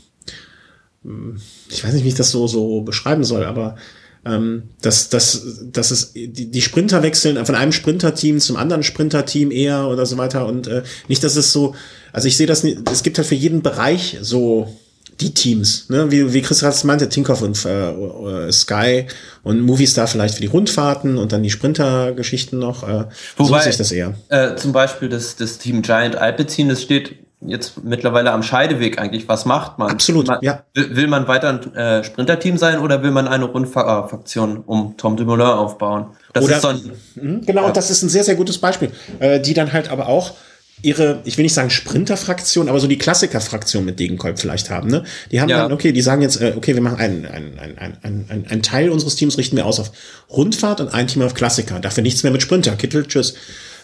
ich 1.68 1.84
weiß 1.84 1.95
nicht, 1.95 2.05
wie 2.05 2.09
ich 2.09 2.14
das 2.14 2.32
so, 2.32 2.49
so 2.49 2.80
beschreiben 2.80 3.22
soll, 3.22 3.45
aber 3.45 3.76
ähm, 4.25 4.64
dass, 4.83 5.09
dass, 5.09 5.43
dass 5.73 5.91
es 5.91 6.12
die, 6.12 6.51
die 6.51 6.62
Sprinter 6.62 7.03
wechseln 7.03 7.45
von 7.45 7.55
einem 7.55 7.73
Sprinterteam 7.73 8.39
zum 8.39 8.57
anderen 8.57 8.83
Sprinterteam 8.83 9.51
eher 9.51 9.89
oder 9.89 10.05
so 10.07 10.18
weiter 10.18 10.47
und 10.47 10.66
äh, 10.66 10.83
nicht, 11.09 11.25
dass 11.25 11.37
es 11.37 11.53
so, 11.53 11.75
also 12.12 12.29
ich 12.29 12.37
sehe 12.37 12.47
das 12.47 12.62
nicht, 12.62 12.79
es 12.91 13.03
gibt 13.03 13.18
halt 13.18 13.27
für 13.27 13.35
jeden 13.35 13.62
Bereich 13.62 14.18
so 14.21 14.75
die 15.21 15.35
Teams, 15.35 15.87
ne? 15.89 16.11
wie, 16.11 16.33
wie 16.33 16.43
Chris 16.43 16.62
Ratz 16.62 16.85
meinte, 16.85 17.09
Tinkoff 17.09 17.43
und 17.43 17.64
äh, 17.64 17.91
äh, 17.91 18.53
Sky 18.53 19.07
und 19.43 19.61
Movistar 19.61 20.07
vielleicht 20.07 20.35
für 20.35 20.41
die 20.41 20.47
Rundfahrten 20.47 21.18
und 21.18 21.33
dann 21.33 21.43
die 21.43 21.51
Sprinter-Geschichten 21.51 22.59
noch. 22.59 22.83
Äh, 22.83 23.05
Wobei, 23.37 23.59
so 23.59 23.62
sehe 23.62 23.71
ich 23.71 23.77
das 23.77 23.93
eher. 23.93 24.14
Äh, 24.29 24.57
zum 24.57 24.73
Beispiel 24.73 25.09
das, 25.09 25.37
das 25.37 25.59
Team 25.59 25.83
Giant 25.83 26.16
Alpecin, 26.16 26.68
das 26.68 26.83
steht 26.83 27.16
jetzt 27.47 27.84
mittlerweile 27.84 28.32
am 28.32 28.43
Scheideweg 28.43 28.99
eigentlich. 28.99 29.28
Was 29.28 29.45
macht 29.45 29.78
man? 29.78 29.91
Absolut, 29.91 30.26
man, 30.26 30.38
ja. 30.43 30.64
Will, 30.74 30.97
will, 30.97 31.07
man 31.07 31.26
weiter 31.28 31.49
ein 31.49 31.74
äh, 31.74 32.05
Sprinterteam 32.05 32.59
sein 32.59 32.78
oder 32.78 33.03
will 33.03 33.11
man 33.11 33.28
eine 33.28 33.47
Rundfaktion 33.47 34.59
um 34.59 34.97
Tom 34.97 35.16
Dumoulin 35.16 35.47
aufbauen? 35.47 36.07
Das 36.32 36.45
oder, 36.45 36.57
ist 36.57 36.62
so 36.62 36.68
ein, 36.68 36.93
hm, 37.14 37.47
genau, 37.47 37.66
ja. 37.66 37.72
das 37.72 37.91
ist 37.91 38.03
ein 38.03 38.09
sehr, 38.09 38.24
sehr 38.24 38.34
gutes 38.34 38.59
Beispiel. 38.59 38.91
Äh, 39.18 39.41
die 39.41 39.55
dann 39.55 39.72
halt 39.72 39.91
aber 39.91 40.09
auch 40.09 40.34
ihre, 40.82 41.20
ich 41.24 41.36
will 41.36 41.43
nicht 41.43 41.55
sagen 41.55 41.70
Sprinterfraktion, 41.70 42.68
aber 42.68 42.80
so 42.80 42.86
die 42.86 42.99
Klassikerfraktion 42.99 43.84
mit 43.84 44.01
Degenkolb 44.01 44.38
vielleicht 44.38 44.70
haben. 44.70 44.88
Ne? 44.88 45.05
Die 45.30 45.41
haben 45.41 45.49
ja. 45.49 45.62
dann, 45.62 45.72
okay, 45.72 45.93
die 45.93 46.03
sagen 46.03 46.22
jetzt, 46.22 46.41
äh, 46.41 46.55
okay, 46.57 46.74
wir 46.74 46.82
machen 46.82 46.99
einen, 46.99 47.26
einen, 47.26 47.59
einen, 47.59 47.78
einen, 47.78 48.26
einen, 48.28 48.47
einen 48.47 48.62
Teil 48.62 48.91
unseres 48.91 49.14
Teams 49.16 49.36
richten 49.38 49.57
wir 49.57 49.66
aus 49.66 49.80
auf 49.80 49.93
Rundfahrt 50.30 50.80
und 50.80 50.88
ein 50.88 51.07
Team 51.07 51.22
auf 51.22 51.34
Klassiker. 51.34 51.80
Dafür 51.80 52.03
nichts 52.03 52.22
mehr 52.22 52.32
mit 52.32 52.43
Sprinter. 52.43 52.76
Kittel, 52.76 53.07
tschüss. 53.07 53.34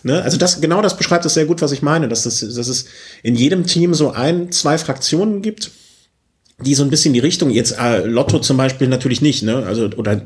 Ne? 0.07 0.23
Also 0.23 0.37
das, 0.37 0.61
genau 0.61 0.81
das 0.83 0.97
beschreibt 0.97 1.27
es 1.27 1.35
sehr 1.35 1.47
gut, 1.47 1.61
was 1.61 1.73
ich 1.73 1.83
meine, 1.83 2.07
dass, 2.09 2.23
das, 2.23 2.39
dass 2.39 2.69
es 2.69 2.87
in 3.25 3.35
jedem 3.35 3.67
Team 3.67 3.93
so 3.93 4.13
ein, 4.13 4.53
zwei 4.53 4.79
Fraktionen 4.79 5.43
gibt, 5.43 5.73
die 6.61 6.77
so 6.77 6.85
ein 6.85 6.91
bisschen 6.91 7.13
die 7.13 7.19
Richtung, 7.19 7.51
jetzt 7.51 7.77
äh, 7.77 8.07
Lotto 8.07 8.39
zum 8.39 8.57
Beispiel 8.57 8.87
natürlich 8.87 9.21
nicht, 9.21 9.43
ne? 9.43 9.67
Also, 9.67 9.91
oder, 9.97 10.23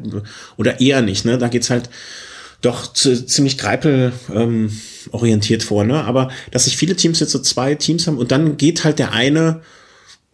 oder 0.58 0.80
eher 0.80 1.00
nicht, 1.00 1.24
ne? 1.24 1.38
Da 1.38 1.48
geht's 1.48 1.70
halt 1.70 1.88
doch 2.60 2.92
zu, 2.92 3.24
ziemlich 3.24 3.56
greipel 3.56 4.12
ähm, 4.32 4.70
orientiert 5.12 5.62
vor, 5.62 5.84
ne? 5.84 6.04
Aber 6.04 6.30
dass 6.50 6.64
sich 6.64 6.76
viele 6.76 6.94
Teams 6.94 7.18
jetzt 7.18 7.32
so 7.32 7.38
zwei 7.38 7.74
Teams 7.74 8.06
haben 8.06 8.18
und 8.18 8.30
dann 8.30 8.58
geht 8.58 8.84
halt 8.84 8.98
der 8.98 9.12
eine 9.12 9.62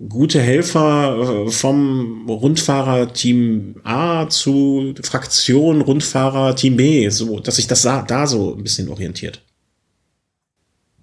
gute 0.09 0.41
Helfer 0.41 1.47
äh, 1.47 1.51
vom 1.51 2.29
Rundfahrer 2.29 3.13
Team 3.13 3.77
A 3.85 4.29
zu 4.29 4.95
Fraktion 5.03 5.81
Rundfahrer 5.81 6.55
Team 6.55 6.77
B, 6.77 7.09
so 7.09 7.41
dass 7.41 7.57
sich 7.57 7.67
das 7.67 7.83
da 7.83 8.27
so 8.27 8.55
ein 8.55 8.63
bisschen 8.63 8.89
orientiert. 8.89 9.43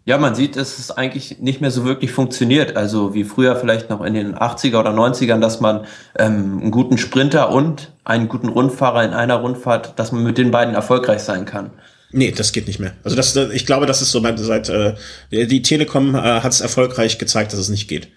Ja, 0.06 0.18
man 0.18 0.36
sieht, 0.36 0.58
dass 0.58 0.80
es 0.80 0.92
eigentlich 0.92 1.40
nicht 1.40 1.62
mehr 1.62 1.72
so 1.72 1.86
wirklich 1.86 2.12
funktioniert. 2.12 2.76
Also 2.76 3.14
wie 3.14 3.24
früher 3.24 3.56
vielleicht 3.56 3.90
noch 3.90 4.04
in 4.04 4.14
den 4.14 4.36
80er 4.36 4.82
oder 4.82 4.92
90ern, 4.92 5.40
dass 5.40 5.62
man 5.62 5.86
ähm, 6.20 6.60
einen 6.62 6.72
guten 6.72 6.98
Sprinter 6.98 7.52
und 7.52 7.94
einen 8.04 8.28
guten 8.28 8.50
Rundfahrer 8.50 9.06
in 9.06 9.12
einer 9.12 9.36
Rundfahrt, 9.36 9.98
dass 9.98 10.12
man 10.12 10.24
mit 10.24 10.38
den 10.38 10.52
beiden 10.52 10.76
erfolgreich 10.76 11.22
sein 11.22 11.46
kann. 11.46 11.72
Nee, 12.12 12.32
das 12.32 12.52
geht 12.52 12.68
nicht 12.68 12.80
mehr. 12.80 12.94
Also 13.04 13.16
das, 13.16 13.34
ich 13.36 13.66
glaube, 13.66 13.86
das 13.86 14.02
ist 14.02 14.12
so 14.12 14.22
seit 14.36 14.68
äh, 14.70 14.96
die 15.32 15.62
Telekom 15.62 16.16
äh, 16.16 16.20
hat 16.20 16.52
es 16.52 16.60
erfolgreich 16.60 17.18
gezeigt, 17.18 17.54
dass 17.54 17.60
es 17.60 17.70
nicht 17.70 17.88
geht. 17.88 18.10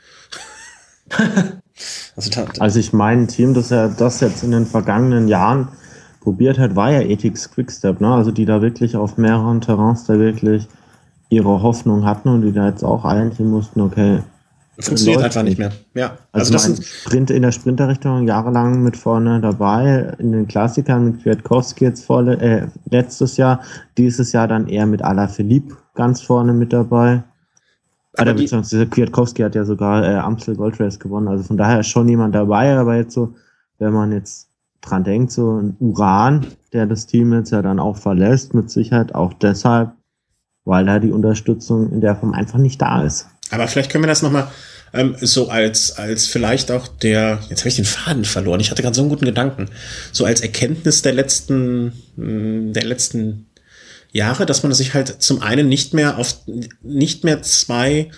also, 2.17 2.31
da, 2.31 2.47
also 2.59 2.79
ich 2.79 2.93
mein 2.93 3.29
Team, 3.29 3.55
das 3.55 3.71
ja 3.71 3.89
das 3.89 4.21
jetzt 4.21 4.43
in 4.43 4.51
den 4.51 4.67
vergangenen 4.67 5.29
Jahren 5.29 5.69
probiert 6.21 6.59
hat, 6.59 6.75
war 6.75 6.91
ja 6.91 7.01
Ethics 7.03 7.51
Quickstep, 7.51 8.01
ne? 8.01 8.13
Also 8.13 8.33
die 8.33 8.47
da 8.47 8.61
wirklich 8.61 8.97
auf 8.97 9.17
mehreren 9.17 9.61
Terrains 9.61 10.05
da 10.07 10.19
wirklich 10.19 10.67
ihre 11.29 11.63
Hoffnung 11.63 12.05
hatten 12.05 12.29
und 12.29 12.43
die 12.43 12.53
da 12.53 12.69
jetzt 12.69 12.83
auch 12.83 13.05
einsehen 13.05 13.51
mussten, 13.51 13.81
okay. 13.81 14.23
Funktioniert 14.79 15.23
einfach 15.23 15.43
nicht 15.43 15.59
mehr. 15.59 15.73
Ja. 15.95 16.19
Also, 16.33 16.53
also 16.53 16.53
das 16.53 16.65
sind 16.65 16.85
Sprint 16.85 17.31
in 17.31 17.43
der 17.43 17.53
Sprinterrichtung 17.53 18.27
jahrelang 18.27 18.83
mit 18.83 18.97
vorne 18.97 19.41
dabei, 19.41 20.15
in 20.19 20.33
den 20.33 20.49
Klassikern 20.49 21.05
mit 21.05 21.23
Kwiatkowski 21.23 21.85
jetzt 21.85 22.05
vor, 22.05 22.27
äh, 22.27 22.67
letztes 22.91 23.39
Jahr, 23.39 23.61
dieses 23.97 24.33
Jahr 24.33 24.49
dann 24.49 24.69
eher 24.69 24.85
mit 24.85 25.03
Alaphilippe 25.03 25.77
ganz 25.95 26.21
vorne 26.21 26.53
mit 26.53 26.73
dabei. 26.73 27.23
Aber 28.17 28.35
beziehungsweise 28.35 28.87
Kwiatkowski 28.87 29.43
hat 29.43 29.55
ja 29.55 29.65
sogar 29.65 30.05
äh, 30.05 30.15
Amstel 30.17 30.57
Gold 30.57 30.81
Race 30.81 30.99
gewonnen, 30.99 31.29
also 31.29 31.45
von 31.45 31.57
daher 31.57 31.81
ist 31.81 31.89
schon 31.89 32.09
jemand 32.09 32.35
dabei, 32.35 32.77
aber 32.77 32.97
jetzt 32.97 33.15
so, 33.15 33.35
wenn 33.79 33.93
man 33.93 34.13
jetzt 34.13 34.49
dran 34.81 35.05
denkt, 35.05 35.33
so 35.33 35.61
ein 35.61 35.77
Uran, 35.81 36.47
der 36.73 36.87
das 36.87 37.07
Team 37.07 37.33
jetzt 37.33 37.51
ja 37.51 37.63
dann 37.63 37.79
auch 37.79 37.97
verlässt, 37.97 38.55
mit 38.55 38.71
Sicherheit 38.71 39.15
auch 39.15 39.33
deshalb, 39.35 39.93
weil 40.65 40.85
da 40.85 40.99
die 40.99 41.13
Unterstützung 41.13 41.93
in 41.93 42.01
der 42.01 42.17
Form 42.17 42.33
einfach 42.33 42.59
nicht 42.59 42.81
da 42.81 43.03
ist. 43.03 43.29
Aber 43.51 43.69
vielleicht 43.69 43.91
können 43.91 44.05
wir 44.05 44.09
das 44.09 44.23
nochmal 44.23 44.49
ähm, 44.93 45.17
so 45.21 45.49
als, 45.49 45.99
als 45.99 46.27
vielleicht 46.27 46.71
auch 46.71 46.89
der, 46.89 47.41
jetzt 47.49 47.61
habe 47.61 47.69
ich 47.69 47.77
den 47.77 47.85
Faden 47.85 48.25
verloren, 48.25 48.61
ich 48.61 48.71
hatte 48.71 48.83
gerade 48.83 48.95
so 48.95 49.03
einen 49.03 49.11
guten 49.11 49.25
Gedanken, 49.25 49.69
so 50.13 50.25
als 50.25 50.41
Erkenntnis 50.41 51.03
der 51.03 51.13
letzten, 51.13 51.93
mm, 52.17 52.73
der 52.73 52.85
letzten 52.85 53.47
Jahre, 54.17 54.47
dass 54.47 54.63
man 54.63 54.73
sich 54.73 54.95
halt 54.95 55.23
zum 55.23 55.43
einen 55.43 55.69
nicht 55.69 55.95
mehr 55.95 56.19
auf, 56.19 56.39
nicht 56.83 57.25
mehr 57.25 57.43
zwei 57.43 58.11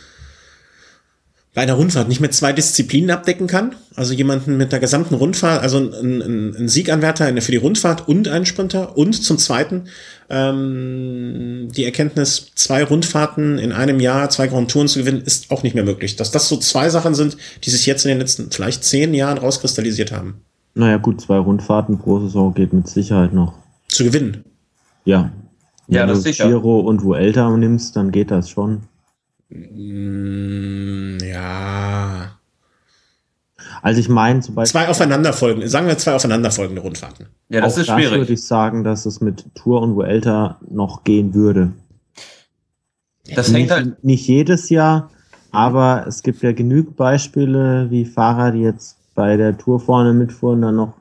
bei 1.58 1.62
einer 1.62 1.74
Rundfahrt 1.74 2.06
nicht 2.06 2.20
mehr 2.20 2.30
zwei 2.30 2.52
Disziplinen 2.52 3.10
abdecken 3.10 3.48
kann. 3.48 3.74
Also 3.96 4.14
jemanden 4.14 4.56
mit 4.56 4.70
der 4.70 4.78
gesamten 4.78 5.14
Rundfahrt, 5.14 5.60
also 5.60 5.78
ein, 5.78 6.22
ein, 6.22 6.54
ein 6.56 6.68
Sieganwärter 6.68 7.42
für 7.42 7.50
die 7.50 7.56
Rundfahrt 7.56 8.06
und 8.06 8.28
einen 8.28 8.46
Sprinter. 8.46 8.96
Und 8.96 9.14
zum 9.14 9.38
Zweiten 9.38 9.88
ähm, 10.30 11.68
die 11.74 11.84
Erkenntnis, 11.84 12.52
zwei 12.54 12.84
Rundfahrten 12.84 13.58
in 13.58 13.72
einem 13.72 13.98
Jahr, 13.98 14.30
zwei 14.30 14.46
Grand 14.46 14.70
Touren 14.70 14.86
zu 14.86 15.00
gewinnen, 15.00 15.22
ist 15.22 15.50
auch 15.50 15.64
nicht 15.64 15.74
mehr 15.74 15.82
möglich. 15.82 16.14
Dass 16.14 16.30
das 16.30 16.48
so 16.48 16.58
zwei 16.58 16.90
Sachen 16.90 17.16
sind, 17.16 17.36
die 17.64 17.70
sich 17.70 17.86
jetzt 17.86 18.04
in 18.04 18.10
den 18.10 18.20
letzten 18.20 18.52
vielleicht 18.52 18.84
zehn 18.84 19.12
Jahren 19.12 19.38
rauskristallisiert 19.38 20.12
haben. 20.12 20.42
Naja 20.74 20.98
gut, 20.98 21.20
zwei 21.20 21.38
Rundfahrten 21.38 21.98
pro 21.98 22.20
Saison 22.20 22.54
geht 22.54 22.72
mit 22.72 22.86
Sicherheit 22.86 23.32
noch. 23.32 23.54
Zu 23.88 24.04
gewinnen? 24.04 24.44
Ja. 25.04 25.32
Wenn 25.88 25.96
ja, 25.96 26.06
das 26.06 26.18
du 26.18 26.22
sicher. 26.24 26.46
Giro 26.46 26.80
und 26.80 27.02
Vuelta 27.02 27.50
nimmst, 27.56 27.96
dann 27.96 28.10
geht 28.10 28.30
das 28.30 28.50
schon. 28.50 28.82
Mm, 29.48 31.18
ja. 31.22 32.38
Also 33.80 34.00
ich 34.00 34.08
meine 34.08 34.40
zum 34.40 34.54
Beispiel. 34.54 34.80
Zwei 34.80 34.88
aufeinanderfolgende, 34.88 35.68
sagen 35.68 35.86
wir 35.86 35.96
zwei 35.96 36.14
aufeinanderfolgende 36.14 36.82
Rundfahrten. 36.82 37.26
Ja, 37.48 37.62
das 37.62 37.78
ist 37.78 37.86
schwierig. 37.86 38.10
Das 38.10 38.18
würde 38.18 38.32
ich 38.34 38.44
sagen, 38.44 38.84
dass 38.84 39.06
es 39.06 39.20
mit 39.20 39.46
Tour 39.54 39.80
und 39.82 39.96
Vuelta 39.96 40.60
noch 40.68 41.04
gehen 41.04 41.34
würde. 41.34 41.72
Das 43.34 43.52
hängt 43.52 43.70
halt. 43.70 44.04
Nicht 44.04 44.26
jedes 44.28 44.68
Jahr, 44.68 45.10
aber 45.50 46.04
es 46.06 46.22
gibt 46.22 46.42
ja 46.42 46.52
genügend 46.52 46.96
Beispiele, 46.96 47.90
wie 47.90 48.04
Fahrer, 48.04 48.52
die 48.52 48.60
jetzt 48.60 48.96
bei 49.14 49.36
der 49.36 49.56
Tour 49.56 49.80
vorne 49.80 50.12
mitfuhren, 50.12 50.62
dann 50.62 50.76
noch, 50.76 50.94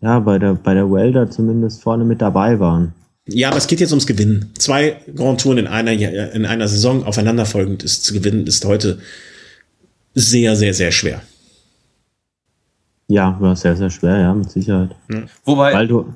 ja, 0.00 0.18
bei 0.20 0.38
der, 0.38 0.54
bei 0.54 0.74
der 0.74 0.88
Vuelta 0.88 1.30
zumindest 1.30 1.82
vorne 1.82 2.04
mit 2.04 2.20
dabei 2.20 2.60
waren. 2.60 2.94
Ja, 3.28 3.48
aber 3.48 3.58
es 3.58 3.66
geht 3.66 3.80
jetzt 3.80 3.92
ums 3.92 4.06
Gewinnen. 4.06 4.52
Zwei 4.58 4.96
Grand 5.14 5.40
Touren 5.40 5.58
in 5.58 5.66
einer, 5.66 5.92
in 5.92 6.46
einer 6.46 6.66
Saison 6.66 7.04
aufeinanderfolgend 7.04 7.82
ist 7.82 8.04
zu 8.04 8.14
gewinnen, 8.14 8.46
ist 8.46 8.64
heute 8.64 8.98
sehr, 10.14 10.56
sehr, 10.56 10.72
sehr 10.72 10.90
schwer. 10.90 11.20
Ja, 13.06 13.36
war 13.40 13.54
sehr, 13.54 13.76
sehr 13.76 13.90
schwer, 13.90 14.18
ja, 14.18 14.34
mit 14.34 14.50
Sicherheit. 14.50 14.90
Ja. 15.10 15.22
Wobei, 15.44 15.72
Weil 15.74 15.88
du 15.88 16.14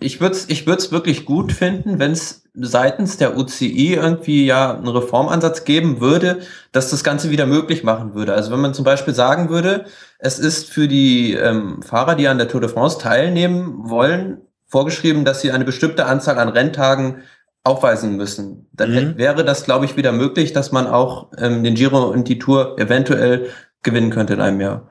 ich 0.00 0.20
würde 0.20 0.34
es 0.34 0.48
ich 0.48 0.66
würd's 0.66 0.92
wirklich 0.92 1.24
gut 1.24 1.52
finden, 1.52 1.98
wenn 1.98 2.12
es 2.12 2.44
seitens 2.54 3.18
der 3.18 3.36
UCI 3.36 3.94
irgendwie 3.94 4.46
ja 4.46 4.74
einen 4.74 4.88
Reformansatz 4.88 5.64
geben 5.64 6.00
würde, 6.00 6.40
dass 6.72 6.90
das 6.90 7.04
Ganze 7.04 7.30
wieder 7.30 7.46
möglich 7.46 7.84
machen 7.84 8.14
würde. 8.14 8.32
Also 8.34 8.50
wenn 8.50 8.60
man 8.60 8.74
zum 8.74 8.84
Beispiel 8.84 9.14
sagen 9.14 9.48
würde, 9.48 9.84
es 10.18 10.38
ist 10.38 10.70
für 10.70 10.88
die 10.88 11.34
ähm, 11.34 11.82
Fahrer, 11.82 12.14
die 12.14 12.28
an 12.28 12.38
der 12.38 12.48
Tour 12.48 12.60
de 12.60 12.70
France 12.70 12.98
teilnehmen 12.98 13.88
wollen, 13.90 14.38
vorgeschrieben, 14.66 15.24
dass 15.24 15.40
sie 15.40 15.52
eine 15.52 15.64
bestimmte 15.64 16.06
Anzahl 16.06 16.38
an 16.38 16.48
Renntagen 16.48 17.22
aufweisen 17.66 18.16
müssen. 18.16 18.68
Dann 18.72 18.92
mhm. 18.92 19.18
wäre 19.18 19.44
das, 19.44 19.64
glaube 19.64 19.84
ich, 19.84 19.96
wieder 19.96 20.12
möglich, 20.12 20.52
dass 20.52 20.72
man 20.72 20.86
auch 20.86 21.32
ähm, 21.38 21.64
den 21.64 21.74
Giro 21.74 22.04
und 22.04 22.28
die 22.28 22.38
Tour 22.38 22.78
eventuell 22.78 23.48
gewinnen 23.82 24.10
könnte 24.10 24.34
in 24.34 24.40
einem 24.40 24.60
Jahr. 24.60 24.90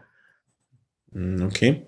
Mhm, 1.11 1.43
okay. 1.45 1.88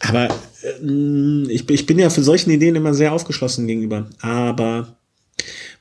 Aber 0.00 0.28
äh, 0.62 1.52
ich, 1.52 1.68
ich 1.68 1.86
bin 1.86 1.98
ja 1.98 2.10
für 2.10 2.22
solchen 2.22 2.50
Ideen 2.50 2.76
immer 2.76 2.94
sehr 2.94 3.12
aufgeschlossen 3.12 3.66
gegenüber. 3.66 4.08
Aber 4.20 4.96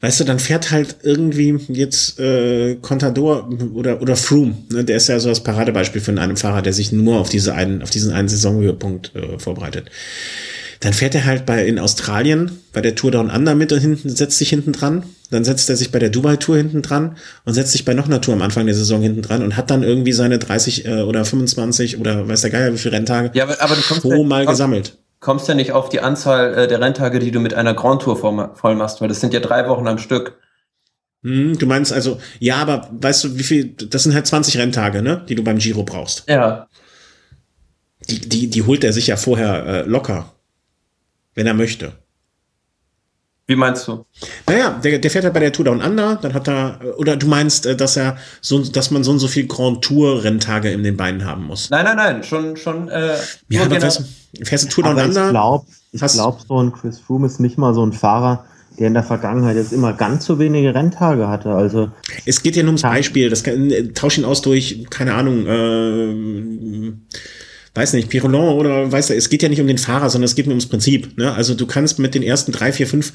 weißt 0.01 0.19
du, 0.19 0.23
dann 0.23 0.39
fährt 0.39 0.71
halt 0.71 0.97
irgendwie 1.03 1.59
jetzt 1.69 2.19
äh, 2.19 2.75
Contador 2.75 3.49
oder 3.73 4.01
oder 4.01 4.15
Froome, 4.15 4.57
ne? 4.71 4.83
der 4.83 4.97
ist 4.97 5.09
ja 5.09 5.19
so 5.19 5.29
das 5.29 5.43
Paradebeispiel 5.43 6.01
für 6.01 6.19
einen 6.19 6.37
Fahrer, 6.37 6.61
der 6.61 6.73
sich 6.73 6.91
nur 6.91 7.19
auf 7.19 7.29
diese 7.29 7.53
einen 7.53 7.81
auf 7.81 7.89
diesen 7.89 8.13
einen 8.13 8.29
Saisonhöhepunkt 8.29 9.15
äh, 9.15 9.39
vorbereitet 9.39 9.89
Dann 10.79 10.93
fährt 10.93 11.15
er 11.15 11.25
halt 11.25 11.45
bei 11.45 11.65
in 11.65 11.79
Australien 11.79 12.51
bei 12.73 12.81
der 12.81 12.95
Tour 12.95 13.11
Down 13.11 13.29
Under 13.29 13.55
mit 13.55 13.71
und 13.71 13.79
hinten 13.79 14.09
setzt 14.09 14.37
sich 14.37 14.49
hinten 14.49 14.73
dran. 14.73 15.03
Dann 15.31 15.43
setzt 15.43 15.69
er 15.69 15.75
sich 15.75 15.91
bei 15.91 15.99
der 15.99 16.09
Dubai 16.09 16.37
Tour 16.37 16.57
hinten 16.57 16.81
dran 16.81 17.17
und 17.45 17.53
setzt 17.53 17.71
sich 17.71 17.83
bei 17.83 17.93
noch 17.93 18.05
einer 18.05 18.21
Tour 18.21 18.35
am 18.35 18.41
Anfang 18.41 18.65
der 18.65 18.75
Saison 18.75 19.01
hinten 19.01 19.21
dran 19.21 19.43
und 19.43 19.57
hat 19.57 19.69
dann 19.69 19.83
irgendwie 19.83 20.13
seine 20.13 20.39
30 20.39 20.85
äh, 20.85 21.01
oder 21.01 21.25
25 21.25 21.99
oder 21.99 22.27
weiß 22.27 22.41
der 22.41 22.51
Geier 22.51 22.73
wie 22.73 22.77
viele 22.77 22.95
Renntage 22.95 23.31
ja, 23.33 23.43
aber, 23.43 23.59
aber 23.61 23.75
du 23.75 23.81
kommst 23.81 24.03
pro 24.03 24.23
mal 24.23 24.45
gesammelt. 24.45 24.97
Kommst 25.19 25.47
ja 25.47 25.55
nicht 25.55 25.71
auf 25.71 25.89
die 25.89 25.99
Anzahl 25.99 26.53
äh, 26.53 26.67
der 26.67 26.79
Renntage, 26.79 27.19
die 27.19 27.31
du 27.31 27.39
mit 27.39 27.53
einer 27.53 27.73
Grand 27.73 28.03
Tour 28.03 28.17
voll, 28.17 28.51
voll 28.53 28.75
machst, 28.75 29.01
weil 29.01 29.07
das 29.07 29.19
sind 29.19 29.33
ja 29.33 29.39
drei 29.39 29.67
Wochen 29.67 29.87
am 29.87 29.97
Stück. 29.97 30.37
Hm, 31.23 31.57
du 31.57 31.65
meinst 31.65 31.91
also, 31.91 32.19
ja, 32.39 32.57
aber 32.57 32.87
weißt 32.91 33.23
du, 33.23 33.37
wie 33.37 33.43
viel, 33.43 33.73
das 33.73 34.03
sind 34.03 34.13
halt 34.13 34.27
20 34.27 34.57
Renntage, 34.57 35.01
ne, 35.01 35.25
die 35.27 35.35
du 35.35 35.43
beim 35.43 35.57
Giro 35.57 35.83
brauchst. 35.83 36.23
Ja. 36.29 36.67
Die, 38.09 38.19
die, 38.19 38.47
die 38.47 38.63
holt 38.63 38.83
er 38.83 38.93
sich 38.93 39.07
ja 39.07 39.17
vorher 39.17 39.65
äh, 39.65 39.81
locker, 39.81 40.33
wenn 41.37 41.45
er 41.47 41.53
möchte. 41.53 41.93
Wie 43.49 43.55
meinst 43.55 43.87
du? 43.87 44.05
Naja, 44.47 44.71
der, 44.83 44.99
der 44.99 45.09
fährt 45.09 45.23
halt 45.23 45.33
bei 45.33 45.39
der 45.39 45.53
Tour 45.53 45.63
Down 45.65 45.81
Under, 45.81 46.17
dann 46.21 46.33
hat 46.33 46.49
er, 46.49 46.79
oder 46.97 47.15
du 47.15 47.27
meinst, 47.27 47.65
äh, 47.65 47.77
dass 47.77 47.95
er 47.95 48.17
so, 48.41 48.59
dass 48.59 48.91
man 48.91 49.05
so 49.05 49.11
und 49.11 49.19
so 49.19 49.29
viel 49.29 49.47
Grand 49.47 49.81
Tour 49.81 50.23
Renntage 50.25 50.69
in 50.71 50.83
den 50.83 50.97
Beinen 50.97 51.23
haben 51.23 51.45
muss. 51.45 51.69
Nein, 51.69 51.85
nein, 51.85 51.95
nein, 51.95 52.23
schon, 52.23 52.57
schon, 52.57 52.89
äh, 52.89 53.15
Ja, 53.47 53.63
aber 53.63 53.79
fährst, 53.79 54.03
fährst 54.43 54.65
du 54.65 54.69
Tour 54.69 54.83
Down 54.83 54.93
Aber 54.93 55.03
ich 55.03 55.07
Under? 55.09 55.29
glaube, 55.29 55.65
ich 55.93 56.01
hast- 56.01 56.15
glaub, 56.15 56.41
so 56.45 56.61
ein 56.61 56.73
Chris 56.73 56.99
Froome 56.99 57.27
ist 57.27 57.39
nicht 57.39 57.57
mal 57.57 57.73
so 57.73 57.85
ein 57.85 57.93
Fahrer, 57.93 58.43
der 58.79 58.87
in 58.87 58.93
der 58.93 59.03
Vergangenheit 59.03 59.55
jetzt 59.55 59.71
immer 59.71 59.93
ganz 59.93 60.25
so 60.25 60.39
wenige 60.39 60.75
Renntage 60.75 61.29
hatte. 61.29 61.51
Also 61.51 61.89
Es 62.25 62.43
geht 62.43 62.57
ja 62.57 62.63
nur 62.63 62.71
ums 62.71 62.81
Beispiel. 62.81 63.29
Das 63.29 63.43
kann, 63.43 63.71
äh, 63.71 63.87
tausch 63.93 64.17
ihn 64.17 64.25
aus 64.25 64.41
durch, 64.41 64.85
keine 64.89 65.13
Ahnung, 65.13 65.47
äh, 65.47 66.91
weiß 67.77 67.93
nicht, 67.93 68.09
Pirolon 68.09 68.57
oder 68.57 68.91
weiß 68.91 69.07
du, 69.07 69.15
es 69.15 69.29
geht 69.29 69.43
ja 69.43 69.49
nicht 69.49 69.61
um 69.61 69.67
den 69.67 69.77
Fahrer, 69.77 70.09
sondern 70.09 70.25
es 70.25 70.35
geht 70.35 70.47
nur 70.47 70.53
ums 70.53 70.65
Prinzip. 70.65 71.17
Ne? 71.17 71.33
Also 71.33 71.53
du 71.53 71.65
kannst 71.67 71.99
mit 71.99 72.15
den 72.15 72.23
ersten 72.23 72.51
drei, 72.51 72.71
vier, 72.73 72.87
fünf 72.87 73.13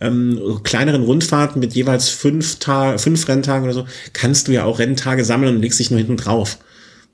ähm, 0.00 0.60
kleineren 0.62 1.02
Rundfahrten 1.02 1.60
mit 1.60 1.74
jeweils 1.74 2.08
fünf, 2.08 2.58
fünf 2.96 3.28
Renntagen 3.28 3.64
oder 3.64 3.74
so, 3.74 3.86
kannst 4.12 4.48
du 4.48 4.52
ja 4.52 4.64
auch 4.64 4.78
Renntage 4.78 5.24
sammeln 5.24 5.56
und 5.56 5.62
legst 5.62 5.78
dich 5.78 5.90
nur 5.90 5.98
hinten 5.98 6.16
drauf. 6.16 6.58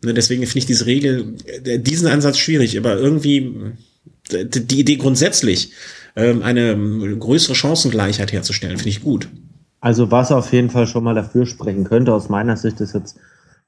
Ne? 0.04 0.14
Deswegen 0.14 0.46
finde 0.46 0.58
ich 0.58 0.66
diese 0.66 0.86
Regel, 0.86 1.34
äh, 1.64 1.78
diesen 1.78 2.08
Ansatz 2.08 2.38
schwierig, 2.38 2.78
aber 2.78 2.96
irgendwie 2.96 3.54
die 4.30 4.80
Idee 4.80 4.96
grundsätzlich, 4.96 5.72
ähm, 6.16 6.42
eine 6.42 6.72
ähm, 6.72 7.18
größere 7.18 7.54
Chancengleichheit 7.54 8.32
herzustellen, 8.32 8.76
finde 8.76 8.90
ich 8.90 9.02
gut. 9.02 9.28
Also 9.80 10.10
was 10.10 10.30
auf 10.30 10.52
jeden 10.52 10.70
Fall 10.70 10.86
schon 10.86 11.04
mal 11.04 11.14
dafür 11.14 11.46
sprechen 11.46 11.84
könnte, 11.84 12.12
aus 12.12 12.28
meiner 12.28 12.56
Sicht 12.56 12.80
ist 12.80 12.94
jetzt 12.94 13.16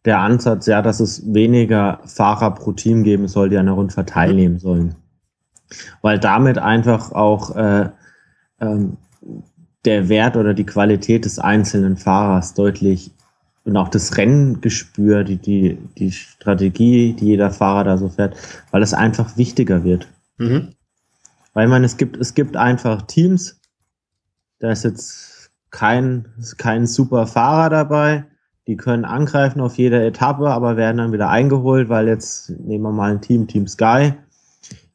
der 0.04 0.18
Ansatz, 0.18 0.66
ja, 0.66 0.82
dass 0.82 1.00
es 1.00 1.32
weniger 1.32 2.00
Fahrer 2.04 2.52
pro 2.52 2.72
Team 2.72 3.04
geben 3.04 3.28
soll, 3.28 3.50
die 3.50 3.56
an 3.56 3.66
der 3.66 3.74
Rundfahrt 3.74 4.08
teilnehmen 4.08 4.58
sollen. 4.58 4.96
Weil 6.02 6.18
damit 6.18 6.58
einfach 6.58 7.12
auch 7.12 7.54
äh, 7.56 7.88
ähm, 8.60 8.96
der 9.84 10.08
Wert 10.08 10.36
oder 10.36 10.54
die 10.54 10.66
Qualität 10.66 11.24
des 11.24 11.38
einzelnen 11.38 11.96
Fahrers 11.96 12.54
deutlich 12.54 13.12
und 13.64 13.76
auch 13.76 13.88
das 13.88 14.16
Renngespür, 14.16 15.24
die, 15.24 15.36
die, 15.36 15.78
die 15.96 16.10
Strategie, 16.10 17.14
die 17.14 17.26
jeder 17.26 17.50
Fahrer 17.50 17.84
da 17.84 17.98
so 17.98 18.08
fährt, 18.08 18.36
weil 18.70 18.82
es 18.82 18.94
einfach 18.94 19.36
wichtiger 19.36 19.84
wird. 19.84 20.08
Mhm. 20.38 20.74
Weil 21.54 21.68
man, 21.68 21.84
es 21.84 21.96
gibt, 21.96 22.16
es 22.16 22.34
gibt 22.34 22.56
einfach 22.56 23.02
Teams, 23.02 23.60
da 24.58 24.70
ist 24.72 24.84
jetzt 24.84 25.50
kein, 25.70 26.26
kein 26.58 26.86
super 26.86 27.26
Fahrer 27.26 27.70
dabei, 27.70 28.24
die 28.72 28.78
können 28.78 29.04
angreifen 29.04 29.60
auf 29.60 29.76
jeder 29.76 30.02
Etappe, 30.02 30.48
aber 30.48 30.78
werden 30.78 30.96
dann 30.96 31.12
wieder 31.12 31.28
eingeholt, 31.28 31.90
weil 31.90 32.08
jetzt, 32.08 32.48
nehmen 32.58 32.84
wir 32.84 32.90
mal 32.90 33.10
ein 33.10 33.20
Team, 33.20 33.46
Team 33.46 33.66
Sky, 33.66 34.14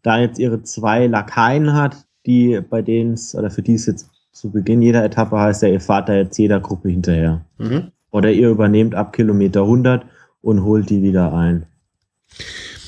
da 0.01 0.17
jetzt 0.17 0.39
ihre 0.39 0.63
zwei 0.63 1.05
Lakaien 1.05 1.73
hat, 1.73 2.07
die 2.25 2.59
bei 2.59 2.81
denen 2.81 3.13
es, 3.13 3.35
oder 3.35 3.51
für 3.51 3.61
die 3.61 3.75
es 3.75 3.85
jetzt 3.85 4.09
zu 4.31 4.49
Beginn 4.49 4.81
jeder 4.81 5.03
Etappe 5.03 5.37
heißt, 5.37 5.61
ja, 5.61 5.69
ihr 5.69 5.79
fahrt 5.79 6.09
da 6.09 6.15
jetzt 6.15 6.39
jeder 6.39 6.59
Gruppe 6.59 6.89
hinterher. 6.89 7.45
Mhm. 7.59 7.91
Oder 8.09 8.31
ihr 8.31 8.49
übernehmt 8.49 8.95
ab 8.95 9.13
Kilometer 9.13 9.61
100 9.61 10.07
und 10.41 10.63
holt 10.63 10.89
die 10.89 11.03
wieder 11.03 11.31
ein. 11.35 11.67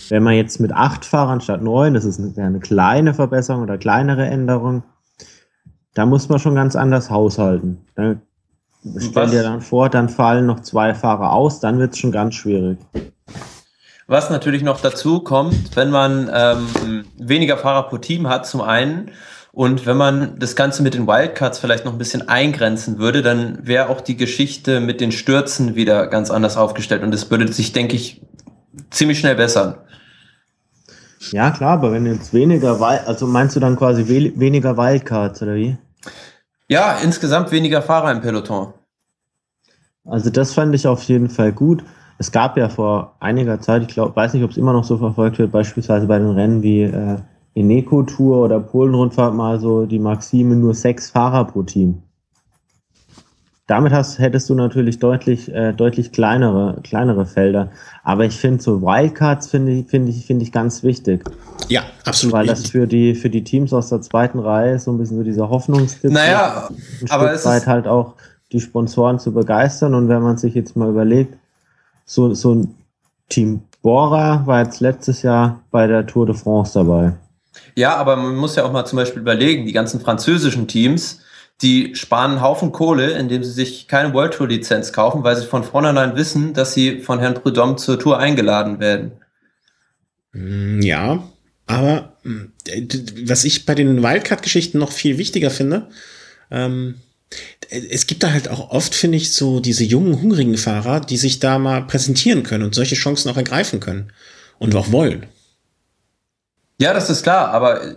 Wenn 0.10 0.24
man 0.24 0.34
jetzt 0.34 0.60
mit 0.60 0.72
acht 0.72 1.06
Fahrern 1.06 1.40
statt 1.40 1.62
neun, 1.62 1.94
das 1.94 2.04
ist 2.04 2.20
eine, 2.20 2.34
eine 2.44 2.60
kleine 2.60 3.14
Verbesserung 3.14 3.62
oder 3.62 3.78
kleinere 3.78 4.26
Änderung, 4.26 4.82
da 5.94 6.08
muss 6.08 6.30
man 6.30 6.40
schon 6.40 6.56
ganz 6.56 6.76
anders 6.76 7.12
haushalten. 7.12 7.78
Da 7.94 8.16
stell 8.98 9.30
dir 9.30 9.44
dann 9.44 9.62
vor, 9.62 9.90
dann 9.90 10.10
fallen 10.10 10.46
noch 10.46 10.62
zwei 10.62 10.94
Fahrer 10.94 11.34
aus, 11.34 11.60
dann 11.60 11.80
wird 11.80 11.94
es 11.94 12.00
schon 12.00 12.12
ganz 12.12 12.36
schwierig. 12.36 12.78
Was 14.08 14.30
natürlich 14.30 14.64
noch 14.64 14.82
dazu 14.82 15.20
kommt, 15.20 15.76
wenn 15.76 15.92
man 15.92 16.30
ähm, 16.34 17.06
weniger 17.18 17.58
Fahrer 17.58 17.84
pro 17.84 17.98
Team 18.00 18.28
hat, 18.28 18.48
zum 18.48 18.62
einen, 18.62 19.12
und 19.52 19.86
wenn 19.86 19.98
man 19.98 20.40
das 20.40 20.56
Ganze 20.56 20.84
mit 20.84 20.94
den 20.94 21.08
Wildcards 21.08 21.60
vielleicht 21.60 21.86
noch 21.86 21.92
ein 21.92 21.98
bisschen 21.98 22.28
eingrenzen 22.28 22.98
würde, 22.98 23.22
dann 23.22 23.60
wäre 23.68 23.90
auch 23.90 24.02
die 24.02 24.16
Geschichte 24.16 24.80
mit 24.80 25.02
den 25.02 25.12
Stürzen 25.12 25.76
wieder 25.76 26.08
ganz 26.08 26.32
anders 26.32 26.56
aufgestellt 26.58 27.04
und 27.04 27.14
es 27.14 27.30
würde 27.30 27.52
sich, 27.52 27.72
denke 27.72 27.96
ich, 27.96 28.22
ziemlich 28.90 29.20
schnell 29.20 29.36
bessern. 29.36 29.76
Ja, 31.32 31.52
klar, 31.52 31.74
aber 31.74 31.92
wenn 31.92 32.06
jetzt 32.06 32.34
weniger, 32.34 32.80
also 33.06 33.28
meinst 33.28 33.56
du 33.56 33.60
dann 33.60 33.76
quasi 33.76 34.08
we 34.08 34.32
weniger 34.40 34.78
Wildcards 34.78 35.42
oder 35.42 35.56
wie? 35.56 35.78
Ja, 36.68 36.98
insgesamt 37.04 37.52
weniger 37.52 37.82
Fahrer 37.82 38.12
im 38.12 38.22
Peloton. 38.22 38.74
Also 40.06 40.30
das 40.30 40.54
fand 40.54 40.74
ich 40.76 40.88
auf 40.88 41.04
jeden 41.04 41.30
Fall 41.30 41.52
gut. 41.52 41.84
Es 42.18 42.32
gab 42.32 42.58
ja 42.58 42.68
vor 42.70 43.16
einiger 43.20 43.62
Zeit, 43.62 43.84
ich 43.84 43.88
glaube, 43.88 44.16
weiß 44.16 44.34
nicht, 44.34 44.44
ob 44.44 44.52
es 44.52 44.58
immer 44.58 44.74
noch 44.74 44.84
so 44.84 44.98
verfolgt 44.98 45.40
wird, 45.40 45.52
beispielsweise 45.52 46.08
bei 46.08 46.20
den 46.20 46.32
Rennen 46.32 46.62
wie 46.62 46.82
äh, 46.82 47.18
Eneco 47.56 48.04
Tour 48.04 48.44
oder 48.44 48.60
Polen-Rundfahrt 48.60 49.34
mal 49.34 49.60
so 49.60 49.86
die 49.86 50.00
Maxime 50.00 50.56
nur 50.56 50.74
sechs 50.74 51.10
Fahrer 51.10 51.46
pro 51.46 51.64
Team. 51.64 52.04
Damit 53.70 53.94
hast, 53.94 54.18
hättest 54.18 54.50
du 54.50 54.56
natürlich 54.56 54.98
deutlich, 54.98 55.54
äh, 55.54 55.74
deutlich 55.74 56.12
kleinere, 56.12 56.80
kleinere 56.84 57.28
Felder. 57.28 57.70
Aber 58.04 58.26
ich 58.26 58.36
finde 58.36 58.64
so 58.64 58.82
Wildcards 58.82 59.48
finde 59.48 59.74
ich, 59.74 59.88
finde 59.88 60.10
ich, 60.12 60.26
finde 60.26 60.44
ich 60.44 60.52
ganz 60.52 60.82
wichtig. 60.82 61.24
Ja, 61.68 61.84
absolut. 62.04 62.34
Weil 62.34 62.48
das 62.48 62.68
für 62.68 62.88
die, 62.88 63.14
für 63.14 63.30
die 63.30 63.44
Teams 63.44 63.72
aus 63.72 63.90
der 63.90 64.02
zweiten 64.02 64.40
Reihe 64.40 64.80
so 64.80 64.92
ein 64.92 64.98
bisschen 64.98 65.18
so 65.18 65.24
dieser 65.24 65.50
Hoffnungstipp 65.50 66.12
Naja, 66.12 66.68
aber 67.10 67.32
es 67.32 67.46
ist, 67.46 67.68
halt 67.68 67.88
auch 67.88 68.16
die 68.52 68.60
Sponsoren 68.60 69.20
zu 69.20 69.34
begeistern. 69.34 69.94
Und 69.94 70.10
wenn 70.10 70.22
man 70.22 70.38
sich 70.38 70.54
jetzt 70.56 70.76
mal 70.76 70.90
überlegt, 70.90 71.38
so, 72.06 72.34
so 72.34 72.56
ein 72.56 72.76
Team 73.30 73.62
Bora 73.82 74.46
war 74.46 74.64
jetzt 74.64 74.80
letztes 74.82 75.22
Jahr 75.22 75.62
bei 75.72 75.88
der 75.88 76.06
Tour 76.06 76.26
de 76.26 76.36
France 76.36 76.74
dabei. 76.74 77.14
ja, 77.76 77.96
aber 77.96 78.16
man 78.16 78.36
muss 78.36 78.56
ja 78.56 78.66
auch 78.66 78.72
mal 78.72 78.86
zum 78.86 78.98
Beispiel 78.98 79.22
überlegen, 79.22 79.66
die 79.66 79.72
ganzen 79.72 80.02
französischen 80.02 80.68
Teams, 80.68 81.22
die 81.62 81.96
sparen 81.96 82.32
einen 82.32 82.42
Haufen 82.42 82.72
Kohle, 82.72 83.12
indem 83.12 83.44
sie 83.44 83.52
sich 83.52 83.88
keine 83.88 84.14
World 84.14 84.34
Tour 84.34 84.48
Lizenz 84.48 84.92
kaufen, 84.92 85.24
weil 85.24 85.36
sie 85.36 85.46
von 85.46 85.64
vornherein 85.64 86.16
wissen, 86.16 86.54
dass 86.54 86.74
sie 86.74 87.00
von 87.00 87.20
Herrn 87.20 87.36
Prudhomme 87.36 87.76
zur 87.76 88.00
Tour 88.00 88.18
eingeladen 88.18 88.80
werden. 88.80 89.12
Mm, 90.34 90.82
Ja, 90.82 91.24
aber 91.68 92.14
mm, 92.24 92.46
was 93.26 93.46
ich 93.46 93.66
bei 93.66 93.76
den 93.76 94.02
Wildcard-Geschichten 94.04 94.78
noch 94.78 94.92
viel 94.92 95.18
wichtiger 95.18 95.52
finde, 95.52 95.88
ähm, 96.52 96.96
es 97.70 98.08
gibt 98.08 98.24
da 98.24 98.32
halt 98.32 98.50
auch 98.50 98.72
oft, 98.72 98.96
finde 98.96 99.18
ich, 99.18 99.34
so 99.34 99.60
diese 99.60 99.84
jungen, 99.84 100.22
hungrigen 100.22 100.58
Fahrer, 100.58 101.00
die 101.00 101.18
sich 101.18 101.40
da 101.40 101.60
mal 101.60 101.84
präsentieren 101.84 102.44
können 102.44 102.64
und 102.64 102.74
solche 102.76 102.96
Chancen 102.96 103.30
auch 103.30 103.38
ergreifen 103.38 103.80
können 103.80 104.12
und 104.58 104.76
auch 104.76 104.92
wollen. 104.92 105.28
Ja, 106.82 106.94
das 106.94 107.10
ist 107.10 107.24
klar, 107.24 107.50
aber 107.50 107.84
äh, 107.84 107.96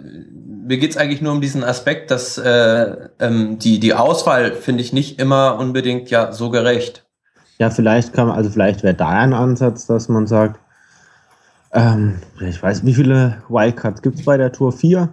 mir 0.66 0.76
geht's 0.78 0.96
eigentlich 0.96 1.22
nur 1.22 1.32
um 1.32 1.40
diesen 1.40 1.64
Aspekt, 1.64 2.10
dass 2.10 2.36
äh, 2.36 2.96
ähm, 3.20 3.58
die, 3.58 3.78
die 3.78 3.94
Auswahl, 3.94 4.52
finde 4.52 4.82
ich, 4.82 4.92
nicht 4.92 5.18
immer 5.20 5.58
unbedingt 5.58 6.10
ja 6.10 6.32
so 6.32 6.50
gerecht. 6.50 7.04
Ja, 7.58 7.70
vielleicht 7.70 8.12
kann 8.12 8.28
man, 8.28 8.36
also 8.36 8.50
vielleicht 8.50 8.82
wäre 8.82 8.94
da 8.94 9.08
ein 9.08 9.32
Ansatz, 9.32 9.86
dass 9.86 10.08
man 10.08 10.26
sagt, 10.26 10.58
ähm, 11.72 12.18
ich 12.40 12.62
weiß, 12.62 12.84
wie 12.84 12.94
viele 12.94 13.42
Wildcards 13.48 14.02
gibt 14.02 14.18
es 14.18 14.24
bei 14.24 14.36
der 14.36 14.52
Tour? 14.52 14.72
Vier? 14.72 15.10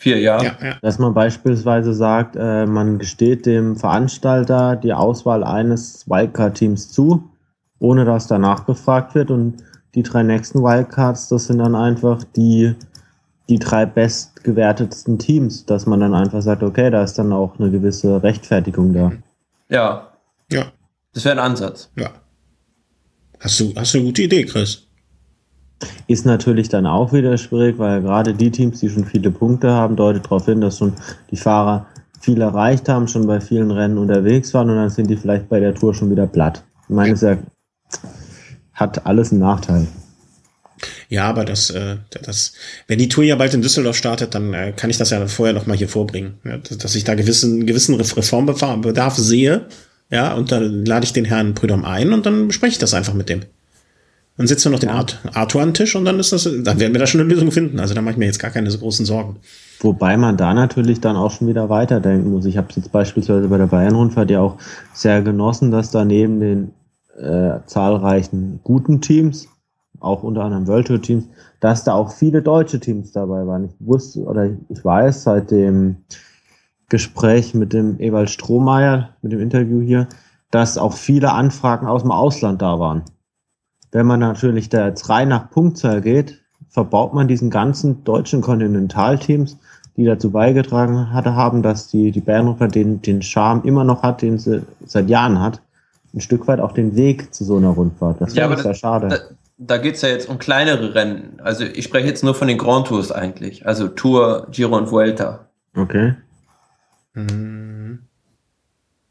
Vier 0.00 0.18
Jahre. 0.18 0.46
Ja, 0.46 0.56
ja. 0.62 0.76
Dass 0.80 0.98
man 0.98 1.12
beispielsweise 1.12 1.92
sagt, 1.92 2.34
äh, 2.34 2.64
man 2.64 2.98
gesteht 2.98 3.44
dem 3.44 3.76
Veranstalter 3.76 4.76
die 4.76 4.94
Auswahl 4.94 5.44
eines 5.44 6.08
Wildcard-Teams 6.08 6.90
zu, 6.90 7.28
ohne 7.80 8.06
dass 8.06 8.26
danach 8.26 8.64
gefragt 8.64 9.14
wird. 9.14 9.30
Und 9.30 9.62
die 9.94 10.02
drei 10.02 10.22
nächsten 10.22 10.62
Wildcards, 10.62 11.28
das 11.28 11.48
sind 11.48 11.58
dann 11.58 11.74
einfach 11.74 12.24
die, 12.34 12.74
die 13.50 13.58
drei 13.58 13.84
bestgewertetsten 13.84 15.18
Teams, 15.18 15.66
dass 15.66 15.84
man 15.84 16.00
dann 16.00 16.14
einfach 16.14 16.40
sagt, 16.40 16.62
okay, 16.62 16.90
da 16.90 17.04
ist 17.04 17.18
dann 17.18 17.30
auch 17.34 17.58
eine 17.58 17.70
gewisse 17.70 18.22
Rechtfertigung 18.22 18.94
da. 18.94 19.12
Ja, 19.68 20.08
Ja, 20.50 20.72
das 21.12 21.26
wäre 21.26 21.34
ein 21.34 21.44
Ansatz. 21.50 21.90
ja. 21.96 22.08
Hast 23.38 23.60
du, 23.60 23.74
hast 23.76 23.92
du 23.92 23.98
eine 23.98 24.06
gute 24.06 24.22
Idee, 24.22 24.44
Chris? 24.46 24.86
Ist 26.06 26.26
natürlich 26.26 26.68
dann 26.68 26.86
auch 26.86 27.12
wieder 27.12 27.38
schwierig, 27.38 27.78
weil 27.78 28.02
gerade 28.02 28.34
die 28.34 28.50
Teams, 28.50 28.80
die 28.80 28.90
schon 28.90 29.04
viele 29.04 29.30
Punkte 29.30 29.70
haben, 29.70 29.96
deutet 29.96 30.24
darauf 30.24 30.44
hin, 30.44 30.60
dass 30.60 30.78
schon 30.78 30.92
die 31.30 31.36
Fahrer 31.36 31.86
viel 32.20 32.40
erreicht 32.40 32.88
haben, 32.88 33.08
schon 33.08 33.26
bei 33.26 33.40
vielen 33.40 33.70
Rennen 33.70 33.96
unterwegs 33.96 34.52
waren 34.52 34.68
und 34.68 34.76
dann 34.76 34.90
sind 34.90 35.08
die 35.08 35.16
vielleicht 35.16 35.48
bei 35.48 35.58
der 35.58 35.74
Tour 35.74 35.94
schon 35.94 36.10
wieder 36.10 36.26
platt. 36.26 36.62
Ich 36.88 36.94
meine, 36.94 37.14
es 37.14 37.22
ja, 37.22 37.38
hat 38.74 39.06
alles 39.06 39.32
einen 39.32 39.40
Nachteil. 39.40 39.86
Ja, 41.08 41.24
aber 41.28 41.44
das, 41.44 41.70
äh, 41.70 41.96
das, 42.22 42.52
wenn 42.86 42.98
die 42.98 43.08
Tour 43.08 43.24
ja 43.24 43.36
bald 43.36 43.52
in 43.54 43.62
Düsseldorf 43.62 43.96
startet, 43.96 44.34
dann 44.34 44.54
äh, 44.54 44.72
kann 44.74 44.90
ich 44.90 44.98
das 44.98 45.10
ja 45.10 45.26
vorher 45.26 45.54
noch 45.54 45.66
mal 45.66 45.76
hier 45.76 45.88
vorbringen, 45.88 46.34
ja, 46.44 46.58
dass, 46.58 46.78
dass 46.78 46.94
ich 46.94 47.04
da 47.04 47.14
gewissen 47.14 47.66
gewissen 47.66 47.94
Reformbedarf 47.94 49.16
sehe, 49.16 49.66
ja, 50.10 50.34
und 50.34 50.50
dann 50.52 50.84
lade 50.84 51.04
ich 51.04 51.12
den 51.12 51.24
Herrn 51.24 51.54
Prüdom 51.54 51.84
ein 51.84 52.12
und 52.12 52.26
dann 52.26 52.48
bespreche 52.48 52.72
ich 52.72 52.78
das 52.78 52.94
einfach 52.94 53.14
mit 53.14 53.28
dem. 53.28 53.42
Dann 54.40 54.46
sitzt 54.46 54.64
wir 54.64 54.72
noch 54.72 54.78
den 54.78 54.88
Art, 54.88 55.18
Arthur 55.34 55.60
an 55.60 55.68
den 55.68 55.74
Tisch 55.74 55.94
und 55.94 56.06
dann 56.06 56.18
ist 56.18 56.32
das, 56.32 56.44
dann 56.44 56.80
werden 56.80 56.94
wir 56.94 56.98
da 56.98 57.06
schon 57.06 57.20
eine 57.20 57.28
Lösung 57.28 57.52
finden. 57.52 57.78
Also 57.78 57.92
da 57.92 58.00
mache 58.00 58.12
ich 58.12 58.16
mir 58.16 58.24
jetzt 58.24 58.38
gar 58.38 58.50
keine 58.50 58.70
so 58.70 58.78
großen 58.78 59.04
Sorgen. 59.04 59.36
Wobei 59.80 60.16
man 60.16 60.38
da 60.38 60.54
natürlich 60.54 60.98
dann 60.98 61.14
auch 61.14 61.30
schon 61.30 61.46
wieder 61.46 61.68
weiterdenken 61.68 62.30
muss. 62.30 62.46
Ich 62.46 62.56
habe 62.56 62.68
es 62.70 62.76
jetzt 62.76 62.90
beispielsweise 62.90 63.48
bei 63.48 63.58
der 63.58 63.66
Bayern-Rundfahrt 63.66 64.30
ja 64.30 64.40
auch 64.40 64.56
sehr 64.94 65.20
genossen, 65.20 65.70
dass 65.70 65.90
da 65.90 66.06
neben 66.06 66.40
den 66.40 66.70
äh, 67.18 67.58
zahlreichen 67.66 68.60
guten 68.64 69.02
Teams, 69.02 69.46
auch 70.00 70.22
unter 70.22 70.44
anderem 70.44 70.66
World 70.68 70.86
Tour 70.86 71.02
Teams, 71.02 71.24
dass 71.60 71.84
da 71.84 71.92
auch 71.92 72.10
viele 72.10 72.40
deutsche 72.40 72.80
Teams 72.80 73.12
dabei 73.12 73.46
waren. 73.46 73.66
Ich 73.66 73.74
wusste 73.78 74.20
oder 74.20 74.46
ich 74.46 74.82
weiß 74.82 75.24
seit 75.24 75.50
dem 75.50 75.96
Gespräch 76.88 77.52
mit 77.52 77.74
dem 77.74 78.00
Ewald 78.00 78.30
Strohmeier, 78.30 79.10
mit 79.20 79.32
dem 79.32 79.40
Interview 79.40 79.82
hier, 79.82 80.08
dass 80.50 80.78
auch 80.78 80.94
viele 80.94 81.30
Anfragen 81.32 81.86
aus 81.86 82.00
dem 82.00 82.10
Ausland 82.10 82.62
da 82.62 82.78
waren. 82.78 83.02
Wenn 83.92 84.06
man 84.06 84.20
natürlich 84.20 84.68
da 84.68 84.86
jetzt 84.86 85.08
rein 85.08 85.28
nach 85.28 85.50
Punktzahl 85.50 86.00
geht, 86.00 86.40
verbaut 86.68 87.14
man 87.14 87.28
diesen 87.28 87.50
ganzen 87.50 88.04
deutschen 88.04 88.40
Kontinentalteams, 88.40 89.58
die 89.96 90.04
dazu 90.04 90.30
beigetragen 90.30 91.12
hatte, 91.12 91.34
haben, 91.34 91.62
dass 91.62 91.88
die, 91.88 92.12
die 92.12 92.20
Bernrufer 92.20 92.68
den, 92.68 93.02
den 93.02 93.22
Charme 93.22 93.62
immer 93.64 93.84
noch 93.84 94.02
hat, 94.02 94.22
den 94.22 94.38
sie 94.38 94.62
seit 94.86 95.08
Jahren 95.08 95.40
hat, 95.40 95.60
ein 96.14 96.20
Stück 96.20 96.46
weit 96.46 96.60
auch 96.60 96.72
den 96.72 96.96
Weg 96.96 97.34
zu 97.34 97.44
so 97.44 97.56
einer 97.56 97.70
Rundfahrt. 97.70 98.20
Das 98.20 98.34
ja, 98.34 98.52
ist 98.52 98.64
ja 98.64 98.74
schade. 98.74 99.08
Da, 99.08 99.18
da 99.58 99.78
geht 99.78 99.96
es 99.96 100.02
ja 100.02 100.08
jetzt 100.08 100.28
um 100.28 100.38
kleinere 100.38 100.94
Rennen. 100.94 101.40
Also 101.42 101.64
ich 101.64 101.84
spreche 101.84 102.06
jetzt 102.06 102.24
nur 102.24 102.34
von 102.34 102.48
den 102.48 102.58
Grand 102.58 102.86
Tours 102.86 103.12
eigentlich. 103.12 103.66
Also 103.66 103.88
Tour, 103.88 104.46
Giro 104.50 104.76
und 104.76 104.90
Vuelta. 104.90 105.46
Okay. 105.74 106.14
Mhm. 107.14 108.00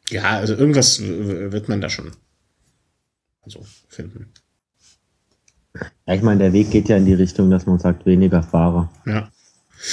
Ja, 0.09 0.23
also 0.37 0.55
irgendwas 0.55 1.01
wird 1.01 1.69
man 1.69 1.81
da 1.81 1.89
schon 1.89 2.11
also 3.43 3.65
finden. 3.87 4.31
Ja, 6.05 6.13
ich 6.13 6.21
meine, 6.21 6.39
der 6.39 6.53
Weg 6.53 6.71
geht 6.71 6.89
ja 6.89 6.97
in 6.97 7.05
die 7.05 7.13
Richtung, 7.13 7.49
dass 7.49 7.65
man 7.65 7.79
sagt, 7.79 8.05
weniger 8.05 8.43
Fahrer. 8.43 8.89
Ja. 9.05 9.29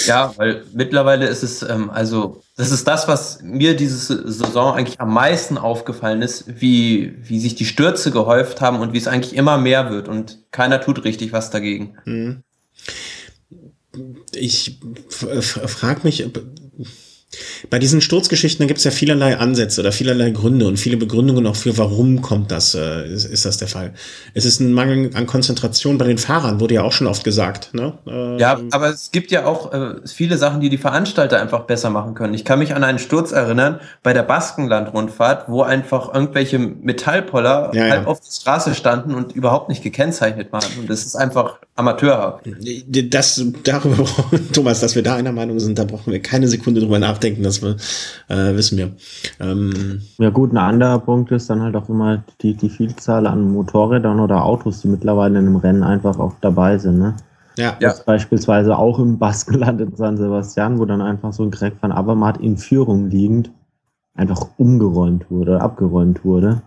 Ja, 0.07 0.35
weil 0.37 0.65
mittlerweile 0.73 1.27
ist 1.27 1.45
es, 1.45 1.63
ähm, 1.63 1.91
also, 1.91 2.43
das 2.57 2.73
ist 2.73 2.89
das, 2.89 3.07
was 3.07 3.41
mir 3.43 3.77
diese 3.77 3.99
Saison 4.29 4.75
eigentlich 4.75 5.01
am 5.01 5.15
meisten 5.15 5.59
aufgefallen 5.59 6.23
ist, 6.23 6.61
wie, 6.61 7.15
wie 7.21 7.39
sich 7.39 7.55
die 7.55 7.67
Stürze 7.67 8.11
gehäuft 8.11 8.61
haben 8.61 8.81
und 8.81 8.93
wie 8.93 8.99
es 8.99 9.07
eigentlich 9.07 9.37
immer 9.37 9.59
mehr 9.59 9.91
wird 9.91 10.09
und 10.09 10.41
keiner 10.51 10.81
tut 10.81 11.05
richtig 11.05 11.33
was 11.33 11.51
dagegen. 11.51 11.97
Mhm. 12.05 12.43
Ich 14.33 14.81
frage 15.09 16.01
mich, 16.03 16.29
bei 17.71 17.79
diesen 17.79 18.01
Sturzgeschichten 18.01 18.67
gibt 18.67 18.79
es 18.79 18.85
ja 18.85 18.91
vielerlei 18.91 19.37
Ansätze 19.37 19.81
oder 19.81 19.93
vielerlei 19.93 20.31
Gründe 20.31 20.67
und 20.67 20.79
viele 20.79 20.97
Begründungen 20.97 21.47
auch 21.47 21.57
für, 21.57 21.77
warum 21.77 22.23
kommt 22.23 22.51
das, 22.51 22.75
äh, 22.75 23.07
ist, 23.13 23.25
ist 23.25 23.45
das 23.45 23.59
der 23.59 23.69
Fall. 23.69 23.95
Es 24.35 24.45
ist 24.45 24.61
ein 24.61 24.73
Mangel 24.73 25.11
an 25.15 25.27
Konzentration 25.27 25.99
bei 25.99 26.07
den 26.07 26.19
Fahrern, 26.19 26.61
wurde 26.61 26.75
ja 26.75 26.83
auch 26.83 26.93
schon 26.93 27.07
oft 27.07 27.25
gesagt. 27.25 27.75
Ne? 27.75 27.95
Ähm, 28.07 28.39
ja, 28.39 28.59
aber 28.71 28.91
es 28.91 29.11
gibt 29.11 29.31
ja 29.31 29.45
auch 29.45 29.73
äh, 29.73 29.97
viele 30.07 30.39
Sachen, 30.39 30.61
die 30.61 30.71
die 30.71 30.79
Veranstalter 30.79 31.41
einfach 31.41 31.63
besser 31.63 31.91
machen 31.91 32.15
können. 32.15 32.33
Ich 32.35 32.45
kann 32.45 32.59
mich 32.59 32.75
an 32.75 32.85
einen 32.85 32.99
Sturz 32.99 33.33
erinnern 33.33 33.81
bei 34.03 34.13
der 34.13 34.23
Baskenland-Rundfahrt, 34.23 35.49
wo 35.49 35.63
einfach 35.63 36.15
irgendwelche 36.15 36.59
Metallpoller 36.59 37.73
ja, 37.75 37.83
halb 37.83 38.03
ja. 38.03 38.07
auf 38.07 38.21
der 38.21 38.31
Straße 38.31 38.75
standen 38.75 39.15
und 39.15 39.33
überhaupt 39.33 39.69
nicht 39.69 39.83
gekennzeichnet 39.83 40.53
waren. 40.53 40.71
Und 40.79 40.89
das 40.89 41.05
ist 41.05 41.17
einfach 41.17 41.59
amateurhaft. 41.75 42.47
Das, 43.11 43.45
darüber, 43.65 44.07
Thomas, 44.53 44.81
dass 44.81 44.95
wir 44.95 45.03
da 45.03 45.17
einer 45.17 45.33
Meinung 45.33 45.61
sind, 45.61 45.79
da 45.79 45.85
brauchen 45.85 46.13
wir 46.13 46.23
keine 46.23 46.49
Sekunde 46.49 46.81
drüber 46.81 46.99
nachdenken 46.99 47.26
nachdenken, 47.27 47.43
das 47.43 47.63
äh, 48.29 48.57
wissen 48.57 48.79
wir. 48.79 48.93
Ähm, 49.41 50.01
ja 50.19 50.31
gut, 50.31 50.53
ein 50.53 50.59
anderer 50.59 50.99
Punkt 50.99 51.31
ist 51.33 51.51
dann 51.51 51.63
halt 51.63 51.77
auch 51.77 51.89
immer 51.89 52.23
die, 52.41 52.55
die 52.55 52.69
Vielzahl 52.69 53.27
an 53.27 53.51
Motorrädern 53.53 54.21
oder 54.21 54.45
Autos, 54.45 54.83
die 54.83 54.89
mittlerweile 54.89 55.39
in 55.39 55.47
einem 55.47 55.57
Rennen 55.57 55.83
einfach 55.83 56.19
auch 56.19 56.35
dabei 56.41 56.79
sind. 56.79 56.99
Ne? 56.99 57.17
Ja. 57.57 57.77
ja. 57.81 57.95
Beispielsweise 58.05 58.77
auch 58.77 58.99
im 58.99 59.19
Baskenland 59.19 59.81
in 59.81 59.95
San 59.97 60.17
Sebastian, 60.17 60.79
wo 60.79 60.85
dann 60.85 61.01
einfach 61.01 61.33
so 61.33 61.43
ein 61.43 61.51
Greg 61.51 61.75
van 61.81 61.93
Avermaet 61.93 62.39
in 62.39 62.57
Führung 62.57 63.11
liegend 63.11 63.51
einfach 64.15 64.47
umgeräumt 64.57 65.31
wurde, 65.31 65.61
abgeräumt 65.61 66.25
wurde. 66.25 66.63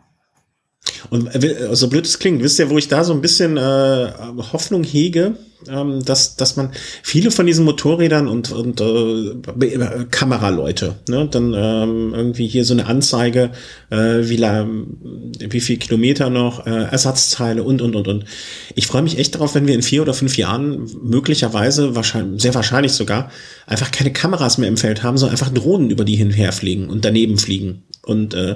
Und 1.09 1.33
äh, 1.35 1.75
so 1.75 1.87
blöd 1.87 2.05
es 2.05 2.19
klingt, 2.19 2.43
wisst 2.43 2.59
ihr, 2.59 2.69
wo 2.69 2.77
ich 2.77 2.87
da 2.87 3.03
so 3.03 3.13
ein 3.13 3.21
bisschen 3.21 3.57
äh, 3.57 4.11
Hoffnung 4.51 4.83
hege, 4.83 5.35
ähm, 5.67 6.03
dass, 6.05 6.35
dass 6.35 6.55
man 6.55 6.71
viele 7.03 7.31
von 7.31 7.45
diesen 7.45 7.65
Motorrädern 7.65 8.27
und, 8.27 8.51
und 8.51 8.79
äh, 8.79 10.05
Kameraleute, 10.09 10.95
ne, 11.09 11.27
dann 11.29 11.53
ähm, 11.53 12.13
irgendwie 12.15 12.47
hier 12.47 12.63
so 12.63 12.73
eine 12.73 12.85
Anzeige, 12.85 13.51
äh, 13.89 14.19
wie, 14.21 14.39
wie 14.39 15.59
viel 15.59 15.77
Kilometer 15.77 16.29
noch, 16.29 16.65
äh, 16.65 16.69
Ersatzteile 16.69 17.63
und, 17.63 17.81
und, 17.81 17.95
und, 17.95 18.07
und. 18.07 18.25
Ich 18.75 18.87
freue 18.87 19.01
mich 19.01 19.17
echt 19.17 19.35
darauf, 19.35 19.55
wenn 19.55 19.67
wir 19.67 19.75
in 19.75 19.81
vier 19.81 20.01
oder 20.01 20.13
fünf 20.13 20.37
Jahren 20.37 20.89
möglicherweise, 21.03 21.95
wahrscheinlich, 21.95 22.41
sehr 22.41 22.55
wahrscheinlich 22.55 22.93
sogar, 22.93 23.29
einfach 23.67 23.91
keine 23.91 24.13
Kameras 24.13 24.57
mehr 24.57 24.69
im 24.69 24.77
Feld 24.77 25.03
haben, 25.03 25.17
sondern 25.17 25.33
einfach 25.33 25.53
Drohnen 25.53 25.89
über 25.89 26.05
die 26.05 26.15
hinherfliegen 26.15 26.89
und 26.89 27.03
daneben 27.03 27.37
fliegen. 27.37 27.83
Und 28.03 28.33
äh, 28.33 28.49
äh, 28.49 28.55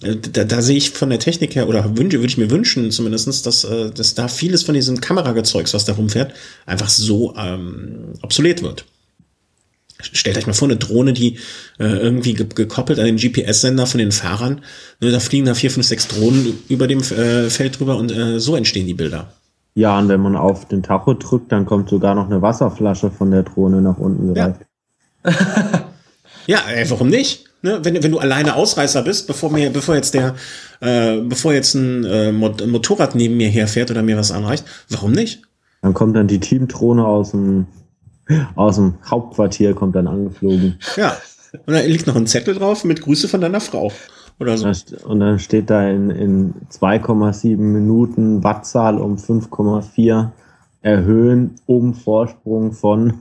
da, 0.00 0.44
da 0.44 0.62
sehe 0.62 0.76
ich 0.76 0.90
von 0.90 1.10
der 1.10 1.18
Technik 1.18 1.54
her, 1.54 1.68
oder 1.68 1.96
wünsche, 1.96 2.18
würde 2.18 2.30
ich 2.30 2.38
mir 2.38 2.50
wünschen 2.50 2.90
zumindestens, 2.90 3.42
dass, 3.42 3.64
äh, 3.64 3.90
dass 3.90 4.14
da 4.14 4.28
vieles 4.28 4.62
von 4.62 4.74
diesem 4.74 5.00
Kameragezeugs, 5.00 5.74
was 5.74 5.84
da 5.84 5.92
rumfährt, 5.92 6.32
einfach 6.66 6.88
so 6.88 7.34
ähm, 7.36 8.14
obsolet 8.22 8.62
wird. 8.62 8.86
Stellt 10.00 10.38
euch 10.38 10.46
mal 10.46 10.54
vor, 10.54 10.68
eine 10.68 10.78
Drohne, 10.78 11.12
die 11.12 11.36
äh, 11.78 11.84
irgendwie 11.84 12.32
ge 12.32 12.46
gekoppelt 12.54 12.98
an 12.98 13.04
den 13.04 13.16
GPS-Sender 13.16 13.86
von 13.86 13.98
den 13.98 14.12
Fahrern, 14.12 14.62
ne, 15.00 15.10
da 15.10 15.20
fliegen 15.20 15.44
da 15.44 15.54
vier, 15.54 15.70
fünf, 15.70 15.86
sechs 15.86 16.08
Drohnen 16.08 16.58
über 16.70 16.86
dem 16.86 17.00
äh, 17.00 17.50
Feld 17.50 17.78
drüber 17.78 17.98
und 17.98 18.10
äh, 18.10 18.40
so 18.40 18.56
entstehen 18.56 18.86
die 18.86 18.94
Bilder. 18.94 19.34
Ja, 19.74 19.98
und 19.98 20.08
wenn 20.08 20.20
man 20.20 20.34
auf 20.34 20.66
den 20.66 20.82
Tacho 20.82 21.12
drückt, 21.12 21.52
dann 21.52 21.66
kommt 21.66 21.90
sogar 21.90 22.14
noch 22.14 22.26
eine 22.26 22.40
Wasserflasche 22.40 23.10
von 23.10 23.30
der 23.30 23.42
Drohne 23.42 23.82
nach 23.82 23.98
unten 23.98 24.34
gereicht. 24.34 24.60
Ja, 26.46 26.58
ja 26.66 26.72
ey, 26.72 26.88
warum 26.88 27.08
nicht? 27.08 27.49
Ne, 27.62 27.78
wenn, 27.82 28.02
wenn 28.02 28.10
du 28.10 28.18
alleine 28.18 28.54
Ausreißer 28.56 29.02
bist, 29.02 29.26
bevor 29.26 29.50
mir, 29.50 29.70
bevor 29.70 29.94
jetzt 29.94 30.14
der, 30.14 30.34
äh, 30.80 31.18
bevor 31.18 31.52
jetzt 31.52 31.74
ein 31.74 32.04
äh, 32.04 32.32
Motorrad 32.32 33.14
neben 33.14 33.36
mir 33.36 33.48
herfährt 33.48 33.90
oder 33.90 34.02
mir 34.02 34.16
was 34.16 34.32
anreicht, 34.32 34.64
warum 34.88 35.12
nicht? 35.12 35.42
Dann 35.82 35.92
kommt 35.92 36.16
dann 36.16 36.26
die 36.26 36.40
Teamdrohne 36.40 37.04
aus 37.04 37.32
dem, 37.32 37.66
aus 38.54 38.76
dem 38.76 38.94
Hauptquartier, 39.04 39.74
kommt 39.74 39.94
dann 39.94 40.06
angeflogen. 40.06 40.78
Ja. 40.96 41.16
Und 41.52 41.74
da 41.74 41.80
liegt 41.80 42.06
noch 42.06 42.16
ein 42.16 42.26
Zettel 42.26 42.54
drauf 42.54 42.84
mit 42.84 43.02
Grüße 43.02 43.28
von 43.28 43.40
deiner 43.40 43.60
Frau. 43.60 43.92
Oder 44.38 44.56
so. 44.56 44.72
Und 45.04 45.20
dann 45.20 45.38
steht 45.38 45.68
da 45.68 45.86
in, 45.88 46.10
in 46.10 46.54
2,7 46.72 47.56
Minuten 47.58 48.42
Wattzahl 48.42 48.96
um 48.96 49.16
5,4 49.16 50.30
erhöhen 50.80 51.56
um 51.66 51.92
Vorsprung 51.92 52.72
von 52.72 53.20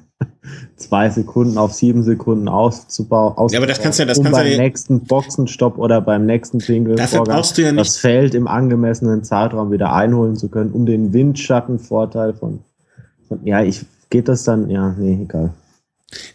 zwei 0.76 1.10
Sekunden 1.10 1.58
auf 1.58 1.74
sieben 1.74 2.04
Sekunden 2.04 2.48
auszubauen. 2.48 3.50
Ja, 3.52 3.60
aber 3.60 3.68
das 3.68 3.82
kannst 3.82 4.00
du 4.00 4.04
ja, 4.04 4.08
das 4.08 4.18
um 4.18 4.26
kannst 4.26 4.40
beim 4.40 4.48
ja 4.48 4.58
nächsten 4.58 5.02
Boxenstopp 5.02 5.78
oder 5.78 6.02
beim 6.02 6.26
nächsten 6.26 6.60
Jingle 6.60 6.96
Dafür 6.96 7.24
brauchst 7.24 7.58
du 7.58 7.62
ja 7.62 7.72
nicht 7.72 7.82
das 7.82 7.98
Feld 7.98 8.34
im 8.36 8.48
angemessenen 8.48 9.24
Zeitraum 9.24 9.72
wieder 9.72 9.94
einholen 9.94 10.36
zu 10.36 10.50
können, 10.50 10.72
um 10.72 10.86
den 10.86 11.14
Windschattenvorteil 11.14 12.34
von, 12.34 12.60
von 13.28 13.46
ja, 13.46 13.64
ich 13.64 13.86
geht 14.10 14.28
das 14.28 14.44
dann, 14.44 14.70
ja, 14.70 14.96
nee, 14.98 15.20
egal. 15.22 15.54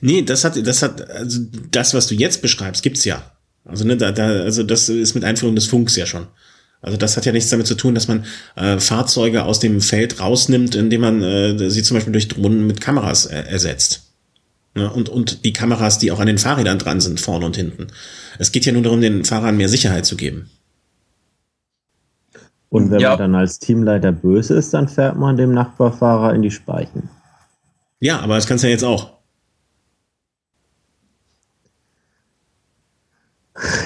Nee, 0.00 0.22
das 0.22 0.44
hat, 0.44 0.64
das 0.64 0.82
hat, 0.82 1.10
also 1.10 1.40
das, 1.70 1.94
was 1.94 2.06
du 2.06 2.14
jetzt 2.14 2.42
beschreibst, 2.42 2.82
gibt's 2.82 3.04
ja. 3.04 3.22
Also, 3.64 3.84
ne, 3.84 3.96
da, 3.96 4.12
da, 4.12 4.26
also 4.42 4.62
das 4.62 4.88
ist 4.88 5.14
mit 5.14 5.24
Einführung 5.24 5.54
des 5.54 5.66
Funks 5.66 5.96
ja 5.96 6.06
schon. 6.06 6.26
Also 6.84 6.98
das 6.98 7.16
hat 7.16 7.24
ja 7.24 7.32
nichts 7.32 7.48
damit 7.48 7.66
zu 7.66 7.74
tun, 7.74 7.94
dass 7.94 8.08
man 8.08 8.24
äh, 8.56 8.78
Fahrzeuge 8.78 9.44
aus 9.44 9.58
dem 9.58 9.80
Feld 9.80 10.20
rausnimmt, 10.20 10.74
indem 10.74 11.00
man 11.00 11.22
äh, 11.22 11.70
sie 11.70 11.82
zum 11.82 11.96
Beispiel 11.96 12.12
durch 12.12 12.28
Drohnen 12.28 12.66
mit 12.66 12.80
Kameras 12.80 13.24
äh, 13.26 13.36
ersetzt. 13.36 14.12
Ja, 14.76 14.88
und, 14.88 15.08
und 15.08 15.44
die 15.44 15.52
Kameras, 15.52 15.98
die 15.98 16.12
auch 16.12 16.20
an 16.20 16.26
den 16.26 16.38
Fahrrädern 16.38 16.78
dran 16.78 17.00
sind, 17.00 17.20
vorne 17.20 17.46
und 17.46 17.56
hinten. 17.56 17.86
Es 18.38 18.52
geht 18.52 18.66
ja 18.66 18.72
nur 18.72 18.82
darum, 18.82 19.00
den 19.00 19.24
Fahrern 19.24 19.56
mehr 19.56 19.68
Sicherheit 19.68 20.04
zu 20.04 20.16
geben. 20.16 20.50
Und 22.68 22.90
wenn 22.90 23.00
ja. 23.00 23.10
man 23.10 23.18
dann 23.18 23.34
als 23.36 23.60
Teamleiter 23.60 24.12
böse 24.12 24.54
ist, 24.54 24.74
dann 24.74 24.88
fährt 24.88 25.16
man 25.16 25.36
dem 25.36 25.54
Nachbarfahrer 25.54 26.34
in 26.34 26.42
die 26.42 26.50
Speichen. 26.50 27.08
Ja, 28.00 28.20
aber 28.20 28.34
das 28.34 28.46
kannst 28.46 28.64
du 28.64 28.68
ja 28.68 28.72
jetzt 28.72 28.84
auch. 28.84 29.12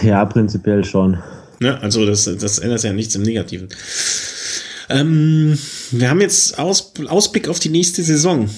Ja, 0.02 0.24
prinzipiell 0.24 0.84
schon. 0.84 1.18
Ne? 1.60 1.80
Also 1.80 2.06
das, 2.06 2.24
das 2.24 2.58
ändert 2.58 2.82
ja 2.82 2.92
nichts 2.92 3.14
im 3.14 3.22
Negativen. 3.22 3.68
Ähm, 4.88 5.58
wir 5.90 6.10
haben 6.10 6.20
jetzt 6.20 6.58
Aus, 6.58 6.92
Ausblick 7.08 7.48
auf 7.48 7.58
die 7.58 7.68
nächste 7.68 8.02
Saison. 8.02 8.48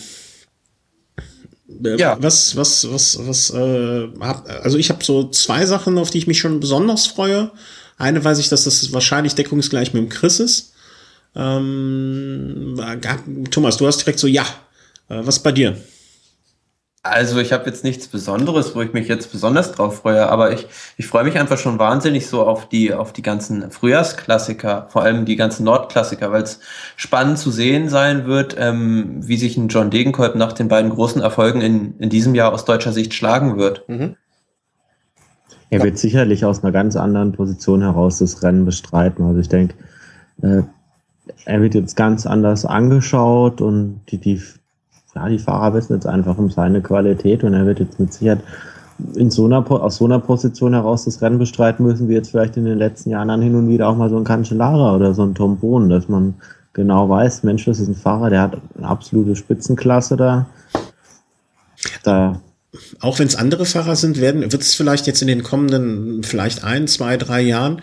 Äh, 1.85 1.97
ja. 1.97 2.17
Was, 2.21 2.57
was, 2.57 2.91
was, 2.91 3.19
was, 3.27 3.51
äh, 3.51 4.09
hab, 4.21 4.49
also 4.63 4.79
ich 4.79 4.91
habe 4.91 5.03
so 5.03 5.31
zwei 5.31 5.67
Sachen, 5.67 5.99
auf 5.99 6.11
die 6.11 6.19
ich 6.19 6.27
mich 6.27 6.39
schon 6.39 6.61
besonders 6.61 7.07
freue. 7.07 7.51
Eine 7.97 8.25
weiß 8.25 8.39
ich, 8.39 8.49
dass 8.49 8.65
das 8.65 8.93
wahrscheinlich 8.93 9.35
deckungsgleich 9.35 9.93
mit 9.93 10.03
dem 10.03 10.09
Chris 10.09 10.41
ist. 10.41 10.73
Ähm, 11.35 12.81
Thomas, 13.51 13.77
du 13.77 13.87
hast 13.87 13.99
direkt 13.99 14.19
so, 14.19 14.27
ja. 14.27 14.45
Äh, 15.09 15.21
was 15.25 15.41
bei 15.41 15.53
dir? 15.53 15.77
Also 17.03 17.41
ich 17.41 17.55
habe 17.55 17.65
jetzt 17.65 17.83
nichts 17.83 18.09
Besonderes, 18.09 18.77
wo 18.77 18.83
ich 18.83 18.93
mich 18.93 19.09
jetzt 19.09 19.33
besonders 19.33 19.73
drauf 19.73 20.01
freue, 20.01 20.29
aber 20.29 20.53
ich, 20.53 20.67
ich 20.99 21.07
freue 21.07 21.25
mich 21.25 21.39
einfach 21.39 21.57
schon 21.57 21.79
wahnsinnig 21.79 22.27
so 22.27 22.43
auf 22.43 22.69
die, 22.69 22.93
auf 22.93 23.15
die 23.15 23.23
ganzen 23.23 23.71
Frühjahrsklassiker, 23.71 24.87
vor 24.91 25.03
allem 25.03 25.25
die 25.25 25.37
ganzen 25.37 25.65
Nordklassiker, 25.65 26.31
weil 26.31 26.43
es 26.43 26.61
spannend 26.97 27.39
zu 27.39 27.51
sehen 27.51 27.89
sein 27.89 28.27
wird, 28.27 28.55
ähm, 28.59 29.27
wie 29.27 29.39
sich 29.39 29.57
ein 29.57 29.69
John 29.69 29.89
Degenkolb 29.89 30.35
nach 30.35 30.53
den 30.53 30.69
beiden 30.69 30.91
großen 30.91 31.23
Erfolgen 31.23 31.63
in, 31.63 31.99
in 31.99 32.11
diesem 32.11 32.35
Jahr 32.35 32.53
aus 32.53 32.67
deutscher 32.67 32.93
Sicht 32.93 33.15
schlagen 33.15 33.57
wird. 33.57 33.89
Mhm. 33.89 34.17
Er 35.71 35.83
wird 35.83 35.97
sicherlich 35.97 36.45
aus 36.45 36.63
einer 36.63 36.73
ganz 36.73 36.97
anderen 36.97 37.33
Position 37.33 37.81
heraus 37.81 38.19
das 38.19 38.43
Rennen 38.43 38.67
bestreiten. 38.67 39.25
Also 39.25 39.41
ich 39.41 39.49
denke, 39.49 39.75
äh, 40.43 40.63
er 41.47 41.63
wird 41.63 41.75
jetzt 41.75 41.97
ganz 41.97 42.27
anders 42.27 42.67
angeschaut 42.67 43.63
und 43.63 44.03
die, 44.11 44.19
die, 44.19 44.43
ja, 45.15 45.29
die 45.29 45.39
Fahrer 45.39 45.75
wissen 45.75 45.95
jetzt 45.95 46.07
einfach 46.07 46.39
um 46.39 46.51
seine 46.51 46.81
Qualität 46.81 47.45
und 47.45 47.55
er 47.55 47.67
wird 47.67 47.81
jetzt 47.81 47.99
mit 47.99 48.13
Sicherheit 48.13 48.41
in 49.15 49.31
so 49.31 49.47
einer, 49.47 49.69
aus 49.71 49.97
so 49.97 50.05
einer 50.05 50.19
Position 50.19 50.75
heraus 50.75 51.05
das 51.05 51.23
Rennen 51.23 51.39
bestreiten 51.39 51.85
müssen, 51.85 52.09
wie 52.09 52.15
jetzt 52.15 52.31
vielleicht 52.31 52.57
in 52.57 52.65
den 52.65 52.79
letzten 52.79 53.11
Jahren 53.11 53.29
dann 53.29 53.43
hin 53.43 53.55
und 53.55 53.69
wieder 53.69 53.89
auch 53.89 53.97
mal 53.97 54.11
so 54.11 54.17
ein 54.17 54.25
Cancellara 54.25 54.95
oder 54.95 55.15
so 55.15 55.23
ein 55.23 55.35
Tom 55.35 55.59
Bohn, 55.59 55.89
dass 55.89 56.09
man 56.09 56.35
genau 56.73 57.09
weiß, 57.09 57.43
Mensch, 57.43 57.65
das 57.65 57.81
ist 57.81 57.89
ein 57.89 57.95
Fahrer, 57.95 58.31
der 58.31 58.43
hat 58.43 58.59
eine 58.77 58.87
absolute 58.87 59.37
Spitzenklasse 59.37 60.17
da. 60.17 60.47
Da 62.03 62.41
auch 63.01 63.19
wenn 63.19 63.27
es 63.27 63.37
andere 63.37 63.67
Fahrer 63.67 63.97
sind, 63.97 64.21
wird 64.21 64.55
es 64.55 64.75
vielleicht 64.75 65.07
jetzt 65.07 65.23
in 65.23 65.29
den 65.29 65.43
kommenden, 65.43 66.23
vielleicht 66.23 66.63
ein, 66.63 66.87
zwei, 66.87 67.17
drei 67.17 67.41
Jahren 67.41 67.83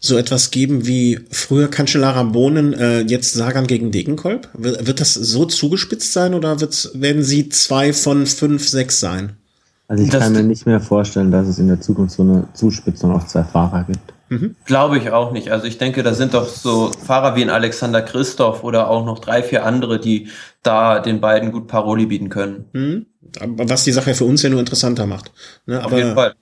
so 0.00 0.16
etwas 0.16 0.50
geben 0.50 0.86
wie 0.86 1.20
früher 1.30 1.68
Cancellara 1.68 2.22
Bohnen, 2.22 2.72
äh, 2.72 3.00
jetzt 3.00 3.34
Sagan 3.34 3.66
gegen 3.66 3.90
Degenkolb? 3.90 4.48
Wird, 4.54 4.86
wird 4.86 5.00
das 5.00 5.14
so 5.14 5.44
zugespitzt 5.44 6.12
sein 6.12 6.34
oder 6.34 6.60
wird's, 6.60 6.90
werden 6.94 7.22
sie 7.22 7.48
zwei 7.48 7.92
von 7.92 8.26
fünf, 8.26 8.68
sechs 8.68 9.00
sein? 9.00 9.36
Also 9.88 10.04
ich 10.04 10.10
das 10.10 10.22
kann 10.22 10.34
mir 10.34 10.42
nicht 10.42 10.66
mehr 10.66 10.80
vorstellen, 10.80 11.30
dass 11.30 11.48
es 11.48 11.58
in 11.58 11.68
der 11.68 11.80
Zukunft 11.80 12.14
so 12.14 12.22
eine 12.22 12.46
Zuspitzung 12.52 13.12
auf 13.12 13.26
zwei 13.26 13.42
Fahrer 13.42 13.84
gibt. 13.84 14.12
Mhm. 14.28 14.54
Glaube 14.66 14.98
ich 14.98 15.10
auch 15.10 15.32
nicht. 15.32 15.50
Also 15.50 15.66
ich 15.66 15.78
denke, 15.78 16.02
da 16.02 16.12
sind 16.12 16.34
doch 16.34 16.46
so 16.46 16.90
Fahrer 16.90 17.36
wie 17.36 17.42
ein 17.42 17.48
Alexander 17.48 18.02
Christoph 18.02 18.62
oder 18.62 18.90
auch 18.90 19.06
noch 19.06 19.18
drei, 19.18 19.42
vier 19.42 19.64
andere, 19.64 19.98
die 19.98 20.28
da 20.62 21.00
den 21.00 21.22
beiden 21.22 21.52
gut 21.52 21.68
Paroli 21.68 22.04
bieten 22.04 22.28
können. 22.28 22.66
Mhm. 22.74 23.06
Was 23.40 23.84
die 23.84 23.92
Sache 23.92 24.14
für 24.14 24.24
uns 24.24 24.42
ja 24.42 24.50
nur 24.50 24.60
interessanter 24.60 25.06
macht. 25.06 25.32
Ne? 25.64 25.82
Auf 25.82 25.92
jeden 25.92 26.14
Fall. 26.14 26.34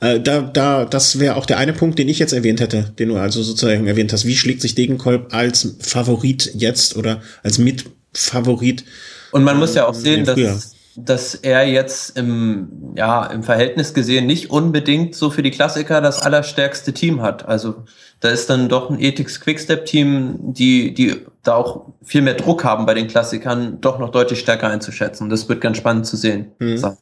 Äh, 0.00 0.20
da, 0.20 0.40
da, 0.40 0.84
das 0.86 1.18
wäre 1.18 1.36
auch 1.36 1.46
der 1.46 1.58
eine 1.58 1.72
Punkt, 1.72 1.98
den 1.98 2.08
ich 2.08 2.18
jetzt 2.18 2.32
erwähnt 2.32 2.60
hätte, 2.60 2.92
den 2.98 3.10
du 3.10 3.16
also 3.16 3.42
sozusagen 3.42 3.86
erwähnt 3.86 4.12
hast. 4.12 4.24
Wie 4.24 4.36
schlägt 4.36 4.62
sich 4.62 4.74
Degenkolb 4.74 5.32
als 5.34 5.76
Favorit 5.80 6.52
jetzt 6.54 6.96
oder 6.96 7.20
als 7.42 7.58
Mitfavorit? 7.58 8.84
Und 9.32 9.44
man 9.44 9.58
muss 9.58 9.74
ja 9.74 9.86
auch 9.86 9.94
sehen, 9.94 10.24
dass, 10.24 10.74
dass 10.96 11.34
er 11.34 11.66
jetzt 11.66 12.16
im, 12.16 12.94
ja, 12.96 13.26
im 13.26 13.42
Verhältnis 13.42 13.92
gesehen 13.92 14.26
nicht 14.26 14.50
unbedingt 14.50 15.14
so 15.14 15.30
für 15.30 15.42
die 15.42 15.50
Klassiker 15.50 16.00
das 16.00 16.22
allerstärkste 16.22 16.94
Team 16.94 17.20
hat. 17.20 17.46
Also 17.46 17.84
da 18.20 18.30
ist 18.30 18.48
dann 18.48 18.70
doch 18.70 18.90
ein 18.90 18.98
Ethics 18.98 19.40
Quickstep 19.40 19.84
Team, 19.84 20.36
die, 20.40 20.94
die 20.94 21.26
da 21.42 21.54
auch 21.54 21.92
viel 22.02 22.22
mehr 22.22 22.34
Druck 22.34 22.64
haben 22.64 22.86
bei 22.86 22.94
den 22.94 23.06
Klassikern, 23.06 23.80
doch 23.82 23.98
noch 23.98 24.10
deutlich 24.10 24.40
stärker 24.40 24.68
einzuschätzen. 24.68 25.28
Das 25.28 25.48
wird 25.48 25.60
ganz 25.60 25.76
spannend 25.76 26.06
zu 26.06 26.16
sehen. 26.16 26.52
Mhm. 26.58 26.96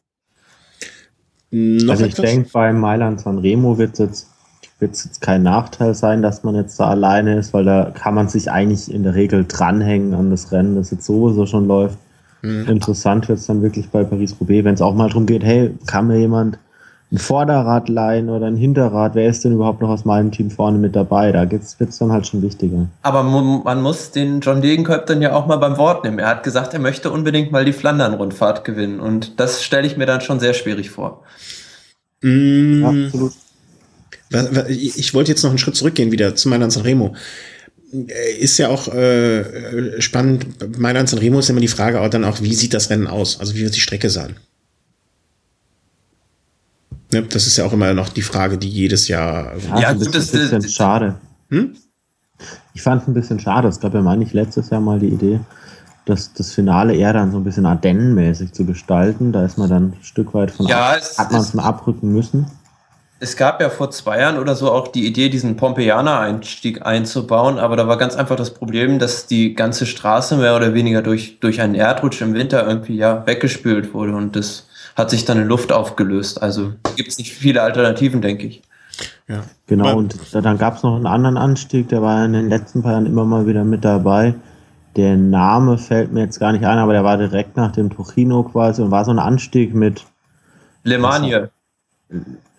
Also 1.52 2.04
ich 2.04 2.14
denke, 2.14 2.50
bei 2.52 2.72
Mailand 2.72 3.20
San 3.20 3.38
Remo 3.38 3.78
wird 3.78 3.94
es 3.94 3.98
jetzt, 3.98 4.30
wird's 4.78 5.04
jetzt 5.04 5.20
kein 5.20 5.42
Nachteil 5.42 5.94
sein, 5.94 6.20
dass 6.22 6.44
man 6.44 6.54
jetzt 6.54 6.78
da 6.78 6.88
alleine 6.88 7.38
ist, 7.38 7.54
weil 7.54 7.64
da 7.64 7.90
kann 7.94 8.14
man 8.14 8.28
sich 8.28 8.50
eigentlich 8.50 8.92
in 8.92 9.02
der 9.02 9.14
Regel 9.14 9.44
dranhängen 9.48 10.14
an 10.14 10.30
das 10.30 10.52
Rennen, 10.52 10.76
das 10.76 10.90
jetzt 10.90 11.06
sowieso 11.06 11.46
schon 11.46 11.66
läuft. 11.66 11.98
Mhm. 12.42 12.66
Interessant 12.68 13.28
wird 13.28 13.38
es 13.38 13.46
dann 13.46 13.62
wirklich 13.62 13.88
bei 13.88 14.04
Paris-Roubaix, 14.04 14.64
wenn 14.64 14.74
es 14.74 14.82
auch 14.82 14.94
mal 14.94 15.08
darum 15.08 15.26
geht, 15.26 15.42
hey, 15.42 15.74
kann 15.86 16.06
mir 16.06 16.18
jemand 16.18 16.58
ein 17.10 17.18
Vorderrad 17.18 17.88
leihen 17.88 18.28
oder 18.28 18.46
ein 18.46 18.56
Hinterrad. 18.56 19.14
Wer 19.14 19.28
ist 19.28 19.42
denn 19.44 19.54
überhaupt 19.54 19.80
noch 19.80 19.88
aus 19.88 20.04
meinem 20.04 20.30
Team 20.30 20.50
vorne 20.50 20.76
mit 20.76 20.94
dabei? 20.94 21.32
Da 21.32 21.50
wird 21.50 21.62
es 21.62 21.98
dann 21.98 22.12
halt 22.12 22.26
schon 22.26 22.42
wichtiger. 22.42 22.86
Aber 23.02 23.22
man 23.22 23.82
muss 23.82 24.10
den 24.10 24.40
John 24.40 24.60
Degenkolb 24.60 25.06
dann 25.06 25.22
ja 25.22 25.32
auch 25.32 25.46
mal 25.46 25.56
beim 25.56 25.78
Wort 25.78 26.04
nehmen. 26.04 26.18
Er 26.18 26.28
hat 26.28 26.42
gesagt, 26.42 26.74
er 26.74 26.80
möchte 26.80 27.10
unbedingt 27.10 27.50
mal 27.50 27.64
die 27.64 27.72
Flandern-Rundfahrt 27.72 28.64
gewinnen. 28.64 29.00
Und 29.00 29.40
das 29.40 29.62
stelle 29.62 29.86
ich 29.86 29.96
mir 29.96 30.04
dann 30.04 30.20
schon 30.20 30.38
sehr 30.38 30.52
schwierig 30.52 30.90
vor. 30.90 31.22
Mm, 32.20 32.82
ja, 32.82 32.88
absolut. 33.06 33.32
Ich 34.68 35.14
wollte 35.14 35.30
jetzt 35.30 35.42
noch 35.42 35.50
einen 35.50 35.58
Schritt 35.58 35.76
zurückgehen 35.76 36.12
wieder 36.12 36.36
zu 36.36 36.50
Mailand 36.50 36.72
Sanremo. 36.72 37.14
Äh, 37.90 38.36
ist 38.38 38.58
ja 38.58 38.68
auch 38.68 38.92
äh, 38.92 40.02
spannend. 40.02 40.78
Mailand 40.78 41.08
Sanremo 41.08 41.38
ist 41.38 41.48
immer 41.48 41.60
die 41.60 41.68
Frage 41.68 42.02
auch 42.02 42.10
dann 42.10 42.24
auch, 42.24 42.42
wie 42.42 42.54
sieht 42.54 42.74
das 42.74 42.90
Rennen 42.90 43.06
aus? 43.06 43.40
Also 43.40 43.54
wie 43.54 43.62
wird 43.62 43.74
die 43.74 43.80
Strecke 43.80 44.10
sein? 44.10 44.36
Ne, 47.10 47.22
das 47.22 47.46
ist 47.46 47.56
ja 47.56 47.64
auch 47.64 47.72
immer 47.72 47.94
noch 47.94 48.10
die 48.10 48.22
Frage, 48.22 48.58
die 48.58 48.68
jedes 48.68 49.08
Jahr. 49.08 49.52
Ja, 49.56 49.80
ja 49.80 49.94
das 49.94 50.08
ist 50.08 50.34
ein 50.34 50.40
bisschen 50.40 50.62
das, 50.62 50.72
schade. 50.72 51.14
Hm? 51.48 51.74
Ich 52.74 52.82
fand 52.82 53.02
es 53.02 53.08
ein 53.08 53.14
bisschen 53.14 53.40
schade. 53.40 53.68
Es 53.68 53.80
gab 53.80 53.94
ja, 53.94 54.02
meine 54.02 54.22
ich, 54.24 54.32
letztes 54.34 54.70
Jahr 54.70 54.80
mal 54.80 54.98
die 54.98 55.08
Idee, 55.08 55.40
das, 56.04 56.32
das 56.34 56.52
Finale 56.52 56.94
eher 56.94 57.12
dann 57.12 57.32
so 57.32 57.38
ein 57.38 57.44
bisschen 57.44 57.66
Ardennenmäßig 57.66 58.52
zu 58.52 58.66
gestalten. 58.66 59.32
Da 59.32 59.44
ist 59.44 59.56
man 59.56 59.70
dann 59.70 59.84
ein 59.84 59.96
Stück 60.02 60.34
weit 60.34 60.50
von 60.50 60.66
ja, 60.66 60.92
ab, 60.92 61.02
hat 61.16 61.32
man 61.32 61.40
es 61.40 61.56
abrücken 61.56 62.12
müssen. 62.12 62.46
Es 63.20 63.36
gab 63.36 63.60
ja 63.60 63.68
vor 63.68 63.90
zwei 63.90 64.20
Jahren 64.20 64.38
oder 64.38 64.54
so 64.54 64.70
auch 64.70 64.88
die 64.88 65.04
Idee, 65.04 65.28
diesen 65.28 65.56
Pompeianer-Einstieg 65.56 66.86
einzubauen, 66.86 67.58
aber 67.58 67.74
da 67.74 67.88
war 67.88 67.98
ganz 67.98 68.14
einfach 68.14 68.36
das 68.36 68.54
Problem, 68.54 69.00
dass 69.00 69.26
die 69.26 69.54
ganze 69.54 69.86
Straße 69.86 70.36
mehr 70.36 70.54
oder 70.54 70.72
weniger 70.72 71.02
durch, 71.02 71.40
durch 71.40 71.60
einen 71.60 71.74
Erdrutsch 71.74 72.20
im 72.20 72.34
Winter 72.34 72.64
irgendwie 72.64 72.96
ja 72.96 73.26
weggespült 73.26 73.92
wurde 73.92 74.14
und 74.14 74.36
das 74.36 74.67
hat 74.98 75.10
sich 75.10 75.24
dann 75.24 75.38
in 75.38 75.46
Luft 75.46 75.72
aufgelöst. 75.72 76.42
Also 76.42 76.72
gibt 76.96 77.08
es 77.08 77.18
nicht 77.18 77.32
viele 77.32 77.62
Alternativen, 77.62 78.20
denke 78.20 78.48
ich. 78.48 78.62
Ja. 79.28 79.44
Genau, 79.68 79.96
und 79.96 80.16
dann 80.32 80.58
gab 80.58 80.76
es 80.76 80.82
noch 80.82 80.96
einen 80.96 81.06
anderen 81.06 81.36
Anstieg, 81.36 81.88
der 81.88 82.02
war 82.02 82.24
in 82.24 82.32
den 82.32 82.48
letzten 82.48 82.82
paar 82.82 82.92
Jahren 82.92 83.06
immer 83.06 83.24
mal 83.24 83.46
wieder 83.46 83.62
mit 83.62 83.84
dabei. 83.84 84.34
Der 84.96 85.16
Name 85.16 85.78
fällt 85.78 86.12
mir 86.12 86.22
jetzt 86.22 86.40
gar 86.40 86.50
nicht 86.50 86.64
ein, 86.64 86.78
aber 86.78 86.92
der 86.94 87.04
war 87.04 87.16
direkt 87.16 87.56
nach 87.56 87.70
dem 87.70 87.90
Tuchino 87.90 88.42
quasi 88.42 88.82
und 88.82 88.90
war 88.90 89.04
so 89.04 89.12
ein 89.12 89.20
Anstieg 89.20 89.72
mit 89.72 90.04
Lemanie. 90.82 91.44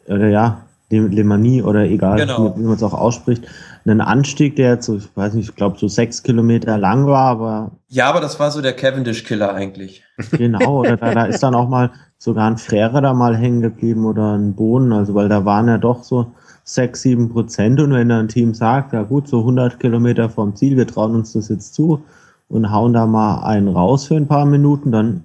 Oder 0.07 0.27
ja, 0.29 0.61
Lemanie 0.89 1.61
oder 1.61 1.81
egal, 1.81 2.17
genau. 2.17 2.55
wie 2.55 2.63
man 2.63 2.75
es 2.75 2.83
auch 2.83 2.93
ausspricht. 2.93 3.43
Ein 3.85 4.01
Anstieg, 4.01 4.55
der 4.55 4.73
jetzt 4.75 4.85
so, 4.85 4.97
ich 4.97 5.09
weiß 5.15 5.33
nicht, 5.33 5.49
ich 5.49 5.55
glaube 5.55 5.79
so 5.79 5.87
sechs 5.87 6.21
Kilometer 6.21 6.77
lang 6.77 7.07
war, 7.07 7.25
aber. 7.25 7.71
Ja, 7.87 8.07
aber 8.07 8.21
das 8.21 8.39
war 8.39 8.51
so 8.51 8.61
der 8.61 8.73
Cavendish-Killer 8.73 9.53
eigentlich. 9.53 10.03
Genau, 10.31 10.81
oder 10.81 10.95
da, 10.95 11.13
da 11.13 11.25
ist 11.25 11.41
dann 11.41 11.55
auch 11.55 11.67
mal 11.67 11.91
sogar 12.19 12.47
ein 12.47 12.57
Frere 12.57 13.01
da 13.01 13.13
mal 13.13 13.35
hängen 13.35 13.61
geblieben 13.61 14.05
oder 14.05 14.37
ein 14.37 14.53
Bohnen, 14.53 14.91
also 14.91 15.15
weil 15.15 15.29
da 15.29 15.45
waren 15.45 15.67
ja 15.67 15.77
doch 15.77 16.03
so 16.03 16.33
sechs, 16.65 17.01
sieben 17.01 17.29
Prozent 17.29 17.79
und 17.79 17.93
wenn 17.93 18.09
da 18.09 18.19
ein 18.19 18.27
Team 18.27 18.53
sagt, 18.53 18.93
ja 18.93 19.03
gut, 19.03 19.27
so 19.27 19.39
100 19.39 19.79
Kilometer 19.79 20.29
vom 20.29 20.55
Ziel, 20.55 20.77
wir 20.77 20.85
trauen 20.85 21.15
uns 21.15 21.33
das 21.33 21.47
jetzt 21.47 21.73
zu 21.73 22.03
und 22.49 22.71
hauen 22.71 22.93
da 22.93 23.07
mal 23.07 23.43
einen 23.43 23.69
raus 23.69 24.05
für 24.05 24.17
ein 24.17 24.27
paar 24.27 24.45
Minuten, 24.45 24.91
dann 24.91 25.23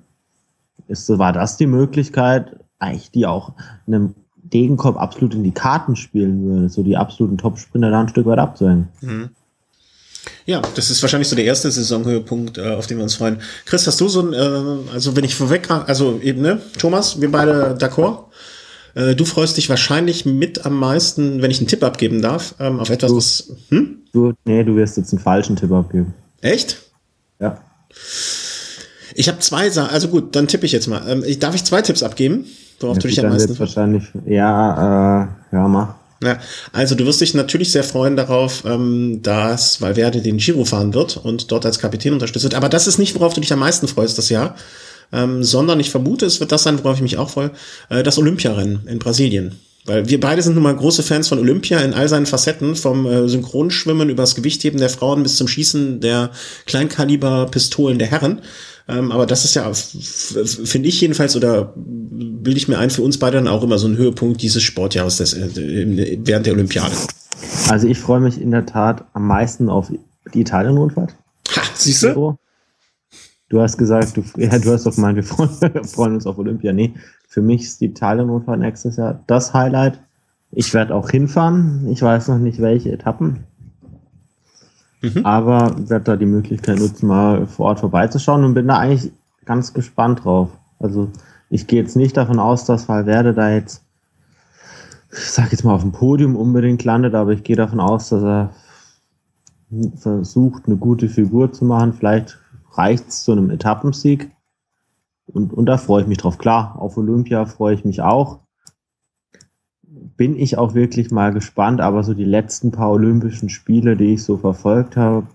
ist, 0.86 1.08
war 1.18 1.32
das 1.32 1.56
die 1.56 1.66
Möglichkeit, 1.66 2.56
eigentlich 2.78 3.10
die 3.10 3.26
auch 3.26 3.52
einem 3.86 4.14
Degenkopf 4.36 4.96
absolut 4.96 5.34
in 5.34 5.42
die 5.42 5.52
Karten 5.52 5.96
spielen 5.96 6.44
würde, 6.44 6.68
so 6.68 6.82
die 6.82 6.96
absoluten 6.96 7.38
Top-Sprinter 7.38 7.90
da 7.90 8.00
ein 8.00 8.08
Stück 8.08 8.26
weit 8.26 8.38
abzuhängen. 8.38 8.88
Mhm. 9.00 9.30
Ja, 10.46 10.62
das 10.74 10.90
ist 10.90 11.02
wahrscheinlich 11.02 11.28
so 11.28 11.36
der 11.36 11.44
erste 11.44 11.70
Saisonhöhepunkt, 11.70 12.58
äh, 12.58 12.74
auf 12.74 12.86
den 12.86 12.98
wir 12.98 13.04
uns 13.04 13.14
freuen. 13.14 13.38
Chris, 13.64 13.86
hast 13.86 14.00
du 14.00 14.08
so 14.08 14.20
ein, 14.20 14.32
äh, 14.32 14.92
also 14.92 15.16
wenn 15.16 15.24
ich 15.24 15.34
vorweg, 15.34 15.70
also 15.70 16.20
eben, 16.22 16.42
ne, 16.42 16.60
Thomas, 16.78 17.20
wir 17.20 17.30
beide 17.30 17.76
d'accord. 17.78 18.24
Äh, 18.94 19.14
du 19.16 19.24
freust 19.24 19.56
dich 19.56 19.68
wahrscheinlich 19.68 20.24
mit 20.24 20.64
am 20.64 20.78
meisten, 20.78 21.42
wenn 21.42 21.50
ich 21.50 21.58
einen 21.58 21.66
Tipp 21.66 21.82
abgeben 21.82 22.22
darf, 22.22 22.54
ähm, 22.60 22.78
auf 22.78 22.90
etwas, 22.90 23.10
du, 23.10 23.16
was. 23.16 23.52
Hm? 23.70 23.98
Du, 24.12 24.32
nee, 24.44 24.62
du 24.62 24.76
wirst 24.76 24.96
jetzt 24.96 25.12
einen 25.12 25.20
falschen 25.20 25.56
Tipp 25.56 25.72
abgeben. 25.72 26.14
Echt? 26.40 26.78
Ja. 27.40 27.58
Ich 29.14 29.28
habe 29.28 29.38
zwei 29.40 29.70
Sachen, 29.70 29.90
also 29.90 30.08
gut, 30.08 30.36
dann 30.36 30.46
tippe 30.46 30.66
ich 30.66 30.72
jetzt 30.72 30.86
mal. 30.86 31.02
Ähm, 31.08 31.24
darf 31.40 31.54
ich 31.54 31.64
zwei 31.64 31.82
Tipps 31.82 32.02
abgeben? 32.02 32.46
Worauf 32.80 32.96
ja, 32.96 33.02
du 33.02 33.08
dich 33.08 33.24
am 33.24 33.30
meisten 33.30 33.58
wahrscheinlich, 33.58 34.04
ja, 34.26 35.22
äh, 35.22 35.56
ja, 35.56 35.68
mach. 35.68 35.94
Ja, 36.24 36.38
also 36.72 36.94
du 36.94 37.04
wirst 37.04 37.20
dich 37.20 37.34
natürlich 37.34 37.70
sehr 37.70 37.84
freuen 37.84 38.16
darauf, 38.16 38.64
ähm, 38.64 39.20
dass 39.22 39.80
Valverde 39.80 40.22
den 40.22 40.38
Giro 40.38 40.64
fahren 40.64 40.94
wird 40.94 41.18
und 41.18 41.50
dort 41.52 41.66
als 41.66 41.78
Kapitän 41.78 42.14
unterstützt 42.14 42.44
wird. 42.44 42.54
Aber 42.54 42.68
das 42.68 42.86
ist 42.86 42.98
nicht, 42.98 43.14
worauf 43.14 43.34
du 43.34 43.40
dich 43.40 43.52
am 43.52 43.58
meisten 43.58 43.88
freust 43.88 44.16
das 44.16 44.30
Jahr, 44.30 44.56
ähm, 45.12 45.44
sondern 45.44 45.80
ich 45.80 45.90
vermute, 45.90 46.24
es 46.24 46.40
wird 46.40 46.50
das 46.50 46.62
sein, 46.62 46.78
worauf 46.82 46.96
ich 46.96 47.02
mich 47.02 47.18
auch 47.18 47.30
freue, 47.30 47.50
äh, 47.90 48.02
das 48.02 48.18
Olympiarennen 48.18 48.86
in 48.86 48.98
Brasilien. 48.98 49.54
Weil 49.86 50.08
wir 50.08 50.18
beide 50.18 50.40
sind 50.40 50.54
nun 50.54 50.62
mal 50.62 50.74
große 50.74 51.02
Fans 51.02 51.28
von 51.28 51.38
Olympia 51.38 51.78
in 51.80 51.92
all 51.92 52.08
seinen 52.08 52.24
Facetten, 52.24 52.74
vom 52.74 53.04
äh, 53.04 53.28
Synchronschwimmen 53.28 54.08
über 54.08 54.22
das 54.22 54.34
Gewichtheben 54.34 54.80
der 54.80 54.88
Frauen 54.88 55.22
bis 55.22 55.36
zum 55.36 55.46
Schießen 55.46 56.00
der 56.00 56.30
Kleinkaliber-Pistolen 56.64 57.98
der 57.98 58.08
Herren. 58.08 58.40
Ähm, 58.86 59.12
aber 59.12 59.26
das 59.26 59.44
ist 59.44 59.54
ja, 59.54 59.72
finde 59.72 60.88
ich 60.88 61.00
jedenfalls, 61.00 61.36
oder 61.36 61.72
bilde 61.76 62.58
ich 62.58 62.68
mir 62.68 62.78
ein, 62.78 62.90
für 62.90 63.02
uns 63.02 63.18
beide 63.18 63.38
dann 63.38 63.48
auch 63.48 63.62
immer 63.62 63.78
so 63.78 63.88
ein 63.88 63.96
Höhepunkt 63.96 64.42
dieses 64.42 64.62
Sportjahres 64.62 65.16
des, 65.16 65.32
äh, 65.32 66.18
während 66.22 66.46
der 66.46 66.52
Olympiade. 66.52 66.94
Also 67.68 67.86
ich 67.88 67.98
freue 67.98 68.20
mich 68.20 68.40
in 68.40 68.50
der 68.50 68.66
Tat 68.66 69.04
am 69.14 69.26
meisten 69.26 69.70
auf 69.70 69.90
Die 70.34 70.40
Italien-Rundfahrt? 70.40 71.14
Ha, 71.56 71.62
siehst 71.74 72.02
du? 72.02 72.36
Du 73.48 73.60
hast 73.60 73.78
gesagt, 73.78 74.16
du, 74.16 74.24
ja, 74.40 74.58
du 74.58 74.72
hast 74.72 74.84
doch 74.84 74.94
gemeint, 74.94 75.16
wir 75.60 75.84
freuen 75.84 76.14
uns 76.14 76.26
auf 76.26 76.36
Olympia. 76.38 76.72
Nee, 76.72 76.94
für 77.28 77.40
mich 77.40 77.62
ist 77.62 77.80
die 77.80 77.86
Italien-Rundfahrt 77.86 78.60
nächstes 78.60 78.96
Jahr 78.96 79.22
das 79.26 79.54
Highlight. 79.54 79.98
Ich 80.52 80.72
werde 80.74 80.94
auch 80.94 81.10
hinfahren. 81.10 81.88
Ich 81.90 82.02
weiß 82.02 82.28
noch 82.28 82.38
nicht, 82.38 82.60
welche 82.60 82.92
Etappen. 82.92 83.44
Mhm. 85.04 85.26
Aber 85.26 85.74
werde 85.88 86.04
da 86.04 86.16
die 86.16 86.26
Möglichkeit 86.26 86.78
nutzen, 86.78 87.06
mal 87.06 87.46
vor 87.46 87.66
Ort 87.66 87.80
vorbeizuschauen 87.80 88.44
und 88.44 88.54
bin 88.54 88.68
da 88.68 88.78
eigentlich 88.78 89.12
ganz 89.44 89.74
gespannt 89.74 90.24
drauf. 90.24 90.50
Also 90.78 91.08
ich 91.50 91.66
gehe 91.66 91.80
jetzt 91.80 91.96
nicht 91.96 92.16
davon 92.16 92.38
aus, 92.38 92.64
dass 92.64 92.88
Valverde 92.88 93.34
da 93.34 93.50
jetzt, 93.50 93.84
ich 95.12 95.30
sag 95.30 95.52
jetzt 95.52 95.64
mal, 95.64 95.74
auf 95.74 95.82
dem 95.82 95.92
Podium 95.92 96.36
unbedingt 96.36 96.84
landet, 96.84 97.14
aber 97.14 97.32
ich 97.32 97.44
gehe 97.44 97.56
davon 97.56 97.80
aus, 97.80 98.08
dass 98.08 98.22
er 98.22 98.50
versucht, 99.96 100.66
eine 100.66 100.76
gute 100.76 101.08
Figur 101.08 101.52
zu 101.52 101.64
machen. 101.64 101.92
Vielleicht 101.92 102.38
reicht 102.72 103.08
es 103.08 103.24
zu 103.24 103.32
einem 103.32 103.50
Etappensieg. 103.50 104.30
Und, 105.26 105.52
und 105.52 105.66
da 105.66 105.78
freue 105.78 106.02
ich 106.02 106.08
mich 106.08 106.18
drauf. 106.18 106.38
Klar, 106.38 106.76
auf 106.78 106.96
Olympia 106.96 107.46
freue 107.46 107.74
ich 107.74 107.84
mich 107.84 108.02
auch. 108.02 108.40
Bin 110.16 110.38
ich 110.38 110.58
auch 110.58 110.74
wirklich 110.74 111.10
mal 111.10 111.32
gespannt, 111.32 111.80
aber 111.80 112.04
so 112.04 112.14
die 112.14 112.24
letzten 112.24 112.70
paar 112.70 112.90
Olympischen 112.90 113.48
Spiele, 113.48 113.96
die 113.96 114.14
ich 114.14 114.24
so 114.24 114.36
verfolgt 114.36 114.96
habe, 114.96 115.26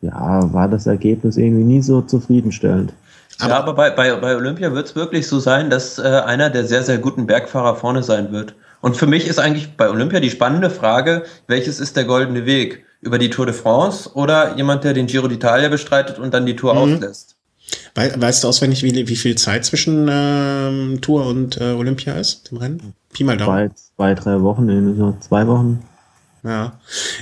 ja, 0.00 0.52
war 0.52 0.68
das 0.68 0.86
Ergebnis 0.86 1.36
irgendwie 1.36 1.64
nie 1.64 1.82
so 1.82 2.00
zufriedenstellend. 2.02 2.92
Aber 3.38 3.50
ja, 3.50 3.58
aber 3.58 3.74
bei, 3.74 3.90
bei, 3.90 4.14
bei 4.16 4.36
Olympia 4.36 4.72
wird 4.72 4.86
es 4.86 4.96
wirklich 4.96 5.26
so 5.26 5.38
sein, 5.38 5.70
dass 5.70 5.98
äh, 5.98 6.02
einer 6.02 6.50
der 6.50 6.64
sehr, 6.64 6.82
sehr 6.82 6.98
guten 6.98 7.26
Bergfahrer 7.26 7.76
vorne 7.76 8.02
sein 8.02 8.32
wird. 8.32 8.54
Und 8.80 8.96
für 8.96 9.06
mich 9.06 9.28
ist 9.28 9.38
eigentlich 9.38 9.76
bei 9.76 9.88
Olympia 9.88 10.20
die 10.20 10.30
spannende 10.30 10.70
Frage, 10.70 11.22
welches 11.46 11.80
ist 11.80 11.96
der 11.96 12.04
goldene 12.04 12.46
Weg? 12.46 12.84
Über 13.00 13.18
die 13.18 13.30
Tour 13.30 13.46
de 13.46 13.54
France 13.54 14.10
oder 14.14 14.56
jemand, 14.56 14.84
der 14.84 14.92
den 14.92 15.06
Giro 15.06 15.26
d'Italia 15.26 15.68
bestreitet 15.68 16.18
und 16.18 16.34
dann 16.34 16.46
die 16.46 16.54
Tour 16.54 16.74
mhm. 16.74 16.78
auslässt? 16.78 17.31
Weißt 17.94 18.44
du 18.44 18.48
auswendig, 18.48 18.82
wie, 18.82 19.08
wie 19.08 19.16
viel 19.16 19.36
Zeit 19.36 19.64
zwischen 19.64 20.08
ähm, 20.10 21.00
Tour 21.00 21.26
und 21.26 21.60
äh, 21.60 21.72
Olympia 21.72 22.14
ist, 22.14 22.50
dem 22.50 22.58
Rennen? 22.58 22.94
Pi 23.12 23.24
mal 23.24 23.36
Daumen. 23.36 23.70
Zwei, 23.74 24.14
zwei 24.14 24.14
drei 24.14 24.42
Wochen, 24.42 24.96
so 24.96 25.16
zwei 25.20 25.46
Wochen. 25.46 25.82
Ja, 26.44 26.72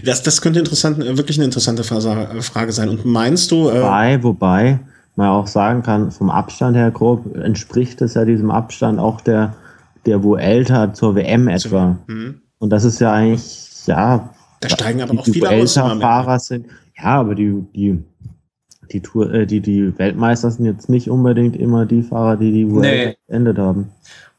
das, 0.04 0.22
das 0.22 0.40
könnte 0.40 0.60
interessant, 0.60 0.98
wirklich 0.98 1.36
eine 1.36 1.44
interessante 1.44 1.84
Frage 1.84 2.72
sein. 2.72 2.88
Und 2.88 3.04
meinst 3.04 3.50
du? 3.50 3.68
Äh 3.68 3.82
wobei, 3.82 4.22
wobei 4.22 4.80
man 5.16 5.28
auch 5.28 5.46
sagen 5.46 5.82
kann, 5.82 6.10
vom 6.10 6.30
Abstand 6.30 6.76
her 6.76 6.90
grob 6.90 7.36
entspricht 7.36 8.00
es 8.00 8.14
ja 8.14 8.24
diesem 8.24 8.50
Abstand 8.50 8.98
auch 8.98 9.20
der, 9.20 9.54
der 10.06 10.22
Vuelta 10.22 10.94
zur 10.94 11.14
WM 11.14 11.48
etwa. 11.48 11.98
Mhm. 12.06 12.40
Und 12.58 12.70
das 12.70 12.84
ist 12.84 13.00
ja 13.00 13.12
eigentlich, 13.12 13.86
ja. 13.86 14.30
Da 14.60 14.68
steigen 14.68 15.02
aber 15.02 15.18
auch 15.18 15.24
viele 15.24 15.48
Vuelta-Fahrer 15.48 16.38
sind. 16.38 16.66
Ja, 16.96 17.20
aber 17.20 17.34
die, 17.34 17.64
die, 17.74 18.02
die 18.92 19.00
Tour, 19.00 19.32
äh, 19.32 19.46
die, 19.46 19.60
die 19.60 19.96
Weltmeister 19.98 20.50
sind 20.50 20.64
jetzt 20.64 20.88
nicht 20.88 21.10
unbedingt 21.10 21.56
immer 21.56 21.86
die 21.86 22.02
Fahrer, 22.02 22.36
die 22.36 22.52
die 22.52 22.70
Vuelta 22.70 22.88
nee. 22.88 23.16
beendet 23.26 23.58
haben. 23.58 23.90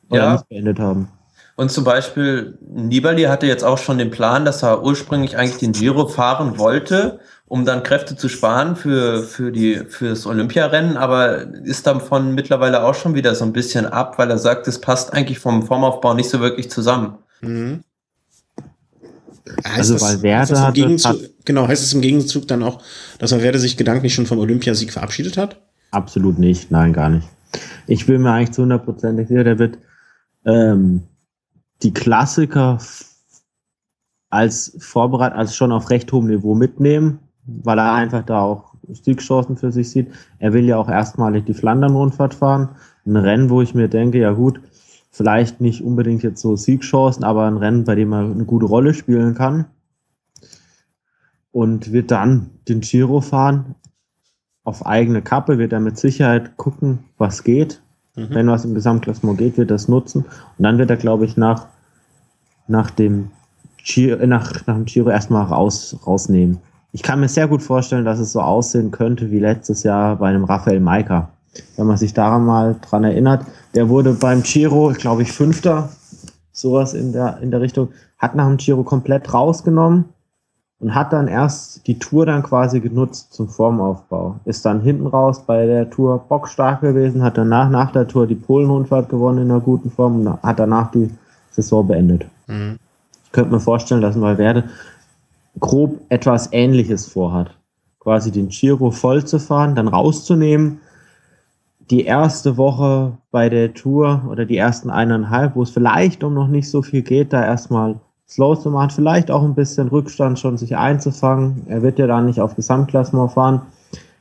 Oder 0.09 0.21
ja. 0.21 0.33
nicht 0.33 0.49
beendet 0.49 0.79
haben. 0.79 1.07
Und 1.55 1.71
zum 1.71 1.83
Beispiel 1.83 2.57
Nibali 2.73 3.23
hatte 3.23 3.45
jetzt 3.45 3.63
auch 3.63 3.77
schon 3.77 3.97
den 3.97 4.09
Plan, 4.09 4.45
dass 4.45 4.63
er 4.63 4.83
ursprünglich 4.83 5.37
eigentlich 5.37 5.59
den 5.59 5.73
Giro 5.73 6.07
fahren 6.07 6.57
wollte, 6.57 7.19
um 7.45 7.65
dann 7.65 7.83
Kräfte 7.83 8.15
zu 8.15 8.29
sparen 8.29 8.75
für, 8.75 9.23
für 9.23 9.51
die, 9.51 9.75
fürs 9.87 10.25
Olympiarennen, 10.25 10.97
aber 10.97 11.53
ist 11.63 11.85
davon 11.85 12.33
mittlerweile 12.33 12.83
auch 12.83 12.95
schon 12.95 13.13
wieder 13.13 13.35
so 13.35 13.43
ein 13.45 13.53
bisschen 13.53 13.85
ab, 13.85 14.17
weil 14.17 14.29
er 14.31 14.37
sagt, 14.37 14.67
es 14.67 14.79
passt 14.79 15.13
eigentlich 15.13 15.39
vom 15.39 15.63
Formaufbau 15.63 16.13
nicht 16.13 16.29
so 16.29 16.39
wirklich 16.39 16.71
zusammen. 16.71 17.17
Mhm. 17.41 17.83
Heißt 19.65 19.91
also, 19.91 20.01
weil 20.01 20.21
Werder 20.21 20.61
hat, 20.61 20.77
hat, 20.77 21.17
genau, 21.45 21.67
heißt 21.67 21.83
es 21.83 21.93
im 21.93 22.01
Gegenzug 22.01 22.47
dann 22.47 22.63
auch, 22.63 22.81
dass 23.19 23.31
Werder 23.31 23.59
sich 23.59 23.77
gedanklich 23.77 24.13
schon 24.13 24.25
vom 24.25 24.39
Olympiasieg 24.39 24.91
verabschiedet 24.91 25.37
hat? 25.37 25.61
Absolut 25.91 26.39
nicht, 26.39 26.71
nein, 26.71 26.93
gar 26.93 27.09
nicht. 27.09 27.27
Ich 27.87 28.05
bin 28.05 28.21
mir 28.21 28.31
eigentlich 28.31 28.51
zu 28.51 28.61
hundertprozentig 28.61 29.27
sicher, 29.27 29.43
der 29.43 29.59
wird 29.59 29.77
ähm, 30.45 31.03
die 31.83 31.93
Klassiker 31.93 32.79
als 34.29 34.77
vorbereitet, 34.79 35.37
als 35.37 35.55
schon 35.55 35.71
auf 35.71 35.89
recht 35.89 36.11
hohem 36.11 36.27
Niveau 36.27 36.55
mitnehmen 36.55 37.19
weil 37.45 37.79
er 37.79 37.93
einfach 37.93 38.23
da 38.23 38.41
auch 38.41 38.73
Siegchancen 38.87 39.57
für 39.57 39.71
sich 39.71 39.89
sieht. 39.89 40.07
Er 40.39 40.53
will 40.53 40.65
ja 40.65 40.77
auch 40.77 40.89
erstmalig 40.89 41.45
die 41.45 41.53
Flandern-Rundfahrt 41.53 42.33
fahren. 42.33 42.69
Ein 43.05 43.15
Rennen, 43.15 43.49
wo 43.49 43.61
ich 43.61 43.73
mir 43.73 43.87
denke, 43.87 44.19
ja 44.19 44.31
gut, 44.31 44.59
vielleicht 45.11 45.61
nicht 45.61 45.83
unbedingt 45.83 46.23
jetzt 46.23 46.41
so 46.41 46.55
Siegchancen, 46.55 47.23
aber 47.23 47.45
ein 47.45 47.57
Rennen, 47.57 47.83
bei 47.83 47.95
dem 47.95 48.13
er 48.13 48.19
eine 48.19 48.45
gute 48.45 48.65
Rolle 48.65 48.93
spielen 48.93 49.35
kann. 49.35 49.65
Und 51.51 51.91
wird 51.91 52.11
dann 52.11 52.49
den 52.67 52.79
Giro 52.79 53.19
fahren. 53.19 53.75
Auf 54.63 54.85
eigene 54.85 55.21
Kappe 55.21 55.57
wird 55.57 55.73
er 55.73 55.81
mit 55.81 55.97
Sicherheit 55.97 56.55
gucken, 56.55 56.99
was 57.17 57.43
geht. 57.43 57.81
Mhm. 58.15 58.27
Wenn 58.29 58.47
was 58.47 58.63
im 58.63 58.73
Gesamtklassement 58.73 59.37
geht, 59.37 59.57
wird 59.57 59.69
er 59.69 59.75
das 59.75 59.87
nutzen. 59.87 60.23
Und 60.57 60.63
dann 60.63 60.77
wird 60.77 60.89
er, 60.89 60.97
glaube 60.97 61.25
ich, 61.25 61.35
nach, 61.35 61.67
nach 62.67 62.89
dem 62.89 63.31
Giro, 63.83 64.25
nach, 64.25 64.65
nach 64.65 64.75
dem 64.75 64.85
Giro 64.85 65.09
erstmal 65.09 65.43
raus, 65.43 65.97
rausnehmen 66.07 66.59
ich 66.93 67.03
kann 67.03 67.19
mir 67.19 67.29
sehr 67.29 67.47
gut 67.47 67.61
vorstellen, 67.61 68.05
dass 68.05 68.19
es 68.19 68.33
so 68.33 68.41
aussehen 68.41 68.91
könnte 68.91 69.31
wie 69.31 69.39
letztes 69.39 69.83
Jahr 69.83 70.17
bei 70.17 70.29
einem 70.29 70.43
Raphael 70.43 70.79
Maika. 70.79 71.29
Wenn 71.77 71.87
man 71.87 71.97
sich 71.97 72.13
daran 72.13 72.45
mal 72.45 72.75
dran 72.81 73.03
erinnert, 73.03 73.45
der 73.73 73.89
wurde 73.89 74.13
beim 74.13 74.43
Giro, 74.43 74.93
glaube 74.97 75.23
ich, 75.23 75.31
Fünfter, 75.31 75.89
sowas 76.51 76.93
in 76.93 77.13
der, 77.13 77.39
in 77.41 77.51
der 77.51 77.61
Richtung, 77.61 77.89
hat 78.17 78.35
nach 78.35 78.47
dem 78.47 78.57
Giro 78.57 78.83
komplett 78.83 79.33
rausgenommen 79.33 80.05
und 80.79 80.95
hat 80.95 81.13
dann 81.13 81.27
erst 81.27 81.85
die 81.87 81.99
Tour 81.99 82.25
dann 82.25 82.43
quasi 82.43 82.79
genutzt 82.79 83.33
zum 83.33 83.47
Formaufbau. 83.47 84.39
Ist 84.45 84.65
dann 84.65 84.81
hinten 84.81 85.07
raus 85.07 85.43
bei 85.45 85.65
der 85.65 85.89
Tour 85.89 86.19
bockstark 86.27 86.81
gewesen, 86.81 87.23
hat 87.23 87.37
danach 87.37 87.69
nach 87.69 87.91
der 87.91 88.07
Tour 88.07 88.27
die 88.27 88.35
Polen-Rundfahrt 88.35 89.09
gewonnen 89.09 89.43
in 89.43 89.51
einer 89.51 89.59
guten 89.59 89.91
Form 89.91 90.25
und 90.25 90.41
hat 90.43 90.59
danach 90.59 90.91
die 90.91 91.09
Saison 91.51 91.87
beendet. 91.87 92.25
Mhm. 92.47 92.77
Ich 93.25 93.31
könnte 93.31 93.51
mir 93.51 93.59
vorstellen, 93.59 94.01
dass 94.01 94.15
mal 94.15 94.37
werde 94.37 94.65
grob 95.59 95.99
etwas 96.09 96.49
Ähnliches 96.51 97.07
vorhat. 97.07 97.51
Quasi 97.99 98.31
den 98.31 98.49
Giro 98.49 98.91
voll 98.91 99.25
zu 99.25 99.39
fahren, 99.39 99.75
dann 99.75 99.87
rauszunehmen, 99.87 100.79
die 101.89 102.05
erste 102.05 102.57
Woche 102.57 103.17
bei 103.31 103.49
der 103.49 103.73
Tour 103.73 104.23
oder 104.29 104.45
die 104.45 104.57
ersten 104.57 104.89
eineinhalb, 104.89 105.55
wo 105.55 105.63
es 105.63 105.71
vielleicht 105.71 106.23
um 106.23 106.33
noch 106.33 106.47
nicht 106.47 106.69
so 106.69 106.81
viel 106.81 107.01
geht, 107.01 107.33
da 107.33 107.43
erstmal 107.43 107.99
slow 108.27 108.57
zu 108.57 108.69
machen, 108.69 108.91
vielleicht 108.91 109.29
auch 109.29 109.43
ein 109.43 109.55
bisschen 109.55 109.89
Rückstand 109.89 110.39
schon 110.39 110.57
sich 110.57 110.77
einzufangen. 110.77 111.63
Er 111.67 111.81
wird 111.81 111.99
ja 111.99 112.07
da 112.07 112.21
nicht 112.21 112.39
auf 112.39 112.55
Gesamtklassement 112.55 113.31
fahren. 113.31 113.61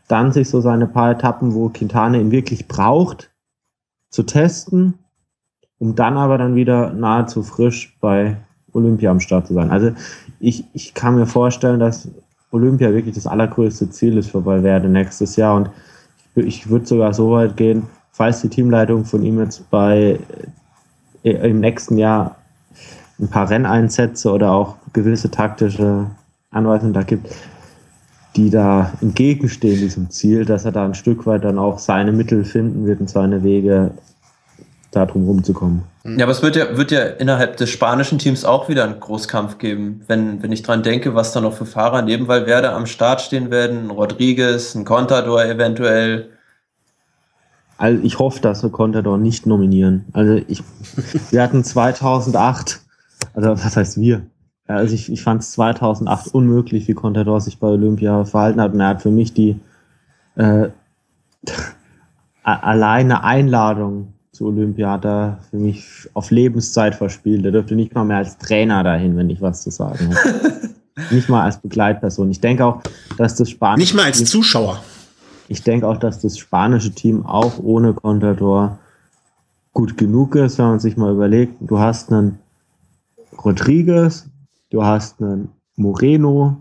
Dann 0.08 0.32
sich 0.32 0.50
so 0.50 0.60
seine 0.60 0.88
paar 0.88 1.12
Etappen, 1.12 1.54
wo 1.54 1.68
Quintana 1.68 2.18
ihn 2.18 2.32
wirklich 2.32 2.66
braucht, 2.66 3.30
zu 4.10 4.24
testen, 4.24 4.94
um 5.78 5.94
dann 5.94 6.16
aber 6.16 6.36
dann 6.38 6.56
wieder 6.56 6.92
nahezu 6.92 7.44
frisch 7.44 7.96
bei 8.00 8.36
Olympia 8.72 9.12
am 9.12 9.20
Start 9.20 9.46
zu 9.46 9.54
sein. 9.54 9.70
Also 9.70 9.92
ich, 10.40 10.64
ich 10.72 10.94
kann 10.94 11.14
mir 11.14 11.26
vorstellen, 11.26 11.78
dass 11.78 12.08
Olympia 12.50 12.92
wirklich 12.92 13.14
das 13.14 13.28
allergrößte 13.28 13.90
Ziel 13.90 14.18
ist 14.18 14.30
für 14.30 14.44
Valverde 14.44 14.88
nächstes 14.88 15.36
Jahr. 15.36 15.56
Und 15.56 15.70
ich, 16.40 16.68
würde 16.68 16.86
sogar 16.86 17.14
so 17.14 17.32
weit 17.32 17.56
gehen, 17.56 17.84
falls 18.12 18.40
die 18.42 18.48
Teamleitung 18.48 19.04
von 19.04 19.22
ihm 19.22 19.38
jetzt 19.38 19.68
bei 19.70 20.18
äh, 21.22 21.48
im 21.48 21.60
nächsten 21.60 21.98
Jahr 21.98 22.36
ein 23.18 23.28
paar 23.28 23.50
Renneinsätze 23.50 24.30
oder 24.30 24.52
auch 24.52 24.76
gewisse 24.92 25.30
taktische 25.30 26.06
Anweisungen 26.50 26.92
da 26.92 27.02
gibt, 27.02 27.28
die 28.36 28.50
da 28.50 28.92
entgegenstehen 29.00 29.78
diesem 29.78 30.10
Ziel, 30.10 30.44
dass 30.44 30.64
er 30.64 30.72
da 30.72 30.84
ein 30.84 30.94
Stück 30.94 31.26
weit 31.26 31.44
dann 31.44 31.58
auch 31.58 31.78
seine 31.78 32.12
Mittel 32.12 32.44
finden 32.44 32.86
wird 32.86 33.00
und 33.00 33.10
seine 33.10 33.42
Wege, 33.42 33.92
da 34.90 35.06
drum 35.06 35.26
rumzukommen. 35.26 35.82
Mhm. 36.04 36.18
Ja, 36.18 36.24
aber 36.24 36.32
es 36.32 36.42
wird 36.42 36.56
ja, 36.56 36.76
wird 36.76 36.90
ja 36.90 37.02
innerhalb 37.02 37.56
des 37.56 37.70
spanischen 37.70 38.18
Teams 38.18 38.44
auch 38.44 38.68
wieder 38.68 38.84
einen 38.84 38.98
Großkampf 38.98 39.58
geben, 39.58 40.02
wenn, 40.06 40.42
wenn 40.42 40.52
ich 40.52 40.62
dran 40.62 40.82
denke, 40.82 41.14
was 41.14 41.32
da 41.32 41.40
noch 41.40 41.52
für 41.52 41.66
Fahrer 41.66 42.02
neben 42.02 42.28
Valverde 42.28 42.72
am 42.72 42.86
Start 42.86 43.20
stehen 43.20 43.50
werden. 43.50 43.86
Ein 43.86 43.90
Rodriguez, 43.90 44.74
ein 44.74 44.84
Contador 44.84 45.44
eventuell. 45.44 46.30
Also 47.78 48.02
ich 48.02 48.18
hoffe, 48.18 48.40
dass 48.40 48.62
wir 48.62 48.70
Contador 48.70 49.16
nicht 49.16 49.46
nominieren. 49.46 50.06
Also 50.12 50.40
ich, 50.48 50.62
wir 51.30 51.42
hatten 51.42 51.64
2008, 51.64 52.80
also 53.34 53.50
was 53.50 53.76
heißt 53.76 54.00
wir? 54.00 54.22
Also 54.66 54.94
ich, 54.94 55.10
ich 55.10 55.22
fand 55.22 55.42
es 55.42 55.52
2008 55.52 56.28
unmöglich, 56.34 56.86
wie 56.88 56.94
Contador 56.94 57.40
sich 57.40 57.58
bei 57.58 57.68
Olympia 57.68 58.24
verhalten 58.24 58.60
hat. 58.60 58.72
Und 58.72 58.80
er 58.80 58.88
hat 58.88 59.02
für 59.02 59.10
mich 59.10 59.34
die 59.34 59.58
äh, 60.36 60.68
alleine 62.42 63.24
Einladung 63.24 64.14
zu 64.40 64.46
Olympia 64.46 64.92
hat 64.92 65.04
er 65.04 65.38
für 65.50 65.58
mich 65.58 66.08
auf 66.14 66.30
Lebenszeit 66.30 66.94
verspielt. 66.94 67.44
Er 67.44 67.52
dürfte 67.52 67.74
nicht 67.74 67.94
mal 67.94 68.04
mehr 68.04 68.16
als 68.16 68.38
Trainer 68.38 68.82
dahin, 68.82 69.14
wenn 69.18 69.28
ich 69.28 69.42
was 69.42 69.62
zu 69.62 69.70
sagen 69.70 70.16
habe. 70.16 70.70
nicht 71.14 71.28
mal 71.28 71.44
als 71.44 71.58
Begleitperson. 71.58 72.30
Ich 72.30 72.40
denke 72.40 72.64
auch, 72.64 72.80
dass 73.18 73.36
das 73.36 73.50
spanische 73.50 73.84
Nicht 73.84 73.94
mal 73.94 74.06
als 74.06 74.24
Zuschauer. 74.24 74.82
Ich 75.48 75.62
denke 75.62 75.86
auch, 75.86 75.98
dass 75.98 76.20
das 76.22 76.38
spanische 76.38 76.90
Team 76.90 77.26
auch 77.26 77.58
ohne 77.58 77.92
Contador 77.92 78.78
gut 79.74 79.98
genug 79.98 80.34
ist, 80.36 80.56
wenn 80.56 80.68
man 80.68 80.80
sich 80.80 80.96
mal 80.96 81.12
überlegt, 81.12 81.56
du 81.60 81.78
hast 81.78 82.10
einen 82.10 82.38
Rodriguez, 83.44 84.26
du 84.70 84.82
hast 84.82 85.20
einen 85.20 85.50
Moreno, 85.76 86.56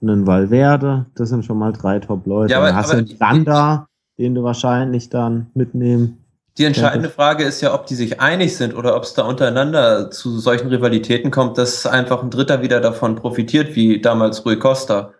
einen 0.00 0.26
Valverde, 0.26 1.04
das 1.14 1.28
sind 1.28 1.44
schon 1.44 1.58
mal 1.58 1.74
drei 1.74 1.98
Top-Leute. 1.98 2.52
Ja, 2.52 2.58
aber- 2.58 2.68
dann 2.68 2.76
hast 2.76 2.88
aber- 2.90 2.98
einen 3.00 3.18
Landa, 3.20 3.86
den 4.16 4.34
du 4.34 4.42
wahrscheinlich 4.44 5.10
dann 5.10 5.48
mitnehmen. 5.52 6.16
Die 6.58 6.64
entscheidende 6.64 7.08
Frage 7.08 7.44
ist 7.44 7.60
ja, 7.60 7.72
ob 7.72 7.86
die 7.86 7.94
sich 7.94 8.20
einig 8.20 8.56
sind 8.56 8.74
oder 8.74 8.96
ob 8.96 9.04
es 9.04 9.14
da 9.14 9.22
untereinander 9.22 10.10
zu 10.10 10.40
solchen 10.40 10.68
Rivalitäten 10.68 11.30
kommt, 11.30 11.56
dass 11.56 11.86
einfach 11.86 12.22
ein 12.22 12.30
Dritter 12.30 12.62
wieder 12.62 12.80
davon 12.80 13.14
profitiert, 13.14 13.76
wie 13.76 14.00
damals 14.00 14.44
Rui 14.44 14.58
Costa. 14.58 15.12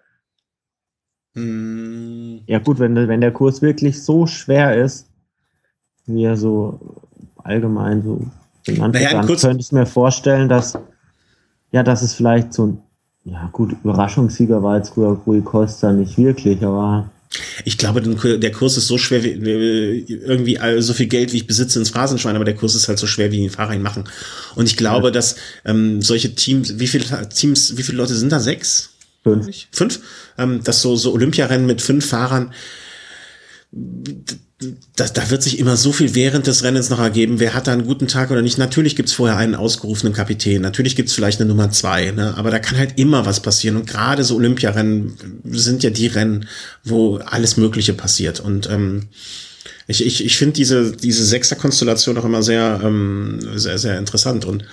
Hm, 1.35 2.40
Ja 2.47 2.59
gut, 2.59 2.78
wenn, 2.78 2.97
wenn 2.97 3.20
der 3.20 3.32
Kurs 3.32 3.62
wirklich 3.62 4.02
so 4.02 4.27
schwer 4.27 4.77
ist, 4.82 5.06
wie 6.06 6.24
er 6.24 6.36
so 6.36 6.81
allgemein 7.44 8.02
so 8.02 8.20
genannt 8.65 8.94
Naja, 8.94 9.10
wird, 9.10 9.15
dann 9.15 9.27
kurz- 9.27 9.43
könnte 9.43 9.60
ich 9.60 9.73
mir 9.73 9.86
vorstellen, 9.86 10.48
dass 10.48 10.77
ja, 11.70 11.82
dass 11.82 12.02
es 12.02 12.15
vielleicht 12.15 12.52
so 12.52 12.66
ein 12.66 12.82
ja 13.24 13.48
gut, 13.52 13.77
Überraschungssieger 13.85 14.62
war 14.62 14.78
jetzt 14.78 14.94
früher 14.94 15.19
Rui 15.27 15.43
Costa 15.43 15.93
nicht 15.93 16.16
wirklich, 16.16 16.65
aber 16.65 17.10
Ich 17.65 17.77
glaube, 17.77 18.01
den 18.01 18.41
der 18.41 18.53
Kurs 18.53 18.77
ist 18.79 18.87
so 18.87 18.97
schwer 18.99 19.23
wie 19.23 19.43
wie- 19.45 20.13
irgendwie 20.15 20.59
all- 20.59 20.81
so 20.81 20.95
viel 20.95 21.07
Geld, 21.09 21.33
wie 21.33 21.37
ich 21.39 21.47
besitze 21.47 21.79
ins 21.79 21.91
Phrasenschwein, 21.91 22.37
aber 22.37 22.45
der 22.47 22.55
Kurs 22.57 22.75
ist 22.75 22.89
halt 22.89 22.99
so 22.99 23.07
schwer, 23.07 23.31
wie 23.31 23.39
die 23.43 23.49
Fahrer 23.51 23.75
ihn 23.75 23.83
machen. 23.83 24.05
Und 24.55 24.67
ich 24.67 24.77
glaube, 24.77 25.13
dass 25.13 25.37
ähm, 25.67 26.01
solche 26.01 26.35
Teams, 26.35 26.79
wie 26.79 26.87
viele 26.87 27.29
Teams, 27.29 27.77
wie 27.77 27.83
viele 27.83 27.99
Leute 27.99 28.15
sind 28.15 28.33
da? 28.33 28.41
Sechs? 28.41 28.91
fünf. 29.25 29.47
Fünf? 29.73 30.01
Ähm, 30.39 30.63
dass 30.65 30.81
so, 30.81 30.97
so 30.97 31.13
Olympiarennen 31.13 31.67
mit 31.67 31.83
fünf 31.83 32.07
Fahrern, 32.07 32.53
da, 34.97 35.07
da 35.07 35.31
wird 35.31 35.43
sich 35.43 35.61
immer 35.61 35.77
so 35.77 35.93
viel 35.93 36.17
während 36.17 36.49
des 36.49 36.65
Rennens 36.65 36.91
noch 36.91 36.99
ergeben, 36.99 37.39
wer 37.39 37.55
hat 37.55 37.69
da 37.69 37.73
einen 37.73 37.87
guten 37.87 38.09
Tag 38.09 38.33
oder 38.33 38.43
nicht. 38.43 38.59
Natürlich 38.59 38.97
gibt's 38.97 39.13
vorher 39.13 39.37
einen 39.37 39.55
ausgerufenen 39.55 40.13
Kapitän, 40.13 40.63
natürlich 40.63 40.97
gibt's 40.97 41.13
vielleicht 41.13 41.41
eine 41.41 41.49
Nummer 41.49 41.71
zwei, 41.71 42.11
ne? 42.11 42.35
aber 42.37 42.51
da 42.51 42.59
kann 42.59 42.77
halt 42.77 42.99
immer 42.99 43.25
was 43.25 43.41
passieren. 43.41 43.77
Und 43.77 43.87
gerade 43.87 44.25
so 44.25 44.35
Olympiarennen 44.35 45.17
sind 45.45 45.85
ja 45.85 45.91
die 45.91 46.09
Rennen, 46.09 46.49
wo 46.83 47.19
alles 47.19 47.57
Mögliche 47.57 47.93
passiert. 47.93 48.41
Und 48.41 48.69
ähm, 48.69 49.07
ich, 49.87 50.05
ich, 50.05 50.25
ich 50.25 50.37
finde 50.37 50.55
diese, 50.55 50.91
diese 50.93 51.25
Sechser-Konstellation 51.25 52.19
auch 52.19 52.25
immer 52.25 52.43
sehr, 52.43 52.81
ähm, 52.83 53.39
sehr, 53.55 53.79
sehr 53.79 53.97
interessant. 53.97 54.45
Und 54.45 54.65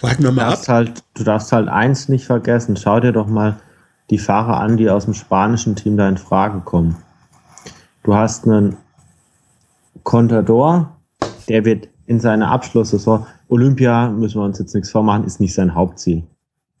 warten 0.00 0.22
wir 0.22 0.30
Du 0.30 0.36
mal 0.36 0.44
ab. 0.44 0.50
darfst, 0.50 0.68
halt, 0.68 0.92
du 1.14 1.24
darfst 1.24 1.50
halt 1.50 1.68
eins 1.68 2.08
nicht 2.08 2.26
vergessen. 2.26 2.76
Schau 2.76 3.00
dir 3.00 3.12
doch 3.12 3.26
mal 3.26 3.58
die 4.10 4.18
Fahrer 4.18 4.60
an, 4.60 4.76
die 4.76 4.88
aus 4.88 5.06
dem 5.06 5.14
spanischen 5.14 5.74
Team 5.74 5.96
da 5.96 6.08
in 6.08 6.16
Frage 6.16 6.60
kommen. 6.60 6.96
Du 8.04 8.14
hast 8.14 8.44
einen 8.44 8.76
Contador, 10.02 10.96
der 11.48 11.64
wird 11.64 11.88
in 12.06 12.20
seiner 12.20 12.50
Abschlusssaison, 12.50 13.26
Olympia, 13.48 14.10
müssen 14.10 14.40
wir 14.40 14.44
uns 14.44 14.58
jetzt 14.58 14.74
nichts 14.74 14.90
vormachen, 14.90 15.24
ist 15.24 15.40
nicht 15.40 15.54
sein 15.54 15.74
Hauptziel. 15.74 16.24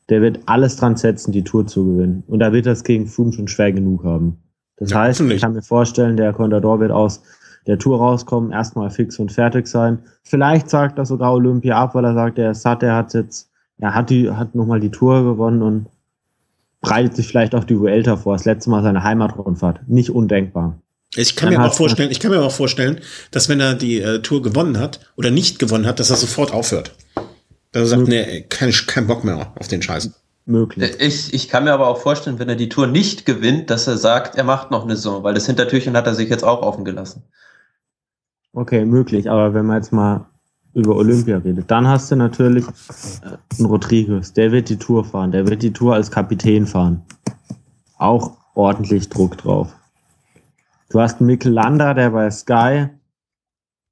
Der 0.08 0.22
wird 0.22 0.40
alles 0.46 0.76
dran 0.76 0.96
setzen, 0.96 1.32
die 1.32 1.42
Tour 1.42 1.66
zu 1.66 1.84
gewinnen. 1.84 2.22
Und 2.28 2.38
da 2.38 2.52
wird 2.52 2.66
das 2.66 2.84
gegen 2.84 3.06
Froome 3.06 3.32
schon 3.32 3.48
schwer 3.48 3.72
genug 3.72 4.04
haben. 4.04 4.38
Das 4.76 4.90
Ja, 4.90 5.00
heißt, 5.00 5.20
ich 5.20 5.40
kann 5.40 5.54
mir 5.54 5.62
vorstellen, 5.62 6.16
der 6.16 6.32
Contador 6.32 6.80
wird 6.80 6.92
aus 6.92 7.22
der 7.66 7.78
Tour 7.78 7.98
rauskommen, 7.98 8.52
erstmal 8.52 8.90
fix 8.90 9.18
und 9.18 9.32
fertig 9.32 9.66
sein. 9.66 9.98
Vielleicht 10.22 10.70
sagt 10.70 10.98
er 10.98 11.06
sogar 11.06 11.32
Olympia 11.34 11.76
ab, 11.76 11.94
weil 11.94 12.04
er 12.04 12.14
sagt, 12.14 12.38
er 12.38 12.52
ist 12.52 12.62
satt, 12.62 12.82
er 12.82 12.94
hat 12.94 13.14
jetzt, 13.14 13.50
er 13.78 13.94
hat 13.94 14.10
die, 14.10 14.30
hat 14.30 14.54
nochmal 14.54 14.78
die 14.78 14.90
Tour 14.90 15.24
gewonnen 15.24 15.62
und 15.62 15.86
breitet 16.80 17.16
sich 17.16 17.26
vielleicht 17.26 17.54
auch 17.54 17.64
die 17.64 17.78
Vuelta 17.78 18.16
vor. 18.16 18.34
Das 18.34 18.44
letzte 18.44 18.70
Mal 18.70 18.82
seine 18.82 19.02
Heimatrundfahrt. 19.02 19.88
Nicht 19.88 20.10
undenkbar. 20.10 20.78
Ich 21.14 21.36
kann 21.36 21.50
Dann 21.50 21.58
mir 21.58 21.64
aber 21.64 21.72
auch 21.72 21.76
vorstellen, 21.76 22.10
ich 22.10 22.20
kann 22.20 22.30
mir 22.30 22.38
aber 22.38 22.46
auch 22.46 22.52
vorstellen, 22.52 23.00
dass 23.30 23.48
wenn 23.48 23.60
er 23.60 23.74
die 23.74 24.00
äh, 24.00 24.20
Tour 24.20 24.42
gewonnen 24.42 24.78
hat 24.78 25.00
oder 25.16 25.30
nicht 25.30 25.58
gewonnen 25.58 25.86
hat, 25.86 26.00
dass 26.00 26.10
er 26.10 26.16
sofort 26.16 26.52
aufhört. 26.52 26.94
Dass 27.72 27.82
er 27.82 27.98
sagt, 27.98 28.08
nee, 28.08 28.42
kein, 28.48 28.72
kein 28.86 29.06
Bock 29.06 29.24
mehr 29.24 29.52
auf 29.56 29.68
den 29.68 29.82
Scheiß. 29.82 30.10
Möglich. 30.48 30.94
Ich, 31.00 31.34
ich 31.34 31.48
kann 31.48 31.64
mir 31.64 31.72
aber 31.72 31.88
auch 31.88 31.98
vorstellen, 31.98 32.38
wenn 32.38 32.48
er 32.48 32.54
die 32.54 32.68
Tour 32.68 32.86
nicht 32.86 33.26
gewinnt, 33.26 33.68
dass 33.68 33.86
er 33.88 33.96
sagt, 33.96 34.36
er 34.36 34.44
macht 34.44 34.70
noch 34.70 34.84
eine 34.84 34.94
Saison, 34.94 35.24
weil 35.24 35.34
das 35.34 35.46
Hintertürchen 35.46 35.96
hat 35.96 36.06
er 36.06 36.14
sich 36.14 36.28
jetzt 36.28 36.44
auch 36.44 36.62
offen 36.62 36.84
gelassen. 36.84 37.24
Okay, 38.52 38.84
möglich. 38.84 39.28
Aber 39.28 39.54
wenn 39.54 39.66
man 39.66 39.76
jetzt 39.76 39.92
mal 39.92 40.26
über 40.72 40.96
Olympia 40.96 41.38
redet, 41.38 41.70
dann 41.70 41.88
hast 41.88 42.10
du 42.10 42.16
natürlich 42.16 42.64
äh, 42.64 43.58
einen 43.58 43.66
Rodriguez. 43.66 44.32
Der 44.32 44.52
wird 44.52 44.68
die 44.68 44.78
Tour 44.78 45.04
fahren. 45.04 45.32
Der 45.32 45.48
wird 45.48 45.62
die 45.62 45.72
Tour 45.72 45.94
als 45.94 46.10
Kapitän 46.10 46.66
fahren. 46.66 47.02
Auch 47.98 48.36
ordentlich 48.54 49.08
Druck 49.08 49.36
drauf. 49.38 49.75
Du 50.90 51.00
hast 51.00 51.18
einen 51.20 51.26
Mikkel 51.26 51.52
Landa, 51.52 51.94
der 51.94 52.10
bei 52.10 52.30
Sky, 52.30 52.88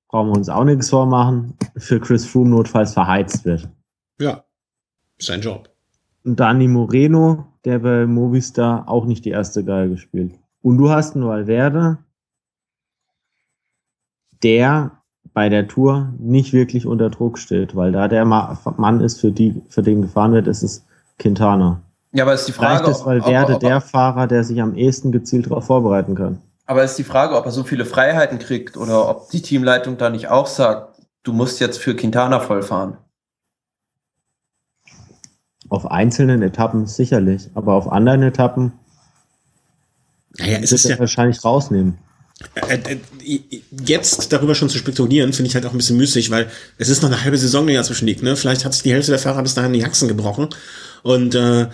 brauchen 0.09 0.29
wir 0.31 0.37
uns 0.37 0.49
auch 0.49 0.65
nichts 0.65 0.91
vormachen, 0.91 1.57
für 1.77 2.01
Chris 2.01 2.25
Froome 2.25 2.51
notfalls 2.51 2.93
verheizt 2.93 3.45
wird. 3.45 3.69
Ja, 4.21 4.45
sein 5.19 5.41
Job. 5.41 5.71
Und 6.25 6.39
Dani 6.39 6.69
Moreno, 6.69 7.47
der 7.65 7.81
bei 7.81 8.07
Movistar 8.07 8.89
auch 8.89 9.07
nicht 9.07 9.25
die 9.25 9.31
erste 9.31 9.65
Geige 9.65 9.99
spielt. 9.99 10.35
Und 10.63 10.79
du 10.79 10.91
hast 10.91 11.15
einen 11.15 11.27
Valverde, 11.27 11.99
der 14.43 15.03
bei 15.33 15.49
der 15.49 15.67
Tour 15.67 16.15
nicht 16.19 16.53
wirklich 16.53 16.87
unter 16.87 17.11
Druck 17.11 17.39
steht, 17.39 17.75
weil 17.75 17.91
da 17.93 18.09
der 18.09 18.25
Ma- 18.25 18.57
Mann 18.77 19.01
ist, 19.01 19.21
für, 19.21 19.33
die, 19.33 19.61
für 19.69 19.83
den 19.83 20.03
gefahren 20.03 20.33
wird, 20.33 20.47
ist 20.47 20.63
es 20.63 20.87
Quintana. 21.19 21.83
Ja, 22.13 22.25
aber 22.25 22.35
ist 22.35 22.47
die 22.47 22.53
Vielleicht 22.53 22.83
Frage, 22.83 22.91
ist 22.93 23.05
Valverde 23.05 23.55
ob, 23.55 23.57
ob, 23.57 23.61
der 23.61 23.77
ob, 23.79 23.83
Fahrer, 23.83 24.27
der 24.29 24.45
sich 24.45 24.63
am 24.63 24.77
ehesten 24.77 25.11
gezielt 25.11 25.47
darauf 25.47 25.67
vorbereiten 25.67 26.15
kann. 26.15 26.39
Aber 26.67 26.83
ist 26.83 26.97
die 26.97 27.05
Frage, 27.05 27.37
ob 27.37 27.45
er 27.47 27.53
so 27.53 27.65
viele 27.65 27.85
Freiheiten 27.85 28.39
kriegt 28.39 28.77
oder 28.77 29.09
ob 29.09 29.31
die 29.31 29.43
Teamleitung 29.43 29.99
da 29.99 30.11
nicht 30.11 30.29
auch 30.29 30.47
sagt, 30.47 31.01
du 31.23 31.33
musst 31.33 31.61
jetzt 31.61 31.79
für 31.79 31.95
Quintana 31.95 32.41
vollfahren. 32.41 32.97
Auf 35.69 35.91
einzelnen 35.91 36.43
Etappen 36.43 36.87
sicherlich, 36.87 37.51
aber 37.55 37.75
auf 37.75 37.91
anderen 37.91 38.23
Etappen 38.23 38.73
Naja, 40.39 40.59
es 40.63 40.71
wird 40.71 40.73
ist 40.73 40.85
er 40.85 40.91
ja, 40.93 40.99
wahrscheinlich 40.99 41.45
rausnehmen. 41.45 41.99
äh, 42.69 42.99
äh, 43.25 43.63
jetzt 43.87 44.33
darüber 44.33 44.55
schon 44.55 44.69
zu 44.69 44.79
spekulieren, 44.79 45.33
finde 45.33 45.49
ich 45.49 45.55
halt 45.55 45.67
auch 45.67 45.73
ein 45.73 45.77
bisschen 45.77 45.97
müßig, 45.97 46.31
weil 46.31 46.51
es 46.79 46.89
ist 46.89 47.03
noch 47.03 47.11
eine 47.11 47.23
halbe 47.23 47.39
Saison, 47.39 47.67
die 47.67 47.75
dazwischen 47.75 48.07
liegt. 48.07 48.23
Ne? 48.23 48.37
Vielleicht 48.37 48.65
hat 48.65 48.75
sich 48.75 48.83
die 48.83 48.93
Hälfte 48.93 49.13
der 49.13 49.19
Fahrer 49.19 49.43
bis 49.43 49.55
dahin 49.55 49.73
die 49.73 49.85
Haxen 49.85 50.09
gebrochen. 50.09 50.49
Und 51.03 51.35
äh, 51.35 51.69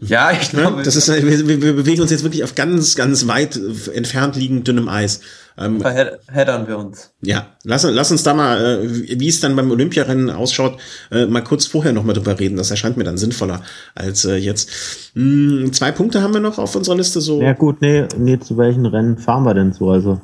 Ja, 0.00 0.30
ich 0.32 0.52
ne? 0.52 0.62
glaube, 0.62 0.82
das 0.82 0.96
ist, 0.96 1.08
wir, 1.08 1.46
wir 1.46 1.62
wir 1.62 1.72
bewegen 1.74 2.00
uns 2.00 2.10
jetzt 2.10 2.22
wirklich 2.22 2.42
auf 2.42 2.54
ganz, 2.54 2.96
ganz 2.96 3.26
weit 3.26 3.60
entfernt 3.92 4.34
liegend 4.34 4.66
dünnem 4.66 4.88
Eis. 4.88 5.20
Ähm, 5.58 5.80
verheddern 5.80 6.66
wir 6.66 6.78
uns. 6.78 7.12
Ja, 7.20 7.48
lass, 7.64 7.82
lass 7.82 8.10
uns 8.10 8.22
da 8.22 8.32
mal, 8.32 8.82
äh, 8.82 9.20
wie 9.20 9.28
es 9.28 9.40
dann 9.40 9.56
beim 9.56 9.70
Olympiarennen 9.70 10.30
ausschaut, 10.30 10.78
äh, 11.10 11.26
mal 11.26 11.42
kurz 11.42 11.66
vorher 11.66 11.92
noch 11.92 12.04
mal 12.04 12.14
drüber 12.14 12.38
reden. 12.38 12.56
Das 12.56 12.70
erscheint 12.70 12.96
mir 12.96 13.04
dann 13.04 13.18
sinnvoller 13.18 13.62
als 13.94 14.24
äh, 14.24 14.36
jetzt. 14.36 14.70
Hm, 15.14 15.70
zwei 15.72 15.92
Punkte 15.92 16.22
haben 16.22 16.32
wir 16.32 16.40
noch 16.40 16.58
auf 16.58 16.74
unserer 16.74 16.96
Liste. 16.96 17.20
So 17.20 17.42
Ja 17.42 17.52
gut, 17.52 17.82
nee, 17.82 18.06
nee, 18.16 18.38
zu 18.38 18.56
welchen 18.56 18.86
Rennen 18.86 19.18
fahren 19.18 19.44
wir 19.44 19.52
denn 19.52 19.72
so? 19.74 19.90
Also 19.90 20.20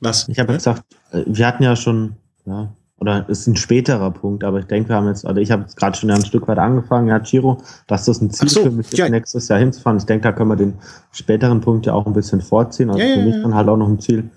was? 0.00 0.28
Ich 0.28 0.38
habe 0.38 0.52
ja 0.52 0.56
gesagt, 0.56 0.84
äh, 1.12 1.22
wir 1.26 1.46
hatten 1.46 1.62
ja 1.62 1.76
schon, 1.76 2.14
ja, 2.46 2.72
oder 3.04 3.28
ist 3.28 3.46
ein 3.46 3.56
späterer 3.56 4.10
Punkt, 4.10 4.44
aber 4.44 4.60
ich 4.60 4.64
denke, 4.66 4.88
wir 4.88 4.96
haben 4.96 5.08
jetzt, 5.08 5.24
oder 5.24 5.40
ich 5.40 5.50
habe 5.50 5.62
jetzt 5.62 5.76
gerade 5.76 5.96
schon 5.96 6.10
ein 6.10 6.24
Stück 6.24 6.48
weit 6.48 6.58
angefangen, 6.58 7.08
ja, 7.08 7.18
Giro, 7.18 7.58
dass 7.86 8.06
das 8.06 8.20
ein 8.20 8.30
Ziel 8.30 8.48
so, 8.48 8.62
für 8.62 8.70
mich 8.70 8.90
ja. 8.92 9.08
nächstes 9.08 9.48
Jahr 9.48 9.58
hinzufahren. 9.58 9.98
Ich 9.98 10.06
denke, 10.06 10.22
da 10.22 10.32
können 10.32 10.48
wir 10.48 10.56
den 10.56 10.74
späteren 11.12 11.60
Punkt 11.60 11.86
ja 11.86 11.92
auch 11.92 12.06
ein 12.06 12.14
bisschen 12.14 12.40
vorziehen. 12.40 12.88
Also 12.88 13.02
Ja, 13.02 13.14
für 13.14 13.22
mich 13.22 13.42
dann 13.42 13.54
halt 13.54 13.68
auch 13.68 13.76
noch 13.76 13.88
ein 13.88 14.00
Ziel. 14.00 14.30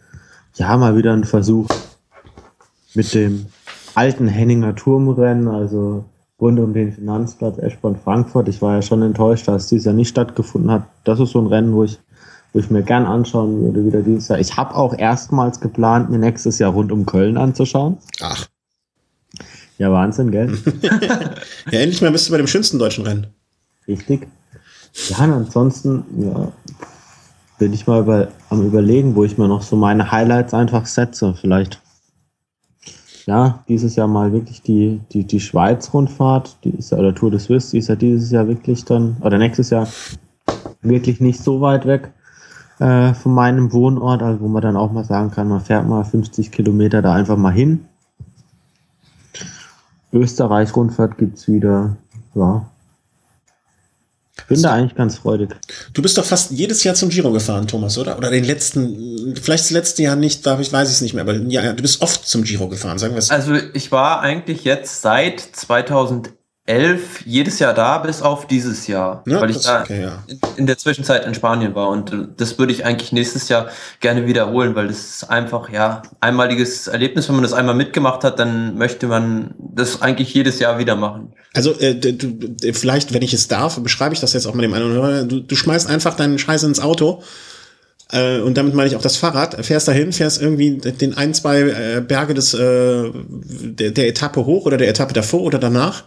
Ja, 0.56 0.76
mal 0.76 0.98
wieder 0.98 1.14
ein 1.14 1.24
Versuch 1.24 1.68
mit 2.94 3.14
dem 3.14 3.46
alten 3.96 4.28
Henninger 4.28 4.76
Turmrennen, 4.76 5.48
also 5.48 6.04
rund 6.40 6.60
um 6.60 6.74
den 6.74 6.92
Finanzplatz 6.92 7.58
Eschborn 7.58 7.96
Frankfurt. 7.96 8.48
Ich 8.48 8.62
war 8.62 8.76
ja 8.76 8.82
schon 8.82 9.02
enttäuscht, 9.02 9.48
dass 9.48 9.68
dies 9.68 9.86
ja 9.86 9.94
nicht 9.94 10.10
stattgefunden 10.10 10.72
hat. 10.72 10.84
Das 11.04 11.20
ist 11.20 11.32
so 11.32 11.40
ein 11.40 11.48
Rennen, 11.48 11.74
wo 11.74 11.84
ich, 11.84 12.00
wo 12.54 12.60
ich 12.60 12.70
mir 12.70 12.84
gern 12.84 13.06
anschauen 13.06 13.62
würde, 13.62 13.86
wieder 13.86 14.02
dieses 14.02 14.28
Jahr. 14.28 14.40
Ich 14.40 14.56
habe 14.58 14.76
auch 14.76 14.98
erstmals 14.98 15.60
geplant, 15.60 16.10
mir 16.10 16.20
nächstes 16.20 16.60
Jahr 16.60 16.74
rund 16.74 16.92
um 16.92 17.06
Köln 17.06 17.38
anzuschauen. 17.38 17.98
Ach, 18.22 18.48
Ja, 19.78 19.92
Wahnsinn, 19.92 20.32
gell? 20.32 20.58
ja, 21.72 21.80
endlich 21.80 22.02
mal 22.02 22.12
bist 22.12 22.28
du 22.28 22.32
bei 22.32 22.38
dem 22.38 22.48
schönsten 22.48 22.80
deutschen 22.80 23.06
Rennen. 23.06 23.28
Richtig. 23.88 24.28
Ja, 25.10 25.24
und 25.26 25.34
ansonsten, 25.34 26.04
ja, 26.20 26.52
bin 27.60 27.74
ich 27.74 27.86
mal 27.88 28.02
über, 28.02 28.30
am 28.50 28.66
überlegen, 28.66 29.16
wo 29.16 29.24
ich 29.24 29.38
mir 29.38 29.48
noch 29.48 29.62
so 29.62 29.76
meine 29.76 30.12
Highlights 30.12 30.54
einfach 30.54 30.86
setze. 30.86 31.36
Vielleicht, 31.40 31.82
ja, 33.26 33.64
dieses 33.68 33.96
Jahr 33.96 34.08
mal 34.08 34.32
wirklich 34.32 34.62
die, 34.62 35.02
die, 35.12 35.26
die 35.26 35.40
Schweiz-Rundfahrt, 35.40 36.58
die 36.64 36.72
ist 36.72 36.92
ja, 36.92 36.98
oder 36.98 37.14
Tour 37.14 37.32
de 37.32 37.40
Suisse, 37.40 37.72
die 37.72 37.80
ist 37.80 37.90
ja 37.90 37.96
dieses 37.96 38.32
Jahr 38.32 38.48
wirklich 38.48 38.86
dann, 38.86 39.18
oder 39.22 39.38
nächstes 39.38 39.70
Jahr 39.70 39.88
wirklich 40.82 41.20
nicht 41.20 41.44
so 41.44 41.62
weit 41.62 41.86
weg 41.86 42.12
äh, 42.80 43.14
von 43.14 43.34
meinem 43.34 43.74
Wohnort, 43.74 44.22
also 44.22 44.40
wo 44.42 44.48
man 44.48 44.62
dann 44.62 44.78
auch 44.78 44.92
mal 44.92 45.04
sagen 45.04 45.32
kann, 45.32 45.50
man 45.50 45.62
fährt 45.62 45.88
mal 45.88 46.04
50 46.04 46.52
Kilometer 46.52 47.02
da 47.02 47.14
einfach 47.14 47.38
mal 47.38 47.52
hin. 47.52 47.86
Österreich-Rundfahrt 50.14 51.18
gibt's 51.18 51.48
wieder, 51.48 51.98
ja. 52.36 52.70
Bin 54.48 54.62
da 54.62 54.74
eigentlich 54.74 54.96
ganz 54.96 55.18
freudig. 55.18 55.50
Du 55.94 56.02
bist 56.02 56.18
doch 56.18 56.24
fast 56.24 56.52
jedes 56.52 56.84
Jahr 56.84 56.96
zum 56.96 57.10
Giro 57.10 57.32
gefahren, 57.32 57.68
Thomas, 57.68 57.98
oder? 57.98 58.18
Oder 58.18 58.30
den 58.30 58.44
letzten, 58.44 59.36
vielleicht 59.36 59.66
das 59.66 59.72
letzte 59.72 60.04
Jahr 60.04 60.16
nicht, 60.16 60.46
da 60.46 60.60
ich 60.60 60.72
weiß 60.72 60.88
ich 60.88 60.96
es 60.96 61.02
nicht 61.02 61.14
mehr, 61.14 61.24
aber 61.24 61.36
ja, 61.36 61.74
du 61.74 61.82
bist 61.82 62.02
oft 62.02 62.26
zum 62.26 62.44
Giro 62.44 62.70
gefahren, 62.70 62.98
sagen 62.98 63.14
wir 63.14 63.20
es. 63.20 63.32
Also 63.32 63.56
ich 63.74 63.92
war 63.92 64.22
eigentlich 64.22 64.64
jetzt 64.64 65.02
seit 65.02 65.40
2011 65.40 66.37
2011 66.68 67.24
jedes 67.26 67.60
Jahr 67.60 67.74
da, 67.74 67.98
bis 68.00 68.22
auf 68.22 68.46
dieses 68.46 68.88
Jahr, 68.88 69.24
Ja, 69.26 69.40
weil 69.42 69.50
ich 69.50 69.62
da 69.62 69.82
okay, 69.82 70.02
ja. 70.02 70.24
in, 70.58 70.68
der 70.68 70.78
Zwischenzeit 70.78 71.26
in 71.26 71.34
Spanien 71.34 71.74
war. 71.76 71.88
Und 71.90 72.12
äh, 72.12 72.28
das 72.36 72.60
würde 72.60 72.74
ich 72.74 72.86
eigentlich 72.86 73.12
nächstes 73.12 73.48
Jahr 73.48 73.70
gerne 74.02 74.28
wiederholen, 74.28 74.76
weil 74.76 74.88
das 74.88 74.98
ist 74.98 75.24
einfach, 75.30 75.70
ja, 75.72 76.04
einmaliges 76.20 76.88
Erlebnis. 76.88 77.30
Wenn 77.30 77.36
man 77.36 77.44
das 77.44 77.54
einmal 77.54 77.76
mitgemacht 77.76 78.24
hat, 78.24 78.40
dann 78.40 78.78
möchte 78.78 79.08
man 79.08 79.56
das 79.58 80.02
eigentlich 80.02 80.34
jedes 80.34 80.60
Jahr 80.60 80.78
wieder 80.78 80.96
machen. 80.96 81.34
Also 81.54 81.72
äh, 81.80 81.96
du, 81.96 82.74
vielleicht, 82.74 83.14
wenn 83.14 83.22
ich 83.22 83.34
es 83.34 83.48
darf, 83.48 83.80
beschreibe 83.80 84.14
ich 84.14 84.20
das 84.20 84.34
jetzt 84.34 84.46
auch 84.46 84.54
mal 84.54 84.62
dem 84.62 84.74
einen 84.74 84.92
oder 84.92 85.04
anderen. 85.04 85.30
Du, 85.30 85.40
du 85.40 85.56
schmeißt 85.56 85.90
einfach 85.90 86.16
deinen 86.16 86.38
Scheiß 86.38 86.64
ins 86.64 86.82
Auto 86.82 87.24
äh, 88.12 88.40
und 88.40 88.58
damit 88.58 88.74
meine 88.74 88.90
ich 88.90 88.98
auch 88.98 89.02
das 89.02 89.16
Fahrrad. 89.16 89.66
Fährst 89.66 89.88
dahin, 89.88 90.12
fährst 90.12 90.42
irgendwie 90.42 90.78
den 90.78 91.16
ein, 91.16 91.34
zwei 91.34 91.62
äh, 91.62 92.02
Berge 92.02 92.34
des 92.34 92.52
der, 92.52 93.92
der 93.92 94.08
Etappe 94.10 94.46
hoch 94.46 94.66
oder 94.66 94.76
der 94.76 94.90
Etappe 94.90 95.14
davor 95.14 95.44
oder 95.44 95.60
danach. 95.60 96.04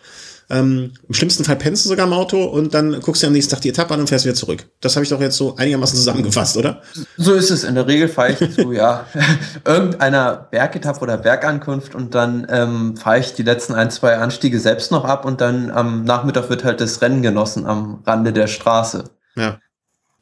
Ähm, 0.51 0.93
Im 1.07 1.15
schlimmsten 1.15 1.45
Fall 1.45 1.57
pennst 1.57 1.85
du 1.85 1.91
sogar 1.91 2.07
im 2.07 2.13
Auto 2.13 2.45
und 2.45 2.75
dann 2.75 3.01
guckst 3.01 3.23
du 3.23 3.29
am 3.29 3.33
nächsten 3.33 3.53
Tag 3.55 3.61
die 3.61 3.69
Etappe 3.69 3.95
an 3.95 4.01
und 4.01 4.09
fährst 4.09 4.25
wieder 4.25 4.35
zurück. 4.35 4.67
Das 4.81 4.97
habe 4.97 5.05
ich 5.05 5.11
doch 5.11 5.21
jetzt 5.21 5.37
so 5.37 5.55
einigermaßen 5.57 5.97
zusammengefasst, 5.97 6.57
oder? 6.57 6.83
So 7.17 7.35
ist 7.35 7.51
es. 7.51 7.63
In 7.63 7.77
der 7.77 7.87
Regel 7.87 8.09
fahre 8.09 8.33
ich 8.33 8.55
zu, 8.55 8.73
ja, 8.73 9.07
irgendeiner 9.65 10.49
Bergetappe 10.51 11.01
oder 11.01 11.19
Bergankunft 11.19 11.95
und 11.95 12.17
dann 12.17 12.49
ähm, 12.51 12.97
fahre 12.97 13.21
ich 13.21 13.35
die 13.35 13.45
letzten 13.45 13.75
ein, 13.75 13.91
zwei 13.93 14.17
Anstiege 14.17 14.59
selbst 14.59 14.91
noch 14.91 15.05
ab 15.05 15.25
und 15.25 15.41
dann 15.41 15.71
am 15.71 16.05
Nachmittag 16.05 16.51
wird 16.51 16.65
halt 16.65 16.81
das 16.81 17.01
Rennen 17.01 17.23
genossen 17.23 17.65
am 17.65 18.03
Rande 18.05 18.33
der 18.33 18.49
Straße. 18.49 19.05
Ja. 19.37 19.61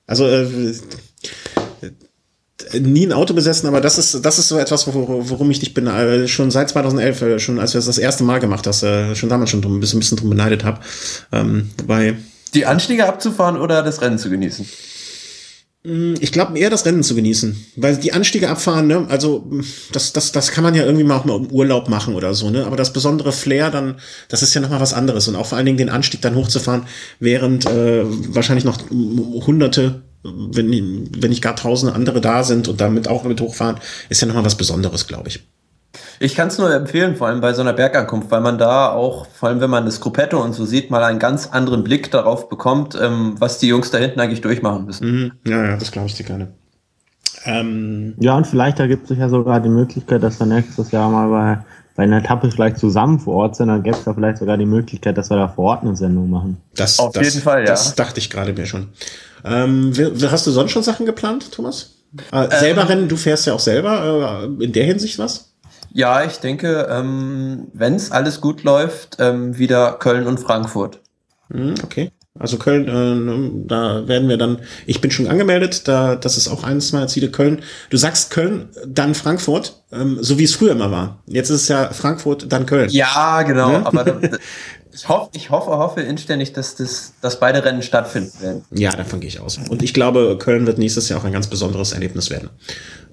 Also 0.07 0.27
äh, 0.27 0.75
nie 2.81 3.07
ein 3.07 3.13
Auto 3.13 3.35
besessen, 3.35 3.69
aber 3.69 3.81
das 3.81 3.99
ist 3.99 4.25
das 4.25 4.39
ist 4.39 4.49
so 4.49 4.59
etwas, 4.59 4.87
wor 4.93 5.29
worum 5.29 5.51
ich 5.51 5.61
dich 5.61 5.75
bin 5.75 5.87
äh, 5.87 6.27
schon 6.29 6.51
seit 6.51 6.69
2011, 6.71 7.23
äh, 7.23 7.39
schon 7.39 7.59
als 7.59 7.75
wir 7.75 7.79
das 7.79 7.87
das 7.87 7.99
erste 7.99 8.25
Mal 8.25 8.41
gemacht 8.41 8.67
hast, 8.67 8.83
äh, 8.83 9.15
schon 9.15 9.29
damals 9.29 9.51
schon 9.51 9.63
drum, 9.63 9.77
ein 9.77 9.81
bisschen, 9.81 9.99
ein 9.99 10.01
bisschen 10.01 10.19
drum 10.19 10.31
beneidet 10.31 10.65
habe. 10.65 10.81
Ähm, 11.33 11.71
wobei 11.79 12.17
Die 12.55 12.67
Anstiege 12.67 13.07
abzufahren 13.07 13.57
oder 13.57 13.83
das 13.83 14.01
Rennen 14.01 14.19
zu 14.19 14.31
genießen? 14.31 14.67
ich 15.85 16.33
glaube 16.33 16.59
eher 16.59 16.71
das 16.71 16.85
Rennen 16.85 17.03
zu 17.03 17.15
genießen, 17.15 17.67
weil 17.77 17.97
die 17.97 18.13
Anstiege 18.13 18.51
abfahren, 18.51 18.89
ne, 18.89 19.07
also 19.09 19.49
das, 19.93 20.13
das, 20.13 20.33
das 20.33 20.51
kann 20.51 20.65
man 20.65 20.75
ja 20.75 20.85
irgendwie 20.85 21.05
mal 21.05 21.17
auch 21.17 21.25
mal 21.25 21.37
im 21.37 21.51
Urlaub 21.51 21.89
machen 21.89 22.15
oder 22.15 22.35
so, 22.35 22.51
ne, 22.51 22.67
aber 22.67 22.77
das 22.77 22.93
besondere 22.93 23.33
Flair 23.33 23.71
dann, 23.71 24.01
das 24.29 24.43
ist 24.43 24.53
ja 24.55 24.61
nochmal 24.61 24.81
was 24.81 24.93
anderes 24.93 25.29
und 25.29 25.37
auch 25.37 25.47
vor 25.47 25.57
allen 25.57 25.67
Dingen 25.67 25.79
den 25.79 25.89
Anstieg 25.89 26.21
dann 26.21 26.35
hochzufahren, 26.35 26.83
während 27.21 27.67
äh, 27.67 28.03
wahrscheinlich 28.05 28.65
noch 28.65 28.79
hunderte, 28.91 30.03
wenn, 30.53 30.71
wenn 30.71 31.31
nicht 31.31 31.43
gar 31.43 31.57
tausende 31.57 31.95
andere 31.95 32.21
da 32.21 32.43
sind 32.45 32.69
und 32.69 32.81
damit 32.81 33.09
auch 33.09 33.25
mit 33.25 33.41
hochfahren, 33.41 33.79
ist 34.09 34.21
ja 34.21 34.27
nochmal 34.27 34.45
was 34.45 34.57
Besonderes, 34.57 35.07
glaube 35.07 35.29
ich. 35.29 35.47
Ich 36.21 36.35
kann 36.35 36.49
es 36.49 36.59
nur 36.59 36.73
empfehlen, 36.75 37.17
vor 37.17 37.29
allem 37.29 37.41
bei 37.41 37.53
so 37.53 37.63
einer 37.63 37.73
Bergankunft, 37.73 38.31
weil 38.31 38.41
man 38.41 38.59
da 38.59 38.91
auch, 38.91 39.27
vor 39.27 39.49
allem 39.49 39.61
wenn 39.61 39.71
man 39.71 39.85
das 39.85 40.01
Gruppetto 40.01 40.43
und 40.43 40.53
so 40.53 40.65
sieht, 40.65 40.91
mal 40.91 41.03
einen 41.05 41.19
ganz 41.19 41.49
anderen 41.49 41.85
Blick 41.85 42.11
darauf 42.11 42.49
bekommt, 42.49 42.99
ähm, 43.01 43.37
was 43.39 43.59
die 43.59 43.69
Jungs 43.69 43.91
da 43.91 43.99
hinten 43.99 44.21
eigentlich 44.21 44.41
durchmachen 44.41 44.85
müssen. 44.85 45.11
Mhm. 45.11 45.33
Ja, 45.47 45.65
ja, 45.65 45.77
das 45.77 45.93
glaube 45.93 46.09
ich 46.09 46.15
dir 46.15 46.25
gerne. 46.25 46.49
Ähm, 47.45 48.15
Ja, 48.19 48.37
und 48.37 48.47
vielleicht 48.47 48.81
ergibt 48.81 49.07
sich 49.07 49.19
ja 49.19 49.29
sogar 49.29 49.61
die 49.61 49.69
Möglichkeit, 49.69 50.23
dass 50.23 50.41
wir 50.41 50.47
nächstes 50.47 50.91
Jahr 50.91 51.09
mal 51.09 51.29
bei, 51.29 51.65
bei 51.95 52.03
einer 52.03 52.19
Etappe 52.19 52.51
vielleicht 52.51 52.79
zusammen 52.79 53.21
vor 53.21 53.35
Ort 53.37 53.57
sind. 53.57 53.69
Dann 53.69 53.83
gäbe 53.83 53.97
es 53.97 54.05
ja 54.05 54.13
vielleicht 54.13 54.39
sogar 54.39 54.57
die 54.57 54.67
Möglichkeit, 54.67 55.17
dass 55.17 55.31
wir 55.31 55.37
da 55.37 55.49
vor 55.49 55.65
Ort 55.67 55.83
eine 55.83 55.97
Sendung 55.97 56.31
machen. 56.31 56.59
das, 56.75 56.99
Auf 56.99 57.13
das, 57.13 57.25
jeden 57.25 57.43
Fall, 57.43 57.61
ja. 57.61 57.67
Das 57.67 57.95
dachte 57.95 58.19
ich 58.19 58.29
gerade 58.29 58.53
mir 58.53 58.67
schon. 58.67 58.89
Ähm, 59.45 59.93
hast 60.31 60.47
du 60.47 60.51
sonst 60.51 60.73
schon 60.73 60.83
Sachen 60.83 61.07
geplant, 61.07 61.53
Thomas? 61.53 61.95
Äh, 62.33 62.49
selber 62.59 62.89
rennen, 62.89 63.09
du 63.09 63.17
fährst 63.17 63.47
ja 63.47 63.53
auch 63.53 63.61
selber, 63.61 64.49
äh, 64.61 64.65
in 64.65 64.73
der 64.73 64.85
Hinsicht 64.85 65.19
was? 65.19 65.53
Ja, 65.93 66.25
ich 66.25 66.39
denke, 66.39 66.87
ähm, 66.91 67.69
wenn 67.73 67.95
es 67.95 68.11
alles 68.11 68.41
gut 68.41 68.63
läuft, 68.63 69.17
ähm, 69.19 69.59
wieder 69.59 69.93
Köln 69.93 70.27
und 70.27 70.39
Frankfurt. 70.39 71.01
Hm, 71.51 71.75
okay. 71.83 72.13
Also 72.39 72.57
Köln, 72.57 72.87
äh, 72.87 73.67
da 73.67 74.07
werden 74.07 74.29
wir 74.29 74.37
dann, 74.37 74.61
ich 74.87 75.01
bin 75.01 75.11
schon 75.11 75.27
angemeldet, 75.27 75.89
da, 75.89 76.15
das 76.15 76.37
ist 76.37 76.47
auch 76.49 76.63
eines 76.63 76.93
meiner 76.93 77.09
Ziele, 77.09 77.31
Köln. 77.31 77.63
Du 77.91 77.97
sagst 77.97 78.31
Köln, 78.31 78.69
dann 78.87 79.15
Frankfurt, 79.15 79.83
ähm, 79.91 80.19
so 80.21 80.39
wie 80.39 80.45
es 80.45 80.55
früher 80.55 80.73
immer 80.73 80.93
war. 80.93 81.23
Jetzt 81.27 81.51
ist 81.51 81.63
es 81.63 81.69
ja 81.69 81.91
Frankfurt, 81.91 82.53
dann 82.53 82.67
Köln. 82.67 82.91
Ja, 82.91 83.43
genau. 83.43 83.73
Ja. 83.73 83.87
Aber 83.87 84.05
da, 84.05 84.39
ich, 85.03 85.09
hoff, 85.09 85.29
ich 85.33 85.51
hoffe, 85.51 85.71
hoffe 85.71 86.01
inständig, 86.01 86.53
dass, 86.53 86.77
das, 86.77 87.13
dass 87.21 87.41
beide 87.41 87.65
Rennen 87.65 87.83
stattfinden 87.83 88.33
werden. 88.41 88.65
Ja, 88.71 88.91
davon 88.91 89.21
gehe 89.21 89.29
ich 89.29 89.41
aus. 89.41 89.59
Und 89.69 89.83
ich 89.83 89.95
glaube, 89.95 90.37
Köln 90.39 90.67
wird 90.67 90.79
nächstes 90.79 91.09
Jahr 91.09 91.21
auch 91.21 91.25
ein 91.25 91.33
ganz 91.33 91.47
besonderes 91.47 91.93
Erlebnis 91.93 92.31
werden. 92.31 92.51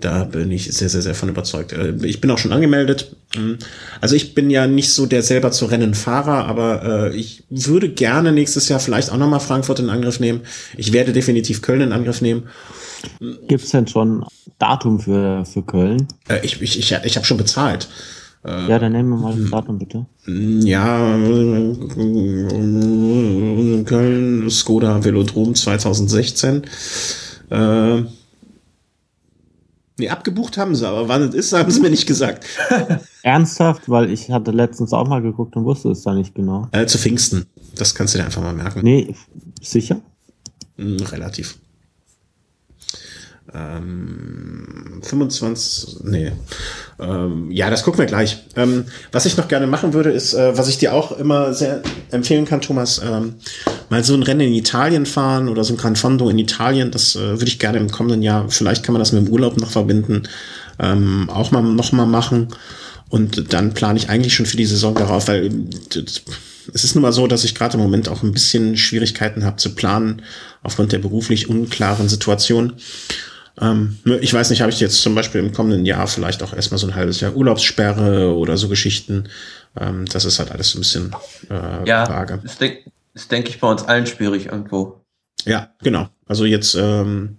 Da 0.02 0.26
bin 0.26 0.52
ich 0.52 0.72
sehr, 0.74 0.90
sehr, 0.90 1.02
sehr 1.02 1.16
von 1.16 1.30
überzeugt. 1.30 1.72
Äh, 1.72 1.94
Ich 2.04 2.22
bin 2.22 2.30
auch 2.32 2.38
schon 2.38 2.52
angemeldet. 2.52 3.16
Mhm. 3.36 3.58
Also 4.02 4.16
ich 4.16 4.34
bin 4.34 4.50
ja 4.50 4.68
nicht 4.68 4.92
so 4.94 5.06
der 5.06 5.24
selber 5.24 5.52
zu 5.52 5.66
Rennen 5.66 5.94
Fahrer, 5.94 6.46
aber 6.46 6.84
äh, 7.12 7.16
ich 7.16 7.44
würde 7.50 7.90
gerne 7.90 8.32
nächstes 8.32 8.68
Jahr 8.70 8.80
vielleicht 8.80 9.12
auch 9.12 9.18
nochmal 9.18 9.40
Frankfurt 9.40 9.80
in 9.80 9.90
Angriff 9.90 10.20
nehmen. 10.20 10.42
Ich 10.78 10.92
werde 10.92 11.14
definitiv 11.14 11.62
Köln 11.62 11.82
in 11.82 11.94
Angriff 11.94 12.22
nehmen. 12.22 12.50
Gibt 13.48 13.64
es 13.64 13.70
denn 13.72 13.88
schon 13.88 14.26
Datum 14.60 15.00
für, 15.00 15.46
für 15.46 15.64
Köln? 15.64 16.08
Äh, 16.28 16.40
ich 16.44 16.62
ich, 16.62 16.80
ich, 16.80 16.92
ich 17.04 17.16
habe 17.16 17.26
schon 17.26 17.38
bezahlt. 17.38 17.88
Ja, 18.48 18.78
dann 18.78 18.92
nehmen 18.92 19.10
wir 19.10 19.18
mal 19.18 19.36
das 19.36 19.50
Datum 19.50 19.80
bitte. 19.80 20.06
Ja, 20.28 21.18
äh, 21.18 21.76
Köln, 23.84 24.50
Skoda 24.52 25.04
Velodrom 25.04 25.56
2016. 25.56 26.62
Äh, 27.50 28.04
nee, 29.98 30.10
abgebucht 30.10 30.58
haben 30.60 30.76
sie, 30.76 30.88
aber 30.88 31.08
wann 31.08 31.24
es 31.24 31.34
ist, 31.34 31.54
haben 31.58 31.72
sie 31.72 31.82
mir 31.82 31.90
nicht 31.90 32.06
gesagt. 32.06 32.46
Ernsthaft, 33.24 33.90
weil 33.90 34.12
ich 34.12 34.30
hatte 34.30 34.52
letztens 34.52 34.94
auch 34.94 35.08
mal 35.08 35.24
geguckt 35.24 35.56
und 35.56 35.66
wusste 35.66 35.90
es 35.90 36.04
da 36.04 36.14
nicht 36.14 36.36
genau. 36.36 36.68
Äh, 36.72 36.86
zu 36.86 37.00
Pfingsten. 37.00 37.48
Das 37.76 37.96
kannst 37.96 38.14
du 38.14 38.20
dir 38.20 38.26
einfach 38.26 38.44
mal 38.44 38.54
merken. 38.54 38.82
Nee, 38.84 39.16
sicher? 39.62 40.02
Hm, 40.78 40.98
relativ. 40.98 41.58
Ähm, 43.56 45.02
25, 45.02 45.98
nee. 46.04 46.32
Ähm, 47.00 47.52
ja, 47.52 47.70
das 47.70 47.84
gucken 47.84 48.00
wir 48.00 48.06
gleich. 48.06 48.38
Ähm, 48.56 48.86
was 49.12 49.26
ich 49.26 49.38
noch 49.38 49.48
gerne 49.48 49.68
machen 49.68 49.94
würde, 49.94 50.12
ist, 50.12 50.34
äh, 50.34 50.58
was 50.58 50.68
ich 50.68 50.78
dir 50.78 50.94
auch 50.94 51.12
immer 51.18 51.54
sehr 51.54 51.82
empfehlen 52.12 52.46
kann, 52.46 52.62
Thomas, 52.62 53.02
ähm, 53.04 53.36
mal 53.90 54.04
so 54.04 54.14
ein 54.14 54.24
Rennen 54.24 54.42
in 54.42 54.54
Italien 54.54 55.06
fahren 55.06 55.48
oder 55.48 55.64
so 55.64 55.74
ein 55.74 55.78
Gran 55.78 55.96
Fondo 55.96 56.30
in 56.30 56.40
Italien. 56.40 56.92
Das 56.92 57.16
äh, 57.16 57.20
würde 57.20 57.46
ich 57.48 57.60
gerne 57.60 57.78
im 57.78 57.92
kommenden 57.92 58.24
Jahr, 58.24 58.50
vielleicht 58.50 58.84
kann 58.84 58.94
man 58.94 59.00
das 59.00 59.12
mit 59.12 59.26
dem 59.26 59.32
Urlaub 59.32 59.58
noch 59.58 59.72
verbinden, 59.72 60.24
ähm, 60.80 61.30
auch 61.30 61.52
mal 61.52 61.62
noch 61.62 61.92
mal 61.92 62.06
machen. 62.06 62.48
Und 63.10 63.54
dann 63.54 63.74
plane 63.74 63.98
ich 64.00 64.10
eigentlich 64.10 64.34
schon 64.34 64.46
für 64.48 64.58
die 64.58 64.66
Saison 64.66 64.96
darauf, 64.96 65.28
weil 65.28 65.50
das- 65.94 66.24
es 66.74 66.84
ist 66.84 66.96
nun 66.96 67.04
mal 67.04 67.14
so, 67.14 67.28
dass 67.28 67.44
ich 67.44 67.54
gerade 67.54 67.78
im 67.78 67.84
Moment 67.84 68.10
auch 68.10 68.24
ein 68.24 68.32
bisschen 68.32 68.76
Schwierigkeiten 68.76 69.46
habe 69.46 69.58
zu 69.58 69.76
planen, 69.76 70.24
aufgrund 70.64 70.92
der 70.92 70.98
beruflich 70.98 71.48
unklaren 71.48 72.10
Situation. 72.10 72.74
Ähm, 73.62 73.98
ich 74.22 74.34
weiß 74.34 74.50
nicht, 74.50 74.62
habe 74.62 74.72
ich 74.72 74.80
jetzt 74.80 75.02
zum 75.02 75.16
Beispiel 75.16 75.42
im 75.42 75.54
kommenden 75.54 75.86
Jahr 75.86 76.08
vielleicht 76.08 76.44
auch 76.44 76.54
erstmal 76.54 76.78
so 76.78 76.88
ein 76.88 76.96
halbes 76.96 77.22
Jahr 77.22 77.36
Urlaubssperre 77.36 78.36
oder 78.36 78.58
so 78.58 78.68
Geschichten. 78.68 79.30
Ähm, 79.80 80.06
das 80.06 80.26
ist 80.26 80.40
halt 80.40 80.52
alles 80.52 80.72
so 80.72 80.78
ein 80.78 80.82
bisschen 80.82 81.16
äh, 81.50 81.88
Ja, 81.88 82.08
vage. 82.08 82.42
ist, 82.44 82.60
denk, 82.60 82.80
ist 83.14 83.32
denke 83.32 83.50
ich, 83.50 83.60
bei 83.60 83.70
uns 83.70 83.84
allen 83.84 84.06
schwierig 84.06 84.48
irgendwo. 84.48 85.02
Ja, 85.46 85.70
genau. 85.82 86.10
Also 86.28 86.46
jetzt 86.46 86.76
ähm, 86.76 87.38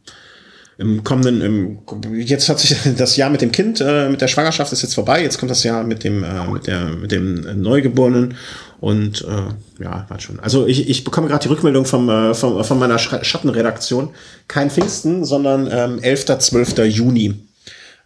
im 0.79 1.03
kommenden, 1.05 1.41
im, 1.41 1.79
jetzt 2.15 2.49
hat 2.49 2.61
sich 2.61 2.77
das 2.97 3.17
Jahr 3.17 3.31
mit 3.31 3.41
dem 3.41 3.53
Kind, 3.53 3.81
äh, 3.81 4.09
mit 4.09 4.21
der 4.21 4.29
Schwangerschaft 4.29 4.73
ist 4.73 4.83
jetzt 4.83 4.95
vorbei. 4.95 5.23
Jetzt 5.23 5.39
kommt 5.39 5.51
das 5.51 5.65
Jahr 5.65 5.83
mit 5.85 6.05
dem, 6.05 6.23
äh, 6.23 6.47
mit 6.47 6.67
der, 6.67 6.85
mit 6.87 7.13
dem 7.13 7.61
Neugeborenen 7.61 8.37
und 8.81 9.23
äh, 9.23 9.83
ja, 9.83 10.05
warte 10.09 10.23
schon. 10.23 10.41
Also 10.41 10.67
ich, 10.67 10.89
ich 10.89 11.05
bekomme 11.05 11.29
gerade 11.29 11.43
die 11.43 11.49
Rückmeldung 11.49 11.85
vom, 11.87 12.09
äh, 12.09 12.35
vom, 12.35 12.63
von 12.63 12.79
meiner 12.79 12.99
Sch 12.99 13.15
Schattenredaktion. 13.23 14.11
Kein 14.49 14.71
Pfingsten, 14.71 15.25
sondern 15.25 15.69
ähm, 15.71 15.99
11. 16.03 16.27
12. 16.39 16.79
Juni 16.87 17.35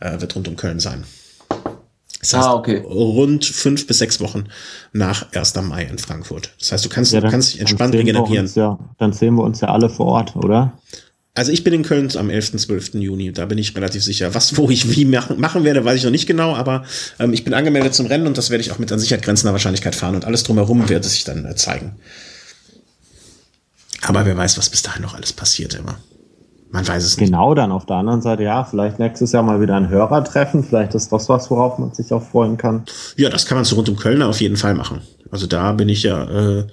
äh, 0.01 0.21
wird 0.21 0.35
rund 0.37 0.49
um 0.49 0.57
Köln 0.57 0.81
sein. 0.81 1.05
Das 2.21 2.35
heißt, 2.35 2.49
Ah, 2.49 2.55
okay. 2.55 2.83
rund 2.87 3.47
fünf 3.47 3.87
bis 3.87 3.99
sechs 3.99 4.21
Wochen 4.21 4.45
nach 4.93 5.33
1. 5.33 5.55
Mai 5.63 5.85
in 5.85 5.99
Frankfurt. 5.99 6.53
Das 6.61 6.71
heißt, 6.73 6.85
du 6.85 6.89
kannst, 6.91 7.13
Ja, 7.13 7.21
du 7.21 7.31
kannst 7.31 7.55
dich 7.55 7.61
entspannt 7.61 7.95
regenerieren. 7.95 8.45
uns 8.45 8.55
Ja, 8.55 8.79
dann 8.99 9.13
sehen 9.15 9.35
wir 9.37 9.43
uns 9.43 9.61
ja 9.63 9.69
alle 9.69 9.89
vor 9.89 10.07
Ort, 10.07 10.37
oder? 10.37 10.75
Also 11.35 11.53
ich 11.53 11.63
bin 11.63 11.73
in 11.73 11.83
Köln 11.85 12.11
am 12.17 12.29
11. 12.29 12.57
12. 12.57 12.95
Juni, 12.95 13.33
da 13.33 13.47
bin 13.47 13.57
ich 13.57 13.77
relativ 13.77 14.03
sicher. 14.03 14.35
Was, 14.35 14.57
wo 14.57 14.69
ich 14.69 14.91
wie 14.95 15.05
machen, 15.05 15.39
machen 15.39 15.63
werde, 15.63 15.85
weiß 15.85 15.99
ich 15.99 16.05
noch 16.05 16.11
nicht 16.11 16.27
genau, 16.27 16.57
aber 16.57 16.85
ähm, 17.21 17.33
ich 17.33 17.45
bin 17.45 17.55
angemeldet 17.55 17.95
zum 17.95 18.07
Rennen 18.07 18.27
und 18.27 18.37
das 18.37 18.51
werde 18.51 18.63
ich 18.63 18.73
auch 18.73 18.79
mit 18.79 18.91
an 18.91 18.99
Sicherheit 18.99 19.23
grenzender 19.23 19.53
Wahrscheinlichkeit 19.53 19.95
fahren 19.95 20.17
und 20.17 20.25
alles 20.25 20.43
drumherum 20.43 20.89
wird 20.89 21.05
es 21.05 21.13
sich 21.13 21.25
dann 21.25 21.45
äh, 21.45 21.55
zeigen. 21.55 21.97
Aber 24.03 24.27
wer 24.27 24.37
weiß, 24.37 24.59
was 24.59 24.71
bis 24.71 24.83
dahin 24.83 25.03
noch 25.03 25.15
alles 25.15 25.33
passiert 25.33 25.75
immer. 25.75 25.99
Man 26.73 26.87
weiß 26.87 27.05
es 27.05 27.17
nicht. 27.17 27.31
Genau, 27.31 27.55
dann 27.55 27.73
auf 27.73 27.87
der 27.87 27.97
anderen 27.97 28.23
Seite, 28.23 28.45
ja, 28.45 28.65
vielleicht 28.65 28.99
nächstes 28.99 29.33
Jahr 29.33 29.43
mal 29.43 29.61
wieder 29.61 29.77
ein 29.77 29.89
Hörertreffen. 29.89 30.63
Vielleicht 30.63 30.95
ist 30.95 31.11
das 31.13 31.29
was, 31.29 31.51
worauf 31.51 31.79
man 31.79 31.93
sich 31.93 32.13
auch 32.13 32.23
freuen 32.23 32.57
kann. 32.57 32.85
Ja, 33.17 33.29
das 33.29 33.47
kann 33.47 33.57
man 33.57 33.65
zu 33.65 33.75
rund 33.75 33.89
um 33.89 33.97
Köln 33.97 34.23
auf 34.23 34.41
jeden 34.41 34.57
Fall 34.57 34.75
machen. 34.75 35.01
Also 35.31 35.47
da 35.47 35.73
bin 35.73 35.89
ich 35.89 36.05
ja, 36.05 36.25
äh, 36.25 36.67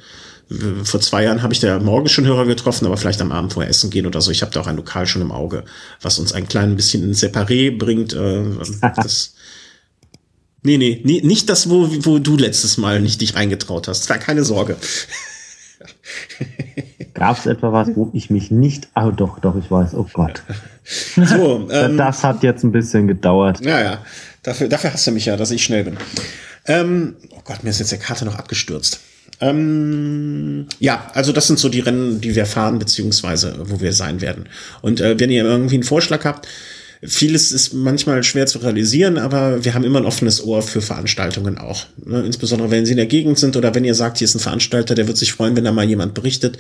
vor 0.84 1.02
zwei 1.02 1.24
Jahren 1.24 1.41
habe 1.41 1.53
ich 1.53 1.60
da 1.60 1.80
morgens 1.80 2.11
schon 2.11 2.26
Hörer 2.26 2.45
getroffen, 2.45 2.86
aber 2.86 2.98
vielleicht 2.98 3.22
am 3.22 3.32
Abend 3.32 3.53
vorher 3.53 3.69
essen 3.69 3.90
gehen 3.90 4.06
oder 4.06 4.22
so. 4.22 4.32
Ich 4.32 4.41
habe 4.41 4.52
da 4.52 4.61
auch 4.61 4.68
ein 4.68 4.78
Lokal 4.78 5.06
schon 5.06 5.22
im 5.22 5.32
Auge, 5.32 5.64
was 6.02 6.19
uns 6.19 6.34
ein 6.34 6.48
klein 6.48 6.76
bisschen 6.76 7.03
ins 7.03 7.22
Separé 7.22 7.78
bringt. 7.78 8.14
Äh, 8.14 8.45
das 8.95 9.34
Nee, 10.64 10.78
nee, 10.78 11.02
nee, 11.06 11.22
nicht 11.24 11.49
das, 11.49 11.69
wo, 11.69 11.88
wo 12.03 12.19
du 12.19 12.36
letztes 12.36 12.78
Mal 12.78 12.99
nicht 12.99 13.22
dich 13.22 13.36
reingetraut 13.36 13.88
hast. 13.88 14.10
Da 14.10 14.18
keine 14.18 14.44
Sorge. 14.44 14.76
Gab 17.14 17.40
es 17.40 17.45
etwa 17.45 17.72
was, 17.72 17.90
wo 17.95 18.10
ich 18.14 18.30
mich 18.30 18.52
nicht. 18.52 18.90
Ah, 18.94 19.11
doch, 19.11 19.40
doch, 19.40 19.56
ich 19.56 19.72
weiß. 19.72 19.94
Oh 19.94 20.07
Gott. 20.11 20.41
So, 21.18 21.68
ähm, 21.69 21.98
das 21.98 22.24
hat 22.24 22.44
jetzt 22.44 22.64
ein 22.64 22.72
bisschen 22.72 23.07
gedauert. 23.07 23.60
Ja, 23.60 23.82
ja. 23.82 24.06
Dafür, 24.41 24.69
dafür 24.69 24.94
hast 24.94 25.06
du 25.06 25.11
mich 25.11 25.26
ja, 25.26 25.36
dass 25.36 25.52
ich 25.52 25.61
schnell 25.61 25.84
bin. 25.84 25.98
Ähm, 26.65 27.18
oh 27.32 27.41
Gott, 27.44 27.65
mir 27.65 27.72
ist 27.72 27.80
jetzt 27.80 27.91
der 27.91 27.99
Karte 27.99 28.24
noch 28.24 28.36
abgestürzt. 28.36 29.02
Ähm, 29.39 30.65
ja, 30.80 31.11
also 31.14 31.31
das 31.31 31.47
sind 31.47 31.59
so 31.59 31.69
die 31.69 31.80
Rennen, 31.80 32.22
die 32.22 32.35
wir 32.35 32.45
fahren, 32.45 32.80
beziehungsweise 32.80 33.55
wo 33.65 33.80
wir 33.80 33.93
sein 33.93 34.22
werden. 34.22 34.45
Und 34.81 34.99
äh, 34.99 35.19
wenn 35.19 35.30
ihr 35.30 35.45
irgendwie 35.45 35.76
einen 35.76 35.84
Vorschlag 35.84 36.26
habt, 36.26 36.47
vieles 37.03 37.51
ist 37.51 37.73
manchmal 37.73 38.23
schwer 38.23 38.47
zu 38.47 38.59
realisieren, 38.59 39.18
aber 39.18 39.64
wir 39.64 39.73
haben 39.73 39.84
immer 39.84 39.99
ein 39.99 40.05
offenes 40.05 40.43
Ohr 40.43 40.61
für 40.61 40.81
Veranstaltungen 40.81 41.57
auch. 41.57 41.85
Ne? 42.03 42.22
Insbesondere 42.22 42.72
wenn 42.72 42.85
sie 42.85 42.93
in 42.93 42.97
der 42.97 43.05
Gegend 43.05 43.38
sind 43.38 43.55
oder 43.55 43.76
wenn 43.76 43.85
ihr 43.85 43.95
sagt, 43.95 44.18
hier 44.18 44.26
ist 44.26 44.35
ein 44.35 44.39
Veranstalter, 44.39 44.95
der 44.95 45.07
wird 45.07 45.18
sich 45.18 45.34
freuen, 45.34 45.55
wenn 45.55 45.64
da 45.64 45.72
mal 45.72 45.85
jemand 45.85 46.14
berichtet. 46.14 46.57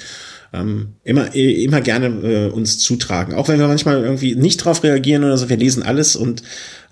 Ähm, 0.53 0.93
immer, 1.03 1.35
immer 1.35 1.81
gerne 1.81 2.07
äh, 2.07 2.49
uns 2.49 2.77
zutragen. 2.79 3.33
Auch 3.33 3.49
wenn 3.49 3.59
wir 3.59 3.67
manchmal 3.67 4.01
irgendwie 4.01 4.35
nicht 4.35 4.57
drauf 4.57 4.81
reagieren 4.81 5.25
oder 5.25 5.37
so, 5.37 5.49
wir 5.49 5.57
lesen 5.57 5.83
alles 5.83 6.15
und 6.15 6.41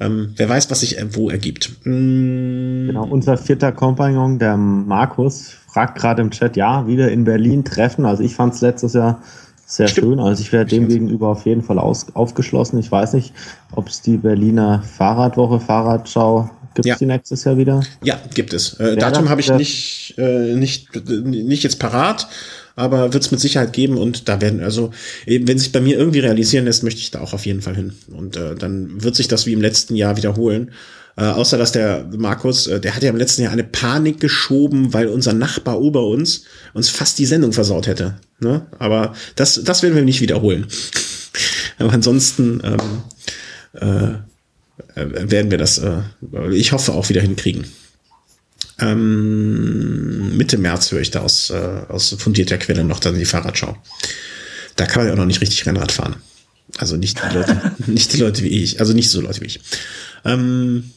ähm, 0.02 0.34
wer 0.36 0.50
weiß, 0.50 0.70
was 0.72 0.82
sich 0.82 0.98
äh, 0.98 1.06
wo 1.12 1.30
ergibt. 1.30 1.72
Mm. 1.86 2.88
Genau, 2.88 3.08
unser 3.08 3.38
vierter 3.38 3.72
Kompagnon, 3.72 4.40
der 4.40 4.58
Markus, 4.58 5.54
fragt 5.76 5.98
gerade 5.98 6.22
im 6.22 6.32
Chat, 6.32 6.56
ja, 6.56 6.88
wieder 6.88 7.12
in 7.12 7.26
Berlin 7.26 7.66
treffen. 7.66 8.06
Also 8.06 8.24
ich 8.24 8.34
fand 8.34 8.54
es 8.54 8.62
letztes 8.62 8.94
Jahr 8.94 9.22
sehr 9.66 9.90
Stimmt. 9.90 10.08
schön. 10.08 10.20
Also 10.22 10.42
ich 10.42 10.54
wäre 10.54 10.66
dem 10.66 10.88
gegenüber 10.88 11.28
auf 11.28 11.46
jeden 11.46 11.64
Fall 11.64 11.80
aus, 11.80 12.06
aufgeschlossen. 12.14 12.80
Ich 12.80 12.90
weiß 12.90 13.12
nicht, 13.12 13.34
ob 13.74 13.90
es 13.90 14.02
die 14.02 14.16
Berliner 14.16 14.84
Fahrradwoche, 14.84 15.60
Fahrradschau 15.60 16.50
Gibt 16.76 16.86
es 16.86 16.90
ja. 16.90 16.96
die 16.96 17.06
nächstes 17.06 17.44
Jahr 17.44 17.58
wieder? 17.58 17.84
Ja, 18.04 18.18
gibt 18.34 18.54
es. 18.54 18.74
Äh, 18.80 18.96
Datum 18.96 19.30
habe 19.30 19.42
ich 19.42 19.52
nicht, 19.52 20.14
äh, 20.18 20.56
nicht, 20.56 20.90
nicht 21.10 21.64
jetzt 21.64 21.80
parat, 21.80 22.28
aber 22.78 23.12
wird 23.14 23.24
es 23.24 23.32
mit 23.32 23.42
Sicherheit 23.42 23.74
geben 23.74 23.98
und 23.98 24.30
da 24.30 24.40
werden, 24.40 24.62
also 24.62 24.92
wenn 25.26 25.58
sich 25.58 25.72
bei 25.72 25.80
mir 25.80 25.98
irgendwie 25.98 26.20
realisieren 26.20 26.66
lässt, 26.66 26.84
möchte 26.84 27.00
ich 27.00 27.12
da 27.12 27.20
auch 27.20 27.34
auf 27.34 27.46
jeden 27.46 27.62
Fall 27.62 27.76
hin. 27.76 27.94
Und 28.16 28.36
äh, 28.38 28.56
dann 28.56 29.04
wird 29.04 29.16
sich 29.16 29.30
das 29.30 29.46
wie 29.46 29.54
im 29.54 29.62
letzten 29.62 29.96
Jahr 29.96 30.16
wiederholen. 30.18 30.72
Äh, 31.18 31.24
außer 31.24 31.58
dass 31.58 31.72
der 31.72 32.10
Markus, 32.18 32.68
äh, 32.68 32.80
der 32.80 32.96
hat 32.96 33.04
ja 33.04 33.10
im 33.10 33.16
letzten 33.16 33.44
Jahr 33.44 33.54
eine 33.54 33.64
Panik 33.64 34.20
geschoben, 34.20 34.94
weil 34.94 35.08
unser 35.08 35.34
Nachbar 35.34 35.80
ober 35.80 36.06
uns 36.08 36.44
uns 36.74 36.90
fast 36.90 37.18
die 37.20 37.26
Sendung 37.26 37.54
versaut 37.54 37.88
hätte. 37.88 38.16
Ne? 38.40 38.66
Aber 38.80 39.14
das, 39.36 39.62
das 39.64 39.82
werden 39.82 39.96
wir 39.96 40.04
nicht 40.04 40.22
wiederholen. 40.22 40.68
Aber 41.78 41.94
ansonsten 41.94 42.62
ähm, 42.64 43.04
äh, 43.74 45.00
äh, 45.00 45.32
werden 45.32 45.52
wir 45.52 45.58
das, 45.58 45.78
äh, 45.78 46.02
ich 46.52 46.72
hoffe, 46.72 46.94
auch 46.94 47.10
wieder 47.10 47.22
hinkriegen. 47.22 47.66
Ähm, 48.80 50.36
Mitte 50.36 50.58
März 50.58 50.92
höre 50.92 51.02
ich 51.02 51.12
da 51.12 51.22
aus, 51.22 51.50
äh, 51.50 51.82
aus 51.88 52.16
fundierter 52.18 52.58
Quelle 52.58 52.84
noch 52.84 53.00
dann 53.00 53.18
die 53.18 53.26
Fahrradschau. 53.26 53.78
Da 54.76 54.86
kann 54.86 55.02
man 55.02 55.08
ja 55.08 55.14
auch 55.14 55.18
noch 55.18 55.26
nicht 55.26 55.42
richtig 55.42 55.66
Rennrad 55.66 55.92
fahren. 55.92 56.18
Also 56.78 56.98
nicht 56.98 57.22
die 57.24 57.34
Leute, 57.34 57.62
nicht 57.88 58.12
die 58.12 58.18
Leute 58.18 58.44
wie 58.44 58.64
ich, 58.64 58.80
also 58.80 58.94
nicht 58.94 59.10
so 59.10 59.22
Leute 59.22 59.42
wie 59.42 59.46
ich. 59.46 59.62
Ähm, 60.26 60.92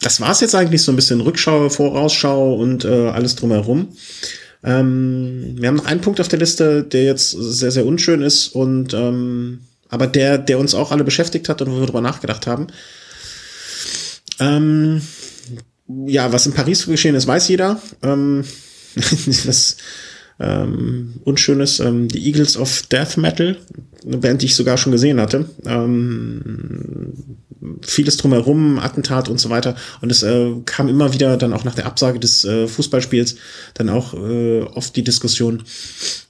das 0.00 0.20
war's 0.20 0.40
jetzt 0.40 0.54
eigentlich 0.54 0.82
so 0.82 0.92
ein 0.92 0.96
bisschen 0.96 1.20
Rückschau, 1.20 1.68
Vorausschau 1.68 2.54
und 2.54 2.84
äh, 2.84 3.08
alles 3.08 3.34
drumherum. 3.34 3.88
Ähm, 4.62 5.56
wir 5.56 5.68
haben 5.68 5.76
noch 5.76 5.86
einen 5.86 6.00
Punkt 6.00 6.20
auf 6.20 6.28
der 6.28 6.38
Liste, 6.38 6.82
der 6.82 7.04
jetzt 7.04 7.30
sehr, 7.30 7.70
sehr 7.70 7.86
unschön 7.86 8.22
ist 8.22 8.48
und 8.48 8.94
ähm, 8.94 9.60
aber 9.88 10.06
der, 10.06 10.38
der 10.38 10.58
uns 10.58 10.74
auch 10.74 10.90
alle 10.90 11.04
beschäftigt 11.04 11.48
hat 11.48 11.62
und 11.62 11.70
wo 11.70 11.78
wir 11.78 11.86
drüber 11.86 12.00
nachgedacht 12.00 12.46
haben. 12.46 12.66
Ähm, 14.40 15.02
ja, 16.06 16.32
was 16.32 16.46
in 16.46 16.52
Paris 16.52 16.86
geschehen 16.86 17.14
ist, 17.14 17.26
weiß 17.26 17.48
jeder. 17.48 17.80
Ähm, 18.02 18.44
das 18.96 19.76
ähm, 20.38 21.14
Unschönes, 21.24 21.80
ähm, 21.80 22.08
die 22.08 22.26
Eagles 22.26 22.56
of 22.56 22.82
Death 22.82 23.16
Metal, 23.16 23.56
eine 24.04 24.18
Band, 24.18 24.42
die 24.42 24.46
ich 24.46 24.54
sogar 24.54 24.76
schon 24.76 24.92
gesehen 24.92 25.20
hatte. 25.20 25.46
Ähm, 25.64 27.12
vieles 27.82 28.16
drumherum, 28.16 28.78
Attentat 28.78 29.28
und 29.28 29.40
so 29.40 29.50
weiter. 29.50 29.76
Und 30.00 30.12
es 30.12 30.22
äh, 30.22 30.52
kam 30.66 30.88
immer 30.88 31.12
wieder 31.12 31.36
dann 31.36 31.52
auch 31.52 31.64
nach 31.64 31.74
der 31.74 31.86
Absage 31.86 32.20
des 32.20 32.44
äh, 32.44 32.68
Fußballspiels 32.68 33.36
dann 33.74 33.88
auch 33.88 34.14
äh, 34.14 34.62
oft 34.62 34.94
die 34.94 35.04
Diskussion. 35.04 35.62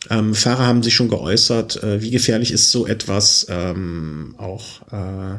Ähm, 0.08 0.34
Fahrer 0.34 0.66
haben 0.66 0.82
sich 0.82 0.94
schon 0.94 1.08
geäußert, 1.08 1.82
äh, 1.82 2.00
wie 2.00 2.10
gefährlich 2.10 2.52
ist 2.52 2.70
so 2.70 2.86
etwas 2.86 3.46
ähm, 3.50 4.34
auch 4.38 4.82
äh, 4.92 5.38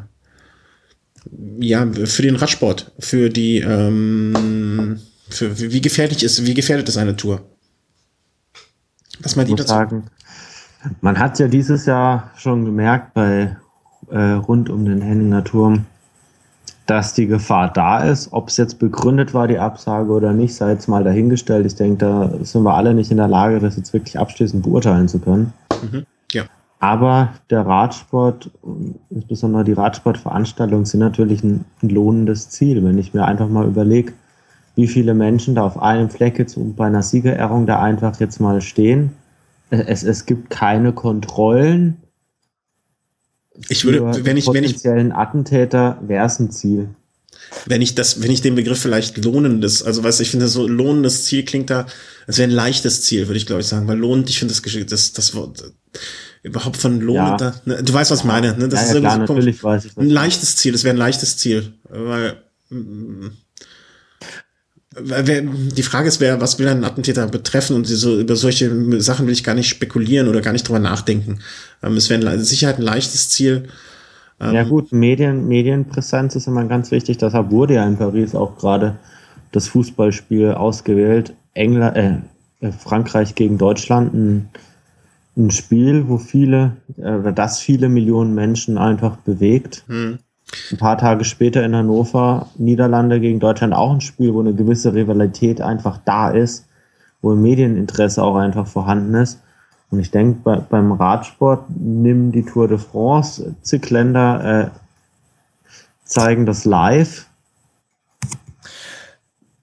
ja 1.60 1.86
für 2.04 2.22
den 2.22 2.36
Radsport, 2.36 2.92
für 2.98 3.30
die 3.30 3.58
ähm, 3.58 5.00
für, 5.30 5.58
wie 5.58 5.80
gefährlich 5.80 6.22
ist, 6.22 6.46
wie 6.46 6.54
gefährdet 6.54 6.88
ist 6.88 6.96
eine 6.96 7.16
Tour? 7.16 7.44
Was 9.22 9.36
meint 9.36 9.48
ihr 9.48 9.56
dazu? 9.56 9.68
Sagen, 9.68 10.04
man 11.00 11.18
hat 11.18 11.38
ja 11.38 11.48
dieses 11.48 11.86
Jahr 11.86 12.30
schon 12.36 12.64
gemerkt 12.64 13.14
bei 13.14 13.56
äh, 14.10 14.32
rund 14.32 14.70
um 14.70 14.84
den 14.84 15.00
Henninger 15.00 15.44
Turm, 15.44 15.86
dass 16.86 17.14
die 17.14 17.26
Gefahr 17.26 17.70
da 17.72 17.98
ist. 17.98 18.32
Ob 18.32 18.48
es 18.48 18.56
jetzt 18.56 18.78
begründet 18.78 19.34
war, 19.34 19.48
die 19.48 19.58
Absage 19.58 20.10
oder 20.10 20.32
nicht, 20.32 20.54
sei 20.54 20.70
jetzt 20.70 20.88
mal 20.88 21.04
dahingestellt. 21.04 21.66
Ich 21.66 21.74
denke, 21.74 21.98
da 21.98 22.44
sind 22.44 22.62
wir 22.62 22.74
alle 22.74 22.94
nicht 22.94 23.10
in 23.10 23.18
der 23.18 23.28
Lage, 23.28 23.58
das 23.58 23.76
jetzt 23.76 23.92
wirklich 23.92 24.18
abschließend 24.18 24.62
beurteilen 24.62 25.08
zu 25.08 25.18
können. 25.18 25.52
Mhm, 25.82 26.06
ja. 26.32 26.44
Aber 26.80 27.30
der 27.50 27.66
Radsport, 27.66 28.50
insbesondere 29.10 29.64
die 29.64 29.72
Radsportveranstaltungen, 29.72 30.86
sind 30.86 31.00
natürlich 31.00 31.42
ein, 31.42 31.64
ein 31.82 31.88
lohnendes 31.88 32.50
Ziel. 32.50 32.84
Wenn 32.84 32.98
ich 32.98 33.12
mir 33.12 33.24
einfach 33.24 33.48
mal 33.48 33.66
überlege, 33.66 34.12
wie 34.78 34.86
viele 34.86 35.12
Menschen 35.12 35.56
da 35.56 35.64
auf 35.64 35.82
einem 35.82 36.08
Fleck 36.08 36.38
jetzt 36.38 36.56
bei 36.56 36.86
einer 36.86 37.02
Siegerehrung 37.02 37.66
da 37.66 37.82
einfach 37.82 38.20
jetzt 38.20 38.40
mal 38.40 38.60
stehen. 38.60 39.10
Es, 39.70 40.04
es 40.04 40.24
gibt 40.24 40.50
keine 40.50 40.92
Kontrollen. 40.92 41.96
Ich 43.68 43.84
würde, 43.84 44.24
wenn 44.24 44.36
ich, 44.36 44.46
wenn 44.46 44.62
ich, 44.62 44.86
Attentäter 44.86 45.98
wäre 46.06 46.24
es 46.24 46.38
ein 46.38 46.52
Ziel. 46.52 46.90
Wenn 47.66 47.82
ich 47.82 47.96
das, 47.96 48.22
wenn 48.22 48.30
ich 48.30 48.40
den 48.40 48.54
Begriff 48.54 48.78
vielleicht 48.80 49.24
lohnendes, 49.24 49.82
also 49.82 50.04
was 50.04 50.20
ich 50.20 50.30
finde, 50.30 50.46
so 50.46 50.68
lohnendes 50.68 51.24
Ziel 51.24 51.44
klingt 51.44 51.70
da, 51.70 51.86
es 52.28 52.38
wäre 52.38 52.48
ein 52.48 52.54
leichtes 52.54 53.02
Ziel, 53.02 53.26
würde 53.26 53.38
ich 53.38 53.46
glaube 53.46 53.62
ich 53.62 53.66
sagen, 53.66 53.88
weil 53.88 53.98
lohnend, 53.98 54.30
ich 54.30 54.38
finde 54.38 54.54
das, 54.54 54.86
das, 54.86 55.12
das 55.12 55.34
Wort, 55.34 55.72
überhaupt 56.44 56.76
von 56.76 57.00
lohnend, 57.00 57.40
ja. 57.40 57.54
ne, 57.64 57.82
du 57.82 57.92
weißt, 57.92 58.12
was 58.12 58.20
ich 58.20 58.24
meine, 58.26 58.56
ne? 58.56 58.68
Das 58.68 58.82
ja, 58.82 58.86
ja, 58.86 58.94
ist 58.94 59.00
klar, 59.00 59.18
natürlich 59.18 59.64
weiß 59.64 59.86
ich, 59.86 59.96
ein 59.96 60.08
leichtes 60.08 60.54
Ziel, 60.54 60.70
das 60.70 60.84
wäre 60.84 60.94
ein 60.94 60.98
leichtes 60.98 61.36
Ziel, 61.36 61.72
weil, 61.88 62.36
mm, 62.70 63.30
die 65.00 65.82
Frage 65.82 66.08
ist, 66.08 66.20
wer, 66.20 66.40
was 66.40 66.58
will 66.58 66.68
ein 66.68 66.84
Attentäter 66.84 67.26
betreffen 67.26 67.76
und 67.76 67.86
so, 67.86 68.18
über 68.18 68.36
solche 68.36 69.00
Sachen 69.00 69.26
will 69.26 69.32
ich 69.32 69.44
gar 69.44 69.54
nicht 69.54 69.68
spekulieren 69.68 70.28
oder 70.28 70.40
gar 70.40 70.52
nicht 70.52 70.66
drüber 70.66 70.78
nachdenken. 70.78 71.40
Ähm, 71.82 71.96
es 71.96 72.10
wäre 72.10 72.38
Sicherheit 72.40 72.78
ein 72.78 72.82
leichtes 72.82 73.30
Ziel. 73.30 73.68
Ähm, 74.40 74.54
ja 74.54 74.64
gut, 74.64 74.92
Medien, 74.92 75.48
Medienpräsenz 75.48 76.36
ist 76.36 76.46
immer 76.46 76.64
ganz 76.64 76.90
wichtig. 76.90 77.18
Deshalb 77.18 77.50
wurde 77.50 77.74
ja 77.74 77.86
in 77.86 77.96
Paris 77.96 78.34
auch 78.34 78.56
gerade 78.58 78.96
das 79.52 79.68
Fußballspiel 79.68 80.52
ausgewählt. 80.52 81.34
England, 81.54 81.96
äh, 81.96 82.66
äh, 82.66 82.72
Frankreich 82.72 83.34
gegen 83.34 83.58
Deutschland, 83.58 84.14
ein, 84.14 84.48
ein 85.36 85.50
Spiel, 85.50 86.08
wo 86.08 86.18
viele, 86.18 86.76
äh, 86.96 87.32
das 87.32 87.60
viele 87.60 87.88
Millionen 87.88 88.34
Menschen 88.34 88.78
einfach 88.78 89.16
bewegt. 89.16 89.84
Hm. 89.88 90.18
Ein 90.70 90.78
paar 90.78 90.98
Tage 90.98 91.24
später 91.24 91.64
in 91.64 91.76
Hannover, 91.76 92.48
Niederlande 92.56 93.20
gegen 93.20 93.40
Deutschland, 93.40 93.74
auch 93.74 93.92
ein 93.92 94.00
Spiel, 94.00 94.32
wo 94.34 94.40
eine 94.40 94.54
gewisse 94.54 94.94
Rivalität 94.94 95.60
einfach 95.60 95.98
da 96.04 96.30
ist, 96.30 96.66
wo 97.20 97.34
Medieninteresse 97.34 98.22
auch 98.22 98.36
einfach 98.36 98.66
vorhanden 98.66 99.14
ist. 99.14 99.40
Und 99.90 100.00
ich 100.00 100.10
denke, 100.10 100.40
bei, 100.42 100.56
beim 100.56 100.92
Radsport 100.92 101.64
nehmen 101.70 102.32
die 102.32 102.44
Tour 102.44 102.68
de 102.68 102.78
France, 102.78 103.54
zig 103.62 103.88
Länder 103.90 104.70
äh, 104.70 104.70
zeigen 106.04 106.46
das 106.46 106.64
live 106.64 107.27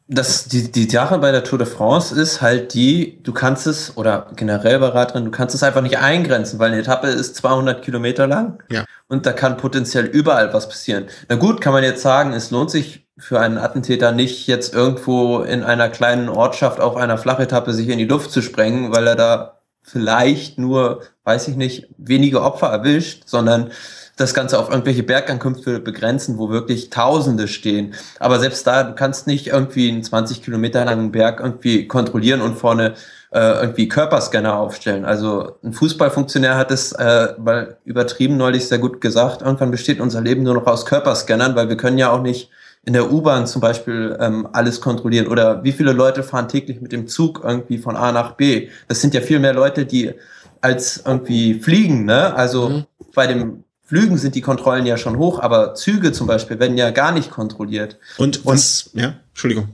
das, 0.08 0.46
die, 0.46 0.72
die 0.72 0.88
Sache 0.88 1.18
bei 1.18 1.32
der 1.32 1.44
Tour 1.44 1.58
de 1.58 1.68
France 1.68 2.20
ist 2.20 2.42
halt 2.42 2.76
die, 2.76 3.24
du 3.24 3.34
kannst 3.34 3.66
es, 3.66 3.98
oder 3.98 4.28
generell 4.36 4.80
bei 4.80 4.90
Radrennen, 4.90 5.26
du 5.26 5.32
kannst 5.32 5.56
es 5.56 5.64
einfach 5.64 5.82
nicht 5.82 5.98
eingrenzen, 5.98 6.60
weil 6.60 6.72
eine 6.72 6.82
Etappe 6.82 7.08
ist 7.08 7.36
200 7.38 7.84
Kilometer 7.84 8.28
lang 8.28 8.62
ja. 8.70 8.86
und 9.08 9.26
da 9.26 9.34
kann 9.34 9.58
potenziell 9.58 10.06
überall 10.06 10.54
was 10.54 10.70
passieren. 10.70 11.06
Na 11.28 11.38
gut, 11.38 11.60
kann 11.60 11.74
man 11.74 11.84
jetzt 11.84 12.04
sagen, 12.04 12.34
es 12.34 12.52
lohnt 12.52 12.70
sich 12.70 13.08
für 13.18 13.40
einen 13.40 13.58
Attentäter 13.58 14.12
nicht 14.12 14.46
jetzt 14.46 14.76
irgendwo 14.76 15.40
in 15.40 15.64
einer 15.64 15.90
kleinen 15.90 16.30
Ortschaft 16.30 16.80
auf 16.80 16.98
einer 16.98 17.18
Flachetappe 17.18 17.74
sich 17.74 17.90
in 17.90 17.98
die 17.98 18.06
Luft 18.06 18.30
zu 18.30 18.42
sprengen, 18.42 18.94
weil 18.94 19.08
er 19.08 19.16
da 19.16 19.62
vielleicht 19.82 20.60
nur, 20.60 21.02
weiß 21.24 21.48
ich 21.48 21.56
nicht, 21.56 21.88
wenige 21.98 22.42
Opfer 22.42 22.68
erwischt, 22.68 23.24
sondern 23.26 23.72
das 24.18 24.34
Ganze 24.34 24.58
auf 24.60 24.70
irgendwelche 24.70 25.04
Bergankünfte 25.04 25.80
begrenzen, 25.80 26.38
wo 26.38 26.50
wirklich 26.50 26.90
Tausende 26.90 27.48
stehen. 27.48 27.94
Aber 28.20 28.40
selbst 28.40 28.66
da, 28.66 28.84
du 28.84 28.96
kannst 28.96 29.28
nicht 29.28 29.48
irgendwie 29.48 29.90
einen 29.90 30.04
20 30.04 30.42
Kilometer 30.42 30.86
langen 30.86 31.12
Berg 31.12 31.42
irgendwie 31.42 31.88
kontrollieren 31.88 32.42
und 32.42 32.58
vorne 32.58 32.94
äh, 33.32 33.62
irgendwie 33.62 33.90
Körperscanner 33.90 34.56
aufstellen. 34.56 35.04
Also 35.04 35.58
ein 35.64 35.74
Fußballfunktionär 35.74 36.56
hat 36.56 36.72
es 36.72 36.94
äh, 36.94 37.34
weil 37.38 37.76
übertrieben 37.84 38.38
neulich 38.38 38.68
sehr 38.68 38.80
gut 38.80 39.02
gesagt, 39.02 39.42
irgendwann 39.42 39.72
besteht 39.72 40.00
unser 40.00 40.22
Leben 40.22 40.44
nur 40.44 40.54
noch 40.54 40.68
aus 40.68 40.86
Körperscannern, 40.86 41.56
weil 41.56 41.68
wir 41.68 41.76
können 41.76 41.98
ja 41.98 42.12
auch 42.12 42.22
nicht 42.22 42.50
in 42.86 42.94
der 42.94 43.12
U-Bahn 43.12 43.48
zum 43.48 43.62
Beispiel 43.62 44.16
ähm, 44.22 44.48
alles 44.54 44.80
kontrollieren 44.80 45.28
oder 45.28 45.64
wie 45.64 45.74
viele 45.74 45.92
Leute 45.92 46.24
fahren 46.24 46.48
täglich 46.48 46.80
mit 46.80 46.92
dem 46.94 47.08
Zug 47.08 47.42
irgendwie 47.44 47.80
von 47.80 47.98
A 47.98 48.12
nach 48.12 48.34
B. 48.34 48.70
Das 48.88 49.02
sind 49.02 49.14
ja 49.14 49.22
viel 49.22 49.40
mehr 49.40 49.54
Leute, 49.54 49.86
die 49.86 50.14
als 50.62 51.04
irgendwie 51.06 51.56
fliegen, 51.56 52.06
ne? 52.06 52.34
Also 52.36 52.70
mhm. 52.70 52.86
bei 53.14 53.28
dem 53.28 53.65
Flügen 53.86 54.18
sind 54.18 54.36
die 54.36 54.42
Kontrollen 54.42 54.86
ja 54.86 54.98
schon 54.98 55.18
hoch, 55.18 55.40
aber 55.40 55.76
Züge 55.76 56.12
zum 56.12 56.28
Beispiel 56.28 56.60
werden 56.60 56.78
ja 56.78 56.90
gar 56.90 57.12
nicht 57.12 57.32
kontrolliert. 57.32 57.98
Und 58.18 58.46
was, 58.46 58.90
und, 58.94 59.02
ja, 59.02 59.14
Entschuldigung. 59.30 59.70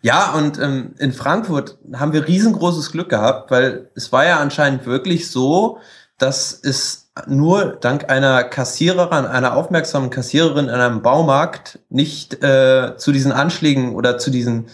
Ja, 0.00 0.32
und 0.34 0.58
ähm, 0.60 0.94
in 0.98 1.12
Frankfurt 1.12 1.76
haben 1.92 2.12
wir 2.12 2.28
riesengroßes 2.28 2.92
Glück 2.92 3.08
gehabt, 3.08 3.50
weil 3.50 3.90
es 3.96 4.12
war 4.12 4.24
ja 4.24 4.38
anscheinend 4.38 4.86
wirklich 4.86 5.28
so, 5.30 5.78
dass 6.18 6.58
es 6.62 7.10
nur 7.26 7.76
dank 7.80 8.10
einer 8.10 8.44
Kassiererin, 8.44 9.26
einer 9.26 9.56
aufmerksamen 9.56 10.10
Kassiererin 10.10 10.66
in 10.66 10.74
einem 10.74 11.02
Baumarkt 11.02 11.80
nicht 11.88 12.42
äh, 12.44 12.96
zu 12.96 13.10
diesen 13.10 13.32
Anschlägen 13.32 13.94
oder 13.94 14.18
zu 14.18 14.30
diesen 14.30 14.66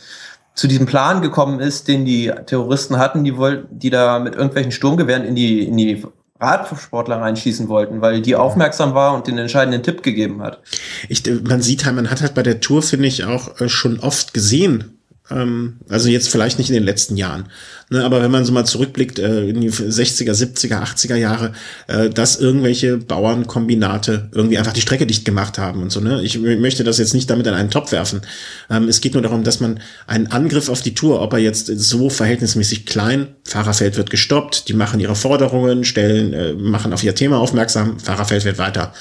zu 0.54 0.68
diesem 0.68 0.86
Plan 0.86 1.20
gekommen 1.20 1.58
ist, 1.58 1.88
den 1.88 2.04
die 2.04 2.30
Terroristen 2.46 2.96
hatten, 2.98 3.24
die 3.24 3.36
wollten, 3.36 3.76
die 3.76 3.90
da 3.90 4.20
mit 4.20 4.36
irgendwelchen 4.36 4.70
Sturmgewehren 4.70 5.24
in 5.24 5.34
die 5.34 5.66
in 5.66 5.76
die 5.76 6.06
Radsportler 6.40 7.20
reinschießen 7.20 7.68
wollten, 7.68 8.00
weil 8.00 8.20
die 8.20 8.34
aufmerksam 8.34 8.94
war 8.94 9.14
und 9.14 9.28
den 9.28 9.38
entscheidenden 9.38 9.82
Tipp 9.82 10.02
gegeben 10.02 10.42
hat. 10.42 10.60
Ich, 11.08 11.22
man 11.44 11.62
sieht 11.62 11.84
halt, 11.84 11.94
man 11.94 12.10
hat 12.10 12.22
halt 12.22 12.34
bei 12.34 12.42
der 12.42 12.60
Tour, 12.60 12.82
finde 12.82 13.06
ich, 13.06 13.24
auch 13.24 13.60
äh, 13.60 13.68
schon 13.68 14.00
oft 14.00 14.34
gesehen, 14.34 14.93
ähm, 15.30 15.78
also 15.88 16.08
jetzt 16.08 16.28
vielleicht 16.28 16.58
nicht 16.58 16.68
in 16.68 16.74
den 16.74 16.84
letzten 16.84 17.16
Jahren, 17.16 17.46
ne, 17.88 18.04
aber 18.04 18.22
wenn 18.22 18.30
man 18.30 18.44
so 18.44 18.52
mal 18.52 18.66
zurückblickt 18.66 19.18
äh, 19.18 19.48
in 19.48 19.60
die 19.60 19.70
60er, 19.70 20.32
70er, 20.32 20.82
80er 20.82 21.16
Jahre, 21.16 21.52
äh, 21.86 22.10
dass 22.10 22.36
irgendwelche 22.36 22.98
Bauernkombinate 22.98 24.28
irgendwie 24.32 24.58
einfach 24.58 24.74
die 24.74 24.82
Strecke 24.82 25.06
dicht 25.06 25.24
gemacht 25.24 25.56
haben 25.58 25.80
und 25.80 25.90
so. 25.90 26.00
Ne? 26.00 26.22
Ich 26.22 26.38
möchte 26.38 26.84
das 26.84 26.98
jetzt 26.98 27.14
nicht 27.14 27.30
damit 27.30 27.46
in 27.46 27.54
einen 27.54 27.70
Topf 27.70 27.92
werfen. 27.92 28.20
Ähm, 28.68 28.88
es 28.88 29.00
geht 29.00 29.14
nur 29.14 29.22
darum, 29.22 29.44
dass 29.44 29.60
man 29.60 29.80
einen 30.06 30.26
Angriff 30.26 30.68
auf 30.68 30.82
die 30.82 30.94
Tour, 30.94 31.22
ob 31.22 31.32
er 31.32 31.38
jetzt 31.38 31.66
so 31.66 32.10
verhältnismäßig 32.10 32.84
klein, 32.84 33.28
Fahrerfeld 33.44 33.96
wird 33.96 34.10
gestoppt, 34.10 34.68
die 34.68 34.74
machen 34.74 35.00
ihre 35.00 35.16
Forderungen, 35.16 35.84
stellen, 35.84 36.34
äh, 36.34 36.52
machen 36.52 36.92
auf 36.92 37.02
ihr 37.02 37.14
Thema 37.14 37.38
aufmerksam, 37.38 37.98
Fahrerfeld 37.98 38.44
wird 38.44 38.58
weiter. 38.58 38.92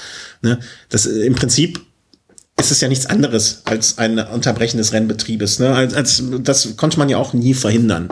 Ne? 0.41 0.59
Das 0.87 1.05
äh, 1.05 1.25
im 1.25 1.35
Prinzip 1.35 1.81
ist 2.59 2.71
es 2.71 2.81
ja 2.81 2.87
nichts 2.87 3.05
anderes 3.05 3.61
als 3.65 3.97
ein 3.97 4.19
Unterbrechen 4.19 4.77
des 4.77 4.93
Rennbetriebes. 4.93 5.59
Ne? 5.59 5.73
Als, 5.73 5.93
als, 5.93 6.23
das 6.39 6.77
konnte 6.77 6.99
man 6.99 7.09
ja 7.09 7.17
auch 7.17 7.33
nie 7.33 7.53
verhindern. 7.53 8.09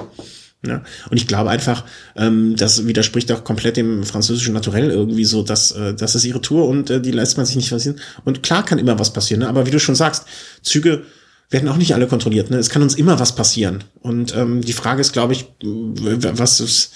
Ne? 0.63 0.83
Und 1.09 1.17
ich 1.17 1.27
glaube 1.27 1.49
einfach, 1.49 1.85
ähm, 2.15 2.55
das 2.55 2.85
widerspricht 2.85 3.31
auch 3.31 3.43
komplett 3.43 3.77
dem 3.77 4.03
französischen 4.03 4.53
Naturell 4.53 4.91
irgendwie 4.91 5.25
so, 5.25 5.43
dass 5.43 5.71
äh, 5.71 5.93
das 5.93 6.15
ist 6.15 6.25
ihre 6.25 6.41
Tour 6.41 6.67
und 6.67 6.89
äh, 6.89 7.01
die 7.01 7.11
lässt 7.11 7.37
man 7.37 7.45
sich 7.45 7.55
nicht 7.55 7.69
passieren. 7.69 7.99
Und 8.25 8.43
klar 8.43 8.63
kann 8.63 8.77
immer 8.77 8.99
was 8.99 9.13
passieren, 9.13 9.41
ne? 9.41 9.49
aber 9.49 9.65
wie 9.65 9.71
du 9.71 9.79
schon 9.79 9.95
sagst, 9.95 10.25
Züge 10.61 11.03
werden 11.49 11.67
auch 11.67 11.77
nicht 11.77 11.93
alle 11.93 12.07
kontrolliert. 12.07 12.49
Ne? 12.49 12.57
Es 12.57 12.69
kann 12.69 12.81
uns 12.81 12.95
immer 12.95 13.19
was 13.19 13.35
passieren. 13.35 13.83
Und 14.01 14.35
ähm, 14.35 14.61
die 14.61 14.73
Frage 14.73 15.01
ist, 15.01 15.13
glaube 15.13 15.33
ich, 15.33 15.47
was 15.61 16.59
ist 16.59 16.91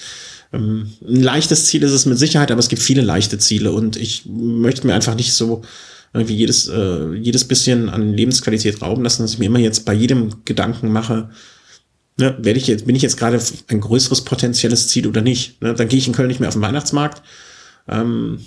ähm, 0.53 0.93
ein 1.05 1.21
leichtes 1.21 1.65
Ziel 1.65 1.83
ist 1.83 1.91
es 1.91 2.05
mit 2.05 2.17
Sicherheit, 2.17 2.51
aber 2.51 2.59
es 2.59 2.69
gibt 2.69 2.81
viele 2.81 3.01
leichte 3.01 3.37
Ziele 3.37 3.71
und 3.71 3.97
ich 3.97 4.25
möchte 4.27 4.85
mir 4.85 4.93
einfach 4.93 5.15
nicht 5.15 5.33
so 5.33 5.63
irgendwie 6.15 6.35
jedes, 6.35 6.67
äh, 6.67 7.13
jedes 7.15 7.45
bisschen 7.45 7.89
an 7.89 8.13
Lebensqualität 8.13 8.81
rauben 8.81 9.03
lassen, 9.03 9.21
dass 9.23 9.33
ich 9.33 9.39
mir 9.39 9.45
immer 9.45 9.59
jetzt 9.59 9.85
bei 9.85 9.93
jedem 9.93 10.45
Gedanken 10.45 10.91
mache, 10.91 11.29
ne, 12.17 12.35
werde 12.39 12.59
ich 12.59 12.67
jetzt, 12.67 12.85
bin 12.85 12.95
ich 12.95 13.01
jetzt 13.01 13.17
gerade 13.17 13.39
ein 13.67 13.81
größeres 13.81 14.21
potenzielles 14.21 14.87
Ziel 14.87 15.07
oder 15.07 15.21
nicht? 15.21 15.61
Ne, 15.61 15.73
dann 15.73 15.87
gehe 15.87 15.99
ich 15.99 16.07
in 16.07 16.13
Köln 16.13 16.27
nicht 16.27 16.39
mehr 16.39 16.49
auf 16.49 16.55
den 16.55 16.61
Weihnachtsmarkt. 16.61 17.21
Ähm, 17.87 18.39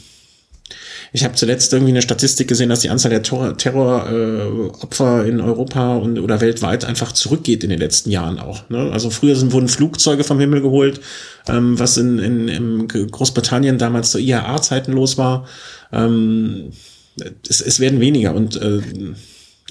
ich 1.13 1.25
habe 1.25 1.35
zuletzt 1.35 1.73
irgendwie 1.73 1.93
eine 1.93 2.03
Statistik 2.03 2.49
gesehen, 2.49 2.69
dass 2.69 2.81
die 2.81 2.91
Anzahl 2.91 3.11
der 3.11 3.23
Terroropfer 3.23 3.57
Terror, 3.57 5.25
äh, 5.25 5.29
in 5.29 5.41
Europa 5.41 5.97
und 5.97 6.19
oder 6.19 6.41
weltweit 6.41 6.85
einfach 6.85 7.13
zurückgeht 7.13 7.65
in 7.65 7.71
den 7.71 7.79
letzten 7.79 8.11
Jahren 8.11 8.39
auch. 8.39 8.69
Ne? 8.69 8.91
Also 8.93 9.09
früher 9.09 9.35
sind, 9.35 9.53
wurden 9.53 9.69
Flugzeuge 9.69 10.25
vom 10.25 10.39
Himmel 10.39 10.61
geholt, 10.61 11.01
ähm, 11.49 11.79
was 11.79 11.97
in, 11.97 12.19
in, 12.19 12.49
in 12.49 12.89
Großbritannien 12.89 13.79
damals 13.79 14.11
zu 14.11 14.19
IAA-Zeiten 14.19 14.93
los 14.93 15.17
war. 15.17 15.47
Ähm, 15.93 16.73
es, 17.49 17.61
es 17.61 17.81
werden 17.81 18.01
weniger 18.01 18.35
und 18.35 18.57
äh, 18.57 18.81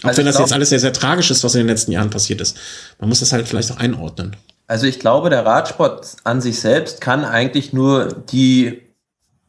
auch 0.04 0.10
also 0.10 0.20
wenn 0.20 0.26
das 0.28 0.36
glaub, 0.36 0.48
jetzt 0.48 0.54
alles 0.54 0.70
sehr, 0.70 0.80
sehr 0.80 0.94
tragisch 0.94 1.32
ist, 1.32 1.44
was 1.44 1.56
in 1.56 1.62
den 1.62 1.68
letzten 1.68 1.92
Jahren 1.92 2.10
passiert 2.10 2.42
ist, 2.42 2.58
man 3.00 3.10
muss 3.10 3.20
das 3.20 3.34
halt 3.34 3.48
vielleicht 3.48 3.72
auch 3.72 3.78
einordnen. 3.78 4.36
Also 4.68 4.86
ich 4.86 5.00
glaube, 5.00 5.30
der 5.30 5.46
Radsport 5.46 6.18
an 6.24 6.42
sich 6.42 6.60
selbst 6.60 7.02
kann 7.02 7.26
eigentlich 7.26 7.74
nur 7.74 8.10
die 8.32 8.82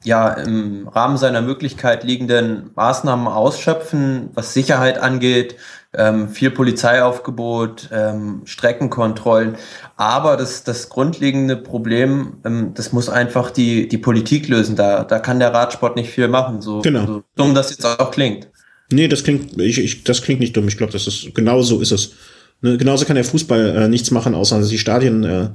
ja 0.04 0.32
im 0.32 0.88
Rahmen 0.88 1.18
seiner 1.18 1.42
Möglichkeit 1.42 2.04
liegenden 2.04 2.70
Maßnahmen 2.76 3.26
ausschöpfen, 3.26 4.30
was 4.34 4.54
Sicherheit 4.54 4.98
angeht, 4.98 5.56
ähm, 5.94 6.28
viel 6.28 6.50
Polizeiaufgebot, 6.50 7.88
ähm, 7.92 8.42
Streckenkontrollen. 8.44 9.56
Aber 9.96 10.36
das, 10.36 10.64
das 10.64 10.88
grundlegende 10.88 11.56
Problem, 11.56 12.34
ähm, 12.44 12.72
das 12.74 12.92
muss 12.92 13.08
einfach 13.08 13.50
die, 13.50 13.88
die 13.88 13.98
Politik 13.98 14.48
lösen. 14.48 14.76
Da, 14.76 15.04
da 15.04 15.18
kann 15.18 15.38
der 15.38 15.54
Radsport 15.54 15.96
nicht 15.96 16.10
viel 16.10 16.28
machen, 16.28 16.60
so, 16.60 16.82
genau. 16.82 17.06
so 17.06 17.22
dumm 17.36 17.54
das 17.54 17.70
jetzt 17.70 17.84
auch 17.84 18.10
klingt. 18.10 18.48
Nee, 18.90 19.08
das 19.08 19.24
klingt, 19.24 19.60
ich, 19.60 19.78
ich, 19.78 20.04
das 20.04 20.22
klingt 20.22 20.40
nicht 20.40 20.56
dumm. 20.56 20.68
Ich 20.68 20.76
glaube, 20.76 20.92
das 20.92 21.06
ist 21.06 21.34
genau 21.34 21.62
so 21.62 21.80
ist 21.80 21.92
es. 21.92 22.12
Ne, 22.60 22.76
genauso 22.76 23.04
kann 23.04 23.16
der 23.16 23.24
Fußball 23.24 23.76
äh, 23.76 23.88
nichts 23.88 24.10
machen, 24.10 24.34
außer 24.34 24.60
die 24.62 24.78
Stadien 24.78 25.24
äh, 25.24 25.50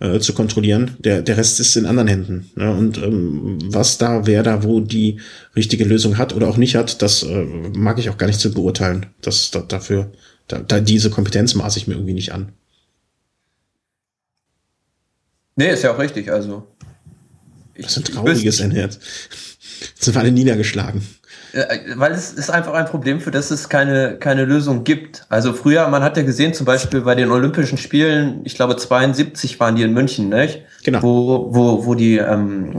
äh, 0.00 0.20
zu 0.20 0.32
kontrollieren. 0.32 0.96
Der, 0.98 1.22
der 1.22 1.36
Rest 1.36 1.60
ist 1.60 1.76
in 1.76 1.86
anderen 1.86 2.08
Händen. 2.08 2.50
Ja, 2.56 2.70
und 2.70 2.98
ähm, 2.98 3.58
was 3.64 3.98
da, 3.98 4.26
wer 4.26 4.42
da 4.42 4.62
wo 4.62 4.80
die 4.80 5.20
richtige 5.56 5.84
Lösung 5.84 6.18
hat 6.18 6.34
oder 6.34 6.48
auch 6.48 6.56
nicht 6.56 6.76
hat, 6.76 7.02
das 7.02 7.22
äh, 7.22 7.44
mag 7.74 7.98
ich 7.98 8.10
auch 8.10 8.18
gar 8.18 8.26
nicht 8.26 8.40
zu 8.40 8.52
beurteilen. 8.52 9.06
Das, 9.20 9.50
da, 9.50 9.60
dafür, 9.60 10.12
da, 10.46 10.58
da 10.58 10.80
diese 10.80 11.10
Kompetenz 11.10 11.54
maße 11.54 11.78
ich 11.78 11.86
mir 11.86 11.94
irgendwie 11.94 12.14
nicht 12.14 12.32
an. 12.32 12.52
Nee, 15.56 15.72
ist 15.72 15.82
ja 15.82 15.92
auch 15.92 15.98
richtig. 15.98 16.30
Also. 16.30 16.66
Ich, 17.74 17.86
das 17.86 17.96
ist 17.96 18.08
ein 18.08 18.14
trauriges 18.14 18.60
Ende 18.60 18.76
jetzt. 18.80 19.00
sind 19.98 20.14
wir 20.14 20.20
alle 20.20 20.32
niedergeschlagen. 20.32 21.02
Äh, 21.52 21.78
weil 21.96 22.12
es 22.12 22.32
ist 22.32 22.50
einfach 22.50 22.74
ein 22.74 22.86
Problem, 22.86 23.20
für 23.20 23.30
das 23.30 23.50
es 23.50 23.68
keine, 23.68 24.16
keine 24.18 24.44
Lösung 24.44 24.84
gibt. 24.84 25.26
Also 25.28 25.52
früher, 25.52 25.88
man 25.88 26.02
hat 26.02 26.16
ja 26.16 26.22
gesehen, 26.22 26.54
zum 26.54 26.66
Beispiel 26.66 27.00
bei 27.02 27.14
den 27.14 27.30
Olympischen 27.30 27.78
Spielen, 27.78 28.40
ich 28.44 28.54
glaube 28.54 28.76
72 28.76 29.58
waren 29.60 29.76
die 29.76 29.82
in 29.82 29.92
München, 29.92 30.28
nicht? 30.28 30.62
Genau. 30.84 31.02
Wo, 31.02 31.48
wo, 31.54 31.86
wo 31.86 31.94
die, 31.94 32.18
ähm, 32.18 32.74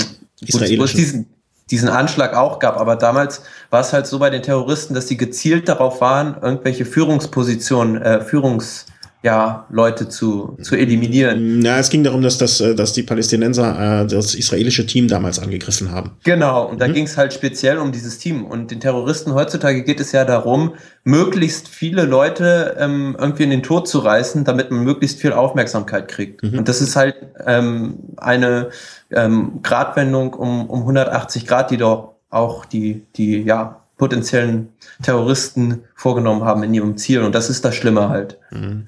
wo, 0.47 0.59
wo 0.59 0.83
es 0.83 0.93
diesen, 0.93 1.27
diesen 1.71 1.89
Anschlag 1.89 2.35
auch 2.35 2.59
gab. 2.59 2.77
Aber 2.77 2.95
damals 2.95 3.41
war 3.69 3.81
es 3.81 3.93
halt 3.93 4.07
so 4.07 4.19
bei 4.19 4.29
den 4.29 4.41
Terroristen, 4.41 4.93
dass 4.93 5.07
sie 5.07 5.17
gezielt 5.17 5.69
darauf 5.69 6.01
waren, 6.01 6.37
irgendwelche 6.41 6.85
Führungspositionen, 6.85 8.01
äh, 8.01 8.21
Führungs, 8.21 8.85
ja, 9.21 9.65
Leute 9.69 10.07
zu, 10.07 10.57
zu 10.61 10.77
eliminieren. 10.77 11.59
Na, 11.59 11.77
es 11.77 11.89
ging 11.89 12.05
darum, 12.05 12.21
dass, 12.21 12.37
das, 12.37 12.61
äh, 12.61 12.73
dass 12.73 12.93
die 12.93 13.03
Palästinenser 13.03 14.03
äh, 14.03 14.07
das 14.07 14.33
israelische 14.33 14.85
Team 14.85 15.09
damals 15.09 15.39
angegriffen 15.39 15.91
haben. 15.91 16.11
Genau, 16.23 16.65
und 16.65 16.79
da 16.79 16.87
mhm. 16.87 16.93
ging 16.93 17.05
es 17.05 17.17
halt 17.17 17.33
speziell 17.33 17.79
um 17.79 17.91
dieses 17.91 18.17
Team. 18.17 18.45
Und 18.45 18.71
den 18.71 18.79
Terroristen 18.79 19.33
heutzutage 19.33 19.83
geht 19.83 19.99
es 19.99 20.13
ja 20.13 20.23
darum, 20.23 20.73
möglichst 21.03 21.67
viele 21.67 22.05
Leute 22.05 22.77
ähm, 22.79 23.17
irgendwie 23.19 23.43
in 23.43 23.49
den 23.49 23.63
Tod 23.63 23.89
zu 23.89 23.99
reißen, 23.99 24.45
damit 24.45 24.71
man 24.71 24.85
möglichst 24.85 25.19
viel 25.19 25.33
Aufmerksamkeit 25.33 26.07
kriegt. 26.07 26.41
Mhm. 26.41 26.59
Und 26.59 26.69
das 26.69 26.79
ist 26.79 26.95
halt 26.95 27.15
ähm, 27.45 27.95
eine 28.15 28.69
ähm, 29.11 29.59
Gradwendung 29.63 30.33
um, 30.33 30.69
um 30.69 30.79
180 30.81 31.45
Grad, 31.45 31.71
die 31.71 31.77
doch 31.77 32.13
auch 32.29 32.63
die, 32.63 33.05
die 33.17 33.41
ja, 33.41 33.81
potenziellen 33.97 34.69
Terroristen 35.03 35.83
vorgenommen 35.93 36.45
haben 36.45 36.63
in 36.63 36.73
ihrem 36.73 36.95
Ziel. 36.95 37.21
Und 37.21 37.35
das 37.35 37.49
ist 37.49 37.65
das 37.65 37.75
Schlimme 37.75 38.07
halt. 38.07 38.37
Mhm. 38.51 38.87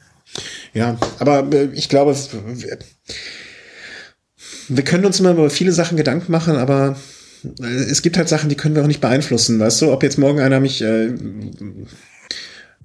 Ja, 0.73 0.97
aber 1.19 1.51
äh, 1.53 1.69
ich 1.73 1.89
glaube, 1.89 2.15
wir 4.67 4.83
können 4.83 5.05
uns 5.05 5.19
immer 5.19 5.31
über 5.31 5.49
viele 5.49 5.71
Sachen 5.71 5.97
Gedanken 5.97 6.31
machen, 6.31 6.55
aber 6.55 6.95
äh, 7.43 7.65
es 7.65 8.01
gibt 8.01 8.17
halt 8.17 8.29
Sachen, 8.29 8.49
die 8.49 8.55
können 8.55 8.75
wir 8.75 8.83
auch 8.83 8.87
nicht 8.87 9.01
beeinflussen, 9.01 9.59
weißt 9.59 9.81
du? 9.81 9.91
Ob 9.91 10.03
jetzt 10.03 10.17
morgen 10.17 10.39
einer 10.39 10.59
mich 10.59 10.81
äh, 10.81 11.13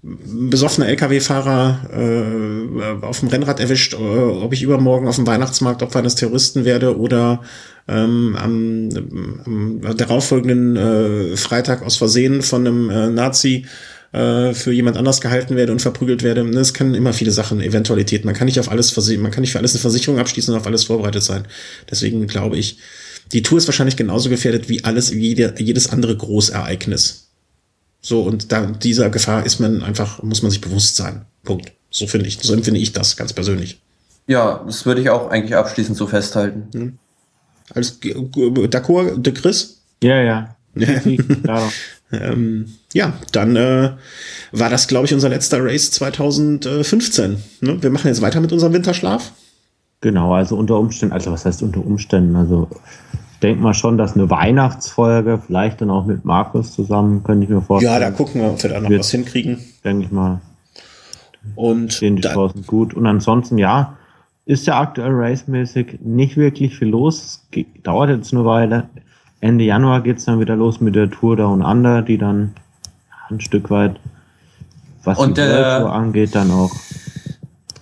besoffener 0.03 0.89
LKW-Fahrer 0.89 1.91
äh, 1.93 3.05
auf 3.05 3.21
dem 3.21 3.29
Rennrad 3.29 3.61
erwischt, 3.61 3.95
äh, 3.95 3.97
ob 3.97 4.53
ich 4.53 4.63
übermorgen 4.63 5.09
auf 5.09 5.17
dem 5.17 5.27
Weihnachtsmarkt 5.27 5.83
Opfer 5.83 6.01
eines 6.01 6.15
Terroristen 6.15 6.65
werde 6.65 6.99
oder 6.99 7.43
ähm, 7.89 8.37
am, 8.39 8.89
am 9.45 9.97
darauffolgenden 9.97 10.77
äh, 10.77 11.37
Freitag 11.37 11.83
aus 11.83 11.97
Versehen 11.97 12.43
von 12.43 12.67
einem 12.67 12.91
äh, 12.91 13.09
Nazi 13.09 13.67
äh, 14.17 14.55
für 14.55 14.73
jemand 14.73 14.97
anders 14.97 15.21
gehalten 15.21 15.57
werde 15.57 15.73
und 15.73 15.83
verprügelt 15.83 16.23
werde. 16.23 16.43
Ne, 16.43 16.61
es 16.61 16.73
können 16.73 16.95
immer 16.95 17.13
viele 17.13 17.31
Sachen, 17.31 17.61
Eventualitäten. 17.61 18.25
Man 18.27 18.35
kann 18.35 18.47
nicht 18.47 18.59
auf 18.59 18.71
alles 18.71 18.91
versichern, 18.91 19.23
man 19.23 19.31
kann 19.31 19.43
nicht 19.43 19.53
für 19.53 19.59
alles 19.59 19.75
eine 19.75 19.81
Versicherung 19.81 20.19
abschließen 20.19 20.55
und 20.55 20.59
auf 20.59 20.67
alles 20.67 20.85
vorbereitet 20.85 21.23
sein. 21.23 21.47
Deswegen 21.91 22.27
glaube 22.27 22.57
ich, 22.57 22.79
die 23.33 23.43
Tour 23.43 23.59
ist 23.59 23.69
wahrscheinlich 23.69 23.97
genauso 23.97 24.31
gefährdet 24.31 24.71
wie 24.71 24.85
alles, 24.85 25.11
jede, 25.11 25.55
jedes 25.59 25.91
andere 25.91 26.17
Großereignis. 26.17 27.29
So, 28.01 28.23
und 28.23 28.53
da 28.53 28.65
dieser 28.65 29.11
Gefahr 29.11 29.45
ist 29.45 29.61
man 29.61 29.83
einfach, 29.83 30.23
muss 30.23 30.41
man 30.41 30.51
sich 30.51 30.63
bewusst 30.63 30.97
sein. 30.97 31.27
Punkt. 31.45 31.73
So 31.91 32.07
finde 32.07 32.27
ich, 32.27 32.39
so 32.41 32.55
empfinde 32.55 32.81
ich 32.81 32.93
das 32.95 33.19
ganz 33.19 33.35
persönlich. 33.35 33.81
Ja, 34.29 34.65
das 34.67 34.87
würde 34.87 35.03
ich 35.03 35.11
auch 35.11 35.29
eigentlich 35.29 35.57
abschließend 35.57 35.99
so 35.99 36.07
festhalten. 36.07 36.69
Hm. 36.73 36.99
Alles 37.75 38.01
d'accord, 38.01 39.19
de 39.21 39.35
Chris? 39.35 39.83
Ja, 40.03 40.23
ja. 40.23 40.57
Ähm, 42.13 42.67
ja, 42.93 43.15
dann 43.33 43.57
äh, 43.57 43.91
war 44.53 44.71
das, 44.71 44.87
glaube 44.89 45.07
ich, 45.07 45.15
unser 45.15 45.29
letzter 45.29 45.63
Race 45.65 45.91
2015. 45.91 47.37
Ne? 47.61 47.83
Wir 47.83 47.91
machen 47.91 48.07
jetzt 48.09 48.23
weiter 48.23 48.41
mit 48.41 48.53
unserem 48.53 48.73
Winterschlaf. 48.73 49.33
Genau, 50.01 50.35
also 50.35 50.57
unter 50.57 50.79
Umständen, 50.79 51.13
also 51.13 51.33
was 51.33 51.45
heißt 51.45 51.63
unter 51.63 51.85
Umständen? 51.85 52.37
Also 52.37 52.69
ich 53.33 53.41
denke 53.41 53.63
mal 53.63 53.75
schon, 53.75 53.99
dass 53.99 54.15
eine 54.15 54.31
Weihnachtsfolge, 54.31 55.43
vielleicht 55.47 55.81
dann 55.81 55.91
auch 55.91 56.07
mit 56.07 56.25
Markus 56.25 56.73
zusammen, 56.75 57.25
könnte 57.25 57.45
ich 57.45 57.51
mir 57.51 57.61
vorstellen. 57.63 57.95
Ja, 57.95 57.99
da 58.01 58.11
gucken 58.11 58.41
wir, 58.41 58.51
ob 58.51 58.63
wir 58.63 58.71
da 58.71 58.81
noch 58.81 58.89
Wird- 58.89 59.01
was 59.01 59.11
hinkriegen. 59.11 59.59
Denke 59.85 60.05
ich 60.05 60.13
mal, 60.13 60.41
Und 61.55 61.93
stehen 61.93 62.17
die 62.17 62.23
Chancen 62.23 62.65
gut. 62.67 62.95
Und 62.95 63.07
ansonsten, 63.07 63.59
ja, 63.59 63.97
ist 64.45 64.67
ja 64.67 64.81
aktuell 64.81 65.11
racemäßig 65.13 65.99
nicht 66.03 66.37
wirklich 66.37 66.77
viel 66.79 66.89
los. 66.89 67.43
Es 67.51 67.63
dauert 67.83 68.11
jetzt 68.11 68.33
eine 68.33 68.45
Weile. 68.45 68.89
Ende 69.47 69.65
Januar 69.65 70.03
geht's 70.03 70.25
dann 70.25 70.41
wieder 70.41 70.57
los 70.57 70.81
mit 70.81 70.95
der 70.95 71.11
Tour 71.11 71.37
Down 71.37 71.63
Under, 71.63 72.03
die 72.03 72.19
dann 72.19 72.55
ein 73.29 73.41
Stück 73.41 73.71
weit, 73.71 73.97
was 75.05 75.19
Und 75.19 75.37
die 75.39 75.43
der- 75.43 75.51
World 75.51 75.81
Tour 75.83 75.93
angeht, 75.93 76.35
dann 76.35 76.51
auch 76.51 76.73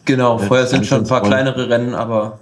Genau, 0.07 0.37
vorher 0.39 0.67
sind 0.67 0.85
schon 0.85 0.99
ein 1.03 1.07
paar 1.09 1.23
kleinere 1.23 1.71
Rennen, 1.71 1.95
aber 1.95 2.41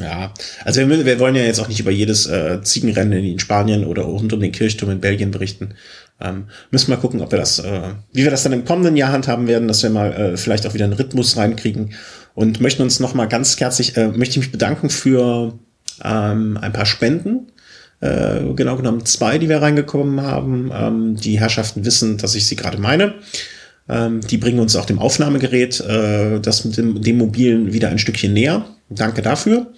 ja, 0.00 0.32
also 0.64 0.80
wir, 0.88 1.04
wir 1.04 1.18
wollen 1.20 1.34
ja 1.34 1.42
jetzt 1.42 1.60
auch 1.60 1.68
nicht 1.68 1.80
über 1.80 1.90
jedes 1.90 2.26
äh, 2.26 2.62
Ziegenrennen 2.62 3.22
in 3.24 3.38
Spanien 3.40 3.84
oder 3.84 4.02
rund 4.02 4.32
um 4.32 4.40
den 4.40 4.52
Kirchturm 4.52 4.92
in 4.92 5.00
Belgien 5.00 5.30
berichten. 5.32 5.74
Ähm, 6.20 6.44
müssen 6.70 6.88
wir 6.88 6.96
mal 6.96 7.00
gucken, 7.00 7.20
ob 7.20 7.30
wir 7.32 7.38
das, 7.38 7.58
äh, 7.58 7.80
wie 8.12 8.22
wir 8.22 8.30
das 8.30 8.44
dann 8.44 8.52
im 8.52 8.64
kommenden 8.64 8.96
Jahr 8.96 9.12
handhaben 9.12 9.48
werden, 9.48 9.68
dass 9.68 9.82
wir 9.82 9.90
mal 9.90 10.12
äh, 10.12 10.36
vielleicht 10.36 10.66
auch 10.66 10.72
wieder 10.74 10.84
einen 10.84 10.94
Rhythmus 10.94 11.36
reinkriegen 11.36 11.94
und 12.34 12.60
möchten 12.60 12.82
uns 12.82 13.00
noch 13.00 13.12
mal 13.14 13.26
ganz 13.26 13.58
herzlich, 13.60 13.96
äh, 13.96 14.08
möchte 14.08 14.32
ich 14.34 14.38
mich 14.46 14.52
bedanken 14.52 14.88
für 14.88 15.58
ähm, 16.02 16.58
ein 16.60 16.72
paar 16.72 16.86
Spenden. 16.86 17.52
Äh, 18.00 18.54
genau 18.54 18.76
genommen 18.76 19.04
zwei, 19.04 19.38
die 19.38 19.48
wir 19.48 19.60
reingekommen 19.60 20.20
haben. 20.20 20.70
Ähm, 20.72 21.16
die 21.16 21.40
Herrschaften 21.40 21.84
wissen, 21.84 22.16
dass 22.18 22.36
ich 22.36 22.46
sie 22.46 22.56
gerade 22.56 22.78
meine. 22.78 23.14
Ähm, 23.88 24.20
die 24.20 24.38
bringen 24.38 24.60
uns 24.60 24.76
auch 24.76 24.86
dem 24.86 25.00
Aufnahmegerät, 25.00 25.80
äh, 25.80 26.38
das 26.40 26.64
mit 26.64 26.76
dem, 26.76 27.02
dem 27.02 27.18
mobilen 27.18 27.72
wieder 27.72 27.88
ein 27.88 27.98
Stückchen 27.98 28.32
näher. 28.32 28.64
Danke 28.88 29.20
dafür. 29.22 29.72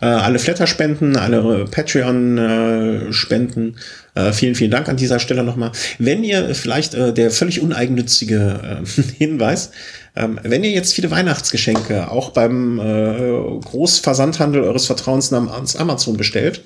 Äh, 0.00 0.06
alle 0.06 0.38
Flatter-Spenden, 0.38 1.16
alle 1.16 1.64
Patreon-Spenden. 1.64 3.76
Äh, 4.14 4.32
vielen, 4.32 4.54
vielen 4.54 4.70
Dank 4.70 4.88
an 4.88 4.96
dieser 4.96 5.18
Stelle 5.18 5.42
nochmal. 5.42 5.72
Wenn 5.98 6.22
ihr 6.22 6.54
vielleicht 6.54 6.94
äh, 6.94 7.12
der 7.12 7.32
völlig 7.32 7.60
uneigennützige 7.60 8.84
äh, 8.84 9.02
Hinweis, 9.18 9.72
ähm, 10.14 10.38
wenn 10.42 10.62
ihr 10.62 10.70
jetzt 10.70 10.94
viele 10.94 11.10
Weihnachtsgeschenke 11.10 12.10
auch 12.10 12.30
beim 12.30 12.78
äh, 12.78 13.58
Großversandhandel 13.64 14.62
eures 14.62 14.86
Vertrauens 14.86 15.30
namens 15.30 15.76
Amazon 15.76 16.16
bestellt, 16.16 16.62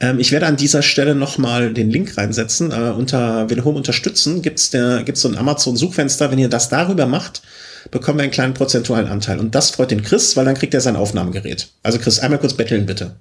ähm, 0.00 0.18
ich 0.18 0.32
werde 0.32 0.46
an 0.46 0.56
dieser 0.56 0.82
Stelle 0.82 1.14
nochmal 1.14 1.72
den 1.72 1.90
Link 1.90 2.16
reinsetzen. 2.16 2.70
Äh, 2.70 2.90
unter 2.90 3.50
Will 3.50 3.64
Home 3.64 3.76
unterstützen 3.76 4.42
gibt's 4.42 4.70
der 4.70 5.02
gibt's 5.02 5.22
so 5.22 5.28
ein 5.28 5.36
Amazon-Suchfenster. 5.36 6.30
Wenn 6.30 6.38
ihr 6.38 6.48
das 6.48 6.68
darüber 6.68 7.06
macht, 7.06 7.42
bekommen 7.90 8.18
wir 8.18 8.24
einen 8.24 8.32
kleinen 8.32 8.54
prozentualen 8.54 9.08
Anteil. 9.08 9.38
Und 9.38 9.54
das 9.54 9.70
freut 9.70 9.90
den 9.90 10.02
Chris, 10.02 10.36
weil 10.36 10.44
dann 10.44 10.54
kriegt 10.54 10.74
er 10.74 10.80
sein 10.80 10.96
Aufnahmegerät. 10.96 11.68
Also 11.82 11.98
Chris, 11.98 12.18
einmal 12.18 12.38
kurz 12.38 12.54
betteln 12.54 12.86
bitte. 12.86 13.16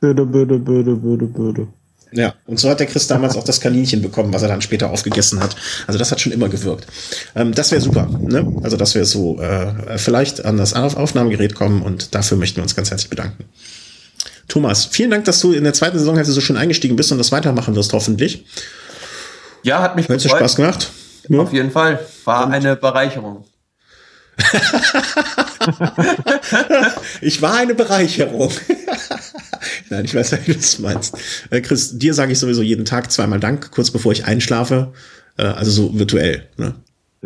Böde, 0.00 0.26
böde, 0.26 0.58
böde, 0.58 0.96
böde, 0.96 1.26
böde. 1.26 1.68
Ja, 2.12 2.34
und 2.46 2.60
so 2.60 2.70
hat 2.70 2.80
der 2.80 2.86
Chris 2.86 3.08
damals 3.08 3.36
auch 3.36 3.44
das 3.44 3.60
Kaninchen 3.60 4.00
bekommen, 4.00 4.32
was 4.32 4.42
er 4.42 4.48
dann 4.48 4.62
später 4.62 4.90
aufgegessen 4.90 5.40
hat. 5.40 5.56
Also 5.86 5.98
das 5.98 6.12
hat 6.12 6.20
schon 6.20 6.32
immer 6.32 6.48
gewirkt. 6.48 6.86
Ähm, 7.34 7.52
das 7.52 7.72
wäre 7.72 7.80
super. 7.80 8.08
Ne? 8.20 8.60
Also 8.62 8.76
dass 8.76 8.94
wir 8.94 9.04
so 9.04 9.40
äh, 9.40 9.98
vielleicht 9.98 10.44
an 10.44 10.56
das 10.56 10.74
Auf 10.74 10.96
Aufnahmegerät 10.96 11.54
kommen 11.54 11.82
und 11.82 12.14
dafür 12.14 12.38
möchten 12.38 12.56
wir 12.56 12.62
uns 12.62 12.76
ganz 12.76 12.90
herzlich 12.90 13.10
bedanken. 13.10 13.44
Thomas, 14.48 14.86
vielen 14.86 15.10
Dank, 15.10 15.24
dass 15.24 15.40
du 15.40 15.52
in 15.52 15.64
der 15.64 15.72
zweiten 15.74 15.98
Saisonhälfte 15.98 16.32
so 16.32 16.40
schön 16.40 16.56
eingestiegen 16.56 16.96
bist 16.96 17.10
und 17.12 17.18
das 17.18 17.32
weitermachen 17.32 17.74
wirst, 17.74 17.92
hoffentlich. 17.92 18.46
ja, 19.62 19.82
hat 19.82 19.96
mich 19.96 20.08
Hat 20.08 20.18
dir 20.20 20.22
gefreut. 20.22 20.38
Spaß 20.40 20.56
gemacht? 20.56 20.90
Ja. 21.28 21.40
Auf 21.40 21.52
jeden 21.52 21.70
Fall. 21.70 21.98
War 22.24 22.48
eine 22.50 22.76
Bereicherung. 22.76 23.44
Ich 27.20 27.42
war 27.42 27.56
eine 27.56 27.74
Bereicherung. 27.74 28.52
Nein, 29.90 30.04
ich 30.04 30.14
weiß, 30.14 30.32
wie 30.32 30.52
du 30.52 30.54
das 30.54 30.78
meinst. 30.78 31.16
Äh, 31.50 31.60
Chris, 31.60 31.98
dir 31.98 32.14
sage 32.14 32.32
ich 32.32 32.38
sowieso 32.38 32.62
jeden 32.62 32.84
Tag 32.84 33.10
zweimal 33.10 33.40
Dank, 33.40 33.70
kurz 33.70 33.90
bevor 33.90 34.12
ich 34.12 34.24
einschlafe. 34.26 34.92
Äh, 35.36 35.44
also 35.44 35.70
so 35.70 35.98
virtuell. 35.98 36.48
Ne? 36.56 36.74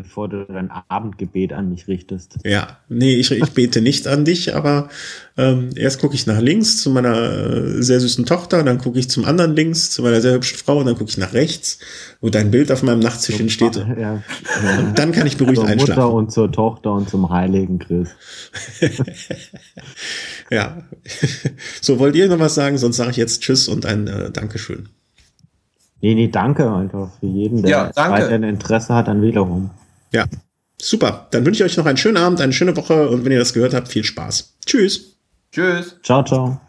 Bevor 0.02 0.28
du 0.28 0.44
dein 0.46 0.70
Abendgebet 0.88 1.52
an 1.52 1.70
mich 1.70 1.88
richtest. 1.88 2.38
Ja, 2.44 2.78
nee, 2.88 3.14
ich, 3.16 3.30
ich 3.30 3.50
bete 3.52 3.80
nicht 3.80 4.06
an 4.06 4.24
dich, 4.24 4.54
aber 4.54 4.88
ähm, 5.36 5.70
erst 5.76 6.00
gucke 6.00 6.14
ich 6.14 6.26
nach 6.26 6.40
links 6.40 6.82
zu 6.82 6.90
meiner 6.90 7.14
äh, 7.16 7.82
sehr 7.82 8.00
süßen 8.00 8.26
Tochter, 8.26 8.62
dann 8.62 8.78
gucke 8.78 8.98
ich 8.98 9.10
zum 9.10 9.24
anderen 9.24 9.54
links 9.54 9.90
zu 9.90 10.02
meiner 10.02 10.20
sehr 10.20 10.34
hübschen 10.34 10.58
Frau 10.58 10.78
und 10.78 10.86
dann 10.86 10.96
gucke 10.96 11.10
ich 11.10 11.18
nach 11.18 11.32
rechts, 11.34 11.78
wo 12.20 12.30
dein 12.30 12.50
Bild 12.50 12.72
auf 12.72 12.82
meinem 12.82 13.00
Nachttischchen 13.00 13.50
steht. 13.50 13.76
Ja, 13.76 13.94
ja. 13.98 14.22
Und 14.78 14.98
dann 14.98 15.12
kann 15.12 15.26
ich 15.26 15.36
beruhigt 15.36 15.56
Zur 15.56 15.68
Mutter 15.68 15.80
einschlafen. 15.80 16.14
und 16.14 16.32
zur 16.32 16.50
Tochter 16.50 16.92
und 16.92 17.08
zum 17.08 17.30
heiligen 17.30 17.78
Chris. 17.78 18.10
Ja. 20.50 20.82
So, 21.80 22.00
wollt 22.00 22.16
ihr 22.16 22.28
noch 22.28 22.40
was 22.40 22.56
sagen? 22.56 22.76
Sonst 22.76 22.96
sage 22.96 23.10
ich 23.12 23.16
jetzt 23.16 23.42
Tschüss 23.42 23.68
und 23.68 23.86
ein 23.86 24.08
äh, 24.08 24.30
Dankeschön. 24.32 24.88
Nee, 26.00 26.14
nee, 26.14 26.28
danke 26.28 26.72
einfach 26.72 27.10
für 27.20 27.26
jeden, 27.26 27.62
der 27.62 27.70
Ja, 27.70 27.90
weiterhin 27.94 28.42
Interesse 28.42 28.94
hat 28.94 29.08
an 29.08 29.22
Velarum. 29.22 29.70
Ja, 30.12 30.26
super. 30.80 31.28
Dann 31.30 31.44
wünsche 31.44 31.64
ich 31.64 31.70
euch 31.70 31.76
noch 31.76 31.86
einen 31.86 31.96
schönen 31.96 32.16
Abend, 32.16 32.40
eine 32.40 32.52
schöne 32.52 32.76
Woche 32.76 33.08
und 33.08 33.24
wenn 33.24 33.32
ihr 33.32 33.38
das 33.38 33.52
gehört 33.52 33.74
habt, 33.74 33.88
viel 33.88 34.04
Spaß. 34.04 34.56
Tschüss. 34.66 35.16
Tschüss. 35.52 35.96
Ciao, 36.02 36.24
ciao. 36.24 36.60